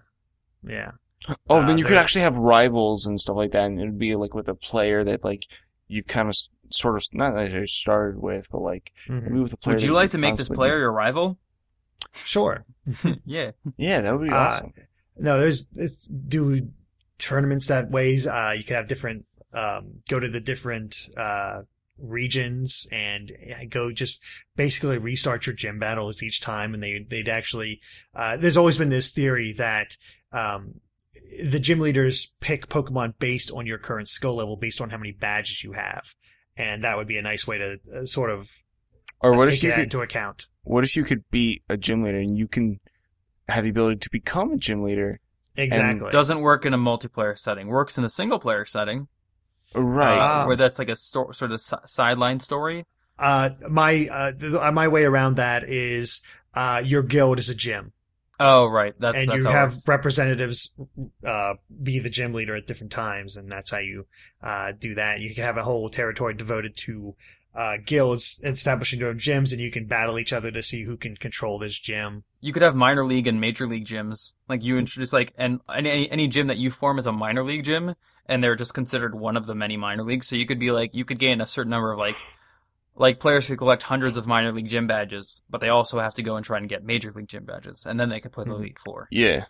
Yeah. 0.65 0.91
Oh, 1.49 1.57
Uh, 1.59 1.67
then 1.67 1.77
you 1.77 1.85
could 1.85 1.97
actually 1.97 2.21
have 2.23 2.35
rivals 2.37 3.05
and 3.05 3.19
stuff 3.19 3.35
like 3.37 3.51
that, 3.51 3.65
and 3.65 3.79
it'd 3.79 3.97
be 3.99 4.15
like 4.15 4.33
with 4.33 4.47
a 4.47 4.55
player 4.55 5.03
that 5.03 5.23
like 5.23 5.45
you've 5.87 6.07
kind 6.07 6.27
of 6.29 6.35
sort 6.69 6.95
of 6.95 7.03
not 7.13 7.35
necessarily 7.35 7.67
started 7.67 8.19
with, 8.21 8.47
but 8.51 8.61
like 8.61 8.91
Mhm. 9.07 9.21
maybe 9.23 9.39
with 9.39 9.53
a 9.53 9.57
player. 9.57 9.75
would 9.75 9.83
you 9.83 9.93
like 9.93 10.09
to 10.11 10.17
make 10.17 10.35
this 10.37 10.49
player 10.49 10.79
your 10.79 10.91
rival 10.91 11.37
Sure. 12.13 12.65
yeah 13.25 13.51
Yeah, 13.77 14.01
that 14.01 14.17
would 14.17 14.27
be 14.27 14.33
Uh, 14.33 14.37
awesome. 14.37 14.73
No, 15.17 15.39
there's, 15.39 15.67
it's 15.75 16.07
do 16.07 16.67
tournaments 17.19 17.67
that 17.67 17.89
ways. 17.91 18.25
Uh, 18.27 18.53
you 18.57 18.63
could 18.63 18.75
have 18.75 18.87
different, 18.87 19.25
um, 19.53 20.01
go 20.09 20.19
to 20.19 20.27
the 20.27 20.41
different, 20.41 20.95
uh, 21.15 21.61
regions 21.99 22.87
and 22.91 23.31
uh, 23.51 23.65
go 23.69 23.91
just 23.91 24.19
basically 24.55 24.97
restart 24.97 25.45
your 25.45 25.55
gym 25.55 25.77
battles 25.79 26.23
each 26.23 26.41
time. 26.41 26.73
And 26.73 26.81
they, 26.81 27.05
they'd 27.07 27.29
actually, 27.29 27.79
uh, 28.15 28.37
there's 28.37 28.57
always 28.57 28.77
been 28.77 28.89
this 28.89 29.11
theory 29.11 29.53
that, 29.57 29.95
um, 30.31 30.79
the 31.43 31.59
gym 31.59 31.79
leaders 31.79 32.33
pick 32.41 32.67
Pokemon 32.67 33.13
based 33.19 33.51
on 33.51 33.65
your 33.65 33.77
current 33.77 34.07
skill 34.07 34.35
level, 34.35 34.57
based 34.57 34.81
on 34.81 34.89
how 34.89 34.97
many 34.97 35.11
badges 35.11 35.63
you 35.63 35.73
have. 35.73 36.13
And 36.57 36.83
that 36.83 36.97
would 36.97 37.07
be 37.07 37.17
a 37.17 37.21
nice 37.21 37.47
way 37.47 37.57
to 37.57 37.79
uh, 37.95 38.05
sort 38.05 38.29
of 38.29 38.49
Or 39.19 39.35
what 39.37 39.47
take 39.47 39.55
if 39.55 39.63
you 39.63 39.69
that 39.69 39.75
could? 39.75 39.83
into 39.85 40.01
account. 40.01 40.47
What 40.63 40.83
if 40.83 40.95
you 40.95 41.03
could 41.03 41.23
be 41.31 41.61
a 41.69 41.77
gym 41.77 42.03
leader 42.03 42.19
and 42.19 42.37
you 42.37 42.47
can 42.47 42.79
have 43.47 43.63
the 43.63 43.69
ability 43.71 43.97
to 43.99 44.09
become 44.11 44.51
a 44.53 44.57
gym 44.57 44.83
leader? 44.83 45.19
Exactly. 45.55 46.11
doesn't 46.11 46.39
work 46.41 46.65
in 46.65 46.73
a 46.73 46.77
multiplayer 46.79 47.37
setting 47.37 47.67
works 47.67 47.97
in 47.99 48.03
a 48.03 48.09
single 48.09 48.39
player 48.39 48.65
setting 48.65 49.07
Right. 49.75 50.17
uh, 50.17 50.45
where 50.45 50.55
that's 50.55 50.79
like 50.79 50.89
a 50.89 50.95
sto- 50.95 51.29
sort 51.31 51.51
of 51.51 51.61
si- 51.61 51.75
sideline 51.85 52.39
story. 52.39 52.85
Uh, 53.19 53.51
my 53.69 54.07
uh, 54.11 54.31
th- 54.31 54.53
uh, 54.53 54.71
my 54.71 54.87
way 54.87 55.03
around 55.03 55.35
that 55.35 55.63
is 55.63 56.21
uh, 56.55 56.81
your 56.83 57.03
guild 57.03 57.37
is 57.37 57.49
a 57.49 57.55
gym, 57.55 57.93
Oh, 58.45 58.65
right. 58.65 58.93
That's 58.99 59.17
and 59.17 59.29
that's 59.29 59.37
you 59.37 59.49
have 59.49 59.73
representatives 59.87 60.77
uh, 61.25 61.53
be 61.81 61.99
the 61.99 62.09
gym 62.09 62.33
leader 62.33 62.57
at 62.57 62.67
different 62.67 62.91
times, 62.91 63.37
and 63.37 63.49
that's 63.49 63.71
how 63.71 63.77
you 63.77 64.05
uh, 64.41 64.73
do 64.77 64.95
that. 64.95 65.21
You 65.21 65.33
can 65.33 65.45
have 65.45 65.55
a 65.55 65.63
whole 65.63 65.87
territory 65.87 66.33
devoted 66.33 66.75
to 66.79 67.15
uh, 67.55 67.77
guilds 67.85 68.41
establishing 68.43 68.99
their 68.99 69.07
own 69.07 69.17
gyms, 69.17 69.53
and 69.53 69.61
you 69.61 69.71
can 69.71 69.85
battle 69.85 70.19
each 70.19 70.33
other 70.33 70.51
to 70.51 70.61
see 70.61 70.83
who 70.83 70.97
can 70.97 71.15
control 71.15 71.57
this 71.57 71.79
gym. 71.79 72.25
You 72.41 72.51
could 72.51 72.63
have 72.63 72.75
minor 72.75 73.05
league 73.05 73.27
and 73.27 73.39
major 73.39 73.65
league 73.65 73.85
gyms. 73.85 74.33
Like 74.49 74.61
you 74.61 74.77
introduce 74.77 75.13
like 75.13 75.33
and 75.37 75.61
any 75.73 76.11
any 76.11 76.27
gym 76.27 76.47
that 76.47 76.57
you 76.57 76.69
form 76.69 76.99
is 76.99 77.07
a 77.07 77.13
minor 77.13 77.45
league 77.45 77.63
gym, 77.63 77.95
and 78.25 78.43
they're 78.43 78.57
just 78.57 78.73
considered 78.73 79.15
one 79.15 79.37
of 79.37 79.45
the 79.45 79.55
many 79.55 79.77
minor 79.77 80.03
leagues. 80.03 80.27
So 80.27 80.35
you 80.35 80.45
could 80.45 80.59
be 80.59 80.71
like 80.71 80.93
you 80.93 81.05
could 81.05 81.19
gain 81.19 81.39
a 81.39 81.47
certain 81.47 81.69
number 81.69 81.93
of 81.93 81.97
like 81.97 82.17
like 82.95 83.19
players 83.19 83.47
could 83.47 83.57
collect 83.57 83.83
hundreds 83.83 84.17
of 84.17 84.27
minor 84.27 84.51
league 84.51 84.67
gym 84.69 84.87
badges, 84.87 85.41
but 85.49 85.61
they 85.61 85.69
also 85.69 85.99
have 85.99 86.13
to 86.15 86.23
go 86.23 86.35
and 86.35 86.45
try 86.45 86.57
and 86.57 86.69
get 86.69 86.83
major 86.83 87.11
league 87.11 87.27
gym 87.27 87.43
badges, 87.45 87.85
and 87.87 87.99
then 87.99 88.09
they 88.09 88.19
can 88.19 88.31
play 88.31 88.43
the 88.43 88.51
Mhm. 88.51 88.59
elite 88.59 88.79
four. 88.85 89.07
yeah. 89.11 89.45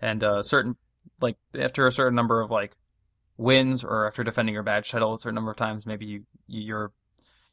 and 0.00 0.24
uh, 0.24 0.42
certain 0.42 0.76
like 1.20 1.36
after 1.58 1.86
a 1.86 1.92
certain 1.92 2.14
number 2.14 2.40
of 2.40 2.50
like 2.50 2.76
wins 3.36 3.84
or 3.84 4.06
after 4.06 4.24
defending 4.24 4.54
your 4.54 4.62
badge 4.62 4.90
title 4.90 5.14
a 5.14 5.18
certain 5.18 5.34
number 5.34 5.50
of 5.50 5.56
times, 5.56 5.86
maybe 5.86 6.06
you, 6.06 6.24
you 6.46 6.60
your 6.62 6.92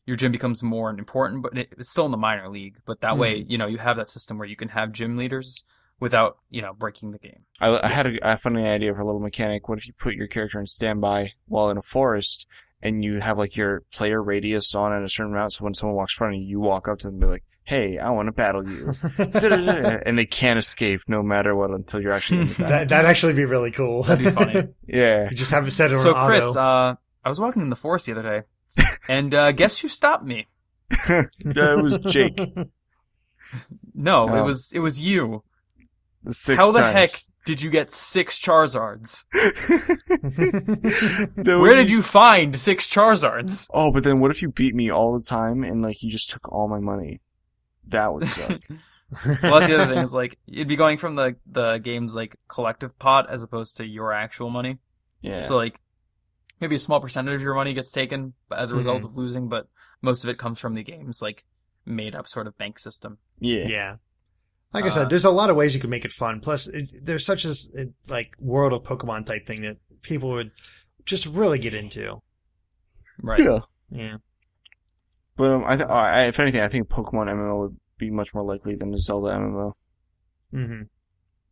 your 0.05 0.15
gym 0.15 0.31
becomes 0.31 0.61
more 0.61 0.91
important, 0.91 1.41
but 1.41 1.57
it, 1.57 1.69
it's 1.77 1.89
still 1.89 2.05
in 2.05 2.11
the 2.11 2.17
minor 2.17 2.47
league. 2.47 2.77
But 2.85 3.01
that 3.01 3.17
way, 3.17 3.43
you 3.47 3.57
know, 3.57 3.65
you 3.67 3.79
have 3.79 3.97
that 3.97 4.07
system 4.07 4.37
where 4.37 4.47
you 4.47 4.55
can 4.55 4.69
have 4.69 4.91
gym 4.91 5.17
leaders 5.17 5.63
without 5.99 6.37
you 6.49 6.61
know 6.61 6.73
breaking 6.73 7.11
the 7.11 7.17
game. 7.19 7.45
I, 7.59 7.79
I 7.83 7.89
had 7.89 8.05
a, 8.07 8.33
a 8.33 8.37
funny 8.37 8.65
idea 8.67 8.93
for 8.93 9.01
a 9.01 9.05
little 9.05 9.19
mechanic. 9.21 9.67
What 9.67 9.77
if 9.79 9.87
you 9.87 9.93
put 9.93 10.13
your 10.15 10.27
character 10.27 10.59
in 10.59 10.67
standby 10.67 11.31
while 11.47 11.69
in 11.69 11.77
a 11.77 11.81
forest, 11.81 12.45
and 12.81 13.03
you 13.03 13.19
have 13.19 13.37
like 13.37 13.55
your 13.55 13.83
player 13.93 14.21
radius 14.21 14.73
on 14.75 14.93
at 14.93 15.03
a 15.03 15.09
certain 15.09 15.33
amount, 15.33 15.53
so 15.53 15.63
when 15.63 15.73
someone 15.73 15.95
walks 15.95 16.13
in 16.13 16.17
front 16.17 16.35
of 16.35 16.41
you, 16.41 16.47
you 16.47 16.59
walk 16.59 16.87
up 16.87 16.99
to 16.99 17.07
them 17.07 17.15
and 17.15 17.21
be 17.21 17.27
like, 17.27 17.43
"Hey, 17.63 17.97
I 17.97 18.09
want 18.11 18.27
to 18.27 18.31
battle 18.31 18.67
you," 18.67 18.93
and 20.05 20.17
they 20.17 20.25
can't 20.25 20.59
escape 20.59 21.01
no 21.07 21.23
matter 21.23 21.55
what 21.55 21.71
until 21.71 22.01
you're 22.01 22.11
actually 22.13 22.41
in 22.41 22.47
the 22.49 22.53
battle. 22.55 22.67
that 22.67 22.89
that'd 22.89 23.09
actually 23.09 23.33
be 23.33 23.45
really 23.45 23.71
cool. 23.71 24.03
That'd 24.03 24.25
be 24.25 24.31
funny. 24.31 24.67
yeah. 24.87 25.29
you 25.29 25.35
just 25.35 25.51
have 25.51 25.67
it 25.67 25.71
set 25.71 25.91
it 25.91 25.95
on 25.97 26.03
so 26.03 26.11
auto. 26.13 26.25
Chris, 26.27 26.55
uh, 26.55 26.95
I 27.23 27.29
was 27.29 27.39
walking 27.39 27.61
in 27.61 27.69
the 27.69 27.75
forest 27.75 28.05
the 28.05 28.11
other 28.11 28.23
day, 28.77 28.83
and 29.09 29.33
uh, 29.33 29.51
guess 29.51 29.79
who 29.79 29.87
stopped 29.87 30.25
me? 30.25 30.47
That 31.43 31.79
was 31.81 31.97
Jake. 32.11 32.37
No, 33.93 34.27
it 34.27 34.39
Oh. 34.39 34.43
was 34.43 34.71
it 34.73 34.79
was 34.79 34.99
you. 34.99 35.43
Six 36.27 36.59
How 36.59 36.71
the 36.71 36.79
times. 36.79 36.93
heck 36.95 37.11
did 37.45 37.61
you 37.61 37.69
get 37.69 37.93
six 37.93 38.39
Charizards? 38.39 39.25
Where 41.59 41.75
did 41.75 41.91
you 41.91 42.01
find 42.01 42.55
six 42.55 42.87
Charizards? 42.87 43.69
Oh, 43.73 43.91
but 43.91 44.03
then 44.03 44.19
what 44.19 44.31
if 44.31 44.41
you 44.41 44.49
beat 44.49 44.75
me 44.75 44.91
all 44.91 45.17
the 45.17 45.23
time 45.23 45.63
and 45.63 45.81
like 45.81 46.01
you 46.03 46.11
just 46.11 46.29
took 46.31 46.51
all 46.51 46.67
my 46.67 46.79
money? 46.79 47.21
That 47.87 48.13
would 48.13 48.27
suck. 48.27 48.61
well, 49.43 49.59
that's 49.59 49.67
the 49.67 49.75
other 49.79 49.93
thing 49.93 50.03
is 50.03 50.13
like 50.13 50.37
you'd 50.45 50.67
be 50.67 50.75
going 50.75 50.97
from 50.97 51.15
the 51.15 51.35
the 51.45 51.77
game's 51.77 52.15
like 52.15 52.35
collective 52.47 52.97
pot 52.99 53.29
as 53.29 53.43
opposed 53.43 53.77
to 53.77 53.85
your 53.85 54.11
actual 54.13 54.49
money. 54.49 54.77
Yeah. 55.21 55.39
So 55.39 55.55
like 55.55 55.79
maybe 56.59 56.75
a 56.75 56.79
small 56.79 56.99
percentage 56.99 57.35
of 57.35 57.41
your 57.41 57.55
money 57.55 57.73
gets 57.73 57.91
taken 57.91 58.33
as 58.55 58.71
a 58.71 58.75
result 58.75 59.01
Mhm. 59.01 59.05
of 59.05 59.17
losing, 59.17 59.49
but 59.49 59.67
most 60.01 60.23
of 60.23 60.29
it 60.29 60.37
comes 60.37 60.59
from 60.59 60.73
the 60.73 60.83
game's 60.83 61.21
like 61.21 61.43
made 61.85 62.15
up 62.15 62.27
sort 62.27 62.47
of 62.47 62.57
bank 62.57 62.79
system. 62.79 63.17
yeah. 63.39 63.65
Yeah. 63.67 63.95
Like 64.73 64.83
I 64.83 64.87
Uh, 64.87 64.91
said, 64.91 65.09
there's 65.09 65.25
a 65.25 65.29
lot 65.31 65.49
of 65.49 65.55
ways 65.55 65.73
you 65.73 65.79
can 65.81 65.89
make 65.89 66.05
it 66.05 66.11
fun. 66.11 66.41
Plus, 66.41 66.67
it, 66.67 66.89
there's 67.03 67.25
such 67.25 67.45
a 67.45 67.49
s- 67.49 67.69
it- 67.73 67.93
like 68.09 68.35
world 68.39 68.73
of 68.73 68.83
Pokemon 68.83 69.25
type 69.25 69.45
thing 69.45 69.61
that 69.61 69.77
people 70.01 70.29
would 70.31 70.51
just 71.05 71.25
really 71.27 71.59
get 71.59 71.73
into. 71.73 72.21
Right. 73.21 73.39
Yeah. 73.39 73.59
Yeah. 73.89 74.17
But 75.37 75.51
um, 75.51 75.63
I, 75.65 75.75
th- 75.77 75.89
I, 75.89 76.27
if 76.27 76.39
anything, 76.39 76.61
I 76.61 76.67
think 76.67 76.89
Pokemon 76.89 77.27
MMO 77.29 77.59
would 77.61 77.77
be 77.97 78.09
much 78.09 78.33
more 78.33 78.43
likely 78.43 78.75
than 78.75 78.93
a 78.93 78.99
Zelda 78.99 79.29
MMO. 79.33 79.73
hmm 80.51 80.81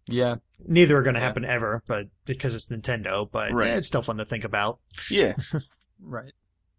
Yeah. 0.07 0.35
Neither 0.65 0.97
are 0.97 1.01
going 1.03 1.13
to 1.15 1.19
Yeah. 1.21 1.25
happen 1.27 1.45
ever, 1.45 1.81
but 1.87 2.07
because 2.25 2.55
it's 2.55 2.67
Nintendo. 2.69 3.29
But 3.29 3.53
Right. 3.53 3.67
yeah, 3.67 3.75
it's 3.77 3.87
still 3.87 4.01
fun 4.01 4.17
to 4.17 4.25
think 4.25 4.43
about. 4.43 4.79
Yeah. 5.09 5.35
Right. 6.05 6.33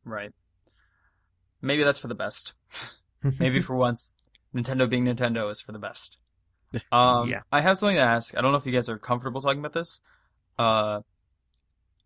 Right. 0.05 0.33
maybe 1.63 1.83
that's 1.83 1.99
for 1.99 2.09
the 2.09 2.15
best. 2.15 2.53
maybe 3.41 3.59
for 3.61 3.75
once, 3.75 4.13
Nintendo 4.55 4.89
being 4.91 5.07
Nintendo 5.07 5.51
is 5.51 5.63
for 5.63 5.73
the 5.73 5.79
best. 5.79 6.21
Um, 6.93 7.29
Yeah. 7.29 7.41
I 7.53 7.61
have 7.61 7.79
something 7.79 7.97
to 7.97 8.03
ask. 8.03 8.37
I 8.37 8.41
don't 8.41 8.53
know 8.53 8.59
if 8.59 8.67
you 8.67 8.73
guys 8.73 8.89
are 8.89 8.99
comfortable 8.99 9.41
talking 9.41 9.59
about 9.61 9.73
this. 9.75 10.01
Uh, 10.59 11.01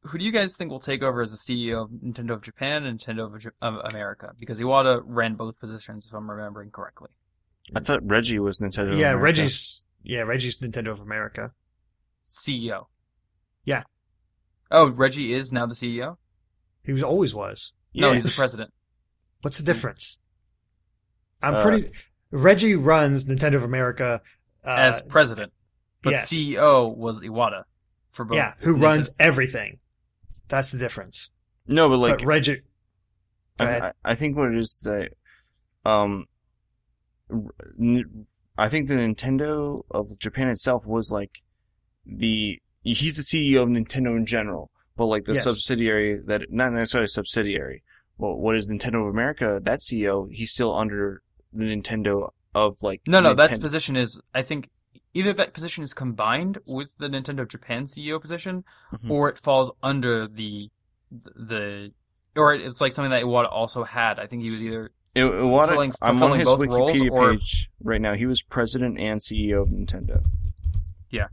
who 0.03 0.19
do 0.19 0.25
you 0.25 0.33
guys 0.33 0.57
think 0.57 0.71
will 0.71 0.81
take 0.81 1.03
over 1.03 1.21
as 1.23 1.31
the 1.33 1.37
CEO 1.37 1.83
of 1.85 1.91
Nintendo 1.91 2.31
of 2.33 2.43
Japan 2.43 2.85
and 2.85 2.99
Nintendo 2.99 3.35
of, 3.35 3.41
J- 3.41 3.51
of 3.61 3.75
America? 3.93 4.33
Because 4.39 4.59
Iwata 4.61 5.03
ran 5.05 5.35
both 5.35 5.59
positions, 5.59 6.07
if 6.07 6.15
I'm 6.15 6.31
remembering 6.31 6.71
correctly. 6.71 7.11
I 7.75 7.81
thought 7.81 8.01
Reggie 8.03 8.39
was 8.39 8.59
Nintendo. 8.61 8.91
yeah, 8.97 9.11
America. 9.11 9.19
Reggie's 9.23 9.85
yeah 10.03 10.21
Reggie's 10.21 10.59
Nintendo 10.59 10.89
of 10.93 11.01
America. 11.01 11.53
CEO. 12.25 12.87
Yeah. 13.65 13.83
Oh, 14.71 14.89
Reggie 14.91 15.33
is 15.33 15.53
now 15.53 15.67
the 15.67 15.75
CEO. 15.75 16.17
He 16.85 16.93
was 16.93 17.03
always 17.03 17.35
was. 17.35 17.75
No, 17.95 18.09
Yeah. 18.09 18.15
he's 18.15 18.25
the 18.25 18.31
president. 18.31 18.73
What's 19.43 19.59
the 19.59 19.65
difference? 19.65 20.23
I'm 21.43 21.55
Uh, 21.55 21.63
pretty. 21.63 21.91
Reggie 22.31 22.75
runs 22.77 23.27
Nintendo 23.27 23.57
of 23.57 23.63
America 23.65 24.21
uh, 24.65 24.75
as 24.77 25.03
president, 25.03 25.53
but 26.03 26.11
yes. 26.11 26.33
CEO 26.33 26.95
was 26.97 27.23
Iwata 27.23 27.65
for 28.13 28.25
both. 28.25 28.37
yeah, 28.37 28.55
who 28.61 28.77
Nintendo- 28.77 28.83
runs 28.83 29.15
everything. 29.19 29.79
That's 30.49 30.71
the 30.71 30.79
difference. 30.79 31.31
No, 31.67 31.89
but 31.89 31.99
like 31.99 32.19
but 32.19 32.27
Reggie. 32.27 32.63
I, 33.59 33.65
I 33.81 33.93
I 34.05 34.15
think 34.15 34.37
what 34.37 34.53
it 34.53 34.59
is 34.59 34.81
that, 34.85 35.11
um, 35.85 36.27
r- 37.31 37.39
n- 37.81 38.27
I 38.57 38.69
think 38.69 38.89
the 38.89 38.95
Nintendo 38.95 39.81
of 39.91 40.19
Japan 40.19 40.49
itself 40.49 40.87
was 40.87 41.11
like 41.13 41.43
the 42.07 42.61
he's 42.83 43.17
the 43.17 43.23
CEO 43.23 43.63
of 43.63 43.69
Nintendo 43.69 44.17
in 44.17 44.25
general, 44.27 44.71
but 44.97 45.07
like 45.07 45.25
the 45.25 45.35
Yes. 45.35 45.45
subsidiary 45.45 46.21
that 46.27 46.51
not 46.51 46.73
necessarily 46.73 47.05
a 47.05 47.09
subsidiary. 47.09 47.83
Well, 48.17 48.37
what 48.37 48.57
is 48.57 48.71
Nintendo 48.71 49.03
of 49.07 49.09
America? 49.13 49.61
That 49.63 49.81
CEO, 49.81 50.29
he's 50.31 50.51
still 50.53 50.75
under 50.75 51.23
the 51.53 51.65
Nintendo 51.65 52.31
of 52.55 52.77
like 52.83 53.03
No, 53.07 53.21
no, 53.21 53.35
that 53.35 53.61
position 53.61 53.97
is. 53.97 54.21
I 54.35 54.43
think 54.43 54.71
either 55.15 55.33
that 55.35 55.53
position 55.55 55.83
is 55.85 55.95
combined 55.95 56.59
with 56.67 56.97
the 56.99 57.09
Nintendo 57.09 57.47
Japan 57.49 57.85
CEO 57.85 58.21
position, 58.21 58.65
Mhm. 58.93 59.11
or 59.11 59.29
it 59.29 59.39
falls 59.39 59.71
under 59.83 60.27
the 60.29 60.71
the, 61.11 61.93
or 62.37 62.53
it's 62.55 62.81
like 62.83 62.93
something 62.93 63.11
that 63.11 63.23
Iwata 63.23 63.51
also 63.51 63.83
had. 63.85 64.19
I 64.19 64.27
think 64.27 64.43
he 64.43 64.51
was 64.51 64.63
either 64.63 64.91
I- 65.17 65.21
Iwata, 65.21 65.61
fulfilling- 65.69 65.93
I'm 66.03 66.23
on 66.23 66.39
his 66.39 66.49
Wikipedia 66.49 67.11
or- 67.11 67.31
page 67.33 67.71
right 67.83 68.01
now. 68.01 68.15
He 68.15 68.27
was 68.27 68.43
president 68.43 68.99
and 68.99 69.19
CEO 69.21 69.63
of 69.63 69.69
Nintendo. 69.69 70.23
Yeah, 71.11 71.29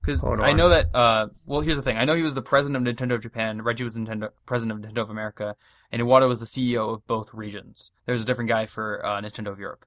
because 0.00 0.22
I 0.22 0.52
know 0.52 0.68
that. 0.68 0.94
Uh, 0.94 1.28
well, 1.44 1.60
here's 1.60 1.76
the 1.76 1.82
thing. 1.82 1.96
I 1.96 2.04
know 2.04 2.14
he 2.14 2.22
was 2.22 2.34
the 2.34 2.42
president 2.42 2.86
of 2.86 2.94
Nintendo 2.96 3.14
of 3.14 3.20
Japan. 3.22 3.62
Reggie 3.62 3.82
was 3.84 3.96
Nintendo 3.96 4.30
president 4.46 4.84
of 4.84 4.90
Nintendo 4.92 5.02
of 5.02 5.10
America, 5.10 5.56
and 5.90 6.00
Iwata 6.00 6.28
was 6.28 6.38
the 6.38 6.46
CEO 6.46 6.94
of 6.94 7.04
both 7.08 7.34
regions. 7.34 7.90
There's 8.06 8.22
a 8.22 8.24
different 8.24 8.48
guy 8.48 8.66
for 8.66 9.04
uh, 9.04 9.20
Nintendo 9.20 9.48
of 9.50 9.58
Europe, 9.58 9.84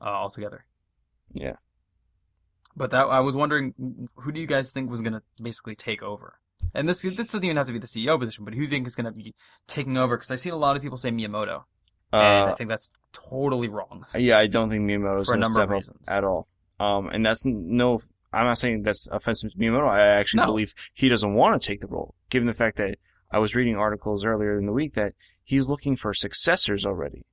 uh, 0.00 0.04
altogether. 0.04 0.64
Yeah. 1.32 1.56
But 2.76 2.90
that 2.90 3.06
I 3.06 3.20
was 3.20 3.34
wondering, 3.36 4.08
who 4.16 4.32
do 4.32 4.40
you 4.40 4.46
guys 4.46 4.70
think 4.70 4.90
was 4.90 5.02
gonna 5.02 5.22
basically 5.42 5.74
take 5.74 6.02
over? 6.02 6.38
And 6.74 6.88
this 6.88 7.02
this 7.02 7.16
doesn't 7.16 7.44
even 7.44 7.56
have 7.56 7.66
to 7.66 7.72
be 7.72 7.78
the 7.78 7.86
CEO 7.86 8.18
position, 8.18 8.44
but 8.44 8.54
who 8.54 8.58
do 8.60 8.64
you 8.64 8.70
think 8.70 8.86
is 8.86 8.94
gonna 8.94 9.12
be 9.12 9.34
taking 9.66 9.96
over? 9.96 10.16
Because 10.16 10.30
I've 10.30 10.40
seen 10.40 10.52
a 10.52 10.56
lot 10.56 10.76
of 10.76 10.82
people 10.82 10.98
say 10.98 11.10
Miyamoto, 11.10 11.64
and 12.12 12.22
I 12.22 12.50
Uh, 12.50 12.54
think 12.56 12.68
that's 12.68 12.92
totally 13.12 13.68
wrong. 13.68 14.06
yeah, 14.14 14.38
I 14.38 14.46
don't 14.46 14.68
think 14.70 14.82
Miyamoto 14.84 15.26
For 15.26 15.34
a 15.34 15.38
going 15.38 15.40
to 15.40 15.46
number 15.46 15.46
of 15.46 15.52
step 15.54 15.62
up 15.68 15.70
reasons. 15.70 16.08
at 16.08 16.24
all. 16.24 16.46
Um, 16.78 17.08
and 17.08 17.24
that's 17.26 17.44
no. 17.44 18.00
I'm 18.32 18.44
not 18.44 18.58
saying 18.58 18.82
that's 18.82 19.08
offensive 19.10 19.52
to 19.52 19.58
Miyamoto. 19.58 19.88
I 19.88 20.06
actually 20.20 20.42
No. 20.42 20.46
believe 20.46 20.74
he 20.94 21.08
doesn't 21.08 21.32
want 21.34 21.60
to 21.60 21.66
take 21.66 21.80
the 21.80 21.88
role, 21.88 22.14
given 22.30 22.46
the 22.46 22.52
fact 22.52 22.76
that 22.76 22.98
I 23.30 23.38
was 23.38 23.54
reading 23.54 23.74
articles 23.76 24.22
earlier 24.24 24.58
in 24.58 24.66
the 24.66 24.72
week 24.72 24.94
that 24.94 25.14
he's 25.44 25.66
looking 25.66 25.96
for 25.96 26.12
successors 26.14 26.84
already. 26.86 27.24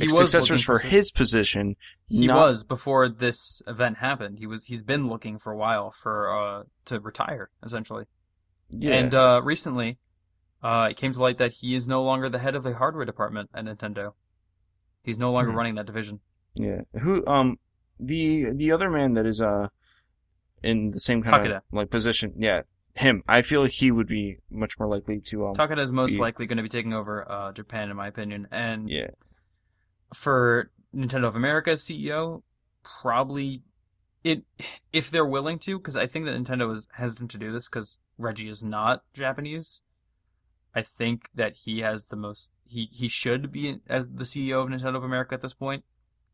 He 0.00 0.06
was 0.06 0.16
successors 0.30 0.62
for 0.62 0.78
for 0.78 0.86
his 0.88 1.10
position. 1.12 1.76
He 2.08 2.26
not- 2.26 2.36
was 2.36 2.64
before 2.64 3.08
this 3.08 3.62
event 3.66 3.98
happened. 3.98 4.38
He 4.38 4.46
was 4.46 4.64
he's 4.66 4.82
been 4.82 5.08
looking 5.08 5.38
for 5.38 5.52
a 5.52 5.56
while 5.56 5.90
for 5.90 6.30
uh 6.30 6.62
to 6.86 7.00
retire 7.00 7.50
essentially. 7.62 8.04
Yeah. 8.68 8.94
And 8.94 9.14
uh 9.14 9.40
recently 9.44 9.98
uh 10.62 10.88
it 10.90 10.96
came 10.96 11.12
to 11.12 11.20
light 11.20 11.38
that 11.38 11.52
he 11.52 11.74
is 11.74 11.86
no 11.88 12.02
longer 12.02 12.28
the 12.28 12.38
head 12.38 12.54
of 12.54 12.62
the 12.62 12.74
hardware 12.74 13.04
department 13.04 13.50
at 13.54 13.64
Nintendo. 13.64 14.12
He's 15.02 15.18
no 15.18 15.32
longer 15.32 15.50
Hmm. 15.50 15.56
running 15.56 15.74
that 15.76 15.86
division. 15.86 16.20
yeah. 16.54 16.82
Who? 17.00 17.26
Um. 17.26 17.58
The 17.98 18.52
the 18.54 18.72
other 18.72 18.88
man 18.90 19.12
that 19.14 19.26
is 19.26 19.40
uh 19.40 19.68
in 20.62 20.90
the 20.90 21.00
same 21.00 21.22
kind 21.22 21.44
Takeda. 21.46 21.56
of 21.58 21.62
like 21.72 21.90
position. 21.90 22.32
Yeah. 22.38 22.62
Him. 22.94 23.22
I 23.28 23.42
feel 23.42 23.62
like 23.62 23.70
he 23.72 23.90
would 23.90 24.08
be 24.08 24.38
much 24.50 24.78
more 24.78 24.88
likely 24.88 25.20
to 25.20 25.46
um. 25.46 25.54
Takeda 25.54 25.78
is 25.78 25.92
most 25.92 26.14
be- 26.14 26.20
likely 26.20 26.46
going 26.46 26.56
to 26.56 26.62
be 26.62 26.68
taking 26.68 26.92
over 26.92 27.30
uh 27.30 27.52
Japan 27.52 27.90
in 27.90 27.96
my 27.96 28.08
opinion. 28.08 28.48
And 28.50 28.88
yeah. 28.90 29.08
For 30.14 30.70
Nintendo 30.94 31.26
of 31.26 31.36
America 31.36 31.72
CEO, 31.72 32.42
probably 32.82 33.62
it 34.22 34.42
if 34.92 35.10
they're 35.10 35.26
willing 35.26 35.58
to, 35.60 35.78
because 35.78 35.96
I 35.96 36.06
think 36.06 36.26
that 36.26 36.34
Nintendo 36.34 36.72
is 36.74 36.86
hesitant 36.92 37.30
to 37.32 37.38
do 37.38 37.52
this 37.52 37.68
because 37.68 38.00
Reggie 38.18 38.48
is 38.48 38.62
not 38.62 39.02
Japanese. 39.14 39.82
I 40.74 40.82
think 40.82 41.30
that 41.34 41.56
he 41.64 41.80
has 41.80 42.08
the 42.08 42.16
most 42.16 42.52
he 42.66 42.88
he 42.92 43.08
should 43.08 43.50
be 43.50 43.78
as 43.88 44.08
the 44.08 44.24
CEO 44.24 44.62
of 44.62 44.68
Nintendo 44.68 44.96
of 44.96 45.04
America 45.04 45.34
at 45.34 45.40
this 45.40 45.54
point 45.54 45.84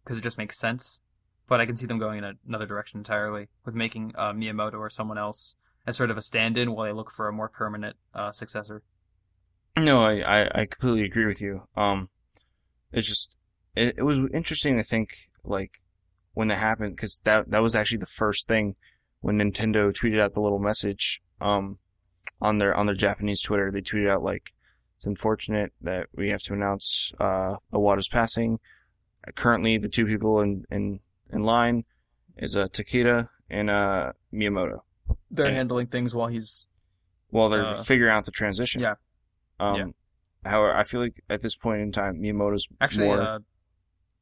because 0.04 0.18
it 0.18 0.22
just 0.22 0.38
makes 0.38 0.58
sense. 0.58 1.00
But 1.48 1.60
I 1.60 1.66
can 1.66 1.76
see 1.76 1.86
them 1.86 2.00
going 2.00 2.18
in 2.18 2.38
another 2.46 2.66
direction 2.66 2.98
entirely 2.98 3.48
with 3.64 3.74
making 3.74 4.12
uh, 4.16 4.32
Miyamoto 4.32 4.74
or 4.74 4.90
someone 4.90 5.16
else 5.16 5.54
as 5.86 5.96
sort 5.96 6.10
of 6.10 6.16
a 6.16 6.22
stand-in 6.22 6.72
while 6.72 6.86
they 6.86 6.92
look 6.92 7.12
for 7.12 7.28
a 7.28 7.32
more 7.32 7.48
permanent 7.48 7.96
uh, 8.12 8.32
successor. 8.32 8.82
No, 9.76 10.02
I, 10.02 10.20
I, 10.20 10.62
I 10.62 10.66
completely 10.66 11.04
agree 11.04 11.26
with 11.26 11.40
you. 11.40 11.68
Um, 11.76 12.08
it's 12.92 13.06
just 13.06 13.35
it, 13.76 13.94
it 13.98 14.02
was 14.02 14.18
interesting 14.32 14.76
to 14.78 14.82
think 14.82 15.10
like 15.44 15.70
when 16.34 16.48
that 16.48 16.58
happened 16.58 16.96
because 16.96 17.20
that 17.24 17.50
that 17.50 17.62
was 17.62 17.74
actually 17.76 17.98
the 17.98 18.06
first 18.06 18.48
thing 18.48 18.74
when 19.20 19.38
Nintendo 19.38 19.92
tweeted 19.92 20.20
out 20.20 20.34
the 20.34 20.40
little 20.40 20.58
message 20.58 21.22
um 21.40 21.78
on 22.40 22.58
their 22.58 22.74
on 22.74 22.86
their 22.86 22.94
Japanese 22.94 23.40
Twitter. 23.42 23.70
They 23.70 23.80
tweeted 23.80 24.10
out 24.10 24.22
like 24.22 24.52
it's 24.96 25.06
unfortunate 25.06 25.72
that 25.82 26.06
we 26.14 26.30
have 26.30 26.42
to 26.42 26.54
announce 26.54 27.12
uh 27.20 27.56
Iwata's 27.72 28.08
passing. 28.08 28.58
Uh, 29.26 29.32
currently, 29.32 29.78
the 29.78 29.88
two 29.88 30.06
people 30.06 30.40
in 30.40 30.64
in 30.70 31.00
in 31.32 31.42
line 31.42 31.84
is 32.36 32.56
uh, 32.56 32.66
Takeda 32.68 33.28
and 33.50 33.70
uh 33.70 34.12
Miyamoto. 34.32 34.80
They're 35.30 35.48
Yeah. 35.48 35.54
handling 35.54 35.86
things 35.86 36.14
while 36.14 36.28
he's 36.28 36.66
while 37.30 37.48
they're 37.50 37.66
Uh, 37.66 37.82
figuring 37.82 38.12
out 38.12 38.24
the 38.24 38.30
transition. 38.30 38.80
yeah. 38.82 38.94
Um, 39.60 39.76
Yeah. 39.76 39.86
However, 40.50 40.74
I 40.76 40.84
feel 40.84 41.00
like 41.00 41.22
at 41.28 41.40
this 41.42 41.56
point 41.56 41.80
in 41.80 41.90
time, 41.92 42.20
Miyamoto's 42.20 42.68
Actually, 42.80 43.06
more. 43.08 43.40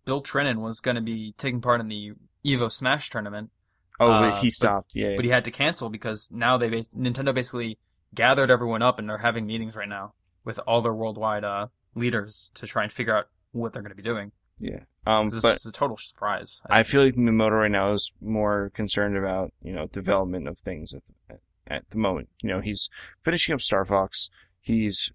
Bill 0.04 0.22
Trinen 0.22 0.58
was 0.60 0.80
going 0.80 0.96
to 0.96 1.00
be 1.02 1.34
taking 1.38 1.60
part 1.60 1.80
in 1.80 1.88
the 1.88 2.12
Evo 2.44 2.70
Smash 2.70 3.10
tournament, 3.10 3.50
oh, 4.00 4.10
uh, 4.10 4.30
but 4.30 4.40
he 4.40 4.48
but- 4.48 4.52
stopped. 4.52 4.90
yeah, 4.94 5.14
but 5.16 5.24
he 5.24 5.30
had 5.30 5.44
to 5.44 5.50
cancel 5.50 5.88
because 5.88 6.28
now 6.32 6.58
they 6.58 6.68
bas- 6.68 6.94
Nintendo 6.94 7.34
basically 7.34 7.78
gathered 8.14 8.50
everyone 8.50 8.82
up 8.82 8.98
and 8.98 9.08
they're 9.08 9.18
having 9.18 9.46
meetings 9.46 9.74
right 9.74 9.88
now 9.88 10.12
with 10.44 10.58
all 10.66 10.82
their 10.82 10.92
worldwide 10.94 11.42
uh, 11.44 11.66
leaders 11.94 12.50
to 12.54 12.66
try 12.66 12.82
and 12.84 12.92
figure 12.92 13.16
out 13.16 13.28
what 13.52 13.72
they're 13.72 13.82
going 13.82 13.90
to 13.90 13.96
be 13.96 14.02
doing. 14.02 14.30
yeah. 14.58 14.80
Um, 15.06 15.28
This 15.28 15.44
is 15.44 15.66
a 15.66 15.72
total 15.72 15.96
surprise. 15.98 16.62
I 16.70 16.82
feel 16.82 17.04
like 17.04 17.14
Miyamoto 17.14 17.60
right 17.60 17.70
now 17.70 17.92
is 17.92 18.10
more 18.22 18.70
concerned 18.74 19.16
about 19.18 19.52
you 19.62 19.72
know 19.74 19.86
development 19.88 20.48
of 20.48 20.58
things 20.58 20.94
at 20.94 21.02
the, 21.28 21.38
at 21.66 21.90
the 21.90 21.98
moment. 21.98 22.28
You 22.42 22.48
know, 22.50 22.60
he's 22.60 22.88
finishing 23.22 23.52
up 23.54 23.60
Star 23.60 23.84
Fox. 23.84 24.30
He's 24.60 25.12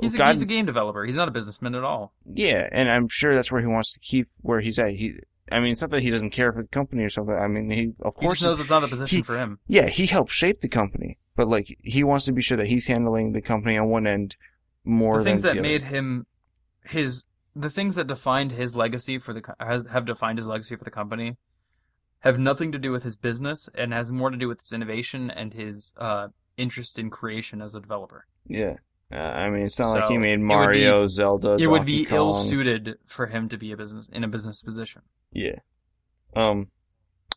he's, 0.00 0.14
a, 0.14 0.18
God- 0.18 0.32
he's 0.32 0.42
a 0.42 0.46
game 0.46 0.66
developer. 0.66 1.04
He's 1.04 1.16
not 1.16 1.28
a 1.28 1.30
businessman 1.30 1.74
at 1.74 1.84
all. 1.84 2.12
yeah, 2.24 2.68
and 2.72 2.90
I'm 2.90 3.08
sure 3.08 3.34
that's 3.34 3.50
where 3.52 3.60
he 3.60 3.66
wants 3.66 3.92
to 3.92 4.00
keep 4.00 4.28
where 4.40 4.60
he's 4.60 4.78
at. 4.78 4.90
He, 4.90 5.14
I 5.50 5.60
mean, 5.60 5.72
it's 5.72 5.80
not 5.80 5.90
that 5.92 6.02
he 6.02 6.10
doesn't 6.10 6.30
care 6.30 6.52
for 6.52 6.62
the 6.62 6.68
company 6.68 7.02
or 7.04 7.08
something. 7.08 7.34
I 7.34 7.48
mean, 7.48 7.70
he 7.70 7.92
of 8.02 8.14
course 8.16 8.42
knows 8.42 8.60
it's 8.60 8.68
not 8.70 8.84
a 8.84 8.88
position 8.88 9.18
he- 9.18 9.22
for 9.22 9.38
him. 9.38 9.58
yeah, 9.66 9.86
he 9.86 10.06
helped 10.06 10.30
shape 10.32 10.60
the 10.60 10.68
company, 10.68 11.18
but 11.36 11.48
like 11.48 11.76
he 11.82 12.04
wants 12.04 12.24
to 12.26 12.32
be 12.32 12.42
sure 12.42 12.56
that 12.58 12.66
he's 12.66 12.86
handling 12.86 13.32
the 13.32 13.40
company 13.42 13.76
on 13.78 13.88
one 13.88 14.06
end 14.06 14.36
more 14.84 15.18
The 15.18 15.24
things 15.24 15.42
than 15.42 15.56
that 15.56 15.62
the 15.62 15.68
other. 15.68 15.68
made 15.68 15.82
him 15.84 16.26
his 16.84 17.24
the 17.56 17.70
things 17.70 17.94
that 17.96 18.06
defined 18.06 18.52
his 18.52 18.76
legacy 18.76 19.18
for 19.18 19.32
the 19.32 19.42
has 19.60 19.86
have 19.86 20.04
defined 20.06 20.38
his 20.38 20.46
legacy 20.46 20.76
for 20.76 20.84
the 20.84 20.90
company 20.90 21.36
have 22.20 22.38
nothing 22.38 22.72
to 22.72 22.78
do 22.78 22.90
with 22.90 23.02
his 23.04 23.14
business 23.16 23.68
and 23.74 23.92
has 23.92 24.10
more 24.12 24.30
to 24.30 24.36
do 24.36 24.48
with 24.48 24.60
his 24.60 24.72
innovation 24.72 25.30
and 25.30 25.54
his 25.54 25.92
uh, 25.98 26.28
interest 26.56 26.98
in 26.98 27.10
creation 27.10 27.60
as 27.62 27.74
a 27.74 27.80
developer. 27.80 28.26
Yeah. 28.46 28.74
Uh, 29.10 29.16
I 29.16 29.48
mean, 29.48 29.62
it's 29.64 29.78
not 29.78 29.92
like 29.92 30.08
he 30.10 30.16
it 30.16 30.18
made 30.18 30.38
would 30.38 30.46
Mario, 30.46 31.06
Zelda, 31.06 31.56
it 31.58 31.66
would 31.66 31.78
Donkey 31.78 32.00
be 32.00 32.04
Kong. 32.04 32.16
ill 32.16 32.32
suited 32.34 32.96
for 33.06 33.26
him 33.26 33.48
to 33.48 33.56
be 33.56 33.72
a 33.72 33.76
business 33.76 34.06
in 34.12 34.22
a 34.22 34.28
business 34.28 34.60
position. 34.60 35.00
Yeah. 35.32 35.60
Um, 36.36 36.68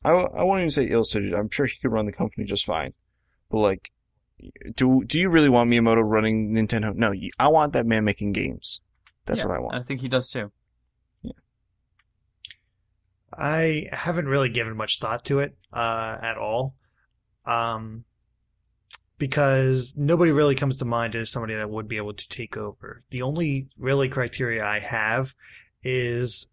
I, 0.03 0.09
I 0.09 0.43
won't 0.43 0.59
even 0.59 0.69
say 0.69 0.89
ill 0.89 1.05
suited. 1.05 1.33
I'm 1.33 1.49
sure 1.49 1.65
he 1.65 1.77
could 1.81 1.91
run 1.91 2.05
the 2.07 2.11
company 2.11 2.45
just 2.45 2.65
fine. 2.65 2.93
But 3.49 3.59
like, 3.59 3.91
do 4.75 5.03
do 5.05 5.17
you 5.19 5.29
really 5.29 5.49
want 5.49 5.69
Miyamoto 5.69 6.01
running 6.03 6.51
Nintendo? 6.53 6.93
No, 6.93 7.13
I 7.39 7.47
want 7.47 7.73
that 7.73 7.85
man 7.85 8.03
making 8.03 8.33
games. 8.33 8.81
That's 9.25 9.41
Yeah, 9.41 9.47
what 9.47 9.55
I 9.55 9.59
want. 9.59 9.75
I 9.75 9.81
think 9.83 10.01
he 10.01 10.09
does 10.09 10.29
too. 10.29 10.51
Yeah. 11.21 11.31
I 13.33 13.87
haven't 13.93 14.27
really 14.27 14.49
given 14.49 14.75
much 14.75 14.99
thought 14.99 15.23
to 15.25 15.39
it 15.39 15.55
uh, 15.71 16.17
at 16.21 16.37
all, 16.37 16.75
um, 17.45 18.03
because 19.21 19.95
nobody 19.95 20.31
really 20.31 20.55
comes 20.55 20.77
to 20.77 20.83
mind 20.83 21.15
as 21.15 21.29
somebody 21.29 21.53
that 21.53 21.69
would 21.69 21.87
be 21.87 21.97
able 21.97 22.11
to 22.11 22.27
take 22.27 22.57
over. 22.57 23.03
The 23.11 23.21
only 23.21 23.67
really 23.77 24.09
criteria 24.09 24.65
I 24.65 24.79
have 24.79 25.35
is 25.83 26.49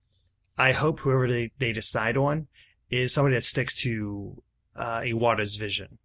I 0.58 0.72
hope 0.72 1.00
whoever 1.00 1.26
they, 1.26 1.50
they 1.58 1.72
decide 1.72 2.18
on 2.18 2.46
is 2.90 3.14
somebody 3.14 3.36
that 3.36 3.44
sticks 3.44 3.80
to 3.80 4.42
uh, 4.76 5.00
Iwata's 5.00 5.56
vision. 5.56 5.96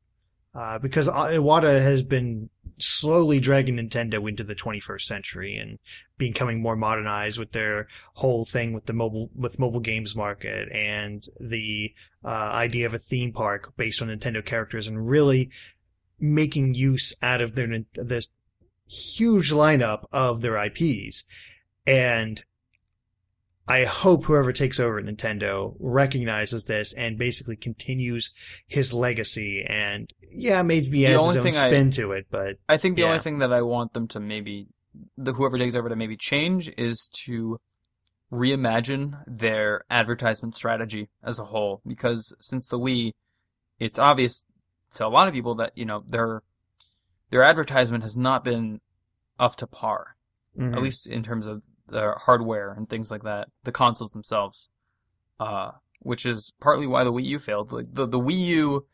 Uh, 0.56 0.80
because 0.80 1.10
Iwata 1.10 1.82
has 1.82 2.02
been 2.02 2.50
slowly 2.78 3.42
dragging 3.42 3.76
Nintendo 3.76 4.30
into 4.30 4.46
the 4.46 4.56
21st 4.56 5.02
century 5.02 5.58
and 5.58 5.80
becoming 6.18 6.62
more 6.62 6.78
modernized 6.78 7.40
with 7.40 7.52
their 7.52 7.88
whole 8.14 8.46
thing 8.46 8.72
with 8.72 8.86
the 8.86 8.94
mobile 8.94 9.30
with 9.36 9.60
mobile 9.60 9.80
games 9.80 10.16
market 10.16 10.72
and 10.72 11.26
the 11.40 11.94
uh, 12.24 12.28
idea 12.54 12.86
of 12.86 12.94
a 12.94 13.00
theme 13.00 13.34
park 13.34 13.74
based 13.76 14.02
on 14.02 14.08
Nintendo 14.08 14.46
characters 14.46 14.88
and 14.88 15.10
really 15.10 15.50
making 16.24 16.74
use 16.74 17.14
out 17.22 17.42
of 17.42 17.56
their 17.56 17.68
this 17.94 18.30
huge 18.88 19.52
lineup 19.52 20.06
of 20.12 20.42
their 20.42 20.58
IPs. 20.58 21.26
And 21.86 22.42
I 23.68 23.86
hope 23.86 24.26
whoever 24.26 24.52
takes 24.52 24.80
over 24.80 25.00
at 25.00 25.06
Nintendo 25.06 25.76
recognizes 25.80 26.66
this 26.66 26.94
and 26.94 27.18
basically 27.18 27.56
continues 27.56 28.32
his 28.68 28.94
legacy 28.94 29.64
and 29.68 30.12
yeah, 30.30 30.62
maybe 30.62 31.06
adds 31.06 31.28
his 31.28 31.38
own 31.38 31.52
spin 31.52 31.88
I, 31.88 31.92
to 31.92 32.12
it, 32.14 32.28
but 32.30 32.58
I 32.68 32.78
think 32.78 32.96
the 32.96 33.04
yeah. 33.04 33.10
only 33.10 33.20
thing 33.20 33.40
that 33.40 33.54
I 33.54 33.62
want 33.62 33.94
them 33.94 34.08
to 34.10 34.20
maybe 34.20 34.68
the 35.18 35.34
whoever 35.34 35.58
takes 35.58 35.76
over 35.76 35.90
to 35.90 35.96
maybe 35.96 36.18
change 36.18 36.70
is 36.78 37.10
to 37.26 37.60
reimagine 38.32 39.22
their 39.28 39.86
advertisement 39.90 40.56
strategy 40.56 41.10
as 41.24 41.40
a 41.40 41.46
whole 41.46 41.82
because 41.86 42.34
since 42.40 42.68
the 42.68 42.80
Wii 42.80 43.12
it's 43.80 44.00
obvious 44.00 44.46
to 44.94 45.06
a 45.06 45.10
lot 45.10 45.28
of 45.28 45.34
people 45.34 45.56
that 45.56 45.72
you 45.76 45.86
know 45.86 46.04
their 46.08 46.44
their 47.30 47.44
advertisement 47.44 48.04
has 48.04 48.16
not 48.18 48.44
been 48.44 48.80
up 49.40 49.56
to 49.58 49.68
par, 49.68 50.16
Mhm. 50.58 50.76
at 50.76 50.82
least 50.82 51.08
in 51.08 51.24
terms 51.24 51.46
of 51.46 51.64
the 51.88 52.14
hardware 52.26 52.72
and 52.72 52.88
things 52.90 53.10
like 53.12 53.24
that, 53.24 53.50
the 53.64 53.72
consoles 53.72 54.12
themselves. 54.12 54.70
Uh, 55.40 55.72
which 56.00 56.26
is 56.26 56.52
partly 56.60 56.86
why 56.86 57.04
the 57.04 57.12
Wii 57.12 57.26
U 57.26 57.40
failed. 57.40 57.72
Like 57.72 57.88
the 57.94 58.06
the 58.06 58.20
Wii 58.20 58.38
U 58.48 58.86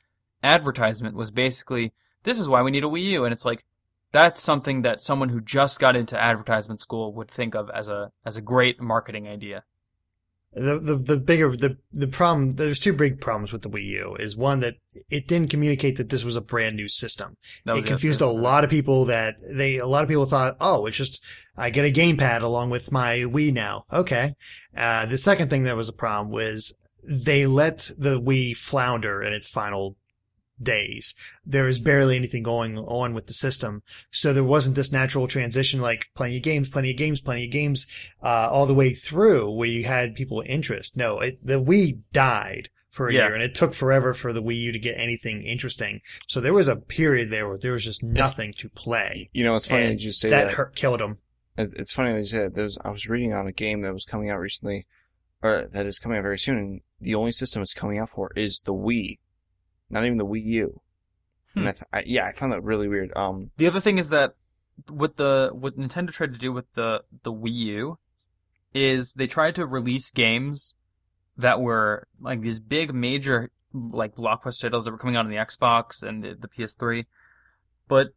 advertisement 0.43 1.15
was 1.15 1.31
basically 1.31 1.93
this 2.23 2.39
is 2.39 2.47
why 2.49 2.61
we 2.61 2.71
need 2.71 2.83
a 2.83 2.87
Wii 2.87 3.03
U, 3.11 3.25
and 3.25 3.33
it's 3.33 3.45
like 3.45 3.65
that's 4.11 4.41
something 4.41 4.81
that 4.83 5.01
someone 5.01 5.29
who 5.29 5.41
just 5.41 5.79
got 5.79 5.95
into 5.95 6.19
advertisement 6.21 6.79
school 6.79 7.13
would 7.13 7.29
think 7.29 7.55
of 7.55 7.69
as 7.71 7.87
a 7.87 8.11
as 8.25 8.37
a 8.37 8.41
great 8.41 8.79
marketing 8.81 9.27
idea. 9.27 9.63
The, 10.53 10.79
the 10.79 10.95
the 10.95 11.17
bigger 11.17 11.55
the 11.55 11.77
the 11.91 12.07
problem 12.07 12.51
there's 12.51 12.79
two 12.79 12.93
big 12.93 13.21
problems 13.21 13.53
with 13.53 13.61
the 13.61 13.69
Wii 13.69 13.85
U 13.85 14.15
is 14.15 14.35
one 14.35 14.61
that 14.61 14.75
it 15.09 15.27
didn't 15.27 15.51
communicate 15.51 15.97
that 15.97 16.09
this 16.09 16.23
was 16.23 16.35
a 16.35 16.41
brand 16.41 16.75
new 16.75 16.87
system. 16.87 17.35
It 17.65 17.85
confused 17.85 18.21
a 18.21 18.27
lot 18.27 18.63
of 18.63 18.69
people 18.69 19.05
that 19.05 19.35
they 19.53 19.77
a 19.77 19.85
lot 19.85 20.03
of 20.03 20.09
people 20.09 20.25
thought, 20.25 20.57
oh, 20.59 20.87
it's 20.87 20.97
just 20.97 21.23
I 21.55 21.69
get 21.69 21.85
a 21.85 21.91
gamepad 21.91 22.41
along 22.41 22.71
with 22.71 22.91
my 22.91 23.17
Wii 23.17 23.53
now. 23.53 23.85
Okay. 23.93 24.33
Uh, 24.75 25.05
the 25.05 25.17
second 25.17 25.49
thing 25.49 25.63
that 25.63 25.75
was 25.75 25.89
a 25.89 25.93
problem 25.93 26.31
was 26.31 26.79
they 27.03 27.45
let 27.45 27.89
the 27.97 28.19
Wii 28.19 28.57
flounder 28.57 29.21
in 29.21 29.33
its 29.33 29.49
final 29.49 29.97
days. 30.61 31.15
There 31.45 31.63
was 31.63 31.79
barely 31.79 32.15
anything 32.15 32.43
going 32.43 32.77
on 32.77 33.13
with 33.13 33.27
the 33.27 33.33
system, 33.33 33.83
so 34.11 34.33
there 34.33 34.43
wasn't 34.43 34.75
this 34.75 34.91
natural 34.91 35.27
transition 35.27 35.81
like 35.81 36.05
plenty 36.15 36.37
of 36.37 36.43
games, 36.43 36.69
plenty 36.69 36.91
of 36.91 36.97
games, 36.97 37.21
plenty 37.21 37.45
of 37.45 37.51
games, 37.51 37.87
uh, 38.23 38.49
all 38.51 38.65
the 38.65 38.73
way 38.73 38.93
through 38.93 39.51
where 39.51 39.67
you 39.69 39.83
had 39.85 40.15
people 40.15 40.43
interest. 40.45 40.97
No, 40.97 41.19
it, 41.19 41.45
the 41.45 41.61
Wii 41.61 41.99
died 42.11 42.69
for 42.89 43.07
a 43.07 43.13
Yeah. 43.13 43.25
year, 43.27 43.35
and 43.35 43.43
it 43.43 43.55
took 43.55 43.73
forever 43.73 44.13
for 44.13 44.33
the 44.33 44.41
Wii 44.41 44.57
U 44.61 44.71
to 44.71 44.79
get 44.79 44.97
anything 44.97 45.43
interesting. 45.43 46.01
So 46.27 46.41
there 46.41 46.53
was 46.53 46.67
a 46.67 46.75
period 46.75 47.29
there 47.29 47.47
where 47.47 47.57
there 47.57 47.71
was 47.73 47.85
just 47.85 48.03
nothing 48.03 48.53
to 48.57 48.69
play. 48.69 49.29
You 49.31 49.43
know, 49.43 49.55
it's 49.55 49.67
funny 49.67 49.87
that 49.87 50.01
you 50.01 50.11
say 50.11 50.29
that 50.29 50.47
that. 50.47 50.53
hurt, 50.55 50.75
killed 50.75 50.99
them. 50.99 51.19
It's, 51.57 51.71
it's 51.73 51.93
funny 51.93 52.13
that 52.13 52.19
you 52.19 52.25
said 52.25 52.41
that. 52.45 52.55
There 52.55 52.63
was, 52.63 52.77
I 52.83 52.89
was 52.89 53.07
reading 53.07 53.33
on 53.33 53.47
a 53.47 53.51
game 53.51 53.81
that 53.81 53.93
was 53.93 54.05
coming 54.05 54.29
out 54.29 54.39
recently, 54.39 54.87
or 55.43 55.67
that 55.71 55.85
is 55.85 55.99
coming 55.99 56.17
out 56.17 56.23
very 56.23 56.37
soon, 56.39 56.57
and 56.57 56.81
the 56.99 57.15
only 57.15 57.31
system 57.31 57.61
it's 57.61 57.73
coming 57.73 57.99
out 57.99 58.09
for 58.09 58.31
is 58.35 58.61
the 58.61 58.73
Wii, 58.73 59.19
not 59.89 60.05
even 60.05 60.17
the 60.17 60.25
Wii 60.25 60.43
U. 60.45 60.81
Hmm. 61.53 61.59
And 61.59 61.69
I, 61.69 61.71
th- 61.71 61.83
I 61.93 62.03
yeah, 62.05 62.25
I 62.25 62.31
found 62.31 62.51
that 62.51 62.63
really 62.63 62.87
weird. 62.87 63.11
Um, 63.15 63.51
The 63.57 63.67
other 63.67 63.79
thing 63.79 63.97
is 63.97 64.09
that 64.09 64.35
what 64.89 65.17
the 65.17 65.49
what 65.51 65.77
Nintendo 65.77 66.11
tried 66.11 66.33
to 66.33 66.39
do 66.39 66.51
with 66.51 66.71
the 66.73 67.03
the 67.23 67.33
Wii 67.33 67.53
U 67.53 67.99
is 68.73 69.13
they 69.13 69.27
tried 69.27 69.55
to 69.55 69.65
release 69.65 70.11
games 70.11 70.75
that 71.37 71.59
were 71.59 72.07
like 72.19 72.41
these 72.41 72.59
big 72.59 72.93
major 72.93 73.49
like 73.73 74.15
blockbuster 74.15 74.63
titles 74.63 74.85
that 74.85 74.91
were 74.91 74.97
coming 74.97 75.15
out 75.15 75.25
on 75.25 75.31
the 75.31 75.37
Xbox 75.37 76.03
and 76.03 76.23
the, 76.23 76.35
the 76.39 76.47
PS3, 76.47 77.05
but 77.87 78.07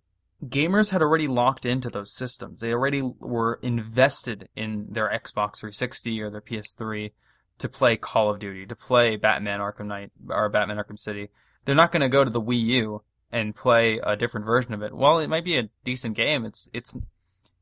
gamers 0.45 0.91
had 0.91 1.03
already 1.03 1.29
locked 1.29 1.67
into 1.67 1.89
those 1.89 2.13
systems. 2.13 2.61
They 2.61 2.73
already 2.73 3.03
were 3.03 3.61
invested 3.63 4.49
in 4.57 4.89
their 4.91 5.09
Xbox 5.09 5.61
360 5.61 6.21
or 6.21 6.31
their 6.31 6.41
PS3 6.41 7.13
to 7.59 7.69
play 7.69 7.97
Call 7.97 8.31
of 8.31 8.41
Duty, 8.41 8.67
to 8.67 8.75
play 8.75 9.17
Batman 9.17 9.61
Arkham 9.61 9.87
Knight 9.87 10.11
or 10.29 10.49
Batman 10.49 10.79
Arkham 10.79 10.99
City. 10.99 11.29
They're 11.65 11.75
not 11.75 11.93
going 11.93 12.03
to 12.03 12.09
go 12.09 12.25
to 12.25 12.31
the 12.31 12.41
Wii 12.41 12.61
U 12.61 13.03
and 13.31 13.55
play 13.55 13.99
a 14.03 14.17
different 14.17 14.47
version 14.47 14.75
of 14.75 14.83
it. 14.83 14.93
While 14.95 15.19
it 15.19 15.29
might 15.29 15.45
be 15.45 15.57
a 15.59 15.69
decent 15.85 16.17
game, 16.17 16.45
it's 16.45 16.69
it's 16.73 16.97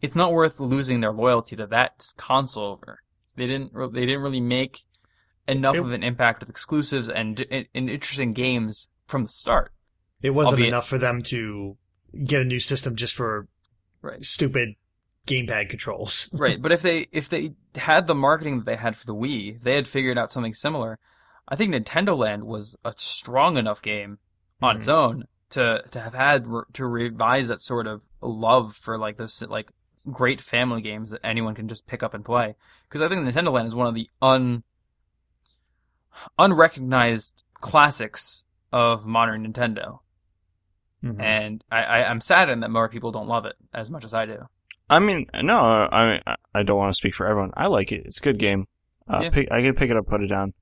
it's 0.00 0.16
not 0.16 0.32
worth 0.32 0.58
losing 0.60 1.00
their 1.00 1.12
loyalty 1.12 1.56
to 1.56 1.66
that 1.68 2.06
console 2.16 2.64
over. 2.72 3.00
They 3.36 3.46
didn't 3.46 3.72
they 3.92 4.00
didn't 4.06 4.22
really 4.22 4.40
make 4.40 4.80
enough 5.46 5.76
It- 5.76 5.80
of 5.80 5.92
an 5.92 6.02
impact 6.02 6.40
with 6.40 6.48
exclusives 6.50 7.08
and, 7.08 7.44
and 7.50 7.66
and 7.74 7.90
interesting 7.90 8.32
games 8.32 8.88
from 9.06 9.24
the 9.24 9.28
start. 9.28 9.72
It 10.22 10.30
wasn't 10.30 10.54
Albeit- 10.54 10.68
enough 10.68 10.88
for 10.88 10.98
them 10.98 11.22
to 11.24 11.74
get 12.24 12.40
a 12.40 12.44
new 12.44 12.60
system 12.60 12.96
just 12.96 13.14
for 13.14 13.46
Right. 14.02 14.22
stupid 14.22 14.76
gamepad 15.26 15.68
controls. 15.68 16.30
right, 16.38 16.60
but 16.60 16.72
if 16.72 16.80
they 16.82 17.06
if 17.12 17.28
they 17.28 17.52
had 17.74 18.06
the 18.06 18.14
marketing 18.14 18.56
that 18.58 18.66
they 18.66 18.76
had 18.76 18.96
for 18.96 19.04
the 19.06 19.14
Wii, 19.14 19.60
they 19.62 19.74
had 19.74 19.86
figured 19.86 20.16
out 20.18 20.32
something 20.32 20.54
similar. 20.54 20.98
I 21.50 21.56
think 21.56 21.74
Nintendo 21.74 22.16
Land 22.16 22.44
was 22.44 22.76
a 22.84 22.92
strong 22.96 23.56
enough 23.56 23.82
game 23.82 24.18
on 24.62 24.76
its 24.76 24.88
own 24.88 25.24
to 25.50 25.82
to 25.90 26.00
have 26.00 26.14
had 26.14 26.46
re- 26.46 26.62
to 26.74 26.86
revise 26.86 27.48
that 27.48 27.60
sort 27.60 27.86
of 27.86 28.04
love 28.22 28.76
for 28.76 28.96
like 28.98 29.16
those 29.16 29.42
like 29.42 29.70
great 30.10 30.40
family 30.40 30.80
games 30.80 31.10
that 31.10 31.20
anyone 31.24 31.54
can 31.54 31.66
just 31.68 31.86
pick 31.86 32.02
up 32.02 32.14
and 32.14 32.24
play. 32.24 32.54
Because 32.88 33.02
I 33.02 33.08
think 33.08 33.22
Nintendo 33.26 33.52
Land 33.52 33.68
is 33.68 33.74
one 33.74 33.86
of 33.88 33.94
the 33.94 34.08
un 34.22 34.62
unrecognized 36.38 37.42
classics 37.54 38.44
of 38.72 39.04
modern 39.06 39.46
Nintendo, 39.50 39.98
Mhm. 41.02 41.20
and 41.20 41.64
I, 41.70 41.82
I 41.82 42.10
I'm 42.10 42.20
saddened 42.20 42.62
that 42.62 42.70
more 42.70 42.88
people 42.88 43.10
don't 43.10 43.26
love 43.28 43.44
it 43.46 43.56
as 43.74 43.90
much 43.90 44.04
as 44.04 44.14
I 44.14 44.26
do. 44.26 44.38
I 44.88 44.98
mean, 44.98 45.26
no, 45.42 45.58
I 45.58 46.10
mean, 46.12 46.20
I- 46.26 46.36
I 46.54 46.62
don't 46.62 46.78
want 46.78 46.90
to 46.90 46.96
speak 46.96 47.14
for 47.14 47.26
everyone. 47.26 47.52
I 47.56 47.66
like 47.68 47.92
it. 47.92 48.02
It's 48.06 48.18
a 48.18 48.22
good 48.22 48.38
game. 48.38 48.66
Uh, 49.08 49.20
Yeah. 49.22 49.30
pick, 49.30 49.48
I 49.50 49.60
can 49.62 49.74
pick 49.74 49.90
it 49.90 49.96
up, 49.96 50.06
put 50.06 50.20
it 50.22 50.26
down. 50.28 50.52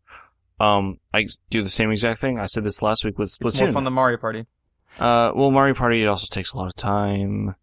Um, 0.60 0.98
I 1.14 1.26
do 1.50 1.62
the 1.62 1.68
same 1.68 1.90
exact 1.90 2.20
thing. 2.20 2.38
I 2.38 2.46
said 2.46 2.64
this 2.64 2.82
last 2.82 3.04
week 3.04 3.18
with 3.18 3.36
It's 3.40 3.60
more 3.60 3.72
fun 3.72 3.84
than 3.84 3.92
Mario 3.92 4.18
Party. 4.18 4.46
Uh, 4.98 5.30
well, 5.34 5.50
Mario 5.50 5.74
Party 5.74 6.02
it 6.02 6.06
also 6.06 6.26
takes 6.30 6.52
a 6.52 6.56
lot 6.56 6.66
of 6.66 6.74
time, 6.74 7.54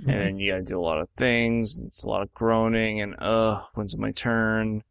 Mhm. 0.00 0.08
and 0.12 0.20
then 0.22 0.38
you 0.38 0.52
gotta 0.52 0.62
do 0.64 0.78
a 0.78 0.82
lot 0.82 0.98
of 1.00 1.08
things. 1.10 1.76
and 1.76 1.88
It's 1.88 2.04
a 2.04 2.08
lot 2.08 2.22
of 2.22 2.32
groaning 2.32 3.00
and 3.00 3.16
uh, 3.18 3.62
when's 3.74 3.96
my 3.98 4.12
turn? 4.12 4.82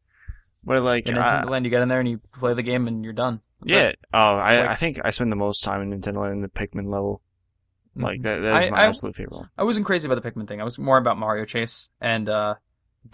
But 0.64 0.76
I 0.76 0.80
like, 0.80 1.08
In 1.08 1.16
Nintendo 1.16 1.50
Land, 1.50 1.66
you 1.66 1.72
get 1.72 1.82
in 1.82 1.88
there 1.88 2.00
and 2.02 2.10
you 2.10 2.20
play 2.34 2.54
the 2.54 2.62
game 2.64 2.88
and 2.88 3.04
you're 3.04 3.14
done. 3.14 3.40
That's 3.62 3.72
yeah. 3.72 3.80
it. 3.88 4.00
Oh, 4.14 4.18
I 4.20 4.58
Like- 4.62 4.70
I 4.72 4.76
think 4.76 5.00
I 5.04 5.10
spend 5.12 5.32
the 5.32 5.36
most 5.38 5.64
time 5.64 5.82
in 5.82 5.98
Nintendo 6.00 6.18
Land 6.18 6.34
in 6.34 6.42
the 6.42 6.50
Pikmin 6.50 6.90
level. 6.90 7.22
Like 7.96 8.20
Mhm. 8.20 8.24
that. 8.24 8.40
That 8.42 8.62
is 8.62 8.68
I- 8.68 8.72
my 8.72 8.78
I- 8.82 8.86
absolute 8.86 9.16
favorite 9.16 9.36
one. 9.38 9.50
I 9.58 9.64
wasn't 9.64 9.86
crazy 9.88 10.08
about 10.08 10.22
the 10.22 10.30
Pikmin 10.30 10.48
thing. 10.48 10.60
I 10.62 10.64
was 10.66 10.78
more 10.78 10.98
about 10.98 11.18
Mario 11.18 11.46
Chase 11.46 11.90
and 12.02 12.28
uh, 12.30 12.56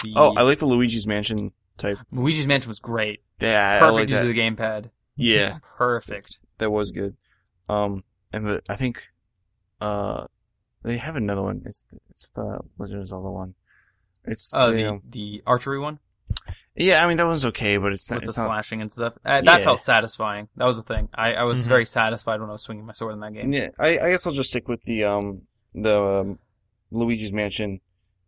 the 0.02 0.14
Oh, 0.18 0.34
I 0.36 0.42
like 0.42 0.58
the 0.60 0.66
Luigi's 0.66 1.06
Mansion 1.08 1.52
type. 1.78 1.98
Luigi's 2.12 2.48
Mansion 2.48 2.70
was 2.70 2.80
great. 2.80 3.22
Yeah, 3.40 3.76
I 3.76 3.80
Perfect 3.80 3.94
like 3.96 4.10
use 4.10 4.20
that. 4.22 4.28
of 4.30 4.36
the 4.36 4.40
gamepad. 4.42 4.90
Yeah, 5.16 5.60
Perfect. 5.78 6.40
that 6.60 6.72
was 6.72 6.92
good. 6.92 7.16
Um, 7.70 8.04
and 8.32 8.46
but 8.46 8.64
I 8.70 8.76
think, 8.76 9.10
uh, 9.82 10.26
they 10.84 10.98
have 10.98 11.16
another 11.16 11.42
one. 11.42 11.62
It's 11.66 11.86
it's 12.10 12.28
the 12.36 12.60
Legend 12.78 13.00
of 13.00 13.06
Zelda 13.08 13.30
one. 13.32 13.56
It's 14.26 14.54
Oh, 14.56 14.70
you 14.70 14.76
the 14.78 14.84
know- 14.84 15.02
the 15.10 15.44
archery 15.46 15.80
one 15.80 16.00
yeah. 16.76 17.04
I 17.04 17.08
mean 17.08 17.18
that 17.18 17.28
one's 17.28 17.46
okay, 17.48 17.78
but 17.78 17.92
it's 17.94 18.10
not. 18.10 18.18
with 18.18 18.24
the 18.24 18.30
It's 18.30 18.38
not 18.38 18.46
slashing 18.48 18.82
and 18.82 18.92
stuff. 18.92 19.14
Uh, 19.24 19.42
that 19.42 19.60
Yeah. 19.60 19.64
felt 19.64 19.80
satisfying. 19.80 20.48
That 20.58 20.66
was 20.66 20.78
the 20.78 20.84
thing. 20.84 21.10
I, 21.14 21.34
I 21.34 21.44
was 21.44 21.60
Mhm. 21.66 21.68
very 21.68 21.86
satisfied 21.86 22.40
when 22.42 22.50
I 22.50 22.54
was 22.54 22.64
swinging 22.64 22.86
my 22.86 22.94
sword 22.94 23.14
in 23.14 23.20
that 23.20 23.34
game. 23.34 23.54
Yeah, 23.54 23.68
I, 23.78 24.00
I 24.00 24.10
guess 24.10 24.26
I'll 24.26 24.34
just 24.34 24.50
stick 24.50 24.68
with 24.68 24.82
the 24.84 25.04
um 25.04 25.44
the 25.76 25.96
um, 25.96 26.40
Luigi's 26.92 27.32
Mansion 27.32 27.82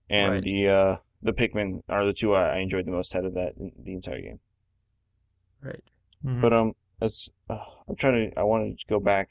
and 0.09 0.34
Right. 0.34 0.43
the 0.43 0.67
uh 0.69 0.95
the 1.26 1.34
Pikmin 1.34 1.81
are 1.89 2.06
the 2.06 2.14
two 2.14 2.34
I, 2.34 2.56
I 2.56 2.57
enjoyed 2.60 2.85
the 2.85 2.91
most 2.91 3.15
out 3.15 3.26
of 3.26 3.34
that 3.34 3.53
the 3.57 3.93
entire 3.93 4.22
game. 4.22 4.39
Right. 5.61 5.84
Mhm. 6.23 6.41
But 6.41 6.53
um, 6.53 6.73
as 7.02 7.30
uh, 7.49 7.57
I'm 7.89 7.95
trying 7.95 8.31
to, 8.31 8.39
I 8.39 8.43
wanted 8.43 8.80
to 8.80 8.85
go 8.88 8.99
back 8.99 9.30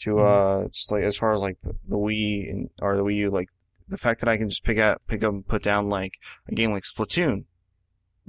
to 0.00 0.10
Mm-hmm. 0.14 0.64
uh 0.64 0.68
just 0.68 0.90
like 0.90 1.04
as 1.04 1.16
far 1.16 1.34
as 1.34 1.40
like 1.40 1.58
the, 1.62 1.74
the 1.88 1.96
Wii 1.96 2.50
and 2.50 2.70
or 2.82 2.96
the 2.96 3.04
Wii 3.04 3.16
U, 3.16 3.30
like 3.30 3.48
the 3.88 3.96
fact 3.98 4.20
that 4.20 4.28
I 4.28 4.36
can 4.36 4.48
just 4.48 4.64
pick 4.64 4.78
out, 4.78 5.00
pick 5.06 5.22
up, 5.22 5.32
and 5.32 5.46
put 5.46 5.62
down 5.62 5.88
like 5.88 6.14
a 6.48 6.54
game 6.54 6.72
like 6.72 6.82
Splatoon. 6.84 7.44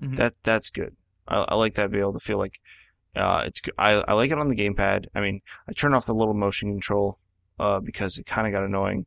Mhm. 0.01 0.17
That 0.17 0.33
that's 0.43 0.69
good. 0.69 0.95
I, 1.27 1.45
I 1.49 1.55
like 1.55 1.75
that 1.75 1.91
be 1.91 1.99
able 1.99 2.13
to 2.13 2.19
feel 2.19 2.37
like 2.37 2.59
uh 3.15 3.43
it's 3.45 3.61
good. 3.61 3.73
I 3.77 3.93
I 4.07 4.13
like 4.13 4.31
it 4.31 4.37
on 4.37 4.49
the 4.49 4.55
gamepad. 4.55 5.05
I 5.15 5.21
mean, 5.21 5.41
I 5.67 5.71
turn 5.73 5.93
off 5.93 6.05
the 6.05 6.13
little 6.13 6.33
motion 6.33 6.71
control 6.71 7.17
uh, 7.59 7.79
because 7.79 8.17
it 8.19 8.25
kind 8.25 8.45
of 8.47 8.51
got 8.53 8.65
annoying. 8.65 9.05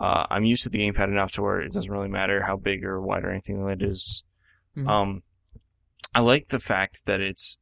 Uh, 0.00 0.26
I'm 0.30 0.44
used 0.44 0.64
to 0.64 0.68
the 0.68 0.78
gamepad 0.78 1.08
enough 1.08 1.32
to 1.32 1.42
where 1.42 1.60
it 1.60 1.72
doesn't 1.72 1.92
really 1.92 2.08
matter 2.08 2.42
how 2.42 2.56
big 2.56 2.84
or 2.84 3.00
wide 3.00 3.24
or 3.24 3.30
anything 3.30 3.62
like 3.64 3.80
it 3.80 3.88
is. 3.88 4.24
Mhm. 4.76 4.88
Um, 4.88 5.22
I 6.14 6.20
like 6.20 6.48
the 6.48 6.58
fact 6.60 7.06
that 7.06 7.20
it's 7.20 7.58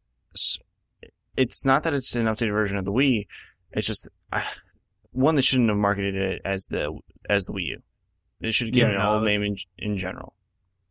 it's 1.36 1.64
not 1.64 1.82
that 1.82 1.94
it's 1.94 2.14
an 2.14 2.26
updated 2.26 2.52
version 2.52 2.76
of 2.76 2.84
the 2.84 2.92
Wii. 2.92 3.26
It's 3.72 3.86
just 3.86 4.08
I, 4.32 4.44
one 5.10 5.34
that 5.34 5.42
shouldn't 5.42 5.68
have 5.68 5.78
marketed 5.78 6.14
it 6.14 6.42
as 6.44 6.66
the 6.66 6.98
as 7.28 7.44
the 7.44 7.52
Wii 7.52 7.66
U. 7.66 7.82
They 8.40 8.50
should 8.50 8.68
have 8.68 8.74
given 8.74 8.90
Yeah, 8.92 8.96
it 8.96 9.00
a 9.00 9.04
no, 9.04 9.10
whole 9.18 9.22
it 9.26 9.30
name 9.30 9.42
in 9.42 9.56
in 9.78 9.98
general. 9.98 10.34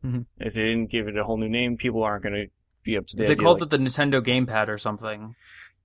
Mhm. 0.04 0.26
If 0.40 0.54
they 0.54 0.66
didn't 0.66 0.92
give 0.92 1.08
it 1.08 1.18
a 1.18 1.24
whole 1.24 1.38
new 1.38 1.50
name, 1.50 1.78
people 1.78 2.04
aren't 2.04 2.24
going 2.24 2.34
to 2.36 2.48
be 2.84 2.98
up 2.98 3.06
to 3.08 3.18
date. 3.18 3.28
They 3.28 3.36
called 3.36 3.62
it 3.62 3.70
the 3.70 3.78
Nintendo 3.78 4.20
Gamepad 4.26 4.68
or 4.68 4.78
something, 4.80 5.36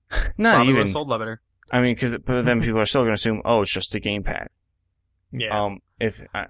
not 0.37 0.55
probably 0.55 0.73
even. 0.73 0.87
sold 0.87 1.09
that 1.09 1.19
better. 1.19 1.41
I 1.71 1.81
mean, 1.81 1.93
because 1.95 2.15
then 2.25 2.61
people 2.63 2.79
are 2.79 2.85
still 2.85 3.01
going 3.01 3.09
to 3.11 3.13
assume, 3.15 3.41
oh, 3.45 3.61
it's 3.61 3.71
just 3.71 3.93
a 3.93 3.99
gamepad. 3.99 4.47
Yeah. 5.31 5.63
Um, 5.63 5.79
if 5.99 6.21
I, 6.33 6.47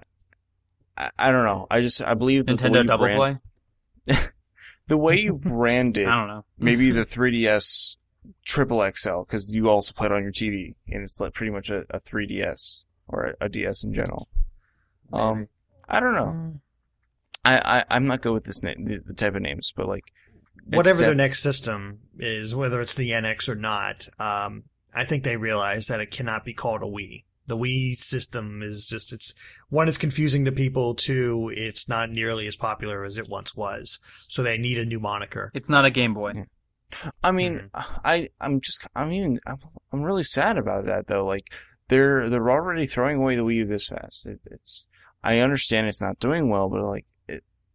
I, 0.96 1.10
I 1.18 1.30
don't 1.30 1.44
know, 1.44 1.66
I 1.70 1.80
just 1.80 2.02
I 2.02 2.14
believe 2.14 2.46
that 2.46 2.58
the 2.58 2.68
Nintendo 2.68 2.74
way 2.74 2.86
Double 2.86 3.04
brand, 3.04 3.40
Play. 4.06 4.16
the 4.88 4.96
way 4.96 5.18
you 5.18 5.34
branded 5.42 6.06
I 6.06 6.18
don't 6.18 6.28
know. 6.28 6.44
maybe 6.58 6.90
the 6.90 7.04
3DS 7.04 7.96
triple 8.44 8.88
XL 8.94 9.20
because 9.20 9.54
you 9.54 9.68
also 9.68 9.92
play 9.92 10.06
it 10.06 10.12
on 10.12 10.22
your 10.22 10.32
TV 10.32 10.74
and 10.88 11.02
it's 11.02 11.20
like 11.20 11.34
pretty 11.34 11.52
much 11.52 11.70
a, 11.70 11.84
a 11.90 12.00
3DS 12.00 12.84
or 13.08 13.34
a, 13.40 13.46
a 13.46 13.48
DS 13.48 13.84
in 13.84 13.94
general. 13.94 14.28
Um, 15.12 15.48
I 15.88 16.00
don't 16.00 16.14
know. 16.14 16.26
Mm, 16.26 16.60
I, 17.44 17.78
I 17.78 17.84
I'm 17.90 18.06
not 18.06 18.20
good 18.20 18.32
with 18.32 18.44
this 18.44 18.62
name, 18.62 18.84
the, 18.84 18.98
the 19.04 19.14
type 19.14 19.34
of 19.34 19.42
names, 19.42 19.72
but 19.74 19.88
like 19.88 20.04
it's 20.66 20.76
whatever 20.76 20.98
their 20.98 21.14
next 21.14 21.42
system 21.42 22.00
is, 22.18 22.54
whether 22.54 22.80
it's 22.82 22.94
the 22.94 23.10
NX 23.10 23.48
or 23.48 23.54
not, 23.54 24.06
um, 24.18 24.64
I 24.94 25.04
think 25.04 25.24
they 25.24 25.36
realize 25.36 25.86
that 25.86 26.00
it 26.00 26.10
cannot 26.10 26.44
be 26.44 26.52
called 26.52 26.82
a 26.82 26.86
Wii. 26.86 27.24
The 27.48 27.56
Wii 27.56 27.96
system 27.96 28.62
is 28.62 28.86
just, 28.86 29.12
it's, 29.12 29.34
one, 29.68 29.88
it's 29.88 29.98
confusing 29.98 30.44
to 30.44 30.52
people, 30.52 30.94
two, 30.94 31.50
it's 31.52 31.88
not 31.88 32.10
nearly 32.10 32.46
as 32.46 32.54
popular 32.56 33.02
as 33.04 33.18
it 33.18 33.28
once 33.28 33.56
was. 33.56 33.98
So 34.28 34.42
they 34.42 34.56
need 34.56 34.78
a 34.78 34.84
new 34.84 35.00
moniker. 35.00 35.50
It's 35.54 35.68
not 35.68 35.84
a 35.84 35.90
Game 35.90 36.14
Boy. 36.14 36.32
Yeah. 36.36 36.44
I 37.22 37.32
mean, 37.32 37.70
Mm-hmm. 37.74 38.00
I 38.04 38.28
I'm 38.40 38.60
just 38.60 38.86
I'm 38.94 39.12
even 39.12 39.38
I'm, 39.46 39.58
I'm 39.92 40.02
really 40.02 40.22
sad 40.22 40.56
about 40.56 40.86
that 40.86 41.06
though. 41.06 41.26
Like 41.26 41.52
they're 41.88 42.30
they're 42.30 42.50
already 42.50 42.86
throwing 42.86 43.18
away 43.18 43.36
the 43.36 43.42
Wii 43.42 43.56
U 43.56 43.66
this 43.66 43.88
fast. 43.88 44.26
It, 44.26 44.40
it's 44.46 44.86
I 45.22 45.40
understand 45.40 45.86
it's 45.86 46.00
not 46.00 46.18
doing 46.18 46.48
well, 46.48 46.70
but 46.70 46.82
like 46.82 47.04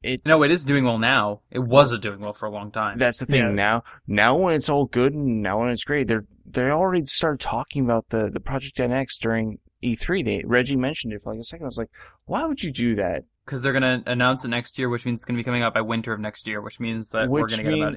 it 0.04 0.10
it 0.12 0.26
No, 0.26 0.44
it 0.44 0.52
is 0.52 0.66
doing 0.66 0.84
well 0.84 0.98
now. 1.00 1.42
It 1.52 1.60
wasn't 1.60 2.02
doing 2.04 2.20
well 2.20 2.34
for 2.34 2.46
a 2.46 2.52
long 2.52 2.72
time. 2.72 2.98
that's 2.98 3.20
the 3.20 3.26
thing 3.26 3.42
Yeah. 3.42 3.52
now. 3.52 3.84
Now 4.08 4.36
when 4.36 4.56
it's 4.56 4.70
all 4.70 4.86
good 4.86 5.14
and 5.14 5.42
now 5.42 5.62
when 5.62 5.70
it's 5.70 5.84
great, 5.84 6.08
they're 6.08 6.26
they 6.46 6.70
already 6.70 7.06
started 7.06 7.40
talking 7.40 7.84
about 7.84 8.10
the 8.10 8.30
the 8.32 8.40
Project 8.40 8.78
NX 8.78 9.18
during 9.20 9.60
E3. 9.84 10.24
They 10.24 10.44
Reggie 10.46 10.76
mentioned 10.76 11.14
it 11.14 11.22
for 11.22 11.34
like 11.34 11.40
a 11.40 11.44
second. 11.44 11.66
I 11.66 11.68
was 11.68 11.78
like, 11.78 11.90
why 12.26 12.46
would 12.46 12.62
you 12.64 12.72
do 12.72 12.96
that? 12.96 13.24
Because 13.46 13.62
they're 13.62 13.74
going 13.78 14.04
to 14.04 14.10
announce 14.10 14.46
it 14.46 14.48
next 14.50 14.80
year, 14.80 14.88
which 14.88 15.06
means 15.06 15.20
it's 15.20 15.26
going 15.26 15.36
to 15.36 15.40
be 15.40 15.44
coming 15.44 15.64
out 15.64 15.74
by 15.74 15.82
winter 15.82 16.14
of 16.14 16.20
next 16.20 16.48
year, 16.48 16.62
which 16.62 16.80
means 16.80 17.10
that 17.10 17.28
we're 17.28 17.48
going 17.48 17.58
to 17.58 17.64
get 17.64 17.74
about 17.74 17.96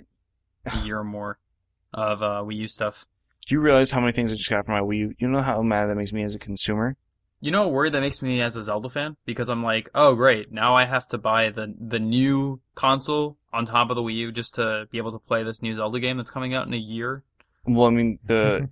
a 0.66 0.78
year 0.84 0.98
or 0.98 1.04
more 1.04 1.38
of 1.94 2.22
uh, 2.22 2.42
Wii 2.44 2.56
U 2.56 2.68
stuff. 2.68 3.06
Do 3.46 3.54
you 3.54 3.60
realize 3.60 3.92
how 3.92 4.00
many 4.00 4.12
things 4.12 4.32
I 4.32 4.36
just 4.36 4.50
got 4.50 4.66
from 4.66 4.74
my 4.74 4.80
Wii 4.80 4.98
U? 4.98 5.14
You 5.18 5.28
know 5.28 5.42
how 5.42 5.62
mad 5.62 5.86
that 5.86 5.94
makes 5.94 6.12
me 6.12 6.24
as 6.24 6.34
a 6.34 6.38
consumer? 6.40 6.96
You 7.40 7.50
know 7.50 7.64
what 7.64 7.72
worry 7.72 7.90
that 7.90 8.00
makes 8.00 8.22
me 8.22 8.40
as 8.40 8.56
a 8.56 8.62
Zelda 8.62 8.88
fan? 8.88 9.16
Because 9.24 9.48
I'm 9.48 9.62
like, 9.62 9.90
oh 9.94 10.14
great, 10.14 10.52
now 10.52 10.74
I 10.76 10.84
have 10.84 11.06
to 11.08 11.18
buy 11.18 11.50
the 11.50 11.74
the 11.78 11.98
new 11.98 12.60
console 12.74 13.36
on 13.52 13.66
top 13.66 13.90
of 13.90 13.96
the 13.96 14.02
Wii 14.02 14.14
U 14.16 14.32
just 14.32 14.54
to 14.54 14.86
be 14.90 14.98
able 14.98 15.12
to 15.12 15.18
play 15.18 15.42
this 15.42 15.62
new 15.62 15.74
Zelda 15.74 16.00
game 16.00 16.16
that's 16.16 16.30
coming 16.30 16.54
out 16.54 16.66
in 16.66 16.74
a 16.74 16.78
year. 16.78 17.22
Well, 17.64 17.86
I 17.86 17.90
mean 17.90 18.18
the 18.24 18.70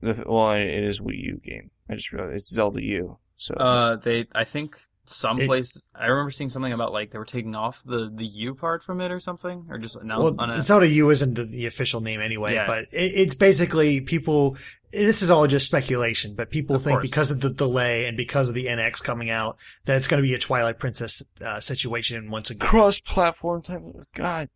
the 0.00 0.22
well, 0.26 0.52
it 0.52 0.84
is 0.84 1.00
Wii 1.00 1.22
U 1.22 1.40
game. 1.42 1.70
I 1.88 1.94
just 1.94 2.12
realized 2.12 2.36
it's 2.36 2.54
Zelda 2.54 2.82
U. 2.82 3.18
So 3.36 3.54
Uh, 3.54 3.96
they, 3.96 4.26
I 4.34 4.44
think 4.44 4.80
some 5.10 5.40
It- 5.40 5.46
place, 5.46 5.86
I 5.94 6.06
remember 6.06 6.30
seeing 6.30 6.48
something 6.48 6.72
about 6.72 6.92
like 6.92 7.10
they 7.10 7.18
were 7.18 7.24
taking 7.24 7.54
off 7.54 7.82
the 7.84 8.10
the 8.14 8.24
U 8.24 8.54
part 8.54 8.82
from 8.82 9.00
it 9.00 9.10
or 9.10 9.20
something, 9.20 9.66
or 9.68 9.78
just 9.78 9.96
announced 9.96 10.22
Well, 10.22 10.34
on 10.38 10.50
it. 10.50 10.60
Zelda 10.62 10.88
U 10.88 11.10
isn't 11.10 11.34
the, 11.34 11.44
the 11.44 11.66
official 11.66 12.00
name 12.00 12.20
anyway, 12.20 12.54
Yeah. 12.54 12.66
but 12.66 12.84
it, 12.92 13.12
it's 13.14 13.34
basically 13.34 14.00
people. 14.00 14.56
This 14.92 15.22
is 15.22 15.30
all 15.30 15.46
just 15.46 15.66
speculation, 15.66 16.34
but 16.34 16.50
people 16.50 16.74
Of 16.76 16.82
think 16.82 16.94
course. 16.96 17.08
because 17.08 17.30
of 17.30 17.40
the 17.40 17.50
delay 17.50 18.06
and 18.06 18.16
because 18.16 18.48
of 18.48 18.56
the 18.56 18.66
NX 18.66 19.00
coming 19.02 19.30
out 19.30 19.56
that 19.84 19.96
it's 19.98 20.08
going 20.08 20.20
to 20.20 20.26
be 20.28 20.34
a 20.34 20.38
Twilight 20.38 20.80
Princess 20.80 21.22
uh, 21.44 21.60
situation 21.60 22.28
once 22.28 22.50
again. 22.50 22.66
cross-platform 22.66 23.62
type. 23.62 23.82
Of, 23.84 24.06
God, 24.14 24.48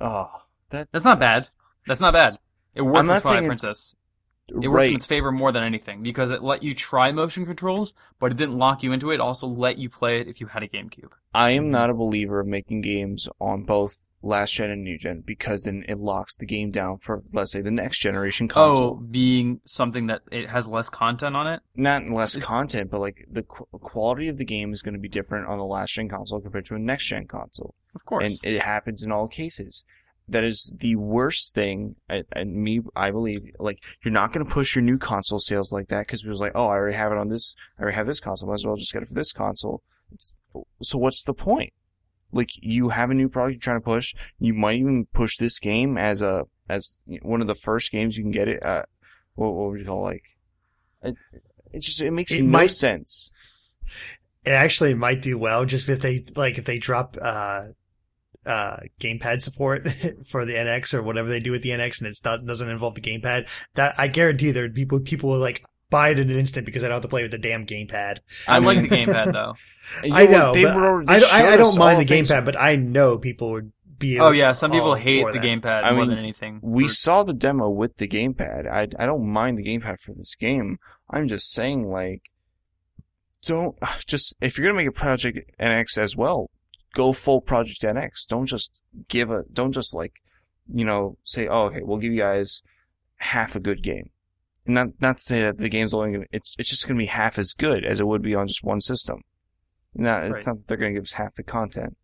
oh, 0.00 0.28
that 0.70 0.88
That's 0.92 1.06
not 1.06 1.18
bad. 1.18 1.48
That's 1.86 2.00
not 2.00 2.12
bad. 2.12 2.32
It 2.74 2.82
worked 2.82 2.98
I'm 2.98 3.04
with 3.06 3.14
not 3.14 3.22
saying 3.22 3.32
Twilight 3.44 3.44
it's- 3.46 3.60
Princess. 3.60 3.94
It 4.62 4.68
worked 4.68 4.88
in 4.88 4.96
its 4.96 5.06
favor 5.06 5.30
more 5.30 5.52
than 5.52 5.62
anything 5.62 6.02
because 6.02 6.30
it 6.30 6.42
let 6.42 6.62
you 6.62 6.74
try 6.74 7.12
motion 7.12 7.44
controls, 7.44 7.94
but 8.18 8.32
it 8.32 8.38
didn't 8.38 8.58
lock 8.58 8.82
you 8.82 8.92
into 8.92 9.10
it. 9.10 9.16
It 9.16 9.20
also 9.20 9.46
let 9.46 9.78
you 9.78 9.88
play 9.88 10.20
it 10.20 10.28
if 10.28 10.40
you 10.40 10.46
had 10.46 10.62
a 10.62 10.68
GameCube. 10.68 11.10
I 11.34 11.50
am 11.50 11.70
not 11.70 11.90
a 11.90 11.94
believer 11.94 12.40
of 12.40 12.46
making 12.46 12.80
games 12.80 13.28
on 13.40 13.64
both 13.64 14.00
last 14.22 14.52
gen 14.52 14.70
and 14.70 14.82
new 14.82 14.98
gen 14.98 15.22
because 15.24 15.64
then 15.64 15.84
it 15.88 15.98
locks 15.98 16.36
the 16.36 16.46
game 16.46 16.70
down 16.70 16.98
for 16.98 17.22
let's 17.32 17.52
say 17.52 17.60
the 17.60 17.70
next 17.70 18.00
generation 18.00 18.48
oh, 18.50 18.54
console. 18.54 18.90
Oh, 18.90 18.94
being 18.94 19.60
something 19.64 20.08
that 20.08 20.22
it 20.32 20.48
has 20.48 20.66
less 20.66 20.88
content 20.88 21.36
on 21.36 21.46
it. 21.46 21.60
Not 21.76 22.10
less 22.10 22.36
content, 22.36 22.90
but 22.90 23.00
like 23.00 23.26
the 23.30 23.42
qu- 23.42 23.66
quality 23.78 24.28
of 24.28 24.36
the 24.36 24.44
game 24.44 24.72
is 24.72 24.82
going 24.82 24.94
to 24.94 25.00
be 25.00 25.08
different 25.08 25.46
on 25.46 25.58
the 25.58 25.64
last 25.64 25.92
gen 25.92 26.08
console 26.08 26.40
compared 26.40 26.66
to 26.66 26.74
a 26.74 26.78
next 26.78 27.06
gen 27.06 27.26
console. 27.26 27.74
Of 27.94 28.04
course. 28.04 28.44
and 28.44 28.54
it 28.54 28.62
happens 28.62 29.02
in 29.02 29.12
all 29.12 29.28
cases. 29.28 29.84
That 30.30 30.44
is 30.44 30.72
the 30.78 30.96
worst 30.96 31.54
thing, 31.54 31.96
and- 32.08 32.54
me, 32.54 32.80
I 32.94 33.10
believe. 33.10 33.40
Like, 33.58 33.82
you're 34.04 34.12
not 34.12 34.32
going 34.32 34.44
to 34.46 34.52
push 34.52 34.74
your 34.76 34.82
new 34.82 34.98
console 34.98 35.38
sales 35.38 35.72
like 35.72 35.88
that 35.88 36.00
because 36.00 36.22
people's 36.22 36.40
like, 36.40 36.52
oh, 36.54 36.66
I 36.66 36.72
already 36.74 36.96
have 36.96 37.12
it 37.12 37.18
on 37.18 37.28
this, 37.28 37.54
I 37.78 37.82
already 37.82 37.96
have 37.96 38.06
this 38.06 38.20
console, 38.20 38.48
might 38.48 38.56
as 38.56 38.66
well 38.66 38.76
just 38.76 38.92
get 38.92 39.02
it 39.02 39.08
for 39.08 39.14
this 39.14 39.32
console. 39.32 39.82
It's, 40.12 40.36
so 40.82 40.98
what's 40.98 41.24
the 41.24 41.34
point? 41.34 41.72
Like, 42.30 42.50
you 42.60 42.90
have 42.90 43.10
a 43.10 43.14
new 43.14 43.28
product 43.30 43.54
you're 43.54 43.60
trying 43.60 43.80
to 43.80 43.84
push. 43.84 44.14
You 44.38 44.52
might 44.52 44.76
even 44.78 45.06
push 45.14 45.38
this 45.38 45.58
game 45.58 45.96
as 45.96 46.20
a, 46.20 46.44
as 46.68 47.00
one 47.22 47.40
of 47.40 47.46
the 47.46 47.54
first 47.54 47.90
games 47.90 48.16
you 48.18 48.22
can 48.24 48.32
get 48.32 48.48
it 48.48 48.62
at, 48.62 48.86
what, 49.34 49.54
what 49.54 49.70
would 49.70 49.80
you 49.80 49.86
call 49.86 50.08
it, 50.08 50.12
like, 50.12 50.24
it, 51.02 51.16
it 51.72 51.80
just, 51.80 52.02
it 52.02 52.10
makes 52.10 52.32
It 52.32 52.42
no 52.42 52.50
might- 52.50 52.70
sense. 52.70 53.32
It 54.44 54.50
actually 54.52 54.94
might 54.94 55.20
do 55.22 55.36
well 55.38 55.64
just 55.64 55.88
if 55.88 56.00
they 56.00 56.22
like 56.36 56.56
if 56.58 56.64
they 56.64 56.78
drop 56.78 57.16
uh 57.20 57.66
uh 58.48 58.78
gamepad 59.00 59.42
support 59.42 59.88
for 60.28 60.44
the 60.44 60.54
NX 60.54 60.94
or 60.94 61.02
whatever 61.02 61.28
they 61.28 61.38
do 61.40 61.52
with 61.52 61.62
the 61.62 61.68
NX 61.70 62.00
and 62.00 62.08
it 62.08 62.16
not, 62.24 62.44
doesn't 62.46 62.68
involve 62.68 62.94
the 62.94 63.00
gamepad. 63.00 63.48
That 63.74 63.94
I 63.98 64.08
guarantee 64.08 64.50
there'd 64.50 64.74
be 64.74 64.82
people 64.84 65.00
people 65.00 65.30
will 65.30 65.38
like 65.38 65.64
buy 65.90 66.08
it 66.10 66.18
in 66.18 66.30
an 66.30 66.36
instant 66.36 66.66
because 66.66 66.82
I 66.82 66.88
don't 66.88 66.96
have 66.96 67.02
to 67.02 67.08
play 67.08 67.22
with 67.22 67.30
the 67.30 67.38
damn 67.38 67.64
gamepad. 67.66 68.18
I 68.48 68.58
like 68.58 68.80
the 68.80 68.88
gamepad 68.96 69.32
though. 69.32 69.54
I 70.12 70.26
know, 70.26 70.52
they 70.52 70.64
but 70.64 70.76
were- 70.76 71.04
they 71.04 71.14
I, 71.14 71.46
I, 71.48 71.52
I 71.52 71.56
don't 71.56 71.78
mind 71.78 72.00
the 72.00 72.04
things- 72.04 72.30
gamepad, 72.30 72.44
but 72.44 72.60
I 72.60 72.76
know 72.76 73.18
people 73.18 73.52
would 73.52 73.72
be. 73.98 74.18
Oh 74.20 74.30
yeah, 74.30 74.52
some 74.52 74.70
people 74.70 74.88
all 74.88 74.94
hate 74.94 75.26
the 75.26 75.32
that. 75.32 75.42
gamepad 75.42 75.84
I 75.84 75.90
more 75.92 76.00
mean, 76.02 76.10
than 76.10 76.18
anything. 76.18 76.60
We 76.62 76.84
For- 76.84 76.90
saw 76.94 77.22
the 77.22 77.32
demo 77.34 77.68
with 77.68 77.96
the 77.96 78.06
gamepad. 78.06 78.66
I 78.70 78.82
I 79.02 79.06
don't 79.06 79.26
mind 79.26 79.58
the 79.58 79.64
gamepad 79.64 80.00
for 80.00 80.12
this 80.14 80.34
game. 80.36 80.78
I'm 81.10 81.26
just 81.26 81.50
saying, 81.52 81.88
like, 81.88 82.22
don't 83.42 83.76
just 84.06 84.34
if 84.40 84.58
you're 84.58 84.66
gonna 84.66 84.76
make 84.76 84.88
a 84.88 84.92
Project 84.92 85.38
NX 85.60 85.98
as 85.98 86.16
well, 86.16 86.50
go 86.94 87.12
full 87.12 87.40
Project 87.40 87.82
NX. 87.82 88.26
Don't 88.26 88.46
just 88.46 88.82
give 89.08 89.30
a 89.30 89.44
don't 89.52 89.72
just 89.72 89.94
like, 89.94 90.22
you 90.72 90.84
know, 90.84 91.16
say, 91.24 91.46
oh, 91.48 91.64
okay, 91.66 91.80
we'll 91.82 91.98
give 91.98 92.12
you 92.12 92.20
guys 92.20 92.62
half 93.16 93.54
a 93.56 93.60
good 93.60 93.82
game. 93.82 94.10
And 94.66 94.74
not 94.74 94.88
not 95.00 95.18
to 95.18 95.22
say 95.24 95.42
that 95.42 95.58
the 95.58 95.68
game's 95.68 95.94
only 95.94 96.12
gonna 96.12 96.24
it's 96.32 96.54
it's 96.58 96.68
just 96.70 96.86
gonna 96.86 96.98
be 96.98 97.06
half 97.06 97.38
as 97.38 97.52
good 97.52 97.84
as 97.84 98.00
it 98.00 98.06
would 98.06 98.22
be 98.22 98.34
on 98.34 98.46
just 98.48 98.64
one 98.64 98.80
system. 98.80 99.22
Not 99.94 100.24
it's 100.24 100.46
Right. 100.46 100.52
not 100.52 100.58
that 100.60 100.68
they're 100.68 100.76
gonna 100.76 100.92
give 100.92 101.04
us 101.04 101.12
half 101.12 101.34
the 101.34 101.42
content. 101.42 101.96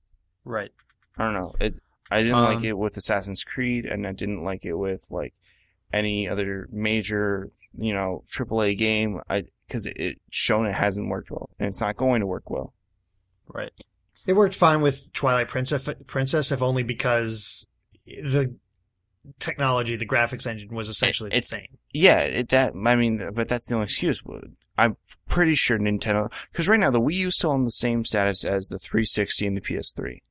right. 0.45 0.71
I 1.17 1.25
don't 1.25 1.35
know. 1.35 1.55
It 1.61 1.79
I 2.11 2.23
didn't 2.23 2.43
like 2.43 2.57
Um, 2.59 2.65
it 2.65 2.79
with 2.79 2.97
Assassin's 2.97 3.45
Creed, 3.45 3.87
and 3.87 4.07
I 4.07 4.13
didn't 4.13 4.45
like 4.45 4.65
it 4.65 4.75
with 4.75 5.07
like 5.11 5.33
any 5.93 6.29
other 6.29 6.69
major, 6.73 7.51
you 7.79 7.95
know, 7.95 8.25
AAA 8.31 8.75
game. 8.77 9.21
I 9.31 9.45
because 9.67 9.87
it, 9.87 9.97
it 9.97 10.19
shown 10.31 10.67
it 10.67 10.75
hasn't 10.75 11.09
worked 11.09 11.31
well, 11.31 11.51
and 11.59 11.69
it's 11.69 11.81
not 11.81 11.97
going 11.97 12.21
to 12.21 12.27
work 12.27 12.51
well. 12.51 12.75
Right. 13.49 13.73
It 14.27 14.35
worked 14.35 14.55
fine 14.55 14.81
with 14.81 15.13
Twilight 15.13 15.49
Princess, 15.49 15.89
Princess, 16.07 16.51
if 16.51 16.63
only 16.63 16.83
because 16.83 17.67
the 18.07 18.57
technology, 19.39 19.97
the 19.97 20.07
graphics 20.07 20.47
engine 20.47 20.75
was 20.75 20.89
essentially 20.89 21.31
the 21.31 21.41
same. 21.41 21.67
Yeah, 21.93 22.19
it, 22.21 22.49
that 22.51 22.73
I 22.75 22.97
mean, 22.97 23.31
but 23.35 23.49
that's 23.49 23.67
the 23.67 23.75
only 23.75 23.85
excuse. 23.85 24.23
I'm 24.77 24.97
pretty 25.29 25.55
sure 25.55 25.79
Nintendo, 25.79 26.33
because 26.53 26.69
right 26.69 26.81
now 26.81 26.91
the 26.91 27.01
Wii 27.01 27.15
U 27.17 27.27
is 27.29 27.37
still 27.37 27.51
on 27.51 27.65
the 27.65 27.71
same 27.71 28.05
status 28.05 28.45
as 28.45 28.69
the 28.69 28.79
360 28.79 29.47
and 29.47 29.57
the 29.57 29.61
PS3. 29.61 30.23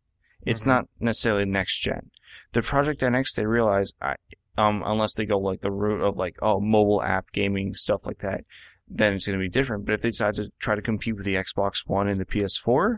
It's 0.46 0.64
Mhm. 0.64 0.68
not 0.68 0.86
necessarily 1.00 1.46
next 1.46 1.80
gen. 1.80 2.12
The 2.52 2.62
Project 2.62 3.02
NX, 3.02 3.34
they 3.36 3.46
realize, 3.46 3.94
I, 4.02 4.16
um, 4.58 4.84
unless 4.86 5.16
they 5.16 5.26
go 5.26 5.38
like 5.38 5.62
the 5.62 5.72
route 5.72 6.02
of 6.02 6.18
like, 6.18 6.36
oh, 6.42 6.60
mobile 6.60 7.02
app 7.02 7.32
gaming 7.32 7.74
stuff 7.74 8.06
like 8.06 8.20
that, 8.20 8.44
then 8.88 9.14
it's 9.14 9.26
going 9.26 9.40
to 9.40 9.44
be 9.44 9.50
different. 9.50 9.86
But 9.86 9.94
if 9.94 10.02
they 10.02 10.10
decide 10.10 10.36
to 10.36 10.50
try 10.60 10.76
to 10.76 10.82
compete 10.82 11.16
with 11.16 11.26
the 11.26 11.36
Xbox 11.36 11.88
One 11.88 12.08
and 12.10 12.20
the 12.20 12.26
PS4, 12.26 12.98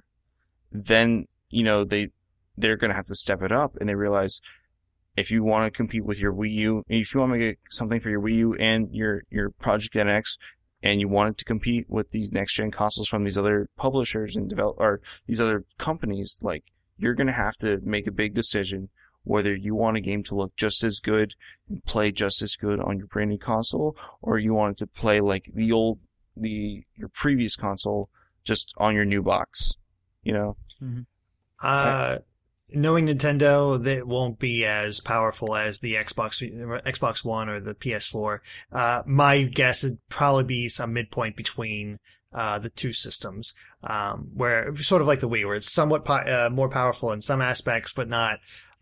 then 0.71 1.27
you 1.49 1.63
know 1.63 1.83
they 1.83 2.09
they're 2.57 2.77
going 2.77 2.89
to 2.89 2.95
have 2.95 3.05
to 3.05 3.15
step 3.15 3.41
it 3.41 3.51
up, 3.51 3.75
and 3.79 3.89
they 3.89 3.95
realize 3.95 4.41
if 5.17 5.31
you 5.31 5.43
want 5.43 5.65
to 5.65 5.75
compete 5.75 6.05
with 6.05 6.19
your 6.19 6.33
Wii 6.33 6.53
U, 6.53 6.83
if 6.87 7.13
you 7.13 7.19
want 7.19 7.33
to 7.33 7.37
make 7.39 7.57
something 7.69 7.99
for 7.99 8.09
your 8.09 8.21
Wii 8.21 8.35
U 8.35 8.55
and 8.55 8.93
your 8.93 9.23
your 9.29 9.49
Project 9.51 9.95
NX, 9.95 10.37
and 10.83 10.99
you 10.99 11.07
wanted 11.07 11.37
to 11.37 11.45
compete 11.45 11.89
with 11.89 12.11
these 12.11 12.31
next 12.31 12.55
gen 12.55 12.71
consoles 12.71 13.07
from 13.07 13.23
these 13.23 13.37
other 13.37 13.69
publishers 13.77 14.35
and 14.35 14.49
develop 14.49 14.75
or 14.79 15.01
these 15.27 15.41
other 15.41 15.65
companies, 15.77 16.39
like 16.41 16.63
you're 16.97 17.15
gonna 17.15 17.31
have 17.33 17.57
to 17.57 17.79
make 17.83 18.07
a 18.07 18.11
big 18.11 18.33
decision 18.33 18.89
whether 19.25 19.55
you 19.55 19.73
want 19.75 19.97
a 19.97 20.01
game 20.01 20.23
to 20.23 20.35
look 20.35 20.55
just 20.55 20.83
as 20.83 20.99
good 20.99 21.33
and 21.67 21.83
play 21.85 22.11
just 22.11 22.41
as 22.43 22.55
good 22.55 22.79
on 22.79 22.97
your 22.97 23.07
brand 23.07 23.31
new 23.31 23.39
console, 23.39 23.97
or 24.21 24.37
you 24.37 24.53
want 24.53 24.73
it 24.73 24.77
to 24.77 24.87
play 24.87 25.19
like 25.19 25.49
the 25.53 25.71
old 25.71 25.99
the 26.37 26.83
your 26.95 27.09
previous 27.09 27.55
console 27.55 28.09
just 28.43 28.73
on 28.77 28.93
your 28.93 29.05
new 29.05 29.21
box. 29.21 29.73
You 30.25 30.33
know? 30.33 30.57
Uh, 31.63 32.17
knowing 32.69 33.07
Nintendo, 33.07 33.81
that 33.81 34.05
won't 34.07 34.39
be 34.39 34.65
as 34.65 34.99
powerful 34.99 35.55
as 35.55 35.79
the 35.79 35.93
Xbox, 35.93 36.41
Xbox 36.83 37.23
One 37.23 37.47
or 37.47 37.59
the 37.61 37.73
PS4. 37.75 38.39
Uh, 38.71 39.03
my 39.05 39.43
guess 39.43 39.83
would 39.83 39.99
probably 40.09 40.43
be 40.43 40.67
some 40.67 40.91
midpoint 40.91 41.37
between, 41.37 41.99
uh, 42.33 42.59
the 42.59 42.69
two 42.69 42.91
systems, 42.91 43.55
um, 43.83 44.31
where 44.33 44.75
sort 44.75 45.01
of 45.01 45.07
like 45.07 45.21
the 45.21 45.29
Wii, 45.29 45.45
where 45.45 45.55
it's 45.55 45.71
somewhat 45.71 46.03
po- 46.03 46.15
uh, 46.15 46.49
more 46.51 46.67
powerful 46.67 47.11
in 47.13 47.21
some 47.21 47.41
aspects, 47.41 47.93
but 47.93 48.09
not, 48.09 48.39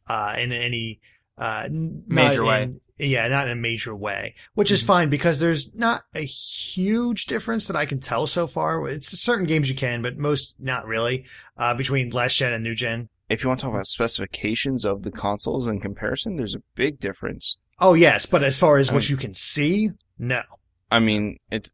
uh, 0.08 0.36
in 0.40 0.52
any, 0.52 1.00
uh, 1.38 1.64
n- 1.66 2.04
Major 2.08 2.44
way. 2.44 2.64
in- 2.64 2.80
yeah, 2.98 3.28
not 3.28 3.48
in 3.48 3.52
a 3.58 3.62
major 3.62 3.96
way, 3.96 4.36
which 4.54 4.72
is 4.72 4.84
Mhm. 4.84 4.88
fine 4.88 5.10
because 5.10 5.40
there's 5.40 5.76
not 5.78 6.04
a 6.16 6.24
huge 6.26 7.26
difference 7.26 7.68
that 7.68 7.76
I 7.76 7.86
can 7.86 8.00
tell 8.00 8.28
so 8.28 8.48
far. 8.48 8.88
It's 8.88 9.08
certain 9.20 9.46
games 9.46 9.70
you 9.70 9.76
can, 9.76 10.02
but 10.02 10.18
most 10.18 10.60
not 10.62 10.86
really, 10.88 11.26
uh, 11.58 11.74
between 11.74 12.10
last 12.10 12.38
gen 12.38 12.54
and 12.54 12.64
new 12.64 12.76
gen. 12.76 13.10
If 13.30 13.44
you 13.44 13.48
want 13.50 13.60
to 13.62 13.66
talk 13.66 13.74
about 13.74 13.88
specifications 13.88 14.86
of 14.86 15.04
the 15.04 15.12
consoles 15.12 15.68
in 15.68 15.80
comparison, 15.80 16.36
there's 16.38 16.56
a 16.56 16.62
big 16.76 17.00
difference. 17.00 17.58
Oh 17.80 17.94
yes, 17.96 18.26
but 18.26 18.44
as 18.44 18.60
far 18.60 18.78
as 18.78 18.90
I 18.92 18.94
what 18.94 19.04
mean- 19.04 19.10
you 19.12 19.18
can 19.18 19.34
see, 19.34 19.90
no. 20.20 20.44
I 20.92 21.00
mean, 21.00 21.38
it 21.50 21.72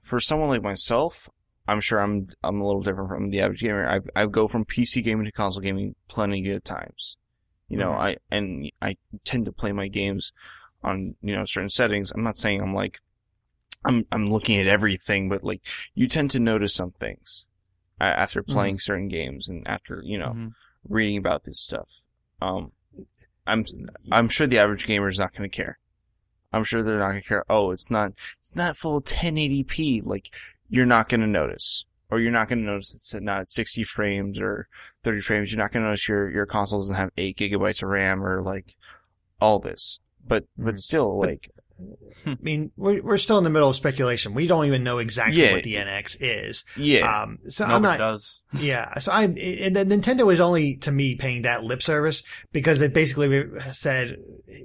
for 0.00 0.18
someone 0.20 0.48
like 0.48 0.62
myself, 0.62 1.28
I'm 1.68 1.80
sure 1.80 2.00
I'm 2.00 2.28
I'm 2.42 2.60
a 2.60 2.66
little 2.66 2.82
different 2.82 3.08
from 3.10 3.30
the 3.30 3.40
average 3.40 3.60
gamer. 3.60 3.88
I 3.88 4.00
I 4.20 4.26
go 4.26 4.48
from 4.48 4.64
PC 4.64 5.02
gaming 5.04 5.24
to 5.26 5.32
console 5.32 5.62
gaming 5.62 5.94
plenty 6.08 6.48
of 6.50 6.64
times. 6.64 7.16
You 7.68 7.78
know. 7.78 7.92
I 7.92 8.16
and 8.30 8.70
I 8.82 8.94
tend 9.24 9.46
to 9.46 9.52
play 9.52 9.72
my 9.72 9.88
games 9.88 10.32
on 10.84 11.14
you 11.22 11.34
know 11.34 11.44
certain 11.44 11.70
settings. 11.70 12.12
I'm 12.12 12.22
not 12.22 12.36
saying 12.36 12.60
I'm 12.60 12.74
like 12.74 13.00
I'm 13.84 14.06
I'm 14.12 14.30
looking 14.30 14.58
at 14.60 14.66
everything, 14.66 15.28
but 15.28 15.42
like 15.44 15.62
you 15.94 16.08
tend 16.08 16.30
to 16.32 16.40
notice 16.40 16.74
some 16.74 16.90
things 16.92 17.46
uh, 18.00 18.04
after 18.04 18.42
playing 18.42 18.78
certain 18.78 19.08
games 19.08 19.48
and 19.48 19.66
after 19.66 20.02
you 20.04 20.18
know 20.18 20.32
Mhm. 20.34 20.52
reading 20.88 21.18
about 21.18 21.44
this 21.44 21.60
stuff. 21.60 21.88
Um, 22.42 22.72
I'm 23.46 23.64
I'm 24.12 24.28
sure 24.28 24.46
the 24.46 24.58
average 24.58 24.86
gamer 24.86 25.08
is 25.08 25.18
not 25.18 25.32
going 25.34 25.48
to 25.48 25.56
care. 25.56 25.78
I'm 26.52 26.64
sure 26.64 26.82
they're 26.82 26.98
not 26.98 27.10
going 27.10 27.22
to 27.22 27.28
care. 27.28 27.44
Oh, 27.48 27.70
it's 27.70 27.90
not 27.90 28.12
it's 28.38 28.54
not 28.54 28.76
full 28.76 29.00
1080p. 29.00 30.02
Like 30.04 30.34
you're 30.68 30.84
not 30.86 31.08
going 31.08 31.20
to 31.22 31.26
notice, 31.26 31.84
or 32.10 32.20
you're 32.20 32.30
not 32.32 32.48
going 32.48 32.60
to 32.60 32.64
notice 32.70 32.94
it's 32.94 33.14
not 33.14 33.40
at 33.40 33.48
60 33.48 33.82
frames 33.84 34.38
or 34.40 34.68
30 35.04 35.20
frames. 35.20 35.52
You're 35.52 35.62
not 35.62 35.72
going 35.72 35.82
to 35.82 35.88
notice 35.88 36.08
your 36.08 36.30
your 36.30 36.46
console 36.46 36.78
doesn't 36.78 36.96
have 36.96 37.10
eight 37.16 37.36
gigabytes 37.38 37.82
of 37.82 37.88
RAM 37.88 38.22
or 38.24 38.42
like 38.42 38.76
all 39.40 39.58
this. 39.58 39.98
But 40.26 40.44
but 40.56 40.74
Mhm. 40.74 40.78
still, 40.78 41.18
But- 41.20 41.28
like 41.28 41.50
I 42.24 42.38
mean, 42.40 42.72
we're 42.78 43.02
we're 43.02 43.18
still 43.18 43.36
in 43.36 43.44
the 43.44 43.50
middle 43.50 43.68
of 43.68 43.76
speculation. 43.76 44.32
We 44.32 44.46
don't 44.46 44.64
even 44.64 44.82
know 44.82 44.96
exactly 44.96 45.42
Yeah. 45.42 45.52
what 45.52 45.62
the 45.62 45.74
NX 45.76 46.16
is. 46.20 46.64
yeah, 46.74 47.22
Um, 47.24 47.38
so 47.42 47.66
I'm 47.66 47.82
not. 47.82 47.98
does. 47.98 48.40
Yeah, 48.58 48.98
so 48.98 49.12
I 49.12 49.24
and 49.24 49.76
then 49.76 49.90
Nintendo 49.90 50.32
is 50.32 50.40
only 50.40 50.76
to 50.78 50.90
me 50.90 51.16
paying 51.16 51.42
that 51.42 51.64
lip 51.64 51.82
service 51.82 52.22
because 52.50 52.80
they 52.80 52.88
basically 52.88 53.44
said 53.72 54.16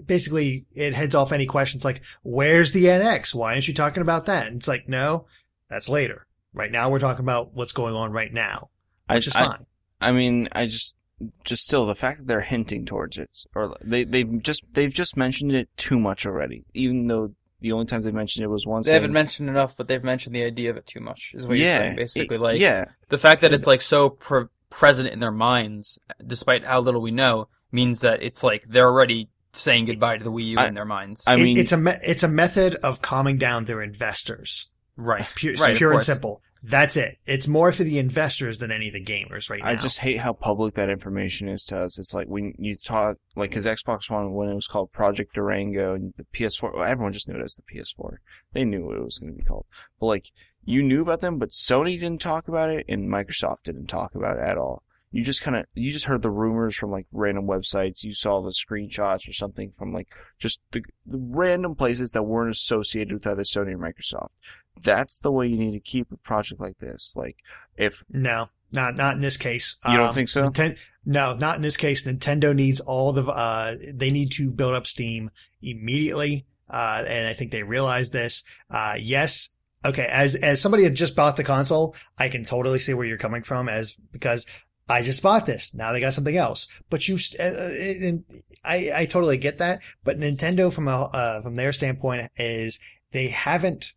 basically 0.05 0.65
it 0.73 0.93
heads 0.93 1.13
off 1.13 1.33
any 1.33 1.45
questions 1.45 1.83
like 1.83 2.01
where's 2.23 2.71
the 2.71 2.85
NX? 2.85 3.35
Why 3.35 3.53
aren't 3.53 3.67
you 3.67 3.73
talking 3.73 4.01
about 4.01 4.25
that? 4.27 4.47
And 4.47 4.55
it's 4.55 4.67
like 4.69 4.87
no, 4.87 5.25
that's 5.69 5.89
later. 5.89 6.25
Right 6.53 6.71
now 6.71 6.89
we're 6.89 6.99
talking 6.99 7.23
about 7.23 7.53
what's 7.53 7.71
going 7.71 7.93
on 7.95 8.11
right 8.11 8.31
now, 8.31 8.69
I, 9.07 9.15
which 9.15 9.27
is 9.27 9.35
I, 9.35 9.45
fine. 9.45 9.65
I 10.01 10.11
mean, 10.11 10.49
I 10.51 10.65
just, 10.65 10.97
just 11.43 11.63
still 11.63 11.85
the 11.85 11.95
fact 11.95 12.17
that 12.19 12.27
they're 12.27 12.41
hinting 12.41 12.85
towards 12.85 13.17
it, 13.17 13.29
or 13.55 13.77
they 13.81 14.03
they've 14.03 14.41
just 14.43 14.65
they've 14.73 14.93
just 14.93 15.15
mentioned 15.15 15.53
it 15.53 15.69
too 15.77 15.99
much 15.99 16.25
already. 16.25 16.65
Even 16.73 17.07
though 17.07 17.33
the 17.61 17.71
only 17.71 17.85
times 17.85 18.05
they 18.05 18.11
mentioned 18.11 18.43
it 18.43 18.47
was 18.49 18.65
once. 18.65 18.87
They 18.87 18.93
haven't 18.93 19.13
mentioned 19.13 19.47
enough, 19.49 19.77
but 19.77 19.87
they've 19.87 20.03
mentioned 20.03 20.35
the 20.35 20.43
idea 20.43 20.71
of 20.71 20.77
it 20.77 20.87
too 20.87 20.99
much. 20.99 21.31
Is 21.35 21.47
what 21.47 21.57
yeah, 21.57 21.65
you're 21.65 21.83
saying, 21.83 21.95
basically. 21.95 22.35
it- 22.37 22.41
like 22.41 22.59
yeah, 22.59 22.85
the 23.09 23.17
fact 23.19 23.41
that 23.41 23.53
it's 23.53 23.67
like 23.67 23.81
so 23.81 24.09
pre- 24.09 24.45
present 24.69 25.09
in 25.09 25.19
their 25.19 25.31
minds, 25.31 25.99
despite 26.25 26.65
how 26.65 26.81
little 26.81 27.01
we 27.01 27.11
know, 27.11 27.47
means 27.71 28.01
that 28.01 28.23
it's 28.23 28.43
like 28.43 28.65
they're 28.67 28.87
already 28.87 29.29
saying 29.53 29.85
goodbye 29.85 30.17
to 30.17 30.23
the 30.23 30.31
Wii 30.31 30.45
U 30.45 30.57
I- 30.59 30.67
in 30.67 30.73
their 30.73 30.85
minds. 30.85 31.23
I 31.27 31.35
It- 31.35 31.43
mean- 31.43 31.57
it's 31.57 31.71
a 31.71 31.77
me- 31.77 31.97
it's 32.01 32.23
a 32.23 32.27
method 32.27 32.75
of 32.75 33.01
calming 33.01 33.37
down 33.37 33.65
their 33.65 33.81
investors. 33.83 34.70
Right. 34.95 35.25
Pure, 35.35 35.55
Right, 35.55 35.77
pure 35.77 35.93
and 35.93 36.01
simple. 36.01 36.41
That's 36.63 36.95
it. 36.95 37.17
It's 37.25 37.47
more 37.47 37.71
for 37.71 37.83
the 37.83 37.97
investors 37.97 38.59
than 38.59 38.71
any 38.71 38.87
of 38.87 38.93
the 38.93 39.03
gamers 39.03 39.49
right 39.49 39.61
now. 39.63 39.69
I 39.69 39.75
just 39.75 39.97
hate 39.97 40.19
how 40.19 40.33
public 40.33 40.75
that 40.75 40.91
information 40.91 41.49
is 41.49 41.63
to 41.65 41.81
us. 41.81 41.97
It's 41.97 42.13
like 42.13 42.27
when 42.27 42.53
you 42.59 42.75
taught, 42.75 43.15
like, 43.35 43.49
because 43.49 43.65
Xbox 43.65 44.11
One, 44.11 44.33
when 44.33 44.49
it 44.49 44.53
was 44.53 44.67
called 44.67 44.91
Project 44.91 45.33
Durango, 45.33 45.95
and 45.95 46.13
the 46.17 46.25
PS4, 46.35 46.75
well, 46.75 46.83
everyone 46.83 47.13
just 47.13 47.27
knew 47.27 47.35
it 47.35 47.43
as 47.43 47.55
the 47.55 47.63
PS4. 47.63 48.17
They 48.53 48.63
knew 48.63 48.85
what 48.85 48.97
it 48.97 49.03
was 49.03 49.17
going 49.17 49.31
to 49.31 49.37
be 49.37 49.43
called. 49.43 49.65
But, 49.99 50.05
like, 50.05 50.25
you 50.63 50.83
knew 50.83 51.01
about 51.01 51.21
them, 51.21 51.39
but 51.39 51.49
Sony 51.49 51.99
didn't 51.99 52.21
talk 52.21 52.47
about 52.47 52.69
it, 52.69 52.85
and 52.87 53.09
Microsoft 53.09 53.63
didn't 53.63 53.87
talk 53.87 54.13
about 54.13 54.37
it 54.37 54.43
at 54.43 54.57
all. 54.59 54.83
You 55.13 55.23
just 55.25 55.41
kind 55.41 55.57
of, 55.57 55.65
you 55.73 55.91
just 55.91 56.05
heard 56.05 56.21
the 56.21 56.29
rumors 56.29 56.77
from, 56.77 56.91
like, 56.91 57.07
random 57.11 57.47
websites. 57.47 58.03
You 58.03 58.13
saw 58.13 58.41
the 58.41 58.51
screenshots 58.51 59.27
or 59.27 59.33
something 59.33 59.71
from, 59.71 59.93
like, 59.93 60.13
just 60.37 60.61
the, 60.71 60.83
the 61.07 61.17
random 61.17 61.73
places 61.73 62.11
that 62.11 62.23
weren't 62.23 62.51
associated 62.51 63.13
with 63.13 63.27
either 63.27 63.41
Sony 63.41 63.73
or 63.73 63.79
Microsoft. 63.79 64.35
That's 64.81 65.19
the 65.19 65.31
way 65.31 65.47
you 65.47 65.57
need 65.57 65.71
to 65.73 65.79
keep 65.79 66.11
a 66.11 66.17
project 66.17 66.61
like 66.61 66.77
this. 66.79 67.15
Like, 67.15 67.37
if 67.77 68.03
No, 68.09 68.49
not 68.71 68.95
not 68.97 69.15
in 69.15 69.21
this 69.21 69.37
case. 69.37 69.77
You 69.87 69.97
don't 69.97 70.09
Um, 70.09 70.13
think 70.13 70.29
so? 70.29 70.41
Ninten- 70.41 70.77
no, 71.05 71.35
not 71.35 71.55
in 71.55 71.61
this 71.61 71.77
case. 71.77 72.05
Nintendo 72.05 72.55
needs 72.55 72.79
all 72.79 73.11
the. 73.13 73.23
Uh, 73.25 73.75
they 73.93 74.11
need 74.11 74.31
to 74.33 74.49
build 74.49 74.73
up 74.75 74.87
Steam 74.87 75.29
immediately, 75.61 76.45
uh, 76.69 77.03
and 77.07 77.27
I 77.27 77.33
think 77.33 77.51
they 77.51 77.63
realize 77.63 78.11
this. 78.11 78.43
Uh, 78.69 78.95
yes. 78.99 79.57
Okay, 79.83 80.05
as 80.05 80.35
as 80.35 80.61
somebody 80.61 80.83
that 80.83 80.91
just 80.91 81.15
bought 81.15 81.37
the 81.37 81.43
console, 81.43 81.95
I 82.17 82.29
can 82.29 82.43
totally 82.43 82.77
see 82.79 82.93
where 82.93 83.05
you're 83.05 83.17
coming 83.17 83.41
from, 83.41 83.67
as 83.67 83.95
because 84.11 84.45
I 84.87 85.01
just 85.01 85.23
bought 85.23 85.45
this. 85.47 85.73
Now 85.73 85.91
they 85.91 85.99
got 85.99 86.13
something 86.13 86.37
else, 86.37 86.67
but 86.89 87.07
you, 87.07 87.17
st- 87.17 87.39
uh, 87.41 87.57
uh, 87.59 88.07
and 88.07 88.23
I 88.63 88.91
I 88.93 89.05
totally 89.07 89.37
get 89.37 89.57
that. 89.57 89.79
But 90.03 90.19
Nintendo, 90.19 90.71
from 90.71 90.87
a 90.87 91.05
uh, 91.05 91.41
from 91.41 91.55
their 91.55 91.73
standpoint, 91.73 92.29
is 92.37 92.79
they 93.11 93.29
haven't 93.29 93.93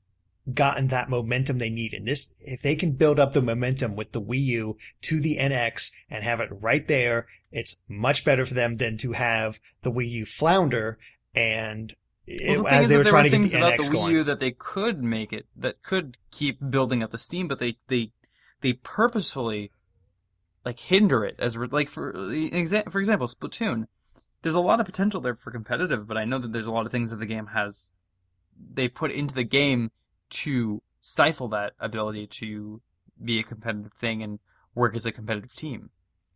gotten 0.53 0.89
that 0.89 1.09
momentum 1.09 1.59
they 1.59 1.71
need. 1.71 1.95
And 1.95 2.07
this, 2.07 2.35
if 2.41 2.61
they 2.61 2.77
can 2.77 2.93
build 2.93 3.19
up 3.19 3.33
the 3.33 3.41
momentum 3.43 3.97
with 3.97 4.13
the 4.13 4.21
Wii 4.21 4.41
U 4.43 4.77
to 5.03 5.21
the 5.21 5.39
NX 5.41 5.91
and 6.11 6.23
have 6.23 6.41
it 6.41 6.51
right 6.53 6.87
there, 6.87 7.27
it's 7.51 7.81
much 7.89 8.25
better 8.25 8.45
for 8.45 8.55
them 8.55 8.75
than 8.75 8.99
to 8.99 9.13
have 9.13 9.59
the 9.83 9.91
Wii 9.91 10.09
U 10.11 10.27
flounder 10.27 10.99
and 11.35 11.95
it- 12.27 12.57
Well, 12.57 12.65
the 12.65 12.71
as 12.73 12.89
they 12.89 12.97
were 12.97 13.05
trying 13.05 13.25
to 13.25 13.31
get 13.31 13.37
things 13.37 13.53
the 13.53 13.59
about 13.59 13.75
NX 13.75 13.77
the 13.77 13.83
Wii 13.91 13.93
going. 13.93 14.15
U 14.15 14.25
that 14.25 14.41
they 14.41 14.51
could 14.51 15.03
make 15.03 15.33
it, 15.33 15.47
that 15.57 15.83
could 15.83 16.17
keep 16.31 16.59
building 16.71 17.03
up 17.03 17.11
the 17.11 17.19
steam, 17.19 17.49
but 17.49 17.59
they 17.59 17.77
they 17.89 18.13
they 18.61 18.73
purposefully 18.75 19.71
like 20.65 20.79
hinder 20.81 21.23
it 21.25 21.37
as 21.39 21.57
like 21.57 21.89
for 21.89 22.13
for 22.13 22.99
example, 22.99 23.27
Splatoon. 23.27 23.87
There's 24.43 24.55
a 24.55 24.61
lot 24.61 24.79
of 24.81 24.85
potential 24.87 25.21
there 25.23 25.35
for 25.35 25.51
competitive, 25.51 26.07
but 26.07 26.17
I 26.19 26.25
know 26.27 26.39
that 26.39 26.53
there's 26.53 26.67
a 26.67 26.73
lot 26.73 26.85
of 26.87 26.93
things 26.93 27.11
that 27.11 27.19
the 27.19 27.27
game 27.27 27.49
has 27.55 27.93
they 28.73 28.89
put 28.89 29.11
into 29.11 29.35
the 29.35 29.45
game 29.45 29.91
to 30.35 30.83
stifle 31.01 31.49
that 31.49 31.73
ability 31.81 32.27
to 32.27 32.81
be 33.23 33.39
a 33.39 33.43
competitive 33.43 33.93
thing 33.93 34.23
and 34.23 34.39
work 34.75 34.95
as 34.97 35.07
a 35.07 35.13
competitive 35.13 35.55
team. 35.55 35.91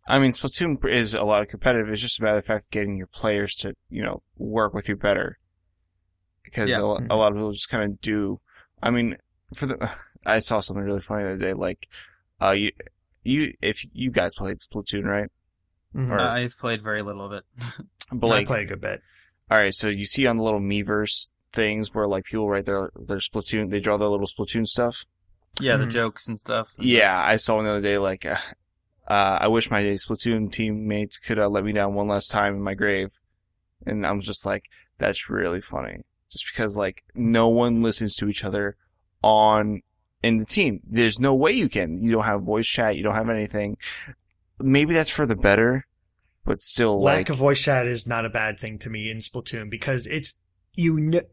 I 0.06 0.18
mean, 0.18 0.30
Splatoon 0.30 0.76
is 0.90 1.12
a 1.14 1.22
lot 1.22 1.42
of 1.42 1.48
competitive. 1.48 1.88
It's 1.90 2.00
just 2.00 2.18
about 2.18 2.36
the 2.36 2.42
fact 2.42 2.64
of 2.64 2.70
getting 2.70 2.96
your 2.96 3.08
players 3.08 3.54
to, 3.56 3.74
you 3.90 4.02
know, 4.02 4.22
work 4.36 4.72
with 4.72 4.88
you 4.88 4.96
better. 4.96 5.38
Because 6.42 6.70
Yeah. 6.70 6.78
a, 6.80 7.14
a 7.14 7.16
lot 7.16 7.28
of 7.32 7.34
people 7.34 7.52
just 7.52 7.68
kind 7.68 7.82
of 7.82 8.00
do. 8.00 8.40
I 8.82 8.90
mean, 8.90 9.16
for 9.54 9.66
the, 9.66 9.90
I 10.26 10.38
saw 10.38 10.60
something 10.60 10.82
really 10.84 11.00
funny 11.00 11.24
the 11.24 11.30
other 11.30 11.38
day. 11.38 11.52
Like, 11.52 11.88
uh, 12.40 12.50
you, 12.52 12.72
you, 13.22 13.52
if 13.60 13.84
you 13.92 14.10
guys 14.10 14.34
played 14.36 14.58
Splatoon, 14.58 15.04
right? 15.04 15.28
Mhm. 15.94 16.10
Or- 16.10 16.20
I've 16.20 16.56
played 16.58 16.82
very 16.82 17.02
little 17.02 17.24
of 17.26 17.32
it. 17.32 17.44
But 18.10 18.28
I 18.28 18.30
like, 18.30 18.46
played 18.46 18.62
a 18.62 18.66
good 18.66 18.80
bit. 18.80 19.02
all 19.50 19.58
right, 19.58 19.74
so 19.74 19.88
you 19.88 20.06
see 20.06 20.26
on 20.26 20.38
the 20.38 20.42
little 20.42 20.60
Miiverse 20.60 21.32
things 21.52 21.94
where 21.94 22.06
like 22.06 22.24
people 22.24 22.48
write 22.48 22.66
their 22.66 22.90
their 22.98 23.18
Splatoon, 23.18 23.70
they 23.70 23.80
draw 23.80 23.96
their 23.96 24.08
little 24.08 24.26
Splatoon 24.26 24.66
stuff. 24.66 25.04
yeah, 25.60 25.76
the 25.76 25.86
Mhm. 25.86 25.90
jokes 25.90 26.28
and 26.28 26.38
stuff. 26.38 26.74
Yeah, 26.78 27.20
I 27.20 27.36
saw 27.36 27.56
one 27.56 27.64
the 27.64 27.70
other 27.72 27.80
day. 27.80 27.98
Like, 27.98 28.24
uh, 28.24 28.36
uh, 29.08 29.38
I 29.40 29.48
wish 29.48 29.70
my 29.70 29.82
Splatoon 29.82 30.52
teammates 30.52 31.18
could 31.18 31.38
uh, 31.38 31.48
let 31.48 31.64
me 31.64 31.72
down 31.72 31.94
one 31.94 32.06
last 32.06 32.30
time 32.30 32.54
in 32.54 32.62
my 32.62 32.74
grave, 32.74 33.10
and 33.84 34.06
I'm 34.06 34.20
just 34.20 34.46
like, 34.46 34.64
that's 34.98 35.28
really 35.28 35.60
funny. 35.60 36.04
Just 36.30 36.46
because 36.46 36.76
like 36.76 37.02
no 37.14 37.48
one 37.48 37.80
listens 37.82 38.14
to 38.16 38.28
each 38.28 38.44
other 38.44 38.76
on 39.22 39.82
in 40.22 40.38
the 40.38 40.44
team. 40.44 40.80
There's 40.86 41.18
no 41.18 41.34
way 41.34 41.52
you 41.52 41.68
can. 41.68 42.02
You 42.04 42.12
don't 42.12 42.24
have 42.24 42.42
voice 42.42 42.66
chat. 42.68 42.96
You 42.96 43.02
don't 43.02 43.14
have 43.14 43.30
anything. 43.30 43.78
Maybe 44.60 44.92
that's 44.94 45.10
for 45.10 45.24
the 45.26 45.36
better, 45.36 45.86
but 46.44 46.60
still, 46.60 47.00
Lack 47.00 47.16
like, 47.16 47.28
of 47.30 47.36
voice 47.36 47.60
chat 47.60 47.86
is 47.86 48.06
not 48.06 48.24
a 48.24 48.28
bad 48.30 48.58
thing 48.58 48.78
to 48.80 48.90
me 48.90 49.10
in 49.10 49.18
Splatoon 49.18 49.70
because 49.70 50.06
it's 50.06 50.42
you. 50.78 51.10
Kn- 51.10 51.24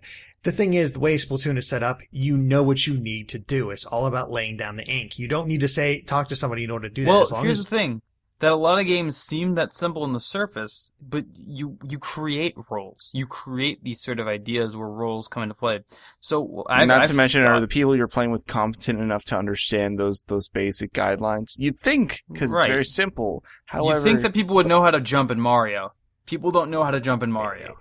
the 0.44 0.52
thing 0.52 0.74
is, 0.76 0.94
the 0.94 1.00
way 1.00 1.16
Splatoon 1.16 1.58
is 1.58 1.68
set 1.68 1.82
up, 1.84 2.02
you 2.12 2.38
know 2.38 2.62
what 2.64 2.86
you 2.86 2.98
need 3.00 3.30
to 3.30 3.40
do. 3.40 3.72
It's 3.72 3.86
all 3.86 4.06
about 4.06 4.30
laying 4.30 4.58
down 4.58 4.76
the 4.76 4.86
ink. 4.86 5.18
You 5.18 5.28
don't 5.28 5.48
need 5.48 5.62
to 5.62 5.68
say, 5.68 6.02
talk 6.02 6.28
to 6.30 6.36
somebody 6.36 6.64
in 6.64 6.70
order 6.72 6.88
to 6.88 6.94
do 6.94 7.04
that. 7.06 7.10
Well, 7.10 7.42
here's 7.42 7.60
as, 7.62 7.66
the 7.66 7.70
thing: 7.78 8.02
that 8.40 8.52
a 8.52 8.56
lot 8.56 8.78
of 8.78 8.86
games 8.86 9.18
seem 9.18 9.56
that 9.56 9.74
simple 9.74 10.04
on 10.04 10.14
the 10.14 10.20
surface, 10.20 10.92
but 11.02 11.26
you 11.36 11.80
you 11.90 11.98
create 11.98 12.54
roles. 12.70 13.10
You 13.14 13.26
create 13.26 13.84
these 13.84 14.02
sort 14.02 14.20
of 14.20 14.28
ideas 14.28 14.76
where 14.76 14.88
roles 14.88 15.28
come 15.28 15.42
into 15.44 15.56
play. 15.56 15.80
So 16.20 16.64
I, 16.70 16.86
Not 16.86 17.02
I've 17.02 17.08
to 17.08 17.14
mention, 17.16 17.42
thought- 17.42 17.54
are 17.54 17.60
the 17.60 17.68
people 17.68 17.96
you're 17.96 18.08
playing 18.08 18.30
with 18.32 18.46
competent 18.46 19.00
enough 19.00 19.24
to 19.26 19.38
understand 19.38 19.98
those 19.98 20.22
those 20.28 20.48
basic 20.50 20.92
guidelines? 20.94 21.56
You'd 21.58 21.80
think 21.80 22.24
because 22.32 22.52
Right. 22.52 22.60
it's 22.64 22.68
very 22.68 22.86
simple. 22.86 23.44
However, 23.66 23.98
you 23.98 24.04
think 24.04 24.22
that 24.22 24.34
people 24.36 24.54
would 24.56 24.68
know 24.68 24.84
how 24.84 24.92
to 24.92 25.00
jump 25.02 25.32
in 25.32 25.40
Mario? 25.40 25.94
People 26.28 26.52
don't 26.52 26.70
know 26.70 26.84
how 26.84 26.92
to 26.92 27.00
jump 27.00 27.24
in 27.24 27.32
Mario. 27.32 27.76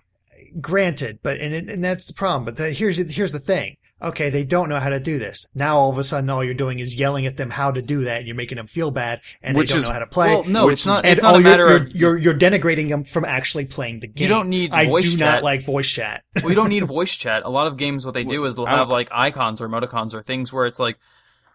Granted, 0.60 1.18
but 1.22 1.38
and 1.40 1.68
and 1.68 1.82
that's 1.84 2.06
the 2.06 2.14
problem. 2.14 2.44
But 2.44 2.56
the, 2.56 2.70
here's 2.70 2.96
here's 3.14 3.32
the 3.32 3.38
thing. 3.38 3.76
Okay, 4.02 4.28
they 4.28 4.44
don't 4.44 4.68
know 4.68 4.80
how 4.80 4.90
to 4.90 5.00
do 5.00 5.18
this. 5.18 5.46
Now 5.54 5.78
all 5.78 5.90
of 5.90 5.96
a 5.96 6.04
sudden, 6.04 6.28
all 6.28 6.44
you're 6.44 6.52
doing 6.52 6.78
is 6.78 6.98
yelling 6.98 7.24
at 7.26 7.36
them 7.38 7.48
how 7.48 7.70
to 7.70 7.80
do 7.80 8.02
that, 8.04 8.18
and 8.18 8.26
you're 8.26 8.36
making 8.36 8.56
them 8.56 8.66
feel 8.66 8.90
bad, 8.90 9.20
and 9.42 9.56
Which 9.56 9.68
they 9.70 9.74
don't 9.74 9.80
is- 9.80 9.86
know 9.88 9.92
how 9.94 9.98
to 10.00 10.06
play. 10.06 10.28
Well, 10.34 10.44
no, 10.44 10.66
which 10.66 10.72
it's 10.80 10.86
not. 10.86 11.04
and 11.06 11.12
It's 11.14 11.22
not 11.22 11.28
all 11.30 11.36
a 11.36 11.40
you're, 11.40 11.50
matter 11.50 11.66
you're, 11.68 11.76
of 11.76 11.96
you're 11.96 12.16
you're 12.18 12.34
denigrating 12.34 12.88
them 12.90 13.04
from 13.04 13.24
actually 13.24 13.64
playing 13.66 14.00
the 14.00 14.08
game. 14.08 14.22
You 14.24 14.28
don't 14.28 14.48
need 14.50 14.74
I 14.74 14.86
voice 14.86 15.04
do 15.04 15.16
chat. 15.16 15.34
not 15.36 15.42
like 15.42 15.62
voice 15.62 15.88
chat. 15.88 16.22
we 16.44 16.54
don't 16.54 16.68
need 16.68 16.84
voice 16.84 17.16
chat. 17.16 17.44
A 17.44 17.48
lot 17.50 17.66
of 17.66 17.76
games, 17.78 18.04
what 18.04 18.12
they 18.14 18.24
do 18.24 18.44
is 18.44 18.56
they'll 18.56 18.66
have 18.66 18.90
like 18.90 19.08
icons 19.12 19.60
or 19.62 19.68
emoticons 19.68 20.12
or 20.12 20.22
things 20.22 20.52
where 20.52 20.66
it's 20.66 20.78
like, 20.80 20.98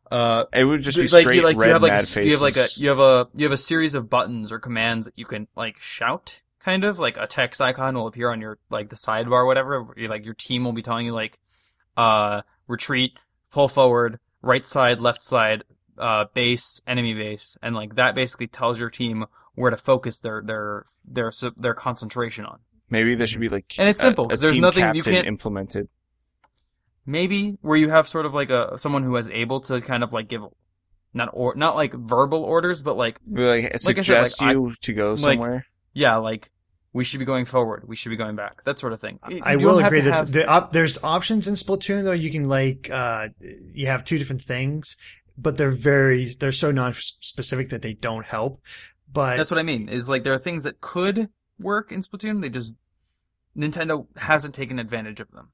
uh, 0.10 0.46
it 0.52 0.64
would 0.64 0.82
just 0.82 0.98
be 0.98 1.04
like 1.08 1.22
straight 1.22 1.36
you 1.36 1.42
like 1.44 1.56
red 1.58 1.68
you 1.68 1.74
have 1.74 1.84
like 1.84 1.92
mad 1.92 2.04
a, 2.04 2.08
faces. 2.08 2.26
you 2.26 2.32
have 2.32 2.42
like 2.42 2.58
a 2.58 2.66
you 2.78 2.90
have 2.90 3.00
a 3.00 3.28
you 3.36 3.46
have 3.46 3.52
a 3.52 3.58
series 3.58 3.94
of 3.94 4.10
buttons 4.10 4.52
or 4.52 4.58
commands 4.58 5.06
that 5.06 5.16
you 5.20 5.26
can 5.26 5.48
like 5.56 5.80
shout 5.80 6.42
kind 6.60 6.84
of 6.84 7.00
like 7.00 7.18
a 7.18 7.26
text 7.28 7.62
icon 7.62 7.96
will 7.96 8.08
appear 8.08 8.30
on 8.32 8.42
your 8.42 8.58
like 8.70 8.90
the 8.90 8.96
sidebar 8.96 9.32
or 9.32 9.46
whatever 9.46 9.88
like 10.10 10.26
your 10.26 10.34
team 10.34 10.64
will 10.64 10.74
be 10.74 10.82
telling 10.82 11.06
you 11.06 11.14
like 11.14 11.40
uh 11.98 12.42
retreat 12.68 13.14
pull 13.52 13.68
forward 13.68 14.20
right 14.42 14.66
side 14.66 15.00
left 15.00 15.24
side 15.24 15.64
uh 15.98 16.26
base 16.34 16.80
enemy 16.88 17.14
base 17.14 17.58
and 17.62 17.76
like 17.76 17.96
that 17.96 18.14
basically 18.16 18.48
tells 18.48 18.80
your 18.80 18.90
team 18.90 19.26
where 19.56 19.72
to 19.72 19.78
focus 19.78 20.20
their 20.20 20.42
their 20.42 20.86
their 21.06 21.32
their 21.58 21.74
concentration 21.74 22.46
on 22.46 22.60
Maybe 22.92 23.14
there 23.16 23.28
should 23.28 23.42
be 23.42 23.50
like 23.50 23.76
And 23.78 23.88
it's 23.88 24.02
a- 24.02 24.06
simple, 24.08 24.28
there's 24.28 24.52
team 24.54 24.62
nothing 24.62 24.96
you 24.96 25.04
can't- 25.04 25.28
implemented. 25.28 25.90
maybe 27.06 27.58
where 27.62 27.78
you 27.78 27.90
have 27.90 28.08
sort 28.08 28.26
of 28.26 28.34
like 28.34 28.50
a 28.50 28.78
someone 28.78 29.04
who 29.04 29.16
is 29.16 29.30
able 29.30 29.60
to 29.62 29.80
kind 29.82 30.04
of 30.04 30.14
like 30.14 30.28
give 30.28 30.42
not 31.14 31.30
or 31.34 31.56
not 31.56 31.76
like 31.76 31.94
verbal 31.94 32.44
orders 32.44 32.82
but 32.82 32.96
like 32.98 33.20
Be 33.32 33.42
Like, 33.44 33.64
Like 33.64 33.74
I 33.74 33.78
said, 33.78 33.82
suggest 33.96 34.42
like, 34.42 34.50
I- 34.50 34.52
you 34.54 34.72
to 34.82 34.94
go 34.94 35.12
like, 35.12 35.20
somewhere. 35.20 35.66
Yeah 35.94 36.16
like 36.18 36.52
we 36.94 37.04
should 37.04 37.20
be 37.20 37.26
going 37.26 37.46
forward 37.46 37.84
we 37.88 37.96
should 37.96 38.10
be 38.10 38.16
going 38.16 38.36
back 38.36 38.64
that 38.64 38.80
sort 38.80 38.94
of 38.94 39.00
thing 39.02 39.20
You 39.30 39.42
I 39.44 39.56
will 39.56 39.80
agree 39.80 40.02
that 40.02 40.14
have- 40.14 40.32
the 40.32 40.48
op- 40.48 40.72
there's 40.72 41.04
options 41.04 41.48
in 41.48 41.54
Splatoon 41.54 42.04
though. 42.04 42.12
You 42.12 42.32
can 42.32 42.48
like 42.50 42.90
uh, 42.92 43.30
you 43.40 43.88
have 43.88 44.04
two 44.04 44.18
different 44.18 44.42
things, 44.42 44.98
but 45.38 45.58
they're 45.58 45.70
very 45.72 46.26
they're 46.40 46.52
so 46.52 46.72
non-specific 46.72 47.70
that 47.70 47.82
they 47.82 47.94
don't 47.94 48.26
help. 48.26 48.62
But 49.12 49.38
that's 49.38 49.52
what 49.52 49.60
i 49.60 49.64
mean 49.64 49.90
is 49.90 50.08
like 50.10 50.24
there 50.24 50.34
are 50.34 50.40
things 50.40 50.64
that 50.64 50.82
could 50.82 51.30
work 51.60 51.92
in 51.92 52.02
splatoon 52.02 52.42
they 52.42 52.50
just 52.50 52.74
nintendo 53.58 54.06
hasn't 54.18 54.54
taken 54.56 54.78
advantage 54.80 55.20
of 55.20 55.30
them 55.32 55.50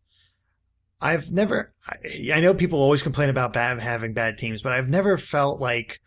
I've 1.01 1.31
never. 1.31 1.73
I, 1.87 2.31
I 2.35 2.39
know 2.41 2.53
people 2.53 2.79
always 2.79 3.03
complain 3.03 3.29
about 3.29 3.51
bad 3.53 3.79
having 3.79 4.13
bad 4.13 4.37
teams, 4.37 4.61
but 4.61 4.71
I've 4.71 4.89
never 4.89 5.17
felt 5.17 5.59
like 5.59 5.99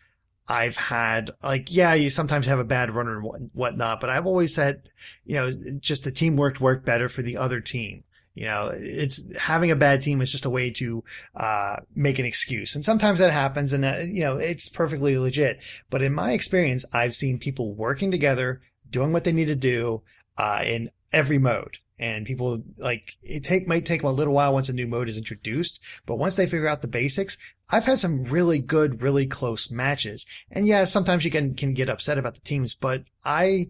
I've 0.48 0.76
had 0.76 1.30
like 1.42 1.72
yeah, 1.72 1.94
you 1.94 2.10
sometimes 2.10 2.46
have 2.46 2.58
a 2.58 2.64
bad 2.64 2.90
runner 2.90 3.18
and 3.18 3.50
whatnot, 3.52 4.00
but 4.00 4.10
I've 4.10 4.26
always 4.26 4.54
said 4.54 4.88
you 5.24 5.34
know 5.34 5.50
just 5.78 6.04
the 6.04 6.12
teamwork 6.12 6.60
worked 6.60 6.84
better 6.84 7.08
for 7.08 7.22
the 7.22 7.36
other 7.36 7.60
team. 7.60 8.04
You 8.34 8.44
know, 8.44 8.70
it's 8.72 9.36
having 9.36 9.72
a 9.72 9.76
bad 9.76 10.00
team 10.00 10.20
is 10.20 10.30
just 10.30 10.44
a 10.44 10.50
way 10.50 10.70
to 10.70 11.02
uh, 11.34 11.78
make 11.96 12.20
an 12.20 12.24
excuse, 12.24 12.76
and 12.76 12.84
sometimes 12.84 13.18
that 13.18 13.32
happens, 13.32 13.72
and 13.72 13.84
uh, 13.84 13.96
you 14.06 14.20
know 14.20 14.36
it's 14.36 14.68
perfectly 14.68 15.18
legit. 15.18 15.62
But 15.90 16.02
in 16.02 16.14
my 16.14 16.32
experience, 16.32 16.84
I've 16.94 17.16
seen 17.16 17.38
people 17.38 17.74
working 17.74 18.12
together, 18.12 18.60
doing 18.88 19.12
what 19.12 19.24
they 19.24 19.32
need 19.32 19.46
to 19.46 19.56
do 19.56 20.02
uh, 20.36 20.62
in 20.64 20.90
every 21.12 21.38
mode. 21.38 21.78
And 21.98 22.26
people 22.26 22.62
like 22.76 23.16
it 23.22 23.44
take 23.44 23.66
might 23.66 23.86
take 23.86 24.02
them 24.02 24.10
a 24.10 24.12
little 24.12 24.34
while 24.34 24.52
once 24.52 24.68
a 24.68 24.72
new 24.72 24.86
mode 24.86 25.08
is 25.08 25.18
introduced, 25.18 25.80
but 26.06 26.16
once 26.16 26.36
they 26.36 26.46
figure 26.46 26.68
out 26.68 26.82
the 26.82 26.88
basics, 26.88 27.36
I've 27.70 27.84
had 27.84 27.98
some 27.98 28.24
really 28.24 28.60
good, 28.60 29.02
really 29.02 29.26
close 29.26 29.70
matches. 29.70 30.24
And 30.50 30.66
yeah, 30.66 30.84
sometimes 30.84 31.24
you 31.24 31.30
can 31.30 31.54
can 31.54 31.74
get 31.74 31.90
upset 31.90 32.18
about 32.18 32.34
the 32.34 32.40
teams, 32.40 32.74
but 32.74 33.04
I 33.24 33.66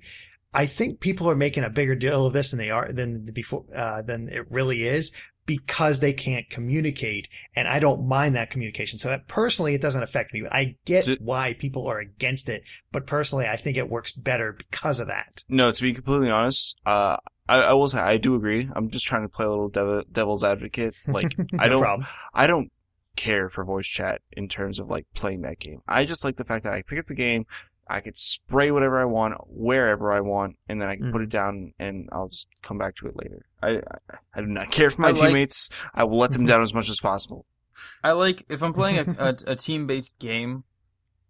I 0.53 0.67
think 0.67 1.01
people 1.01 1.29
are 1.29 1.37
making 1.37 1.65
a 1.65 1.71
bigger 1.71 1.95
deal 1.95 2.27
of 2.27 2.33
this 2.33 2.51
than 2.51 2.59
they 2.59 2.71
are 2.71 2.91
than 2.93 3.25
the 3.25 3.33
before 3.33 3.65
uh, 3.75 4.03
than 4.03 4.29
it 4.29 4.51
really 4.51 4.87
is 4.87 5.13
because 5.49 6.01
they 6.01 6.13
can't 6.13 6.49
communicate, 6.51 7.27
and 7.57 7.67
I 7.67 7.81
don't 7.81 8.07
mind 8.07 8.37
that 8.37 8.51
communication. 8.51 8.99
So 8.99 9.09
that 9.09 9.27
personally, 9.29 9.75
it 9.75 9.81
doesn't 9.81 10.03
affect 10.03 10.35
me. 10.35 10.43
But 10.43 10.53
I 10.53 10.77
get 10.85 11.09
why 11.23 11.55
people 11.55 11.89
are 11.89 11.99
against 11.99 12.51
it, 12.51 12.69
but 12.93 13.07
personally, 13.07 13.47
I 13.47 13.57
think 13.57 13.79
it 13.79 13.89
works 13.89 14.13
better 14.13 14.53
because 14.53 15.01
of 15.01 15.07
that. 15.07 15.45
No, 15.49 15.73
to 15.73 15.83
be 15.83 15.95
completely 15.95 16.29
honest, 16.29 16.77
uh, 16.85 17.17
I, 17.49 17.61
I 17.61 17.73
will 17.73 17.89
say 17.89 17.99
I 17.99 18.19
do 18.19 18.35
agree. 18.35 18.69
I'm 18.77 18.91
just 18.91 19.07
trying 19.07 19.23
to 19.23 19.31
play 19.31 19.47
a 19.47 19.49
little 19.49 19.71
devil, 19.71 20.03
devil's 20.13 20.45
advocate. 20.45 20.95
Like 21.09 21.35
I 21.59 21.69
don't, 21.69 21.81
problem. 21.81 22.07
I 22.35 22.47
don't 22.47 22.71
care 23.17 23.49
for 23.49 23.65
voice 23.65 23.87
chat 23.87 24.21
in 24.33 24.49
terms 24.49 24.79
of 24.79 24.91
like 24.91 25.07
playing 25.15 25.41
that 25.43 25.59
game. 25.59 25.81
I 25.89 26.05
just 26.05 26.25
like 26.25 26.37
the 26.37 26.45
fact 26.45 26.65
that 26.65 26.75
I 26.75 26.83
pick 26.83 26.99
up 26.99 27.07
the 27.07 27.15
game, 27.15 27.47
I 27.91 28.01
could 28.01 28.17
spray 28.17 28.71
whatever 28.71 29.01
I 29.01 29.05
want 29.07 29.35
wherever 29.49 30.13
I 30.13 30.21
want, 30.21 30.57
and 30.69 30.81
then 30.81 30.89
I 30.89 30.97
can 30.97 31.11
put 31.13 31.21
Mhm. 31.21 31.25
it 31.25 31.31
down 31.31 31.73
and 31.79 32.09
I'll 32.13 32.29
just 32.29 32.47
come 32.63 32.79
back 32.79 32.97
to 32.97 33.07
it 33.09 33.17
later. 33.17 33.47
I 33.63 33.69
I, 34.11 34.17
I 34.35 34.41
do 34.41 34.47
not 34.47 34.71
care 34.71 34.91
for 34.91 35.03
my 35.03 35.09
I 35.09 35.13
like- 35.13 35.21
teammates. 35.21 35.71
I 35.95 36.05
will 36.05 36.19
let 36.19 36.33
them 36.33 36.45
down 36.45 36.63
as 36.63 36.75
much 36.75 36.89
as 36.89 37.01
possible. 37.01 37.47
i 38.03 38.11
like 38.11 38.45
if 38.49 38.61
i'm 38.65 38.73
playing 38.73 38.99
a, 38.99 39.03
a, 39.29 39.53
a 39.53 39.57
team-based 39.57 40.19
game 40.19 40.65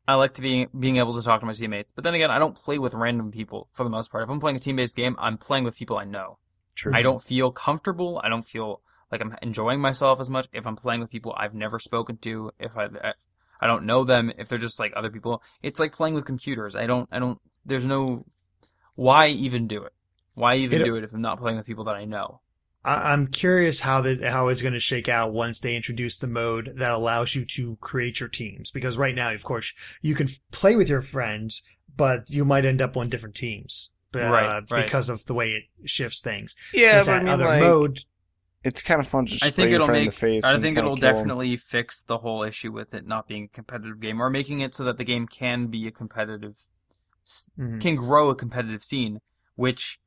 i 0.07 0.15
like 0.15 0.33
to 0.33 0.41
be 0.41 0.67
being 0.81 0.97
able 0.97 1.13
to 1.15 1.21
talk 1.23 1.41
to 1.41 1.47
my 1.47 1.53
teammates 1.53 1.93
but 1.95 2.05
then 2.05 2.15
again 2.15 2.31
i 2.31 2.39
don't 2.39 2.57
play 2.57 2.79
with 2.79 2.95
random 2.95 3.31
people 3.31 3.69
for 3.75 3.85
the 3.85 3.91
most 3.91 4.11
part 4.11 4.25
if 4.25 4.31
i'm 4.31 4.41
playing 4.41 4.57
a 4.57 4.61
team-based 4.61 4.97
game 4.97 5.15
i'm 5.19 5.37
playing 5.37 5.63
with 5.65 5.77
people 5.77 5.99
i 5.99 6.05
know 6.05 6.39
True. 6.75 6.93
I 6.95 7.03
don't 7.03 7.21
feel 7.21 7.51
comfortable. 7.51 8.21
I 8.25 8.29
don't 8.31 8.47
feel 8.47 8.81
like 9.13 9.21
I'm 9.21 9.35
enjoying 9.43 9.81
myself 9.81 10.21
as 10.21 10.31
much 10.31 10.47
if 10.53 10.65
I'm 10.65 10.77
playing 10.77 11.01
with 11.01 11.11
people 11.11 11.35
I've 11.37 11.53
never 11.53 11.81
spoken 11.81 12.19
to. 12.19 12.53
If 12.61 12.77
I 12.77 12.85
I 13.61 13.67
don't 13.67 13.85
know 13.85 14.05
them, 14.05 14.31
if 14.39 14.49
they're 14.49 14.59
just 14.59 14.79
like 14.79 14.93
other 14.97 15.11
people, 15.11 15.43
it's 15.63 15.81
like 15.81 15.93
playing 15.93 16.15
with 16.15 16.25
computers. 16.25 16.75
I 16.77 16.87
don't 16.87 17.09
I 17.13 17.19
don't. 17.19 17.39
There's 17.67 17.87
no 17.87 18.25
why 18.95 19.29
even 19.29 19.67
do 19.69 19.83
it. 19.85 19.93
Why 20.35 20.57
even 20.57 20.83
It- 20.83 20.85
do 20.85 20.97
it 20.97 21.05
if 21.05 21.13
I'm 21.13 21.21
not 21.21 21.39
playing 21.39 21.57
with 21.57 21.67
people 21.67 21.85
that 21.85 21.95
I 21.97 22.05
know? 22.05 22.41
I- 22.85 23.13
I'm 23.13 23.27
curious 23.27 23.81
how 23.81 24.01
the, 24.01 24.31
how 24.31 24.49
it's 24.49 24.63
going 24.63 24.73
to 24.75 24.81
shake 24.81 25.09
out 25.09 25.33
once 25.33 25.59
they 25.61 25.75
introduce 25.77 26.17
the 26.17 26.29
mode 26.29 26.71
that 26.77 26.93
allows 26.93 27.35
you 27.35 27.45
to 27.57 27.77
create 27.81 28.21
your 28.21 28.29
teams. 28.29 28.71
Because 28.71 28.97
right 28.97 29.15
now, 29.15 29.33
of 29.33 29.43
course, 29.43 29.75
you 30.01 30.15
can 30.15 30.29
f- 30.29 30.39
play 30.53 30.77
with 30.77 30.89
your 30.89 31.03
friends, 31.03 31.61
but 31.97 32.31
you 32.31 32.45
might 32.45 32.65
end 32.65 32.81
up 32.81 32.97
on 32.97 33.09
different 33.09 33.35
teams. 33.35 33.91
Uh, 34.15 34.21
Right, 34.21 34.63
right. 34.71 34.85
Because 34.85 35.09
of 35.11 35.27
the 35.27 35.35
way 35.35 35.53
it 35.53 35.65
shifts 35.89 36.21
things. 36.23 36.55
yeah, 36.73 36.99
With 36.99 37.07
but 37.09 37.15
I 37.17 37.19
mean, 37.19 37.29
other 37.29 37.45
like, 37.45 37.61
mode, 37.63 37.99
it's 38.65 38.83
kind 38.83 39.01
of 39.01 39.07
fun 39.07 39.27
to 39.27 39.33
just 39.33 39.45
I 39.45 39.51
think 39.51 39.69
your 39.71 39.77
it'll 39.77 39.87
friend 39.87 39.99
in 40.01 40.05
make. 40.07 40.15
the 40.15 40.19
face. 40.21 40.45
I 40.45 40.59
think 40.61 40.77
it'll 40.77 40.97
kill 40.97 41.09
'em. 41.09 41.15
definitely 41.15 41.57
fix 41.57 42.03
the 42.03 42.19
whole 42.19 42.43
issue 42.43 42.73
with 42.73 42.93
it 42.95 43.07
not 43.07 43.29
being 43.29 43.45
a 43.45 43.49
competitive 43.49 44.01
game, 44.01 44.21
or 44.21 44.31
making 44.31 44.61
it 44.61 44.75
so 44.75 44.85
that 44.85 44.99
the 44.99 45.05
game 45.05 45.27
can 45.27 45.67
be 45.69 45.87
a 45.87 45.91
competitive 45.91 46.57
Mhm. 47.59 47.81
can 47.81 47.97
grow 47.97 48.31
a 48.31 48.35
competitive 48.35 48.83
scene, 48.83 49.21
which 49.55 49.99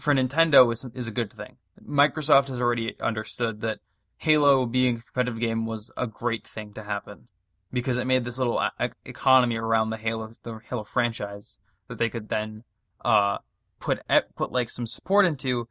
for 0.00 0.14
Nintendo 0.14 0.70
is 0.72 0.84
is 0.94 1.08
a 1.08 1.12
good 1.12 1.32
thing. 1.32 1.56
Microsoft 1.84 2.48
has 2.48 2.60
already 2.60 2.98
understood 3.00 3.60
that 3.62 3.80
Halo 4.18 4.64
being 4.66 4.96
a 4.98 5.00
competitive 5.02 5.40
game 5.40 5.66
was 5.66 5.90
a 5.96 6.06
great 6.06 6.46
thing 6.46 6.72
to 6.74 6.82
happen 6.84 7.28
because 7.72 7.96
it 7.96 8.06
made 8.06 8.24
this 8.24 8.38
little 8.38 8.62
economy 9.04 9.56
around 9.56 9.90
the 9.90 9.96
Halo 9.96 10.34
the 10.42 10.60
Halo 10.68 10.84
franchise 10.84 11.58
that 11.88 11.98
they 11.98 12.08
could 12.08 12.28
then 12.28 12.64
uh 13.04 13.38
put 13.80 14.00
put 14.36 14.52
like 14.52 14.70
some 14.70 14.86
support 14.86 15.26
into 15.26 15.68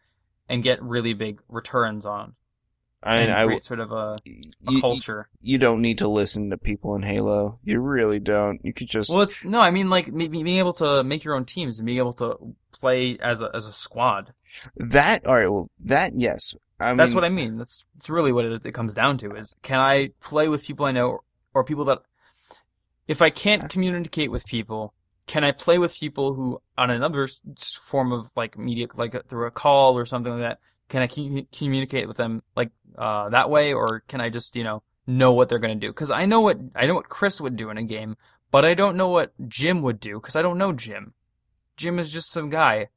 and 0.49 0.63
get 0.63 0.81
really 0.81 1.13
big 1.13 1.41
returns 1.49 2.05
on 2.05 2.35
I 3.05 3.17
and 3.17 3.29
mean, 3.29 3.37
I, 3.37 3.45
create 3.45 3.63
sort 3.63 3.79
of 3.79 3.91
a, 3.91 4.17
a 4.25 4.71
you, 4.71 4.81
culture. 4.81 5.29
you 5.39 5.59
don't 5.59 5.81
need 5.81 5.99
to 5.99 6.07
listen 6.07 6.49
to 6.49 6.57
people 6.57 6.95
in 6.95 7.03
Halo. 7.03 7.59
You 7.63 7.79
really 7.79 8.19
don't. 8.19 8.59
You 8.65 8.73
could 8.73 8.89
just 8.89 9.11
Well, 9.11 9.21
it's 9.21 9.43
no, 9.43 9.61
I 9.61 9.69
mean 9.69 9.91
like 9.91 10.15
being 10.15 10.47
able 10.47 10.73
to 10.73 11.03
make 11.03 11.23
your 11.23 11.35
own 11.35 11.45
teams 11.45 11.77
and 11.77 11.85
being 11.85 11.99
able 11.99 12.13
to 12.13 12.55
play 12.71 13.17
as 13.21 13.41
a 13.41 13.51
as 13.53 13.67
a 13.67 13.73
squad. 13.73 14.33
that. 14.77 15.25
All 15.25 15.35
right. 15.35 15.47
Well, 15.47 15.69
that 15.83 16.13
yes. 16.19 16.55
I 16.79 16.87
mean, 16.87 16.97
That's 16.97 17.13
what 17.13 17.23
I 17.23 17.29
mean. 17.29 17.57
That's 17.57 17.85
that's 17.93 18.09
really 18.09 18.31
what 18.31 18.45
it, 18.45 18.65
it 18.65 18.71
comes 18.73 18.95
down 18.95 19.17
to 19.19 19.35
is 19.35 19.55
can 19.61 19.79
I 19.79 20.09
play 20.19 20.49
with 20.49 20.65
people 20.65 20.87
I 20.87 20.91
know 20.91 21.09
or, 21.09 21.21
or 21.53 21.63
people 21.63 21.85
that 21.85 21.99
if 23.07 23.21
I 23.21 23.29
can't 23.29 23.69
communicate 23.69 24.31
with 24.31 24.45
people, 24.47 24.95
can 25.27 25.43
I 25.43 25.51
play 25.51 25.77
with 25.77 25.95
people 25.95 26.33
who 26.33 26.61
on 26.77 26.89
another 26.89 27.27
form 27.81 28.11
of 28.11 28.31
like 28.35 28.57
media 28.57 28.87
like 28.95 29.27
through 29.27 29.47
a 29.47 29.51
call 29.51 29.97
or 29.97 30.05
something 30.05 30.31
like 30.31 30.41
that? 30.41 30.59
Can 30.89 31.01
I 31.01 31.45
communicate 31.51 32.07
with 32.07 32.17
them 32.17 32.43
like 32.55 32.71
uh 32.97 33.29
that 33.29 33.49
way 33.49 33.73
or 33.73 34.01
can 34.07 34.21
I 34.21 34.29
just, 34.29 34.55
you 34.55 34.63
know, 34.63 34.83
know 35.07 35.33
what 35.33 35.49
they're 35.49 35.59
going 35.59 35.79
to 35.79 35.87
do? 35.87 35.91
Cuz 35.93 36.11
I 36.11 36.25
know 36.25 36.41
what 36.41 36.59
I 36.75 36.85
know 36.85 36.93
what 36.93 37.09
Chris 37.09 37.41
would 37.41 37.55
do 37.55 37.69
in 37.69 37.77
a 37.77 37.83
game, 37.83 38.17
but 38.51 38.65
I 38.65 38.73
don't 38.75 38.95
know 38.95 39.09
what 39.09 39.33
Jim 39.47 39.81
would 39.81 39.99
do 39.99 40.19
cuz 40.19 40.35
I 40.35 40.41
don't 40.41 40.57
know 40.57 40.73
Jim. 40.73 41.13
Jim 41.75 41.97
is 41.97 42.11
just 42.11 42.31
some 42.31 42.49
guy. 42.49 42.89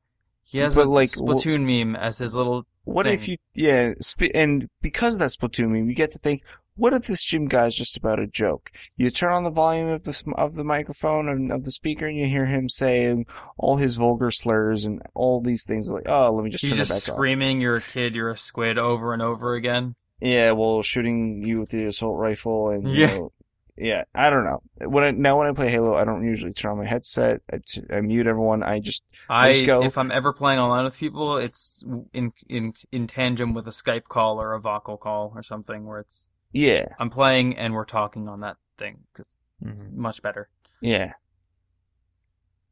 He 0.43 0.59
has 0.59 0.77
But, 0.77 0.87
a 0.87 0.91
like, 0.91 1.11
Splatoon 1.11 1.65
meme 1.65 1.97
as 1.97 2.19
his 2.19 2.35
little 2.35 2.67
what 2.85 3.07
if 3.07 3.29
you 3.29 3.37
yeah 3.55 3.93
and 4.35 4.69
because 4.81 5.15
of 5.15 5.21
that 5.21 5.31
Splatoon 5.31 5.71
meme, 5.71 5.89
you 5.89 5.95
get 5.95 6.11
to 6.13 6.19
think. 6.19 6.43
What 6.79 6.95
if 6.95 7.03
this 7.09 7.23
Jim 7.23 7.47
guy's 7.49 7.75
just 7.75 7.97
about 7.97 8.19
a 8.21 8.27
joke? 8.27 8.71
You 8.97 9.11
turn 9.11 9.33
on 9.33 9.43
the 9.45 9.51
volume 9.51 9.89
of 9.89 10.05
the 10.05 10.23
of 10.37 10.55
the 10.55 10.65
microphone 10.65 11.29
and 11.29 11.53
of 11.53 11.65
the 11.65 11.71
speaker, 11.73 12.07
and 12.07 12.17
you 12.17 12.27
hear 12.27 12.47
him 12.47 12.69
saying 12.69 13.27
all 13.59 13.77
his 13.77 13.97
vulgar 13.97 14.31
slurs 14.31 14.85
and 14.85 15.03
all 15.15 15.41
these 15.41 15.65
things. 15.65 15.91
Like, 15.91 16.09
oh, 16.09 16.31
let 16.31 16.45
me 16.45 16.51
just 16.51 16.63
He's 16.63 16.71
turn 16.71 16.79
just 16.79 16.91
it 16.91 16.95
back 17.11 17.13
on. 17.13 17.17
screaming, 17.17 17.61
"You're 17.61 17.75
a 17.75 17.81
kid. 17.83 18.15
You're 18.15 18.31
a 18.31 18.37
squid," 18.37 18.79
over 18.79 19.13
and 19.13 19.21
over 19.21 19.55
again. 19.55 19.97
Yeah, 20.21 20.53
well, 20.53 20.81
shooting 20.83 21.43
you 21.45 21.61
with 21.61 21.71
the 21.71 21.85
assault 21.87 22.17
rifle 22.19 22.71
and 22.71 22.89
you 22.89 22.95
Yeah. 23.03 23.17
know, 23.17 23.33
yeah. 23.77 24.03
I 24.15 24.31
don't 24.31 24.45
know. 24.45 24.63
When 24.89 25.05
I, 25.05 25.11
now 25.13 25.39
when 25.39 25.47
I 25.49 25.53
play 25.53 25.71
Halo, 25.71 25.95
I 25.95 26.05
don't 26.05 26.25
usually 26.25 26.53
turn 26.53 26.73
on 26.73 26.79
my 26.79 26.87
headset. 26.87 27.41
I, 27.53 27.59
t- 27.65 27.83
I 27.93 28.01
mute 28.01 28.27
everyone. 28.27 28.63
I 28.65 28.81
just 28.81 29.03
I 29.29 29.53
just 29.53 29.67
go- 29.67 29.83
if 29.85 29.97
I'm 29.99 30.11
ever 30.11 30.33
playing 30.33 30.59
online 30.59 30.85
with 30.85 30.97
people, 30.97 31.37
it's 31.39 31.85
in 32.13 32.33
in 32.49 32.73
in 32.93 33.07
tandem 33.07 33.55
with 33.55 33.67
a 33.69 33.71
Skype 33.71 34.05
call 34.09 34.41
or 34.41 34.55
a 34.55 34.61
vocal 34.61 34.97
call 34.97 35.33
or 35.37 35.43
something 35.43 35.85
where 35.87 36.01
it's 36.01 36.31
yeah 36.53 36.87
I'm 36.99 37.11
playing 37.11 37.57
and 37.59 37.75
we're 37.75 37.85
talking 37.85 38.29
on 38.29 38.41
that 38.41 38.57
thing 38.77 39.01
because 39.12 39.39
it's 39.62 39.89
Mhm. 39.89 39.95
much 39.97 40.23
better. 40.23 40.49
yeah. 40.81 41.12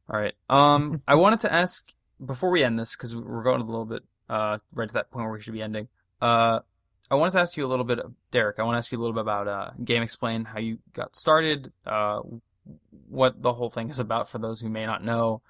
All 0.08 0.20
right. 0.20 0.34
Um, 0.48 1.02
I 1.08 1.14
wanted 1.16 1.40
to 1.40 1.52
ask 1.52 1.92
before 2.24 2.50
we 2.50 2.62
end 2.62 2.78
this 2.78 2.94
because 2.96 3.14
we're 3.14 3.42
going 3.42 3.60
a 3.60 3.64
little 3.64 3.84
bit 3.84 4.02
uh 4.28 4.58
right 4.74 4.88
to 4.88 4.94
that 4.94 5.10
point 5.10 5.24
where 5.24 5.32
we 5.32 5.40
should 5.40 5.52
be 5.52 5.62
ending. 5.62 5.88
Uh, 6.20 6.60
I 7.10 7.14
wanted 7.14 7.32
to 7.32 7.40
ask 7.40 7.56
you 7.56 7.64
a 7.66 7.68
little 7.68 7.84
bit, 7.84 8.00
Derrick. 8.30 8.58
I 8.58 8.62
want 8.64 8.74
to 8.74 8.78
ask 8.78 8.90
you 8.90 8.98
a 8.98 9.02
little 9.02 9.14
bit 9.14 9.20
about 9.20 9.48
uh 9.48 9.70
GameXplain, 9.82 10.46
how 10.46 10.58
you 10.58 10.78
got 10.92 11.14
started, 11.16 11.72
uh, 11.86 12.20
what 13.08 13.40
the 13.42 13.52
whole 13.52 13.70
thing 13.70 13.90
is 13.90 14.00
about 14.00 14.28
for 14.28 14.38
those 14.38 14.60
who 14.60 14.68
may 14.68 14.86
not 14.86 15.04
know, 15.04 15.42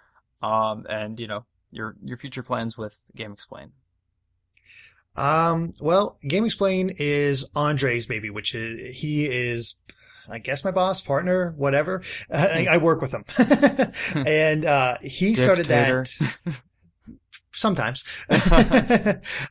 um, 0.43 0.87
and 0.89 1.19
you 1.21 1.27
know 1.27 1.45
your 1.71 1.97
your 2.05 2.17
future 2.19 2.43
plans 2.43 2.77
with 2.77 3.05
GameXplain. 3.17 3.71
Um, 5.17 5.73
well, 5.81 6.19
GameXplain 6.25 6.97
is 6.99 7.49
Andre's 7.55 8.07
baby, 8.07 8.31
which 8.31 8.55
is, 8.55 8.97
he 8.97 9.27
is, 9.27 9.77
I 10.31 10.39
guess 10.39 10.65
my 10.65 10.71
boss, 10.71 11.01
partner, 11.01 11.55
whatever. 11.57 12.03
I, 12.33 12.67
I 12.71 12.77
work 12.79 13.01
with 13.01 13.13
him. 13.13 13.25
and, 14.27 14.65
uh, 14.65 14.99
he 15.01 15.35
started 15.35 15.67
that 15.67 16.11
sometimes. 17.53 18.05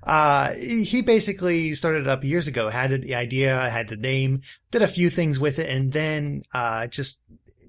uh, 0.04 0.54
he 0.54 1.02
basically 1.02 1.74
started 1.74 2.04
it 2.04 2.08
up 2.08 2.24
years 2.24 2.48
ago, 2.48 2.70
had 2.70 3.02
the 3.02 3.16
idea, 3.16 3.70
had 3.70 3.88
the 3.88 3.98
name, 3.98 4.42
did 4.72 4.82
a 4.82 4.88
few 4.88 5.10
things 5.10 5.40
with 5.40 5.60
it, 5.60 5.70
and 5.70 5.92
then, 5.92 6.44
uh, 6.54 6.88
just 6.88 7.22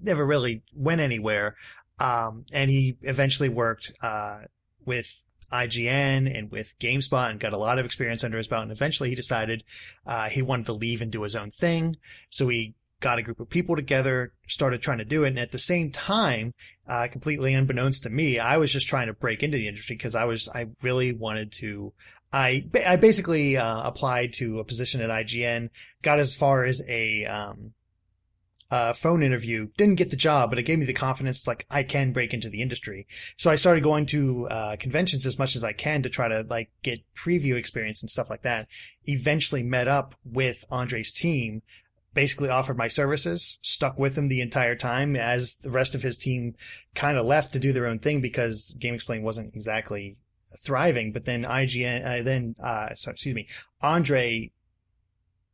never 0.02 0.24
really 0.24 0.62
went 0.74 1.00
anywhere. 1.00 1.56
Um, 1.98 2.44
and 2.52 2.70
he 2.70 2.98
eventually 3.02 3.48
worked, 3.48 3.92
uh, 4.02 4.42
with 4.84 5.25
IGN 5.52 6.32
and 6.36 6.50
with 6.50 6.78
GameSpot 6.78 7.30
and 7.30 7.40
got 7.40 7.52
a 7.52 7.58
lot 7.58 7.78
of 7.78 7.86
experience 7.86 8.24
under 8.24 8.38
his 8.38 8.48
belt. 8.48 8.62
And 8.62 8.72
eventually 8.72 9.08
he 9.08 9.14
decided, 9.14 9.64
uh, 10.06 10.28
he 10.28 10.42
wanted 10.42 10.66
to 10.66 10.72
leave 10.72 11.00
and 11.00 11.10
do 11.10 11.22
his 11.22 11.36
own 11.36 11.50
thing. 11.50 11.96
So 12.30 12.48
he 12.48 12.74
got 13.00 13.18
a 13.18 13.22
group 13.22 13.40
of 13.40 13.48
people 13.48 13.76
together, 13.76 14.32
started 14.46 14.80
trying 14.80 14.98
to 14.98 15.04
do 15.04 15.24
it. 15.24 15.28
And 15.28 15.38
at 15.38 15.52
the 15.52 15.58
same 15.58 15.90
time, 15.90 16.54
uh, 16.88 17.08
completely 17.10 17.54
unbeknownst 17.54 18.04
to 18.04 18.10
me, 18.10 18.38
I 18.38 18.56
was 18.56 18.72
just 18.72 18.88
trying 18.88 19.08
to 19.08 19.12
break 19.12 19.42
into 19.42 19.58
the 19.58 19.68
industry 19.68 19.96
because 19.96 20.14
I 20.14 20.24
was, 20.24 20.48
I 20.48 20.68
really 20.82 21.12
wanted 21.12 21.52
to, 21.52 21.92
I, 22.32 22.66
I 22.86 22.96
basically, 22.96 23.56
uh, 23.56 23.82
applied 23.86 24.32
to 24.34 24.60
a 24.60 24.64
position 24.64 25.00
at 25.02 25.10
IGN, 25.10 25.70
got 26.02 26.18
as 26.18 26.34
far 26.34 26.64
as 26.64 26.82
a, 26.88 27.24
um, 27.26 27.72
uh, 28.70 28.92
phone 28.92 29.22
interview, 29.22 29.68
didn't 29.76 29.94
get 29.94 30.10
the 30.10 30.16
job, 30.16 30.50
but 30.50 30.58
it 30.58 30.64
gave 30.64 30.78
me 30.78 30.84
the 30.84 30.92
confidence 30.92 31.46
like 31.46 31.66
I 31.70 31.82
can 31.82 32.12
break 32.12 32.34
into 32.34 32.48
the 32.48 32.62
industry. 32.62 33.06
So 33.36 33.50
I 33.50 33.56
started 33.56 33.82
going 33.82 34.06
to 34.06 34.46
uh, 34.48 34.76
conventions 34.76 35.26
as 35.26 35.38
much 35.38 35.56
as 35.56 35.64
I 35.64 35.72
can 35.72 36.02
to 36.02 36.10
try 36.10 36.28
to 36.28 36.44
like 36.48 36.70
get 36.82 37.00
preview 37.14 37.54
experience 37.54 38.02
and 38.02 38.10
stuff 38.10 38.30
like 38.30 38.42
that. 38.42 38.66
Eventually 39.04 39.62
met 39.62 39.88
up 39.88 40.14
with 40.24 40.64
Andre's 40.70 41.12
team, 41.12 41.62
basically 42.14 42.48
offered 42.48 42.76
my 42.76 42.88
services, 42.88 43.58
stuck 43.62 43.98
with 43.98 44.18
him 44.18 44.28
the 44.28 44.40
entire 44.40 44.74
time 44.74 45.14
as 45.14 45.56
the 45.58 45.70
rest 45.70 45.94
of 45.94 46.02
his 46.02 46.18
team 46.18 46.54
kind 46.94 47.18
of 47.18 47.26
left 47.26 47.52
to 47.52 47.60
do 47.60 47.72
their 47.72 47.86
own 47.86 47.98
thing 47.98 48.20
because 48.20 48.76
GameXplain 48.80 49.22
wasn't 49.22 49.54
exactly 49.54 50.16
thriving. 50.58 51.12
But 51.12 51.24
then 51.24 51.44
IGN, 51.44 52.04
uh, 52.04 52.22
then, 52.22 52.56
uh, 52.62 52.94
sorry, 52.94 53.14
excuse 53.14 53.34
me, 53.34 53.46
Andre 53.80 54.50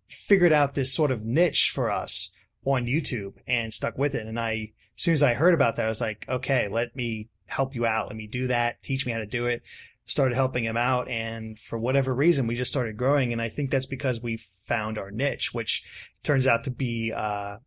figured 0.09 0.53
out 0.53 0.75
this 0.75 0.93
sort 0.93 1.11
of 1.11 1.27
niche 1.27 1.71
for 1.75 1.91
us 1.91 2.32
on 2.65 2.87
YouTube 2.87 3.39
and 3.47 3.73
stuck 3.73 3.99
with 3.99 4.15
it. 4.15 4.27
And 4.27 4.39
I, 4.39 4.73
as 4.97 5.03
soon 5.03 5.15
as 5.15 5.23
I 5.23 5.35
heard 5.35 5.55
about 5.55 5.77
that, 5.77 5.87
I 5.87 5.89
was 5.89 6.01
like, 6.01 6.25
okay, 6.29 6.69
let 6.69 6.95
me 6.95 7.29
help 7.47 7.75
you 7.75 7.85
out. 7.87 8.09
Let 8.09 8.17
me 8.17 8.27
do 8.27 8.47
that. 8.47 8.83
Teach 8.83 9.05
me 9.05 9.13
how 9.13 9.19
to 9.19 9.27
do 9.27 9.47
it. 9.47 9.63
Started 10.07 10.35
helping 10.35 10.65
him 10.65 10.77
out. 10.77 11.09
And 11.09 11.59
for 11.59 11.79
whatever 11.79 12.15
reason, 12.15 12.47
we 12.47 12.55
just 12.55 12.71
started 12.71 12.97
growing. 12.97 13.33
And 13.33 13.43
I 13.43 13.49
think 13.49 13.71
that's 13.71 13.87
because 13.87 14.23
we 14.23 14.37
found 14.37 14.99
our 14.99 15.11
niche, 15.11 15.53
which 15.53 16.11
turns 16.23 16.47
out 16.47 16.65
to 16.65 16.71
be, 16.71 17.13
uh, 17.15 17.59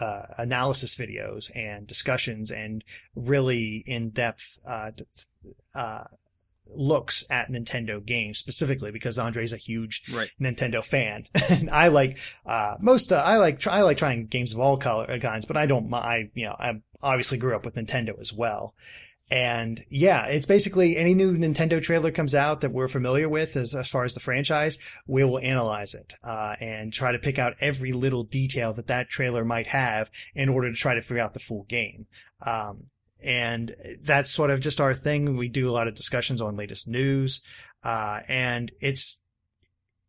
uh, 0.00 0.22
analysis 0.36 0.94
videos 0.94 1.50
and 1.56 1.86
discussions 1.86 2.52
and 2.52 2.84
really 3.16 3.82
in-depth, 3.86 4.60
uh, 4.66 4.92
uh, 5.74 6.04
looks 6.74 7.24
at 7.30 7.50
Nintendo 7.50 8.04
games 8.04 8.38
specifically 8.38 8.90
because 8.90 9.18
Andre's 9.18 9.52
a 9.52 9.56
huge 9.56 10.02
Right. 10.12 10.28
Nintendo 10.40 10.84
fan, 10.84 11.26
and 11.50 11.70
I 11.70 11.88
like 11.88 12.18
uh, 12.46 12.76
most. 12.80 13.12
Uh, 13.12 13.22
I 13.24 13.36
like 13.36 13.60
try, 13.60 13.78
I 13.78 13.82
like 13.82 13.96
trying 13.96 14.26
games 14.26 14.52
of 14.52 14.60
all 14.60 14.76
color 14.76 15.10
uh, 15.10 15.18
kinds, 15.18 15.44
but 15.44 15.56
I 15.56 15.66
don't. 15.66 15.92
I 15.92 16.30
you 16.34 16.46
know 16.46 16.56
I 16.58 16.80
obviously 17.02 17.38
grew 17.38 17.54
up 17.54 17.64
with 17.64 17.74
Nintendo 17.74 18.18
as 18.20 18.32
well, 18.32 18.74
and 19.30 19.84
yeah, 19.90 20.26
it's 20.26 20.46
basically 20.46 20.96
any 20.96 21.14
new 21.14 21.36
Nintendo 21.36 21.82
trailer 21.82 22.10
comes 22.10 22.34
out 22.34 22.62
that 22.62 22.72
we're 22.72 22.88
familiar 22.88 23.28
with 23.28 23.56
as 23.56 23.74
as 23.74 23.88
far 23.88 24.04
as 24.04 24.14
the 24.14 24.20
franchise, 24.20 24.78
we 25.06 25.22
will 25.24 25.38
analyze 25.38 25.94
it 25.94 26.14
uh, 26.24 26.56
and 26.60 26.92
try 26.92 27.12
to 27.12 27.18
pick 27.18 27.38
out 27.38 27.54
every 27.60 27.92
little 27.92 28.24
detail 28.24 28.72
that 28.74 28.86
that 28.86 29.10
trailer 29.10 29.44
might 29.44 29.66
have 29.66 30.10
in 30.34 30.48
order 30.48 30.70
to 30.70 30.76
try 30.76 30.94
to 30.94 31.02
figure 31.02 31.22
out 31.22 31.34
the 31.34 31.40
full 31.40 31.64
game. 31.64 32.06
Um, 32.46 32.84
and 33.22 33.74
that's 34.04 34.30
sort 34.30 34.50
of 34.50 34.60
just 34.60 34.80
our 34.80 34.94
thing. 34.94 35.36
We 35.36 35.48
do 35.48 35.68
a 35.68 35.72
lot 35.72 35.88
of 35.88 35.94
discussions 35.94 36.40
on 36.40 36.56
latest 36.56 36.88
news, 36.88 37.42
uh, 37.84 38.20
and 38.28 38.70
it's 38.80 39.24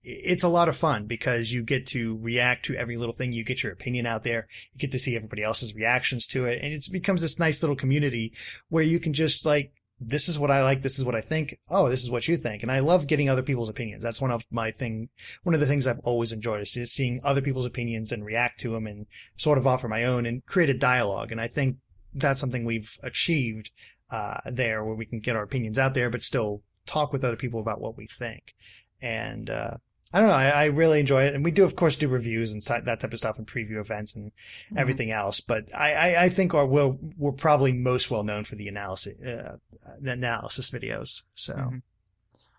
it's 0.02 0.44
a 0.44 0.50
lot 0.50 0.70
of 0.70 0.78
fun 0.78 1.08
because 1.08 1.52
you 1.52 1.62
get 1.62 1.88
to 1.88 2.18
react 2.22 2.66
to 2.66 2.76
every 2.76 2.96
little 2.96 3.14
thing. 3.14 3.34
You 3.34 3.44
get 3.44 3.64
your 3.64 3.74
opinion 3.74 4.06
out 4.06 4.24
there. 4.24 4.48
You 4.74 4.80
get 4.80 4.92
to 4.92 5.00
see 5.00 5.16
everybody 5.16 5.44
else's 5.44 5.76
reactions 5.76 6.26
to 6.28 6.46
it, 6.46 6.64
and 6.64 6.74
it 6.74 6.86
becomes 6.92 7.22
this 7.22 7.40
nice 7.40 7.62
little 7.62 7.76
community 7.76 8.34
where 8.70 8.84
you 8.84 9.00
can 9.00 9.14
just 9.14 9.46
like. 9.46 9.74
This 10.02 10.30
is 10.30 10.40
what 10.40 10.50
I 10.50 10.64
like. 10.64 10.82
This 10.82 10.98
is 10.98 11.04
what 11.04 11.16
I 11.16 11.20
think. 11.20 11.58
Oh, 11.70 11.90
this 11.90 12.04
is 12.04 12.10
what 12.10 12.26
you 12.26 12.38
think. 12.38 12.64
And 12.64 12.72
I 12.72 12.80
love 12.80 13.06
getting 13.06 13.30
other 13.30 13.44
people's 13.44 13.68
opinions. 13.68 14.02
That's 14.02 14.22
one 14.22 14.32
of 14.32 14.46
my 14.50 14.72
thing. 14.72 15.10
One 15.44 15.54
of 15.54 15.60
the 15.60 15.66
things 15.66 15.88
I've 15.88 16.00
always 16.06 16.32
enjoyed 16.32 16.62
is 16.62 16.94
seeing 16.94 17.20
other 17.22 17.42
people's 17.42 17.66
opinions 17.66 18.14
and 18.14 18.24
react 18.24 18.62
to 18.62 18.70
them 18.70 18.88
and 18.88 19.08
sort 19.36 19.58
of 19.58 19.68
offer 19.68 19.90
my 19.90 20.06
own 20.06 20.26
and 20.26 20.46
create 20.46 20.70
a 20.70 20.74
dialogue. 20.74 21.34
And 21.34 21.42
I 21.42 21.50
think 21.50 21.80
that's 22.14 22.40
something 22.40 22.66
we've 22.66 22.98
achieved 23.04 23.72
uh, 24.12 24.40
there, 24.46 24.84
where 24.84 24.96
we 24.96 25.06
can 25.06 25.20
get 25.20 25.36
our 25.36 25.44
opinions 25.44 25.78
out 25.78 25.94
there, 25.94 26.10
but 26.10 26.24
still 26.24 26.62
talk 26.86 27.14
with 27.14 27.24
other 27.24 27.36
people 27.36 27.60
about 27.60 27.82
what 27.82 27.98
we 27.98 28.06
think. 28.06 28.56
And 29.02 29.50
uh, 29.50 29.78
I 30.14 30.20
don't 30.20 30.30
know, 30.30 30.34
I, 30.36 30.50
I 30.50 30.66
really 30.66 31.00
enjoy 31.00 31.24
it, 31.24 31.36
and 31.36 31.46
we 31.46 31.52
do, 31.52 31.64
of 31.64 31.76
course, 31.76 31.96
do 31.96 32.08
reviews 32.08 32.52
and 32.52 32.62
that 32.64 33.00
type 33.00 33.14
of 33.14 33.20
stuff, 33.20 33.38
and 33.38 33.48
preview 33.48 33.80
events 33.80 34.16
and 34.16 34.32
everything 34.76 35.12
else. 35.12 35.40
But 35.40 35.70
I, 35.76 35.94
I, 35.94 36.24
I 36.24 36.30
think 36.30 36.54
our 36.54 36.66
we're, 36.66 36.96
we're 37.18 37.32
probably 37.32 37.72
most 37.72 38.10
well 38.10 38.24
known 38.24 38.44
for 38.44 38.56
the 38.56 38.68
analysis 38.68 39.24
uh, 39.26 39.58
the 40.02 40.14
analysis 40.14 40.72
videos. 40.72 41.24
So. 41.34 41.54
Mhm. 41.54 41.82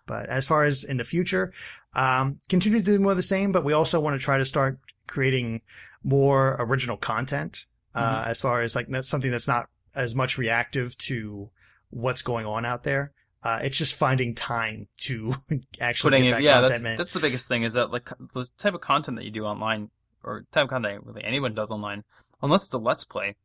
But 0.07 0.27
as 0.29 0.45
far 0.45 0.63
as 0.65 0.83
in 0.83 0.97
the 0.97 1.05
future, 1.05 1.53
um, 1.93 2.39
continue 2.49 2.79
to 2.79 2.83
do 2.83 2.99
more 2.99 3.11
of 3.11 3.17
the 3.17 3.23
same, 3.23 3.53
but 3.53 3.63
we 3.63 3.71
also 3.71 3.99
want 3.99 4.19
to 4.19 4.23
try 4.23 4.37
to 4.37 4.45
start 4.45 4.79
creating 5.07 5.61
more 6.03 6.57
original 6.59 6.97
content, 6.97 7.67
uh, 7.95 8.23
as 8.27 8.41
far 8.41 8.61
as 8.61 8.75
like 8.75 8.87
that's 8.87 9.07
something 9.09 9.31
that's 9.31 9.47
not 9.47 9.67
as 9.95 10.15
much 10.15 10.37
reactive 10.37 10.97
to 10.97 11.49
what's 11.89 12.21
going 12.21 12.45
on 12.45 12.65
out 12.65 12.83
there. 12.83 13.11
Uh, 13.43 13.59
it's 13.63 13.77
just 13.77 13.95
finding 13.95 14.35
time 14.35 14.87
to 14.99 15.33
actually 15.81 16.11
putting 16.11 16.23
get 16.23 16.27
it 16.27 16.31
that 16.31 16.41
yeah 16.43 16.53
content, 16.53 16.69
that's 16.71 16.83
man. 16.83 16.97
that's 16.97 17.13
the 17.13 17.19
biggest 17.19 17.47
thing 17.47 17.63
is 17.63 17.73
that 17.73 17.91
like 17.91 18.09
the 18.33 18.47
type 18.57 18.73
of 18.75 18.81
content 18.81 19.17
that 19.17 19.25
you 19.25 19.31
do 19.31 19.43
online 19.45 19.89
or 20.23 20.45
type 20.51 20.65
of 20.65 20.69
content 20.69 21.03
really 21.05 21.23
anyone 21.23 21.55
does 21.55 21.71
online 21.71 22.03
unless 22.43 22.65
it's 22.65 22.73
a 22.75 22.77
let's 22.77 23.03
play 23.03 23.35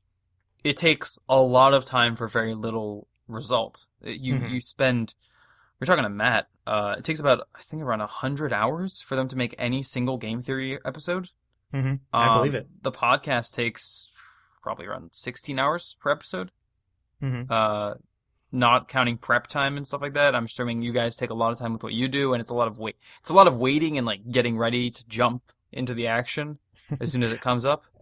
it 0.63 0.77
takes 0.77 1.19
a 1.31 1.41
lot 1.41 1.73
of 1.73 1.87
time 1.87 2.15
for 2.15 2.29
very 2.29 2.55
little 2.55 3.07
result 3.27 3.87
It- 4.03 4.21
you 4.21 4.35
Mhm. 4.35 4.51
you 4.51 4.61
spend 4.61 5.15
we're 5.81 5.87
talking 5.87 6.05
to 6.05 6.11
matt 6.11 6.49
uh 6.67 6.97
it 6.99 7.05
takes 7.05 7.19
about 7.21 7.49
i 7.55 7.63
think 7.63 7.83
around 7.83 8.01
100 8.01 8.53
hours 8.53 9.01
for 9.01 9.17
them 9.17 9.29
to 9.29 9.37
make 9.37 9.55
any 9.59 9.83
single 9.83 10.19
game 10.19 10.43
theory 10.43 10.79
episode 10.85 11.31
hmm 11.73 11.95
I 12.13 12.27
Um, 12.29 12.35
believe 12.35 12.55
it. 12.55 12.69
the 12.83 12.93
podcast 12.93 13.55
takes 13.55 14.11
probably 14.67 14.87
around 14.87 15.11
16 15.13 15.59
hours 15.61 15.95
per 16.01 16.11
episode 16.11 16.51
hmm 17.21 17.43
uh, 17.49 17.95
not 18.53 18.89
counting 18.89 19.17
prep 19.19 19.47
time 19.49 19.77
and 19.77 19.87
stuff 19.87 20.01
like 20.01 20.15
that. 20.15 20.35
I'm 20.35 20.45
assuming 20.45 20.81
you 20.81 20.93
guys 20.93 21.17
take 21.17 21.31
a 21.31 21.35
lot 21.35 21.53
of 21.53 21.59
time 21.59 21.73
with 21.73 21.83
what 21.83 21.93
you 21.93 22.09
do, 22.09 22.33
and 22.33 22.41
it's 22.41 22.51
a 22.51 22.55
lot 22.55 22.69
of 22.69 22.79
wait. 22.79 22.97
It's 23.21 23.31
a 23.31 23.35
lot 23.35 23.49
of 23.49 23.59
waiting 23.59 23.99
and 23.99 24.07
like 24.07 24.21
getting 24.31 24.57
ready 24.57 24.91
to 24.91 25.07
jump 25.09 25.43
into 25.73 25.95
the 25.95 26.07
action 26.07 26.59
as 27.01 27.13
soon 27.13 27.23
as 27.23 27.33
it 27.33 27.41
comes 27.41 27.65
up. 27.65 27.83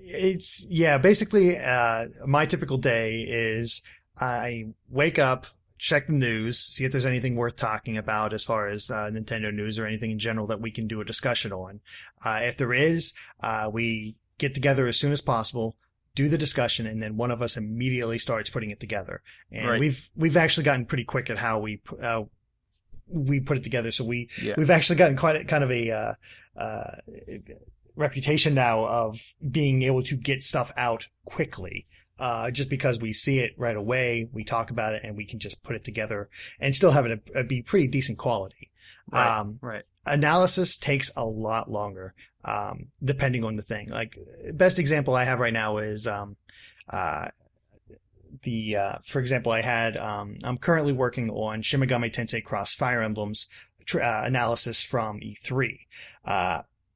It's 0.00 0.64
yeah, 0.70 0.96
basically 0.98 1.58
uh 1.58 2.06
my 2.24 2.46
typical 2.46 2.78
day 2.78 3.22
is 3.28 3.82
I 4.20 4.66
wake 4.88 5.18
up, 5.18 5.46
check 5.76 6.06
the 6.06 6.12
news, 6.12 6.58
see 6.60 6.84
if 6.84 6.92
there's 6.92 7.06
anything 7.06 7.34
worth 7.34 7.56
talking 7.56 7.96
about 7.96 8.32
as 8.32 8.44
far 8.44 8.68
as 8.68 8.90
uh, 8.92 9.10
Nintendo 9.12 9.52
news 9.52 9.78
or 9.78 9.86
anything 9.86 10.12
in 10.12 10.18
general 10.20 10.46
that 10.48 10.60
we 10.60 10.70
can 10.70 10.86
do 10.86 11.00
a 11.00 11.04
discussion 11.04 11.52
on. 11.52 11.80
Uh, 12.24 12.40
if 12.42 12.56
there 12.56 12.72
is, 12.72 13.12
uh, 13.40 13.70
we 13.72 14.14
get 14.38 14.54
together 14.54 14.86
as 14.86 14.96
soon 14.96 15.10
as 15.12 15.20
possible, 15.20 15.76
do 16.18 16.28
the 16.28 16.38
discussion, 16.38 16.84
and 16.86 17.00
then 17.02 17.16
one 17.16 17.30
of 17.30 17.40
us 17.40 17.56
immediately 17.56 18.18
starts 18.18 18.50
putting 18.50 18.70
it 18.70 18.80
together. 18.80 19.22
And 19.52 19.68
Right. 19.68 19.80
we've 19.80 20.10
we've 20.16 20.36
actually 20.36 20.64
gotten 20.64 20.84
pretty 20.84 21.04
quick 21.04 21.30
at 21.30 21.38
how 21.38 21.60
we 21.60 21.80
uh, 22.02 22.24
we 23.06 23.40
put 23.40 23.56
it 23.58 23.64
together. 23.64 23.90
So 23.92 24.04
we 24.04 24.28
Yeah. 24.42 24.54
we've 24.58 24.74
actually 24.76 24.96
gotten 24.96 25.16
quite 25.16 25.36
a, 25.36 25.44
kind 25.44 25.62
of 25.64 25.70
a 25.70 25.90
uh, 25.90 26.14
uh, 26.56 26.96
reputation 27.96 28.54
now 28.54 28.84
of 28.84 29.34
being 29.58 29.82
able 29.82 30.02
to 30.10 30.16
get 30.16 30.42
stuff 30.42 30.72
out 30.76 31.08
quickly. 31.24 31.86
Uh, 32.18 32.50
just 32.50 32.68
because 32.68 32.98
we 32.98 33.12
see 33.12 33.38
it 33.38 33.54
right 33.56 33.76
away, 33.76 34.28
we 34.32 34.42
talk 34.42 34.70
about 34.70 34.92
it, 34.94 35.02
and 35.04 35.16
we 35.16 35.24
can 35.24 35.38
just 35.38 35.62
put 35.62 35.76
it 35.76 35.84
together 35.84 36.28
and 36.58 36.74
still 36.74 36.90
have 36.90 37.06
it 37.06 37.22
uh, 37.34 37.42
be 37.44 37.62
pretty 37.62 37.86
decent 37.86 38.18
quality. 38.18 38.70
Right. 39.10 39.38
Um, 39.38 39.58
Right. 39.62 39.84
analysis 40.04 40.76
takes 40.78 41.10
a 41.16 41.24
lot 41.24 41.70
longer, 41.70 42.14
um, 42.44 42.88
depending 43.02 43.44
on 43.44 43.56
the 43.56 43.62
thing. 43.62 43.88
Like 43.88 44.16
best 44.52 44.78
example 44.78 45.14
I 45.14 45.24
have 45.24 45.38
right 45.38 45.52
now 45.52 45.78
is, 45.78 46.06
um, 46.06 46.36
uh, 46.88 47.28
the, 48.42 48.76
uh, 48.76 48.98
for 49.04 49.20
example, 49.20 49.52
I 49.52 49.62
had, 49.62 49.96
um, 49.96 50.38
I'm 50.44 50.58
currently 50.58 50.92
working 50.92 51.30
on 51.30 51.62
Shin 51.62 51.80
Megami 51.80 52.12
Tensei 52.12 52.42
Cross 52.44 52.74
Fire 52.74 53.02
Emblems 53.02 53.46
tr- 53.86 54.02
uh, 54.02 54.26
analysis 54.26 54.82
from 54.82 55.20
E3. 55.20 55.86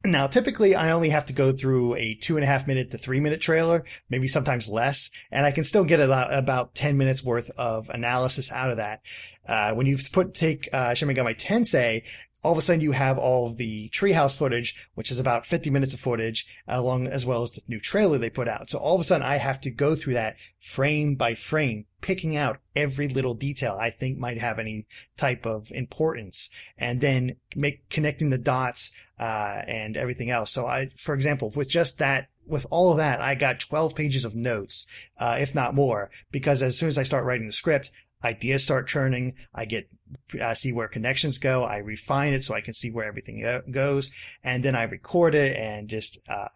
Now, 0.04 0.26
typically, 0.26 0.74
I 0.74 0.90
only 0.90 1.10
have 1.10 1.26
to 1.26 1.32
go 1.32 1.52
through 1.52 1.94
a 1.94 2.14
two 2.14 2.36
and 2.36 2.42
a 2.42 2.46
half 2.46 2.66
minute 2.66 2.90
to 2.90 2.98
three 2.98 3.20
minute 3.20 3.40
trailer, 3.40 3.84
maybe 4.10 4.26
sometimes 4.26 4.68
less, 4.68 5.10
and 5.30 5.46
I 5.46 5.52
can 5.52 5.62
still 5.62 5.84
get 5.84 6.00
about, 6.00 6.34
about 6.34 6.74
10 6.74 6.96
minutes 6.96 7.22
worth 7.22 7.50
of 7.56 7.88
analysis 7.88 8.50
out 8.50 8.70
of 8.70 8.78
that. 8.78 9.02
Uh, 9.46 9.74
when 9.74 9.86
you 9.86 9.96
put, 10.12 10.34
take, 10.34 10.68
uh, 10.72 10.94
Shin 10.94 11.08
Megami 11.08 11.38
Tensei, 11.38 12.02
all 12.42 12.52
of 12.52 12.58
a 12.58 12.62
sudden 12.62 12.80
you 12.80 12.92
have 12.92 13.18
all 13.18 13.46
of 13.46 13.56
the 13.56 13.88
treehouse 13.90 14.36
footage, 14.36 14.88
which 14.94 15.10
is 15.10 15.20
about 15.20 15.46
50 15.46 15.70
minutes 15.70 15.94
of 15.94 16.00
footage, 16.00 16.46
along 16.66 17.06
as 17.06 17.24
well 17.24 17.42
as 17.42 17.52
the 17.52 17.62
new 17.68 17.78
trailer 17.78 18.18
they 18.18 18.30
put 18.30 18.48
out. 18.48 18.70
So 18.70 18.78
all 18.78 18.94
of 18.94 19.00
a 19.00 19.04
sudden 19.04 19.26
I 19.26 19.36
have 19.36 19.60
to 19.62 19.70
go 19.70 19.94
through 19.94 20.14
that 20.14 20.36
frame 20.60 21.14
by 21.14 21.34
frame, 21.34 21.86
picking 22.00 22.36
out 22.36 22.58
every 22.74 23.08
little 23.08 23.34
detail 23.34 23.78
I 23.80 23.90
think 23.90 24.18
might 24.18 24.38
have 24.38 24.58
any 24.58 24.86
type 25.16 25.46
of 25.46 25.70
importance, 25.70 26.50
and 26.76 27.00
then 27.00 27.36
make 27.54 27.88
connecting 27.88 28.30
the 28.30 28.38
dots 28.38 28.92
uh, 29.20 29.62
and 29.66 29.96
everything 29.96 30.30
else. 30.30 30.50
So 30.50 30.66
I, 30.66 30.88
for 30.96 31.14
example, 31.14 31.52
with 31.54 31.68
just 31.68 31.98
that. 31.98 32.28
With 32.44 32.66
all 32.72 32.90
of 32.90 32.96
that, 32.96 33.20
I 33.20 33.36
got 33.36 33.60
12 33.60 33.94
pages 33.94 34.24
of 34.24 34.34
notes, 34.34 34.84
uh, 35.20 35.36
if 35.38 35.54
not 35.54 35.76
more, 35.76 36.10
because 36.32 36.60
as 36.60 36.76
soon 36.76 36.88
as 36.88 36.98
I 36.98 37.04
start 37.04 37.24
writing 37.24 37.46
the 37.46 37.52
script, 37.52 37.92
ideas 38.24 38.64
start 38.64 38.88
churning. 38.88 39.34
I 39.54 39.64
get 39.64 39.88
uh, 40.40 40.54
see 40.54 40.72
where 40.72 40.88
connections 40.88 41.38
go. 41.38 41.64
I 41.64 41.78
refine 41.78 42.32
it 42.32 42.44
so 42.44 42.54
I 42.54 42.60
can 42.60 42.74
see 42.74 42.90
where 42.90 43.04
everything 43.06 43.44
goes, 43.70 44.10
and 44.44 44.62
then 44.62 44.74
I 44.74 44.84
record 44.84 45.34
it, 45.34 45.56
and 45.56 45.88
just 45.88 46.18
uh, 46.28 46.48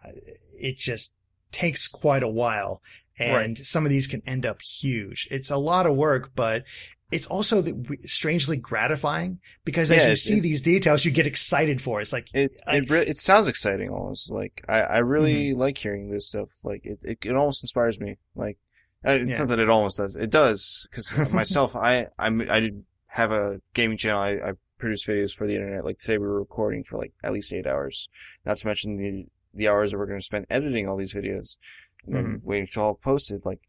it 0.59 0.77
just 0.77 1.15
takes 1.51 1.87
quite 1.87 2.23
a 2.23 2.27
while. 2.27 2.81
And 3.19 3.57
some 3.57 3.83
of 3.83 3.89
these 3.89 4.05
can 4.05 4.21
end 4.27 4.45
up 4.45 4.61
huge. 4.61 5.27
It's 5.31 5.49
a 5.49 5.57
lot 5.57 5.87
of 5.87 5.95
work, 5.95 6.29
but 6.35 6.65
it's 7.09 7.25
also 7.25 7.61
the, 7.61 7.97
strangely 8.03 8.57
gratifying 8.57 9.39
because 9.65 9.89
as 9.91 10.03
Yeah, 10.03 10.09
you 10.09 10.15
see 10.15 10.37
it- 10.37 10.41
these 10.41 10.61
details, 10.61 11.03
you 11.03 11.09
get 11.09 11.25
excited 11.25 11.81
for 11.81 11.97
it. 11.99 12.03
It's 12.03 12.13
like 12.13 12.27
It 12.35 12.51
I- 12.67 12.77
it 12.77 12.89
re- 12.91 13.07
it 13.07 13.17
sounds 13.17 13.47
exciting 13.47 13.89
almost. 13.89 14.31
Like 14.31 14.63
I 14.69 14.81
I 14.81 14.97
really 14.99 15.49
Mm-hmm. 15.51 15.59
like 15.59 15.77
hearing 15.79 16.11
this 16.11 16.27
stuff. 16.27 16.49
Like 16.63 16.85
it 16.85 16.99
it, 17.01 17.17
it 17.25 17.35
almost 17.35 17.63
inspires 17.63 17.99
me. 17.99 18.17
Like 18.35 18.59
it's 19.03 19.31
Yeah. 19.31 19.37
not 19.39 19.47
that 19.47 19.59
it 19.59 19.69
almost 19.69 19.97
does. 19.97 20.15
It 20.15 20.29
does 20.29 20.85
because 20.91 21.31
myself 21.33 21.75
I 21.75 22.07
I'm 22.19 22.41
I 22.51 22.59
did 22.59 22.83
have 23.07 23.31
a 23.31 23.59
gaming 23.73 23.97
channel. 23.97 24.21
I, 24.21 24.31
I 24.49 24.51
produce 24.77 25.05
videos 25.05 25.33
for 25.33 25.47
the 25.47 25.53
internet. 25.55 25.83
Like 25.85 25.97
today 25.97 26.17
we 26.17 26.27
were 26.27 26.39
recording 26.39 26.83
for 26.83 26.97
like 26.97 27.13
at 27.23 27.33
least 27.33 27.51
eight 27.53 27.65
hours. 27.67 28.07
Not 28.45 28.57
to 28.57 28.67
mention 28.67 28.97
the 28.97 29.25
the 29.53 29.67
hours 29.69 29.91
that 29.91 29.97
we're 29.97 30.05
going 30.05 30.19
to 30.19 30.23
spend 30.25 30.45
editing 30.49 30.87
all 30.87 30.97
these 30.97 31.13
videos 31.15 31.57
and 32.05 32.15
then 32.15 32.25
Mm-hmm. 32.25 32.47
waiting 32.47 32.67
to 32.73 32.81
all 32.81 32.93
posted. 32.95 33.45
Like 33.45 33.59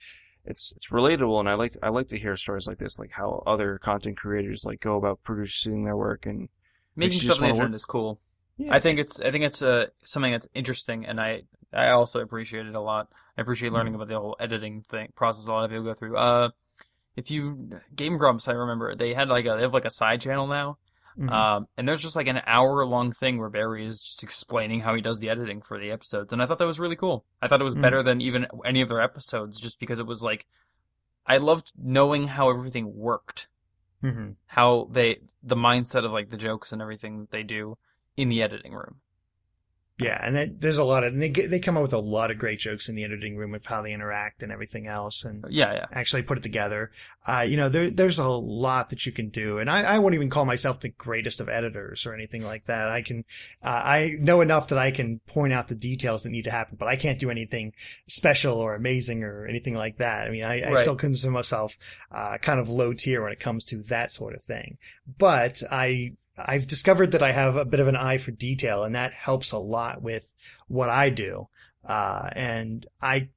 it's 0.45 0.73
it's 0.77 0.89
relatable, 0.89 1.41
and 1.41 1.49
I 1.49 1.55
like 1.55 1.73
I 1.83 1.89
like 1.89 2.09
to 2.09 2.19
hear 2.19 2.37
stories 2.37 2.67
like 2.67 2.79
this, 2.79 2.99
like 2.99 3.11
how 3.11 3.43
other 3.47 3.79
content 3.79 4.17
creators 4.19 4.65
like 4.65 4.81
go 4.81 4.97
about 4.97 5.23
producing 5.23 5.85
their 5.85 5.97
work 5.97 6.27
and 6.27 6.49
Making 6.97 7.19
something 7.21 7.25
stuff 7.25 7.29
just 7.29 7.41
on 7.41 7.43
the 7.43 7.47
wanna 7.49 7.55
work- 7.55 7.61
internet 7.67 7.75
is 7.77 7.85
cool. 7.85 8.21
yeah. 8.57 8.75
I 8.75 8.81
think 8.81 8.99
it's 8.99 9.21
I 9.21 9.31
think 9.31 9.45
it's 9.45 9.63
uh, 9.63 9.87
something 10.05 10.33
that's 10.33 10.49
interesting, 10.55 11.07
and 11.07 11.21
I 11.21 11.43
I 11.73 11.89
also 11.91 12.21
appreciate 12.21 12.67
it 12.67 12.75
a 12.75 12.81
lot. 12.81 13.09
I 13.37 13.41
appreciate 13.43 13.73
learning 13.73 13.93
Mm-hmm. 13.95 14.03
about 14.03 14.09
the 14.13 14.21
whole 14.21 14.37
editing 14.41 14.83
thing 14.83 15.13
process 15.15 15.47
a 15.47 15.53
lot 15.53 15.65
of 15.65 15.71
people 15.71 15.85
go 15.85 15.95
through. 15.95 16.17
Uh, 16.17 16.51
if 17.19 17.31
you 17.33 17.71
Game 17.97 18.17
Grumps, 18.17 18.47
I 18.49 18.53
remember 18.53 18.95
they 18.95 19.13
had 19.13 19.29
like 19.29 19.45
a 19.45 19.55
they 19.57 19.63
have 19.63 19.75
like 19.75 19.85
a 19.85 19.91
side 19.91 20.21
channel 20.21 20.47
now, 20.47 20.79
mhm. 21.19 21.31
um, 21.31 21.67
and 21.77 21.87
there's 21.87 22.01
just 22.01 22.15
like 22.17 22.29
an 22.29 22.41
hour 22.47 22.87
long 22.87 23.11
thing 23.13 23.39
where 23.39 23.49
Barry 23.51 23.85
is 23.87 24.01
just 24.03 24.23
explaining 24.23 24.81
how 24.81 24.95
he 24.95 25.03
does 25.03 25.19
the 25.19 25.29
editing 25.29 25.61
for 25.61 25.79
the 25.81 25.91
episodes, 25.91 26.33
and 26.33 26.41
I 26.41 26.47
thought 26.47 26.59
that 26.59 26.67
was 26.67 26.79
really 26.79 26.97
cool. 26.97 27.25
I 27.43 27.49
thought 27.49 27.61
it 27.61 27.65
was 27.65 27.75
Mhm. 27.75 27.83
better 27.83 28.03
than 28.05 28.21
even 28.21 28.47
any 28.65 28.81
of 28.81 28.89
their 28.89 29.03
episodes, 29.03 29.61
just 29.61 29.81
because 29.81 29.99
it 29.99 30.07
was 30.07 30.23
like 30.23 30.47
I 31.27 31.39
loved 31.39 31.73
knowing 31.77 32.29
how 32.29 32.51
everything 32.51 32.97
worked 32.97 33.49
Mhm. 34.03 34.37
how 34.47 34.89
they 34.93 35.19
the 35.43 35.57
mindset 35.57 36.05
of 36.05 36.13
like 36.13 36.31
the 36.31 36.37
jokes 36.37 36.71
and 36.73 36.81
everything 36.81 37.19
that 37.21 37.31
they 37.33 37.43
do 37.43 37.77
in 38.17 38.29
the 38.29 38.43
editing 38.43 38.73
room. 38.73 39.01
Yeah, 40.01 40.21
and 40.23 40.37
that, 40.37 40.61
there's 40.61 40.79
a 40.79 40.85
lot 40.85 41.03
of 41.03 41.13
and 41.13 41.21
they 41.21 41.29
get, 41.29 41.51
they 41.51 41.59
come 41.59 41.77
up 41.77 41.83
with 41.83 41.93
a 41.93 41.99
lot 41.99 42.31
of 42.31 42.39
great 42.39 42.61
jokes 42.61 42.89
in 42.89 42.95
the 42.95 43.05
editing 43.05 43.37
room 43.37 43.55
of 43.55 43.67
how 43.67 43.83
they 43.83 43.93
interact 43.93 44.43
and 44.43 44.53
everything 44.53 44.87
else, 44.87 45.25
and 45.25 45.45
Yeah, 45.49 45.73
yeah. 45.75 45.87
actually 45.93 46.23
put 46.23 46.39
it 46.39 46.43
together. 46.43 46.93
Uh, 47.27 47.41
you 47.41 47.57
know, 47.57 47.69
there, 47.69 47.91
there's 47.91 48.19
a 48.19 48.29
lot 48.29 48.91
that 48.91 49.07
you 49.07 49.13
can 49.13 49.29
do. 49.29 49.59
And 49.59 49.69
I, 49.69 49.83
I 49.83 49.99
won't 49.99 50.15
even 50.15 50.31
call 50.31 50.45
myself 50.45 50.81
the 50.81 50.89
greatest 50.91 51.41
of 51.41 51.49
editors 51.49 52.07
or 52.07 52.15
anything 52.15 52.45
like 52.45 52.67
that. 52.67 52.89
I 52.89 53.03
can, 53.03 53.25
uh, 53.63 53.83
I 53.85 54.17
know 54.21 54.41
enough 54.41 54.69
that 54.69 54.79
I 54.79 54.91
can 54.91 55.19
point 55.27 55.53
out 55.53 55.69
the 55.69 55.75
details 55.75 56.23
that 56.23 56.31
need 56.31 56.45
to 56.45 56.51
happen, 56.51 56.77
but 56.79 56.89
I 56.89 56.97
can't 56.97 57.19
do 57.19 57.31
anything 57.31 57.73
special 58.07 58.57
or 58.57 58.75
amazing 58.75 59.25
or 59.25 59.47
anything 59.47 59.75
like 59.75 59.99
that. 59.99 60.29
I 60.29 60.31
mean, 60.31 60.45
I, 60.45 60.71
I 60.71 60.77
still 60.77 60.97
consider 60.97 61.33
myself, 61.33 61.77
uh, 62.13 62.39
kind 62.41 62.61
of 62.61 62.69
low 62.69 62.93
tier 62.93 63.23
when 63.23 63.33
it 63.33 63.41
comes 63.41 63.65
to 63.67 63.83
that 63.85 64.13
sort 64.13 64.35
of 64.35 64.43
thing. 64.43 64.79
But 65.19 65.63
I, 65.71 66.13
I've 66.47 66.67
discovered 66.67 67.13
that 67.13 67.23
I 67.23 67.33
have 67.33 67.57
a 67.57 67.65
bit 67.65 67.81
of 67.81 67.89
an 67.89 67.97
eye 67.97 68.19
for 68.19 68.31
detail 68.31 68.85
and 68.85 68.95
that 68.95 69.13
helps 69.13 69.53
a 69.53 69.59
lot 69.59 70.03
with 70.03 70.35
what 70.67 70.89
I 70.89 71.11
do. 71.11 71.47
Uh, 71.87 72.31
and 72.35 72.87
I 73.01 73.29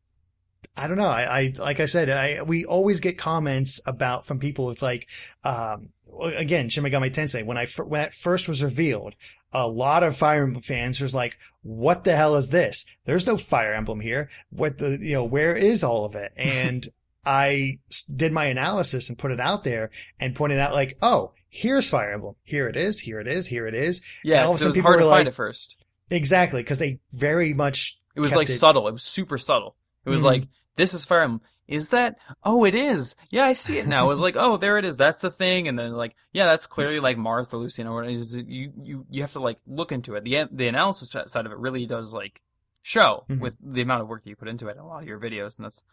I 0.78 0.88
don't 0.88 0.98
know. 0.98 1.10
I, 1.10 1.24
I 1.24 1.54
like 1.60 1.80
I 1.80 1.86
said, 1.86 2.10
I 2.10 2.44
we 2.44 2.66
always 2.66 3.00
get 3.00 3.18
comments 3.18 3.82
about 3.86 4.26
from 4.26 4.40
people 4.40 4.66
with 4.66 4.82
like, 4.82 5.10
um, 5.44 5.90
again, 6.24 6.70
Shin 6.70 6.84
Megami 6.84 7.12
Tensei. 7.12 7.46
When 7.46 7.58
I 7.58 7.66
when 7.66 8.02
that 8.02 8.14
first 8.14 8.48
was 8.48 8.64
revealed, 8.64 9.16
a 9.52 9.68
lot 9.68 10.04
of 10.04 10.16
Fire 10.16 10.44
Emblem 10.44 10.64
fans 10.64 11.02
was 11.02 11.14
like, 11.14 11.38
"What 11.62 12.04
the 12.04 12.16
hell 12.16 12.36
is 12.36 12.50
this? 12.50 12.86
There's 13.06 13.28
no 13.28 13.38
Fire 13.38 13.74
Emblem 13.74 14.00
here. 14.00 14.30
What 14.50 14.78
the 14.78 14.98
you 15.02 15.14
know? 15.14 15.26
Where 15.26 15.56
is 15.56 15.84
all 15.84 16.06
of 16.06 16.16
it?" 16.16 16.32
And 16.38 16.88
I 17.26 17.80
did 18.14 18.32
my 18.32 18.46
analysis 18.46 19.10
and 19.10 19.20
put 19.20 19.32
it 19.32 19.40
out 19.40 19.64
there 19.64 19.92
and 20.20 20.36
pointed 20.36 20.60
out 20.60 20.74
like, 20.74 20.98
"Oh, 21.02 21.34
here's 21.52 21.88
Fire 21.90 22.12
Emblem. 22.14 22.36
Here 22.44 22.68
it 22.68 22.76
is. 22.76 23.00
Here 23.02 23.20
it 23.20 23.28
is. 23.28 23.46
Here 23.46 23.68
it 23.68 23.76
is." 23.76 24.02
Yeah, 24.24 24.46
all 24.46 24.52
of 24.52 24.56
a 24.56 24.58
sudden 24.60 24.70
was 24.70 24.76
people 24.78 24.90
hard 24.90 25.00
to 25.02 25.06
were 25.06 25.12
find 25.12 25.26
like- 25.26 25.28
at 25.28 25.36
first. 25.36 25.76
Exactly, 26.10 26.62
because 26.64 26.80
they 26.80 27.00
very 27.12 27.54
much 27.54 28.00
It 28.16 28.22
was 28.22 28.36
like 28.36 28.50
it- 28.50 28.54
subtle. 28.54 28.88
It 28.88 28.94
was 28.94 29.04
super 29.04 29.38
subtle. 29.38 29.76
It 30.06 30.10
was 30.10 30.22
Mhm. 30.22 30.26
like, 30.26 30.44
this 30.76 30.94
is 30.96 31.06
Fire 31.06 31.22
Emblem. 31.22 31.42
Is 31.68 31.90
that? 31.90 32.18
Oh, 32.44 32.66
it 32.66 32.76
is. 32.76 33.16
Yeah, 33.30 33.46
I 33.46 33.54
see 33.54 33.78
it 33.78 33.88
now. 33.88 34.06
It 34.06 34.10
was 34.10 34.20
like, 34.20 34.36
oh, 34.36 34.58
there 34.58 34.78
it 34.78 34.84
is. 34.84 34.98
That's 34.98 35.22
the 35.22 35.30
thing. 35.32 35.68
And 35.70 35.80
then 35.80 35.94
like, 35.94 36.16
yeah, 36.34 36.46
that's 36.48 36.68
clearly 36.68 37.00
like 37.00 37.18
Martha, 37.18 37.56
Lucina, 37.56 37.92
or 37.94 38.04
is 38.04 38.36
you 38.36 38.74
you 38.82 39.06
you 39.10 39.22
have 39.22 39.32
to 39.34 39.40
like 39.40 39.60
look 39.66 39.92
into 39.94 40.16
it. 40.16 40.24
The 40.26 40.50
the 40.52 40.68
analysis 40.68 41.12
side 41.28 41.46
of 41.46 41.52
it 41.52 41.58
really 41.58 41.86
does 41.86 42.14
like 42.14 42.42
show 42.82 43.24
Mhm. 43.30 43.40
with 43.40 43.56
the 43.62 43.82
amount 43.84 44.02
of 44.02 44.10
work 44.10 44.24
that 44.24 44.30
you 44.30 44.36
put 44.36 44.50
into 44.50 44.68
it 44.68 44.72
in 44.74 44.80
a 44.80 44.88
lot 44.88 45.04
of 45.04 45.08
your 45.08 45.20
videos, 45.20 45.58
and 45.58 45.66
that's. 45.66 45.86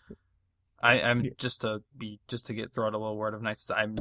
I, 0.82 1.00
I'm 1.00 1.20
Yeah. 1.20 1.30
just 1.38 1.60
to 1.62 1.82
be 1.96 2.18
just 2.28 2.46
to 2.46 2.54
get 2.54 2.72
throw 2.72 2.86
out 2.86 2.94
a 2.94 2.98
little 2.98 3.16
word 3.16 3.34
of 3.34 3.42
nice. 3.42 3.70
I'm 3.70 3.98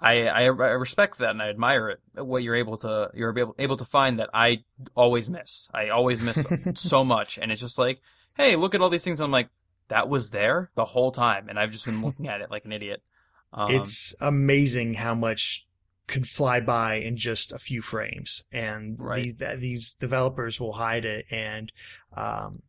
I, 0.00 0.26
I 0.26 0.42
I 0.44 0.48
respect 0.48 1.18
that 1.18 1.30
and 1.30 1.42
I 1.42 1.50
admire 1.50 1.90
it. 1.90 2.00
What 2.24 2.42
you're 2.42 2.56
able 2.56 2.78
to 2.78 3.10
you're 3.14 3.36
able 3.38 3.54
able 3.58 3.76
to 3.76 3.84
find 3.84 4.18
that 4.18 4.30
I 4.32 4.64
always 4.94 5.28
miss. 5.28 5.68
I 5.74 5.90
always 5.90 6.22
miss 6.22 6.46
so 6.74 7.04
much, 7.04 7.38
and 7.38 7.52
it's 7.52 7.60
just 7.60 7.78
like, 7.78 8.00
hey, 8.36 8.56
look 8.56 8.74
at 8.74 8.80
all 8.80 8.88
these 8.88 9.04
things. 9.04 9.20
I'm 9.20 9.30
like, 9.30 9.48
that 9.88 10.08
was 10.08 10.30
there 10.30 10.70
the 10.74 10.84
whole 10.86 11.12
time, 11.12 11.48
and 11.48 11.58
I've 11.58 11.70
just 11.70 11.84
been 11.84 12.02
looking 12.02 12.28
at 12.28 12.40
it 12.40 12.50
like 12.50 12.64
an 12.64 12.72
idiot. 12.72 13.02
Um, 13.52 13.66
it's 13.74 14.14
amazing 14.20 14.94
how 14.94 15.14
much 15.14 15.66
could 16.06 16.26
fly 16.26 16.60
by 16.60 16.94
in 16.94 17.16
just 17.16 17.52
a 17.52 17.58
few 17.58 17.80
frames 17.82 18.42
and 18.50 18.96
Right. 18.98 19.22
these 19.22 19.36
these 19.58 19.94
developers 19.94 20.58
will 20.58 20.72
hide 20.72 21.04
it 21.04 21.24
and 21.30 21.72
um 22.16 22.62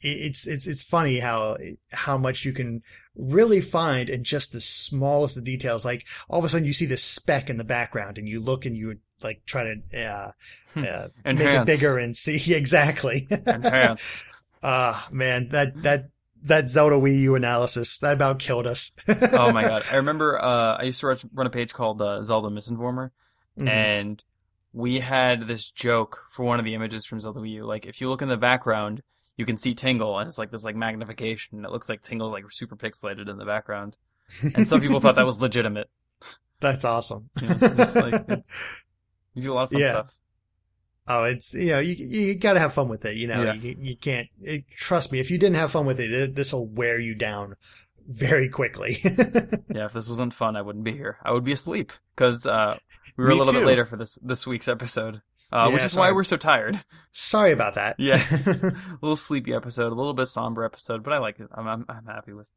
it's 0.00 0.46
it's 0.46 0.66
it's 0.66 0.84
funny 0.84 1.18
how 1.18 1.56
how 1.92 2.16
much 2.16 2.44
you 2.44 2.52
can 2.52 2.82
really 3.16 3.60
find 3.60 4.08
in 4.08 4.22
just 4.22 4.52
the 4.52 4.60
smallest 4.60 5.36
of 5.36 5.44
details 5.44 5.84
like 5.84 6.06
all 6.28 6.38
of 6.38 6.44
a 6.44 6.48
sudden 6.48 6.66
you 6.66 6.72
see 6.72 6.86
this 6.86 7.02
speck 7.02 7.50
in 7.50 7.56
the 7.56 7.64
background 7.64 8.16
and 8.18 8.28
you 8.28 8.38
look 8.40 8.64
and 8.64 8.76
you 8.76 8.96
like 9.22 9.42
try 9.44 9.64
to 9.64 9.74
uh, 10.00 10.30
uh 10.76 11.08
make 11.24 11.40
it 11.40 11.58
Hmm. 11.58 11.64
Bigger 11.64 11.98
and 11.98 12.16
see 12.16 12.54
exactly 12.54 13.26
enhance. 13.46 14.24
Ah, 14.60 15.06
man, 15.12 15.50
that 15.50 15.80
that 15.84 16.10
that 16.42 16.68
Zelda 16.68 16.96
Wii 16.96 17.20
U 17.20 17.36
analysis 17.36 17.98
that 18.00 18.12
about 18.14 18.40
killed 18.40 18.66
us. 18.66 18.96
oh 19.08 19.52
my 19.52 19.62
god! 19.62 19.84
I 19.92 19.96
remember 19.96 20.36
uh, 20.36 20.76
I 20.78 20.82
used 20.82 20.98
to 21.00 21.16
run 21.32 21.46
a 21.46 21.50
page 21.50 21.72
called 21.72 22.02
uh, 22.02 22.24
Zelda 22.24 22.48
Misinformer, 22.48 23.10
Mhm. 23.56 23.68
and 23.68 24.24
we 24.72 24.98
had 24.98 25.46
this 25.46 25.70
joke 25.70 26.24
for 26.30 26.44
one 26.44 26.58
of 26.58 26.64
the 26.64 26.74
images 26.74 27.06
from 27.06 27.20
Zelda 27.20 27.38
Wii 27.38 27.50
U. 27.52 27.66
Like, 27.66 27.86
if 27.86 28.00
you 28.00 28.08
look 28.10 28.20
in 28.20 28.28
the 28.28 28.36
background, 28.36 29.02
you 29.38 29.46
can 29.46 29.56
see 29.56 29.74
Tingle, 29.74 30.18
and 30.18 30.28
it's 30.28 30.36
like 30.36 30.50
this 30.50 30.64
like 30.64 30.76
magnification. 30.76 31.64
It 31.64 31.70
looks 31.70 31.88
like 31.88 32.02
Tingle 32.02 32.30
like 32.30 32.44
super 32.50 32.76
pixelated 32.76 33.30
in 33.30 33.38
the 33.38 33.46
background, 33.46 33.96
and 34.54 34.68
some 34.68 34.82
people 34.82 35.00
thought 35.00 35.14
that 35.14 35.24
was 35.24 35.40
legitimate. 35.48 35.88
That's 36.60 36.84
awesome. 36.84 37.30
You 37.40 37.48
know, 37.48 37.54
just 37.54 37.96
like 37.96 38.14
it's, 38.28 38.50
you 39.32 39.42
do 39.42 39.52
a 39.52 39.54
lot 39.54 39.62
of 39.64 39.70
fun 39.70 39.80
Yeah. 39.80 39.90
stuff. 39.92 40.14
Oh, 41.10 41.24
it's 41.24 41.54
you 41.54 41.68
know 41.68 41.78
you 41.78 41.94
you 41.96 42.34
got 42.36 42.52
to 42.52 42.60
have 42.60 42.74
fun 42.74 42.88
with 42.88 43.06
it. 43.06 43.16
You 43.16 43.28
know 43.28 43.42
Yeah. 43.44 43.54
you 43.54 43.76
you 43.80 43.96
can't 43.96 44.28
it, 44.42 44.68
trust 44.68 45.10
me. 45.10 45.20
If 45.20 45.30
you 45.30 45.38
didn't 45.38 45.56
have 45.56 45.72
fun 45.72 45.86
with 45.86 46.00
it, 46.00 46.34
this 46.34 46.52
will 46.52 46.66
wear 46.66 46.98
you 46.98 47.14
down 47.14 47.54
very 48.06 48.48
quickly. 48.50 48.98
Yeah, 49.70 49.84
if 49.84 49.92
this 49.92 50.08
wasn't 50.08 50.32
fun, 50.34 50.56
I 50.56 50.62
wouldn't 50.62 50.84
be 50.84 50.92
here. 50.92 51.18
I 51.22 51.30
would 51.30 51.44
be 51.44 51.52
asleep 51.52 51.92
because 52.16 52.46
uh, 52.46 52.78
we 53.16 53.22
were 53.24 53.30
Me 53.30 53.36
a 53.36 53.38
little 53.38 53.52
too. 53.52 53.60
bit 53.60 53.66
later 53.66 53.84
for 53.86 53.96
this 53.96 54.18
this 54.22 54.46
week's 54.46 54.66
episode, 54.66 55.22
uh, 55.52 55.70
which 55.70 55.80
Yeah, 55.82 55.86
is 55.86 55.96
why 55.96 56.12
we're 56.12 56.24
so 56.24 56.36
tired. 56.36 56.82
Sorry 57.12 57.52
about 57.52 57.74
that. 57.74 57.96
Yeah, 57.98 58.22
a 58.46 58.72
little 59.02 59.16
sleepy 59.16 59.52
episode, 59.54 59.92
a 59.92 59.94
little 59.94 60.14
bit 60.14 60.26
somber 60.26 60.64
episode, 60.64 61.02
but 61.02 61.12
I 61.12 61.18
like 61.18 61.40
it. 61.40 61.48
I'm 61.54 61.66
I'm, 61.66 61.84
I'm 61.88 62.06
happy 62.06 62.32
with 62.32 62.50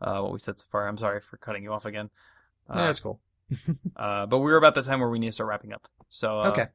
uh, 0.00 0.20
what 0.20 0.32
we 0.32 0.38
said 0.38 0.58
so 0.58 0.64
far. 0.70 0.86
I'm 0.88 0.98
sorry 0.98 1.20
for 1.20 1.36
cutting 1.36 1.62
you 1.62 1.72
off 1.72 1.84
again. 1.86 2.10
Uh, 2.68 2.74
Yeah, 2.78 2.86
that's 2.86 3.00
cool. 3.00 3.20
uh, 3.96 4.26
but 4.26 4.38
we're 4.38 4.56
about 4.56 4.74
the 4.74 4.82
time 4.82 5.00
where 5.00 5.10
we 5.10 5.18
need 5.18 5.26
to 5.28 5.32
start 5.32 5.48
wrapping 5.48 5.72
up. 5.72 5.88
So, 6.08 6.40
uh, 6.40 6.48
Okay. 6.50 6.66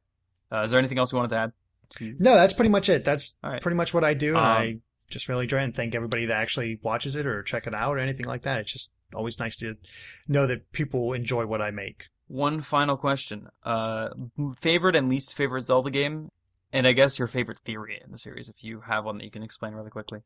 Uh, 0.52 0.62
is 0.62 0.70
there 0.70 0.78
anything 0.78 0.98
else 0.98 1.12
you 1.12 1.16
wanted 1.16 1.30
to 1.30 1.36
add? 1.38 1.52
No, 2.00 2.34
that's 2.34 2.52
pretty 2.52 2.68
much 2.68 2.88
it. 2.88 3.02
That's 3.04 3.38
right. 3.42 3.60
pretty 3.62 3.76
much 3.76 3.94
what 3.94 4.04
I 4.04 4.14
do, 4.14 4.30
and 4.36 4.38
Um, 4.38 4.44
I 4.44 4.78
just 5.08 5.28
really 5.28 5.44
enjoy 5.44 5.58
it 5.60 5.64
and 5.64 5.74
thank 5.74 5.94
everybody 5.94 6.26
that 6.26 6.40
actually 6.40 6.78
watches 6.82 7.14
it 7.16 7.26
or 7.26 7.42
check 7.42 7.66
it 7.66 7.74
out 7.74 7.94
or 7.96 7.98
anything 8.00 8.26
like 8.26 8.42
that. 8.42 8.60
It's 8.60 8.72
just 8.72 8.92
always 9.14 9.38
nice 9.40 9.56
to 9.58 9.76
know 10.28 10.46
that 10.48 10.70
people 10.72 11.12
enjoy 11.12 11.46
what 11.46 11.62
I 11.62 11.70
make. 11.70 12.08
One 12.28 12.60
final 12.60 12.96
question: 12.96 13.48
uh, 13.64 14.08
favorite 14.58 14.96
and 14.96 15.08
least 15.08 15.36
favorite 15.36 15.62
Zelda 15.62 15.90
game, 15.90 16.30
and 16.72 16.86
I 16.86 16.92
guess 16.92 17.18
your 17.18 17.28
favorite 17.28 17.58
theory 17.60 18.00
in 18.04 18.10
the 18.10 18.18
series, 18.18 18.48
if 18.48 18.64
you 18.64 18.80
have 18.82 19.04
one 19.04 19.18
that 19.18 19.24
you 19.24 19.30
can 19.30 19.42
explain 19.42 19.74
really 19.74 19.90
quickly. 19.90 20.20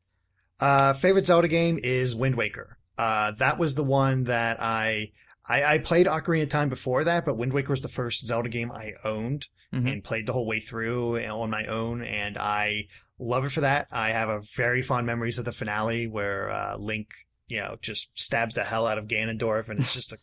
Uh, 0.59 0.93
favorite 0.93 1.25
Zelda 1.25 1.47
game 1.47 1.79
is 1.83 2.15
Wind 2.15 2.35
Waker. 2.35 2.77
Uh, 2.97 3.31
that 3.39 3.57
was 3.57 3.75
the 3.75 3.83
one 3.83 4.25
that 4.25 4.61
I, 4.61 5.11
I, 5.47 5.63
I 5.63 5.77
played 5.79 6.05
Ocarina 6.07 6.43
of 6.43 6.49
Time 6.49 6.69
before 6.69 7.03
that, 7.03 7.25
but 7.25 7.37
Wind 7.37 7.53
Waker 7.53 7.71
was 7.71 7.81
the 7.81 7.87
first 7.87 8.25
Zelda 8.27 8.49
game 8.49 8.71
I 8.71 8.93
owned 9.03 9.47
Mhm. 9.73 9.89
and 9.89 10.03
played 10.03 10.25
the 10.25 10.33
whole 10.33 10.45
way 10.45 10.59
through 10.59 11.17
on 11.19 11.49
my 11.49 11.65
own. 11.65 12.03
And 12.03 12.37
I 12.37 12.87
love 13.17 13.45
it 13.45 13.53
for 13.53 13.61
that. 13.61 13.87
I 13.89 14.09
have 14.11 14.27
a 14.27 14.41
very 14.57 14.81
fond 14.81 15.05
memories 15.05 15.39
of 15.39 15.45
the 15.45 15.53
finale 15.53 16.07
where, 16.07 16.49
uh, 16.49 16.75
Link, 16.77 17.07
you 17.51 17.59
know, 17.59 17.75
just 17.81 18.17
stabs 18.17 18.55
the 18.55 18.63
hell 18.63 18.87
out 18.87 18.97
of 18.97 19.09
Ganondorf. 19.09 19.67
And 19.67 19.81
it's 19.81 19.93
just 19.93 20.13
a 20.13 20.17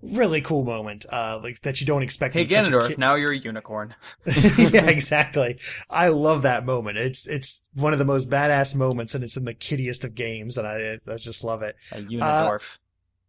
really 0.00 0.40
cool 0.40 0.64
moment, 0.64 1.06
uh, 1.10 1.40
like 1.42 1.60
that 1.62 1.80
you 1.80 1.86
don't 1.88 2.04
expect. 2.04 2.34
Hey 2.34 2.46
Ganondorf, 2.46 2.86
kid- 2.86 2.98
now 2.98 3.16
you're 3.16 3.32
a 3.32 3.38
unicorn. 3.38 3.96
yeah, 4.56 4.88
exactly. 4.88 5.58
I 5.90 6.08
love 6.08 6.42
that 6.42 6.64
moment. 6.64 6.96
It's 6.96 7.26
it's 7.26 7.68
one 7.74 7.92
of 7.92 7.98
the 7.98 8.04
most 8.04 8.30
badass 8.30 8.76
moments, 8.76 9.16
and 9.16 9.24
it's 9.24 9.36
in 9.36 9.44
the 9.44 9.54
kiddiest 9.54 10.04
of 10.04 10.14
games, 10.14 10.56
and 10.56 10.68
I 10.68 10.98
I 11.12 11.16
just 11.16 11.42
love 11.42 11.62
it. 11.62 11.74
A 11.90 11.96
Unidorf. 11.96 12.78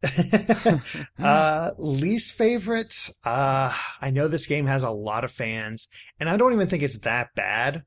uh, 1.20 1.72
least 1.80 2.34
favorite. 2.34 3.10
Uh, 3.26 3.76
I 4.00 4.12
know 4.12 4.28
this 4.28 4.46
game 4.46 4.68
has 4.68 4.84
a 4.84 4.92
lot 4.92 5.24
of 5.24 5.32
fans, 5.32 5.90
and 6.20 6.30
I 6.30 6.38
don't 6.38 6.54
even 6.54 6.68
think 6.68 6.84
it's 6.84 7.00
that 7.00 7.34
bad. 7.34 7.84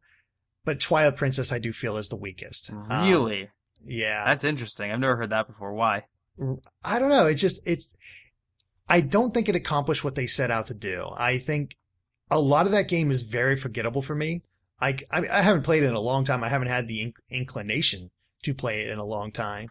But 0.65 0.81
Twilight 0.81 1.17
Princess, 1.17 1.53
I 1.53 1.61
do 1.61 1.73
feel 1.73 1.97
is 1.97 2.09
the 2.09 2.17
weakest. 2.17 2.73
Um, 2.73 3.09
really? 3.09 3.51
Yeah. 3.85 4.25
That's 4.25 4.45
interesting. 4.45 4.91
I've 4.91 5.01
never 5.01 5.17
heard 5.17 5.31
that 5.31 5.47
before. 5.47 5.73
Why? 5.75 6.05
I 6.85 6.99
don't 6.99 7.11
know. 7.11 7.27
It 7.27 7.35
just, 7.35 7.67
it's, 7.67 7.95
I 8.89 9.01
don't 9.01 9.33
think 9.33 9.49
it 9.49 9.57
accomplished 9.57 10.05
what 10.05 10.15
they 10.15 10.27
set 10.27 10.51
out 10.51 10.67
to 10.67 10.75
do. 10.75 11.09
I 11.17 11.39
think 11.39 11.77
a 12.31 12.41
lot 12.41 12.67
of 12.67 12.73
that 12.73 12.89
game 12.89 13.11
is 13.11 13.23
very 13.23 13.57
forgettable 13.57 14.03
for 14.03 14.15
me. 14.15 14.43
I, 14.81 14.97
I, 15.11 15.27
I 15.29 15.43
haven't 15.43 15.63
played 15.63 15.83
it 15.83 15.89
in 15.89 15.95
a 15.95 16.01
long 16.01 16.25
time. 16.25 16.43
I 16.43 16.49
haven't 16.49 16.69
had 16.69 16.89
the 16.89 17.07
inc- 17.07 17.21
inclination 17.31 18.11
to 18.43 18.55
play 18.55 18.83
it 18.83 18.91
in 18.91 18.99
a 18.99 19.05
long 19.05 19.31
time. 19.31 19.69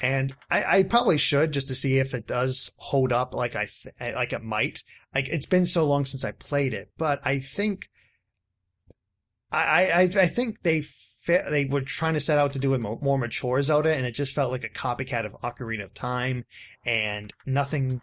And 0.00 0.34
I, 0.50 0.78
I 0.78 0.82
probably 0.82 1.18
should 1.18 1.52
just 1.52 1.68
to 1.68 1.74
see 1.74 1.98
if 1.98 2.14
it 2.14 2.26
does 2.26 2.70
hold 2.76 3.12
up 3.12 3.34
like 3.34 3.56
I, 3.56 3.66
th- 3.66 4.14
like 4.14 4.32
it 4.32 4.42
might. 4.42 4.82
Like 5.14 5.28
it's 5.28 5.46
been 5.46 5.66
so 5.66 5.86
long 5.86 6.04
since 6.04 6.24
I 6.24 6.32
played 6.32 6.74
it, 6.74 6.90
but 6.96 7.20
I 7.24 7.38
think, 7.38 7.88
I, 9.50 9.90
I, 9.92 10.00
I 10.02 10.26
think 10.26 10.60
they 10.62 10.82
they 11.26 11.64
were 11.64 11.80
trying 11.82 12.14
to 12.14 12.20
set 12.20 12.38
out 12.38 12.52
to 12.54 12.58
do 12.58 12.74
a 12.74 12.78
more 12.78 13.18
mature 13.18 13.60
Zelda, 13.62 13.94
and 13.94 14.06
it 14.06 14.12
just 14.12 14.34
felt 14.34 14.50
like 14.52 14.64
a 14.64 14.68
copycat 14.68 15.26
of 15.26 15.32
Ocarina 15.42 15.84
of 15.84 15.92
Time, 15.94 16.44
and 16.84 17.32
nothing 17.44 18.00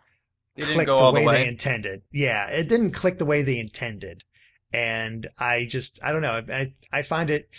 clicked 0.59 0.87
the 0.87 1.11
way, 1.11 1.25
the 1.25 1.31
they 1.43 1.47
intended. 1.47 2.01
Yeah, 2.11 2.47
it 2.49 2.69
didn't 2.69 2.91
click 2.91 3.17
the 3.17 3.25
way 3.25 3.41
they 3.41 3.57
intended, 3.59 4.23
and 4.71 5.27
I 5.39 5.65
just 5.65 5.99
I 6.03 6.11
don't 6.11 6.21
know. 6.21 6.41
I 6.49 6.73
I 6.91 7.01
find 7.01 7.29
it. 7.29 7.49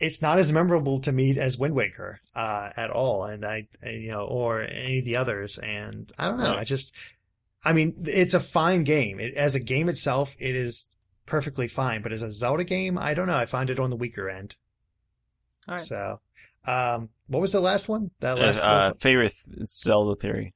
It's 0.00 0.20
not 0.20 0.38
as 0.38 0.50
memorable 0.52 1.00
to 1.02 1.12
me 1.12 1.38
as 1.38 1.56
Wind 1.56 1.74
Waker 1.74 2.20
uh, 2.34 2.70
at 2.76 2.90
all, 2.90 3.24
and 3.24 3.44
I, 3.44 3.68
I- 3.84 3.90
you 3.90 4.10
know, 4.10 4.24
or 4.24 4.60
any 4.60 4.98
of 4.98 5.04
the 5.04 5.16
others, 5.16 5.56
and 5.58 6.10
I 6.18 6.26
don't 6.26 6.38
know. 6.38 6.50
Right. 6.50 6.58
I 6.58 6.64
just, 6.64 6.92
I 7.64 7.72
mean, 7.72 7.94
it's 8.04 8.34
a 8.34 8.40
fine 8.40 8.82
game. 8.82 9.20
It, 9.20 9.34
as 9.34 9.54
a 9.54 9.60
game 9.60 9.88
itself, 9.88 10.34
it 10.40 10.56
is 10.56 10.90
perfectly 11.26 11.68
fine, 11.68 12.02
but 12.02 12.12
as 12.12 12.22
a 12.22 12.30
Zelda 12.32 12.64
game, 12.64 12.96
I 12.98 13.14
don't 13.14 13.26
know. 13.26 13.36
I 13.36 13.46
find 13.46 13.70
it 13.70 13.80
on 13.80 13.90
the 13.90 13.96
weaker 13.96 14.28
end. 14.28 14.56
All 15.68 15.74
right. 15.76 15.80
So, 15.80 16.20
um, 16.66 17.08
what 17.26 17.40
was 17.40 17.52
the 17.52 17.60
last 17.60 17.88
one? 17.88 18.10
That 18.20 18.38
last. 18.38 18.60
Uh, 18.60 18.92
favorite 19.00 19.32
Zelda 19.64 20.14
theory. 20.16 20.54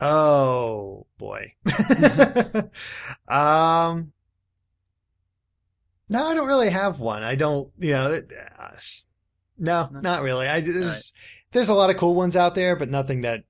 oh 0.00 1.06
boy. 1.18 1.54
um. 3.28 4.12
No, 6.08 6.26
I 6.26 6.34
don't 6.34 6.46
really 6.48 6.70
have 6.70 7.00
one. 7.00 7.22
I 7.22 7.36
don't. 7.36 7.72
You 7.78 7.92
know. 7.92 8.12
it- 8.12 8.32
uh, 8.58 8.68
no, 9.58 9.88
No. 9.90 10.00
not 10.00 10.22
really. 10.22 10.48
I 10.48 10.60
there's 10.60 11.14
there's 11.52 11.68
a 11.68 11.74
lot 11.74 11.90
of 11.90 11.96
cool 11.96 12.14
ones 12.14 12.36
out 12.36 12.54
there, 12.54 12.76
but 12.76 12.90
nothing 12.90 13.22
that 13.22 13.44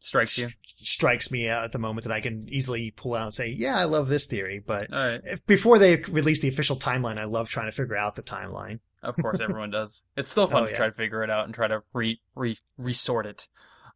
Strikes 0.00 0.38
you. 0.38 0.48
strikes 0.76 1.30
me 1.30 1.48
out 1.48 1.64
at 1.64 1.72
the 1.72 1.78
moment 1.78 2.04
that 2.06 2.12
I 2.12 2.20
can 2.20 2.48
easily 2.48 2.92
pull 2.92 3.14
out 3.14 3.24
and 3.24 3.34
say, 3.34 3.48
yeah, 3.48 3.76
I 3.76 3.84
love 3.84 4.08
this 4.08 4.26
theory. 4.26 4.62
But 4.64 4.88
right. 4.92 5.20
if, 5.24 5.44
before 5.46 5.78
they 5.78 5.96
release 5.96 6.40
the 6.40 6.48
official 6.48 6.76
timeline, 6.76 7.18
I 7.18 7.24
love 7.24 7.48
trying 7.48 7.66
to 7.66 7.72
figure 7.72 7.96
out 7.96 8.14
the 8.14 8.22
timeline. 8.22 8.78
Of 9.02 9.16
course, 9.16 9.40
everyone 9.42 9.70
does. 9.70 10.04
It's 10.16 10.30
still 10.30 10.46
fun 10.46 10.62
Oh, 10.62 10.66
to 10.66 10.70
yeah. 10.70 10.76
try 10.76 10.86
to 10.86 10.92
figure 10.92 11.22
it 11.24 11.30
out 11.30 11.46
and 11.46 11.54
try 11.54 11.66
to 11.68 11.82
re 11.92 12.20
re 12.36 12.56
resort 12.78 13.26
it. 13.26 13.48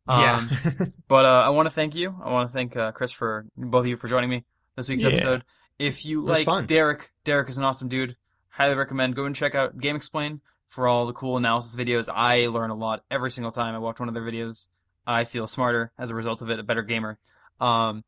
yeah. 0.09 0.39
Um, 0.39 0.51
But 1.09 1.25
uh, 1.25 1.43
I 1.47 1.51
want 1.51 1.67
to 1.67 1.71
thank 1.71 1.95
you. 1.95 2.15
I 2.23 2.31
want 2.31 2.49
to 2.49 2.53
thank 2.53 2.77
uh, 2.77 2.91
Chris 2.93 3.13
for 3.13 3.47
both 3.57 3.81
of 3.81 3.87
you 3.87 3.97
for 3.97 4.09
joining 4.09 4.31
me 4.31 4.45
this 4.77 4.89
week's 4.89 5.03
Yeah. 5.03 5.09
episode. 5.11 5.45
If 5.79 6.05
you 6.05 6.25
like 6.25 6.45
fun. 6.45 6.67
Derrick, 6.67 7.11
Derrick 7.25 7.49
is 7.49 7.59
an 7.59 7.65
awesome 7.65 7.89
dude. 7.89 8.17
Highly 8.49 8.75
recommend 8.75 9.15
go 9.17 9.25
and 9.25 9.35
check 9.35 9.55
out 9.55 9.79
GameXplain 9.79 10.41
for 10.69 10.87
all 10.89 11.07
the 11.07 11.13
cool 11.13 11.37
analysis 11.37 11.75
videos. 11.77 12.09
I 12.13 12.47
learn 12.49 12.71
a 12.71 12.75
lot 12.75 13.05
every 13.11 13.31
single 13.31 13.51
time 13.51 13.75
I 13.75 13.79
watch 13.79 13.99
one 14.01 14.09
of 14.09 14.15
their 14.15 14.23
videos. 14.23 14.69
I 15.07 15.25
feel 15.25 15.47
smarter 15.47 15.93
as 15.99 16.11
a 16.11 16.15
result 16.15 16.43
of 16.43 16.51
it, 16.51 16.59
a 16.59 16.63
better 16.63 16.83
gamer. 16.83 17.19
Um, 17.61 18.05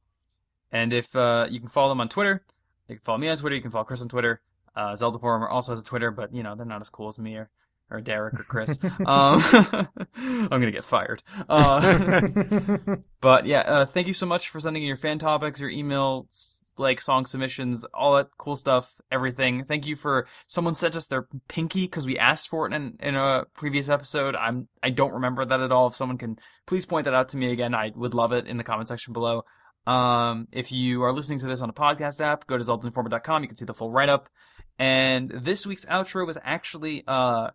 and 0.71 0.93
if 0.93 1.15
uh, 1.15 1.47
you 1.51 1.61
can 1.61 1.69
follow 1.69 1.89
them 1.89 2.01
on 2.01 2.09
Twitter, 2.09 2.43
you 2.89 2.97
can 2.97 3.05
follow 3.05 3.19
me 3.19 3.29
on 3.29 3.37
Twitter. 3.37 3.57
You 3.57 3.63
can 3.63 3.71
follow 3.71 3.85
Chris 3.85 4.03
on 4.03 4.09
Twitter. 4.09 4.41
Uh, 4.77 4.97
Zelda 4.97 5.19
Forum 5.19 5.45
also 5.45 5.73
has 5.73 5.81
a 5.81 5.85
Twitter, 5.85 6.11
but 6.11 6.35
you 6.35 6.43
know 6.43 6.55
they're 6.55 6.67
not 6.67 6.81
as 6.81 6.91
cool 6.91 7.09
as 7.09 7.19
me 7.19 7.37
or, 7.37 7.51
or 7.91 8.01
Derrick 8.01 8.39
or 8.39 8.45
Chris. 8.45 8.79
um, 9.07 9.43
I'm 10.17 10.49
gonna 10.49 10.71
get 10.71 10.85
fired. 10.85 11.23
Uh, 11.49 12.97
but 13.21 13.47
yeah, 13.47 13.61
uh, 13.61 13.87
thank 13.87 14.07
you 14.07 14.15
so 14.15 14.27
much 14.27 14.49
for 14.49 14.61
sending 14.61 14.83
in 14.83 14.89
your 14.89 14.97
fan 14.97 15.19
topics, 15.19 15.61
your 15.61 15.71
emails, 15.71 16.79
like 16.79 17.01
song 17.01 17.27
submissions, 17.27 17.85
all 17.95 18.17
that 18.17 18.29
cool 18.39 18.57
stuff, 18.57 19.01
everything. 19.11 19.65
Thank 19.65 19.87
you 19.87 19.97
for 19.97 20.27
someone 20.47 20.75
sent 20.75 20.97
us 20.97 21.07
their 21.07 21.29
pinky 21.49 21.83
because 21.83 22.07
we 22.07 22.19
asked 22.19 22.49
for 22.49 22.67
it 22.67 22.73
in, 22.73 22.97
in 23.01 23.15
a 23.15 23.45
previous 23.55 23.89
episode. 23.89 24.35
I'm 24.35 24.69
I 24.83 24.91
don't 24.91 25.13
remember 25.15 25.45
that 25.45 25.61
at 25.61 25.73
all. 25.73 25.87
If 25.89 25.97
someone 25.97 26.19
can 26.19 26.39
please 26.67 26.87
point 26.87 27.05
that 27.05 27.15
out 27.15 27.29
to 27.31 27.37
me 27.37 27.53
again, 27.53 27.75
I 27.75 27.93
would 27.95 28.15
love 28.15 28.33
it 28.33 28.47
in 28.47 28.57
the 28.57 28.65
comment 28.65 28.89
section 28.89 29.13
below. 29.13 29.45
Um, 29.87 30.49
if 30.51 30.73
you 30.73 31.03
are 31.03 31.13
listening 31.13 31.41
to 31.41 31.47
this 31.47 31.61
on 31.61 31.69
a 31.69 31.75
podcast 31.75 32.21
app, 32.21 32.47
go 32.47 32.57
to 32.57 32.65
zeldainformer.com. 32.65 33.43
You 33.43 33.49
can 33.49 33.57
see 33.57 33.67
the 33.67 33.75
full 33.75 33.91
write 33.91 34.09
up. 34.09 34.31
And 34.79 35.31
this 35.31 35.67
week's 35.67 35.85
outro 35.85 36.27
was 36.27 36.39
actually 36.43 37.05
uh 37.07 37.51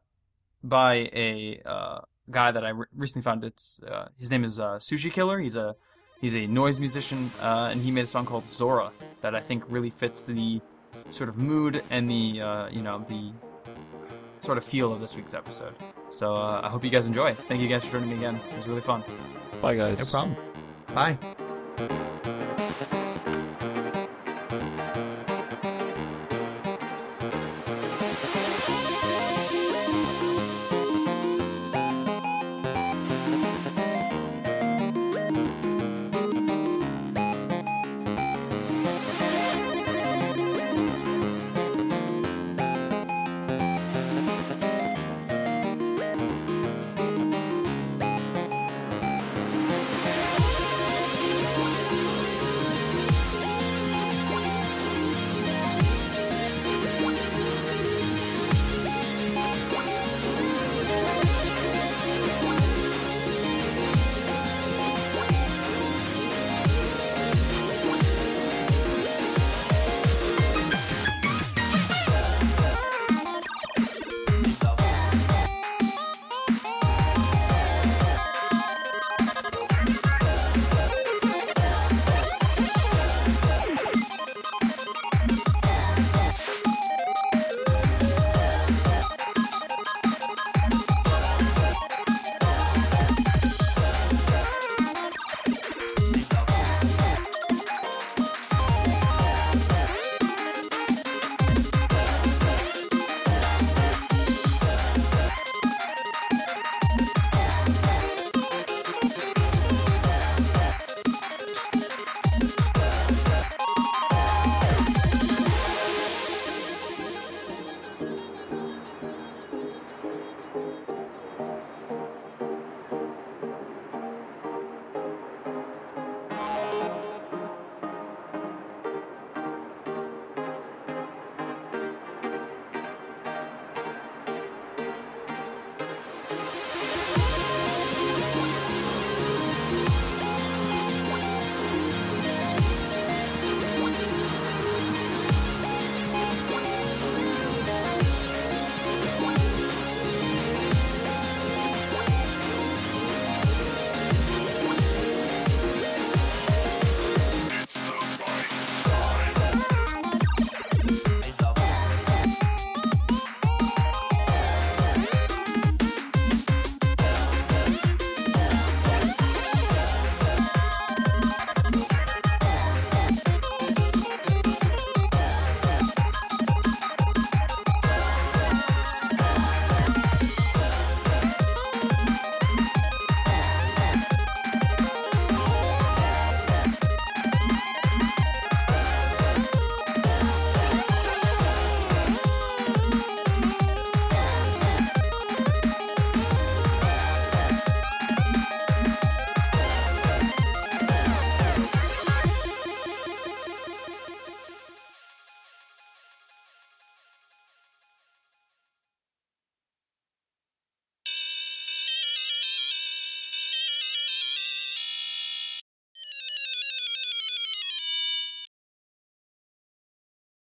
by 0.64 1.10
a 1.14 1.61
uh 1.65 1.99
guy 2.31 2.52
that 2.52 2.65
I 2.65 2.69
re- 2.69 2.86
recently 2.95 3.23
found. 3.23 3.44
It's 3.44 3.81
uh, 3.88 4.07
his 4.18 4.30
name 4.30 4.44
is 4.44 4.60
uh, 4.60 4.77
Sushi 4.77 5.11
Killer. 5.11 5.40
He's 5.40 5.56
a 5.56 5.76
he's 6.22 6.36
a 6.36 6.45
noise 6.48 6.80
musician, 6.80 7.31
uh, 7.41 7.69
and 7.72 7.81
he 7.81 7.91
made 7.91 8.03
a 8.03 8.07
song 8.07 8.26
called 8.26 8.48
Zora 8.48 8.91
that 9.22 9.36
I 9.36 9.40
think 9.40 9.64
really 9.68 9.90
fits 9.90 10.26
the 10.26 10.61
sort 11.10 11.30
of 11.30 11.38
mood 11.38 11.84
and 11.90 12.10
the 12.10 12.41
uh, 12.41 12.69
you 12.69 12.81
know 12.81 13.06
the 13.10 13.31
sort 14.41 14.57
of 14.57 14.64
feel 14.64 14.94
of 14.94 15.02
this 15.02 15.15
week's 15.15 15.34
episode. 15.34 15.73
So 16.10 16.34
uh, 16.34 16.61
I 16.64 16.69
hope 16.69 16.84
you 16.84 16.90
guys 16.90 17.07
enjoy. 17.07 17.34
Thank 17.34 17.61
you 17.61 17.68
guys 17.68 17.84
for 17.84 17.94
joining 17.94 18.10
me 18.10 18.15
again. 18.15 18.36
It 18.36 18.57
was 18.57 18.68
really 18.68 18.81
fun. 18.81 19.03
Bye, 19.61 19.76
guys. 19.76 19.99
no 19.99 20.06
problem. 20.06 20.36
Bye. 20.94 21.39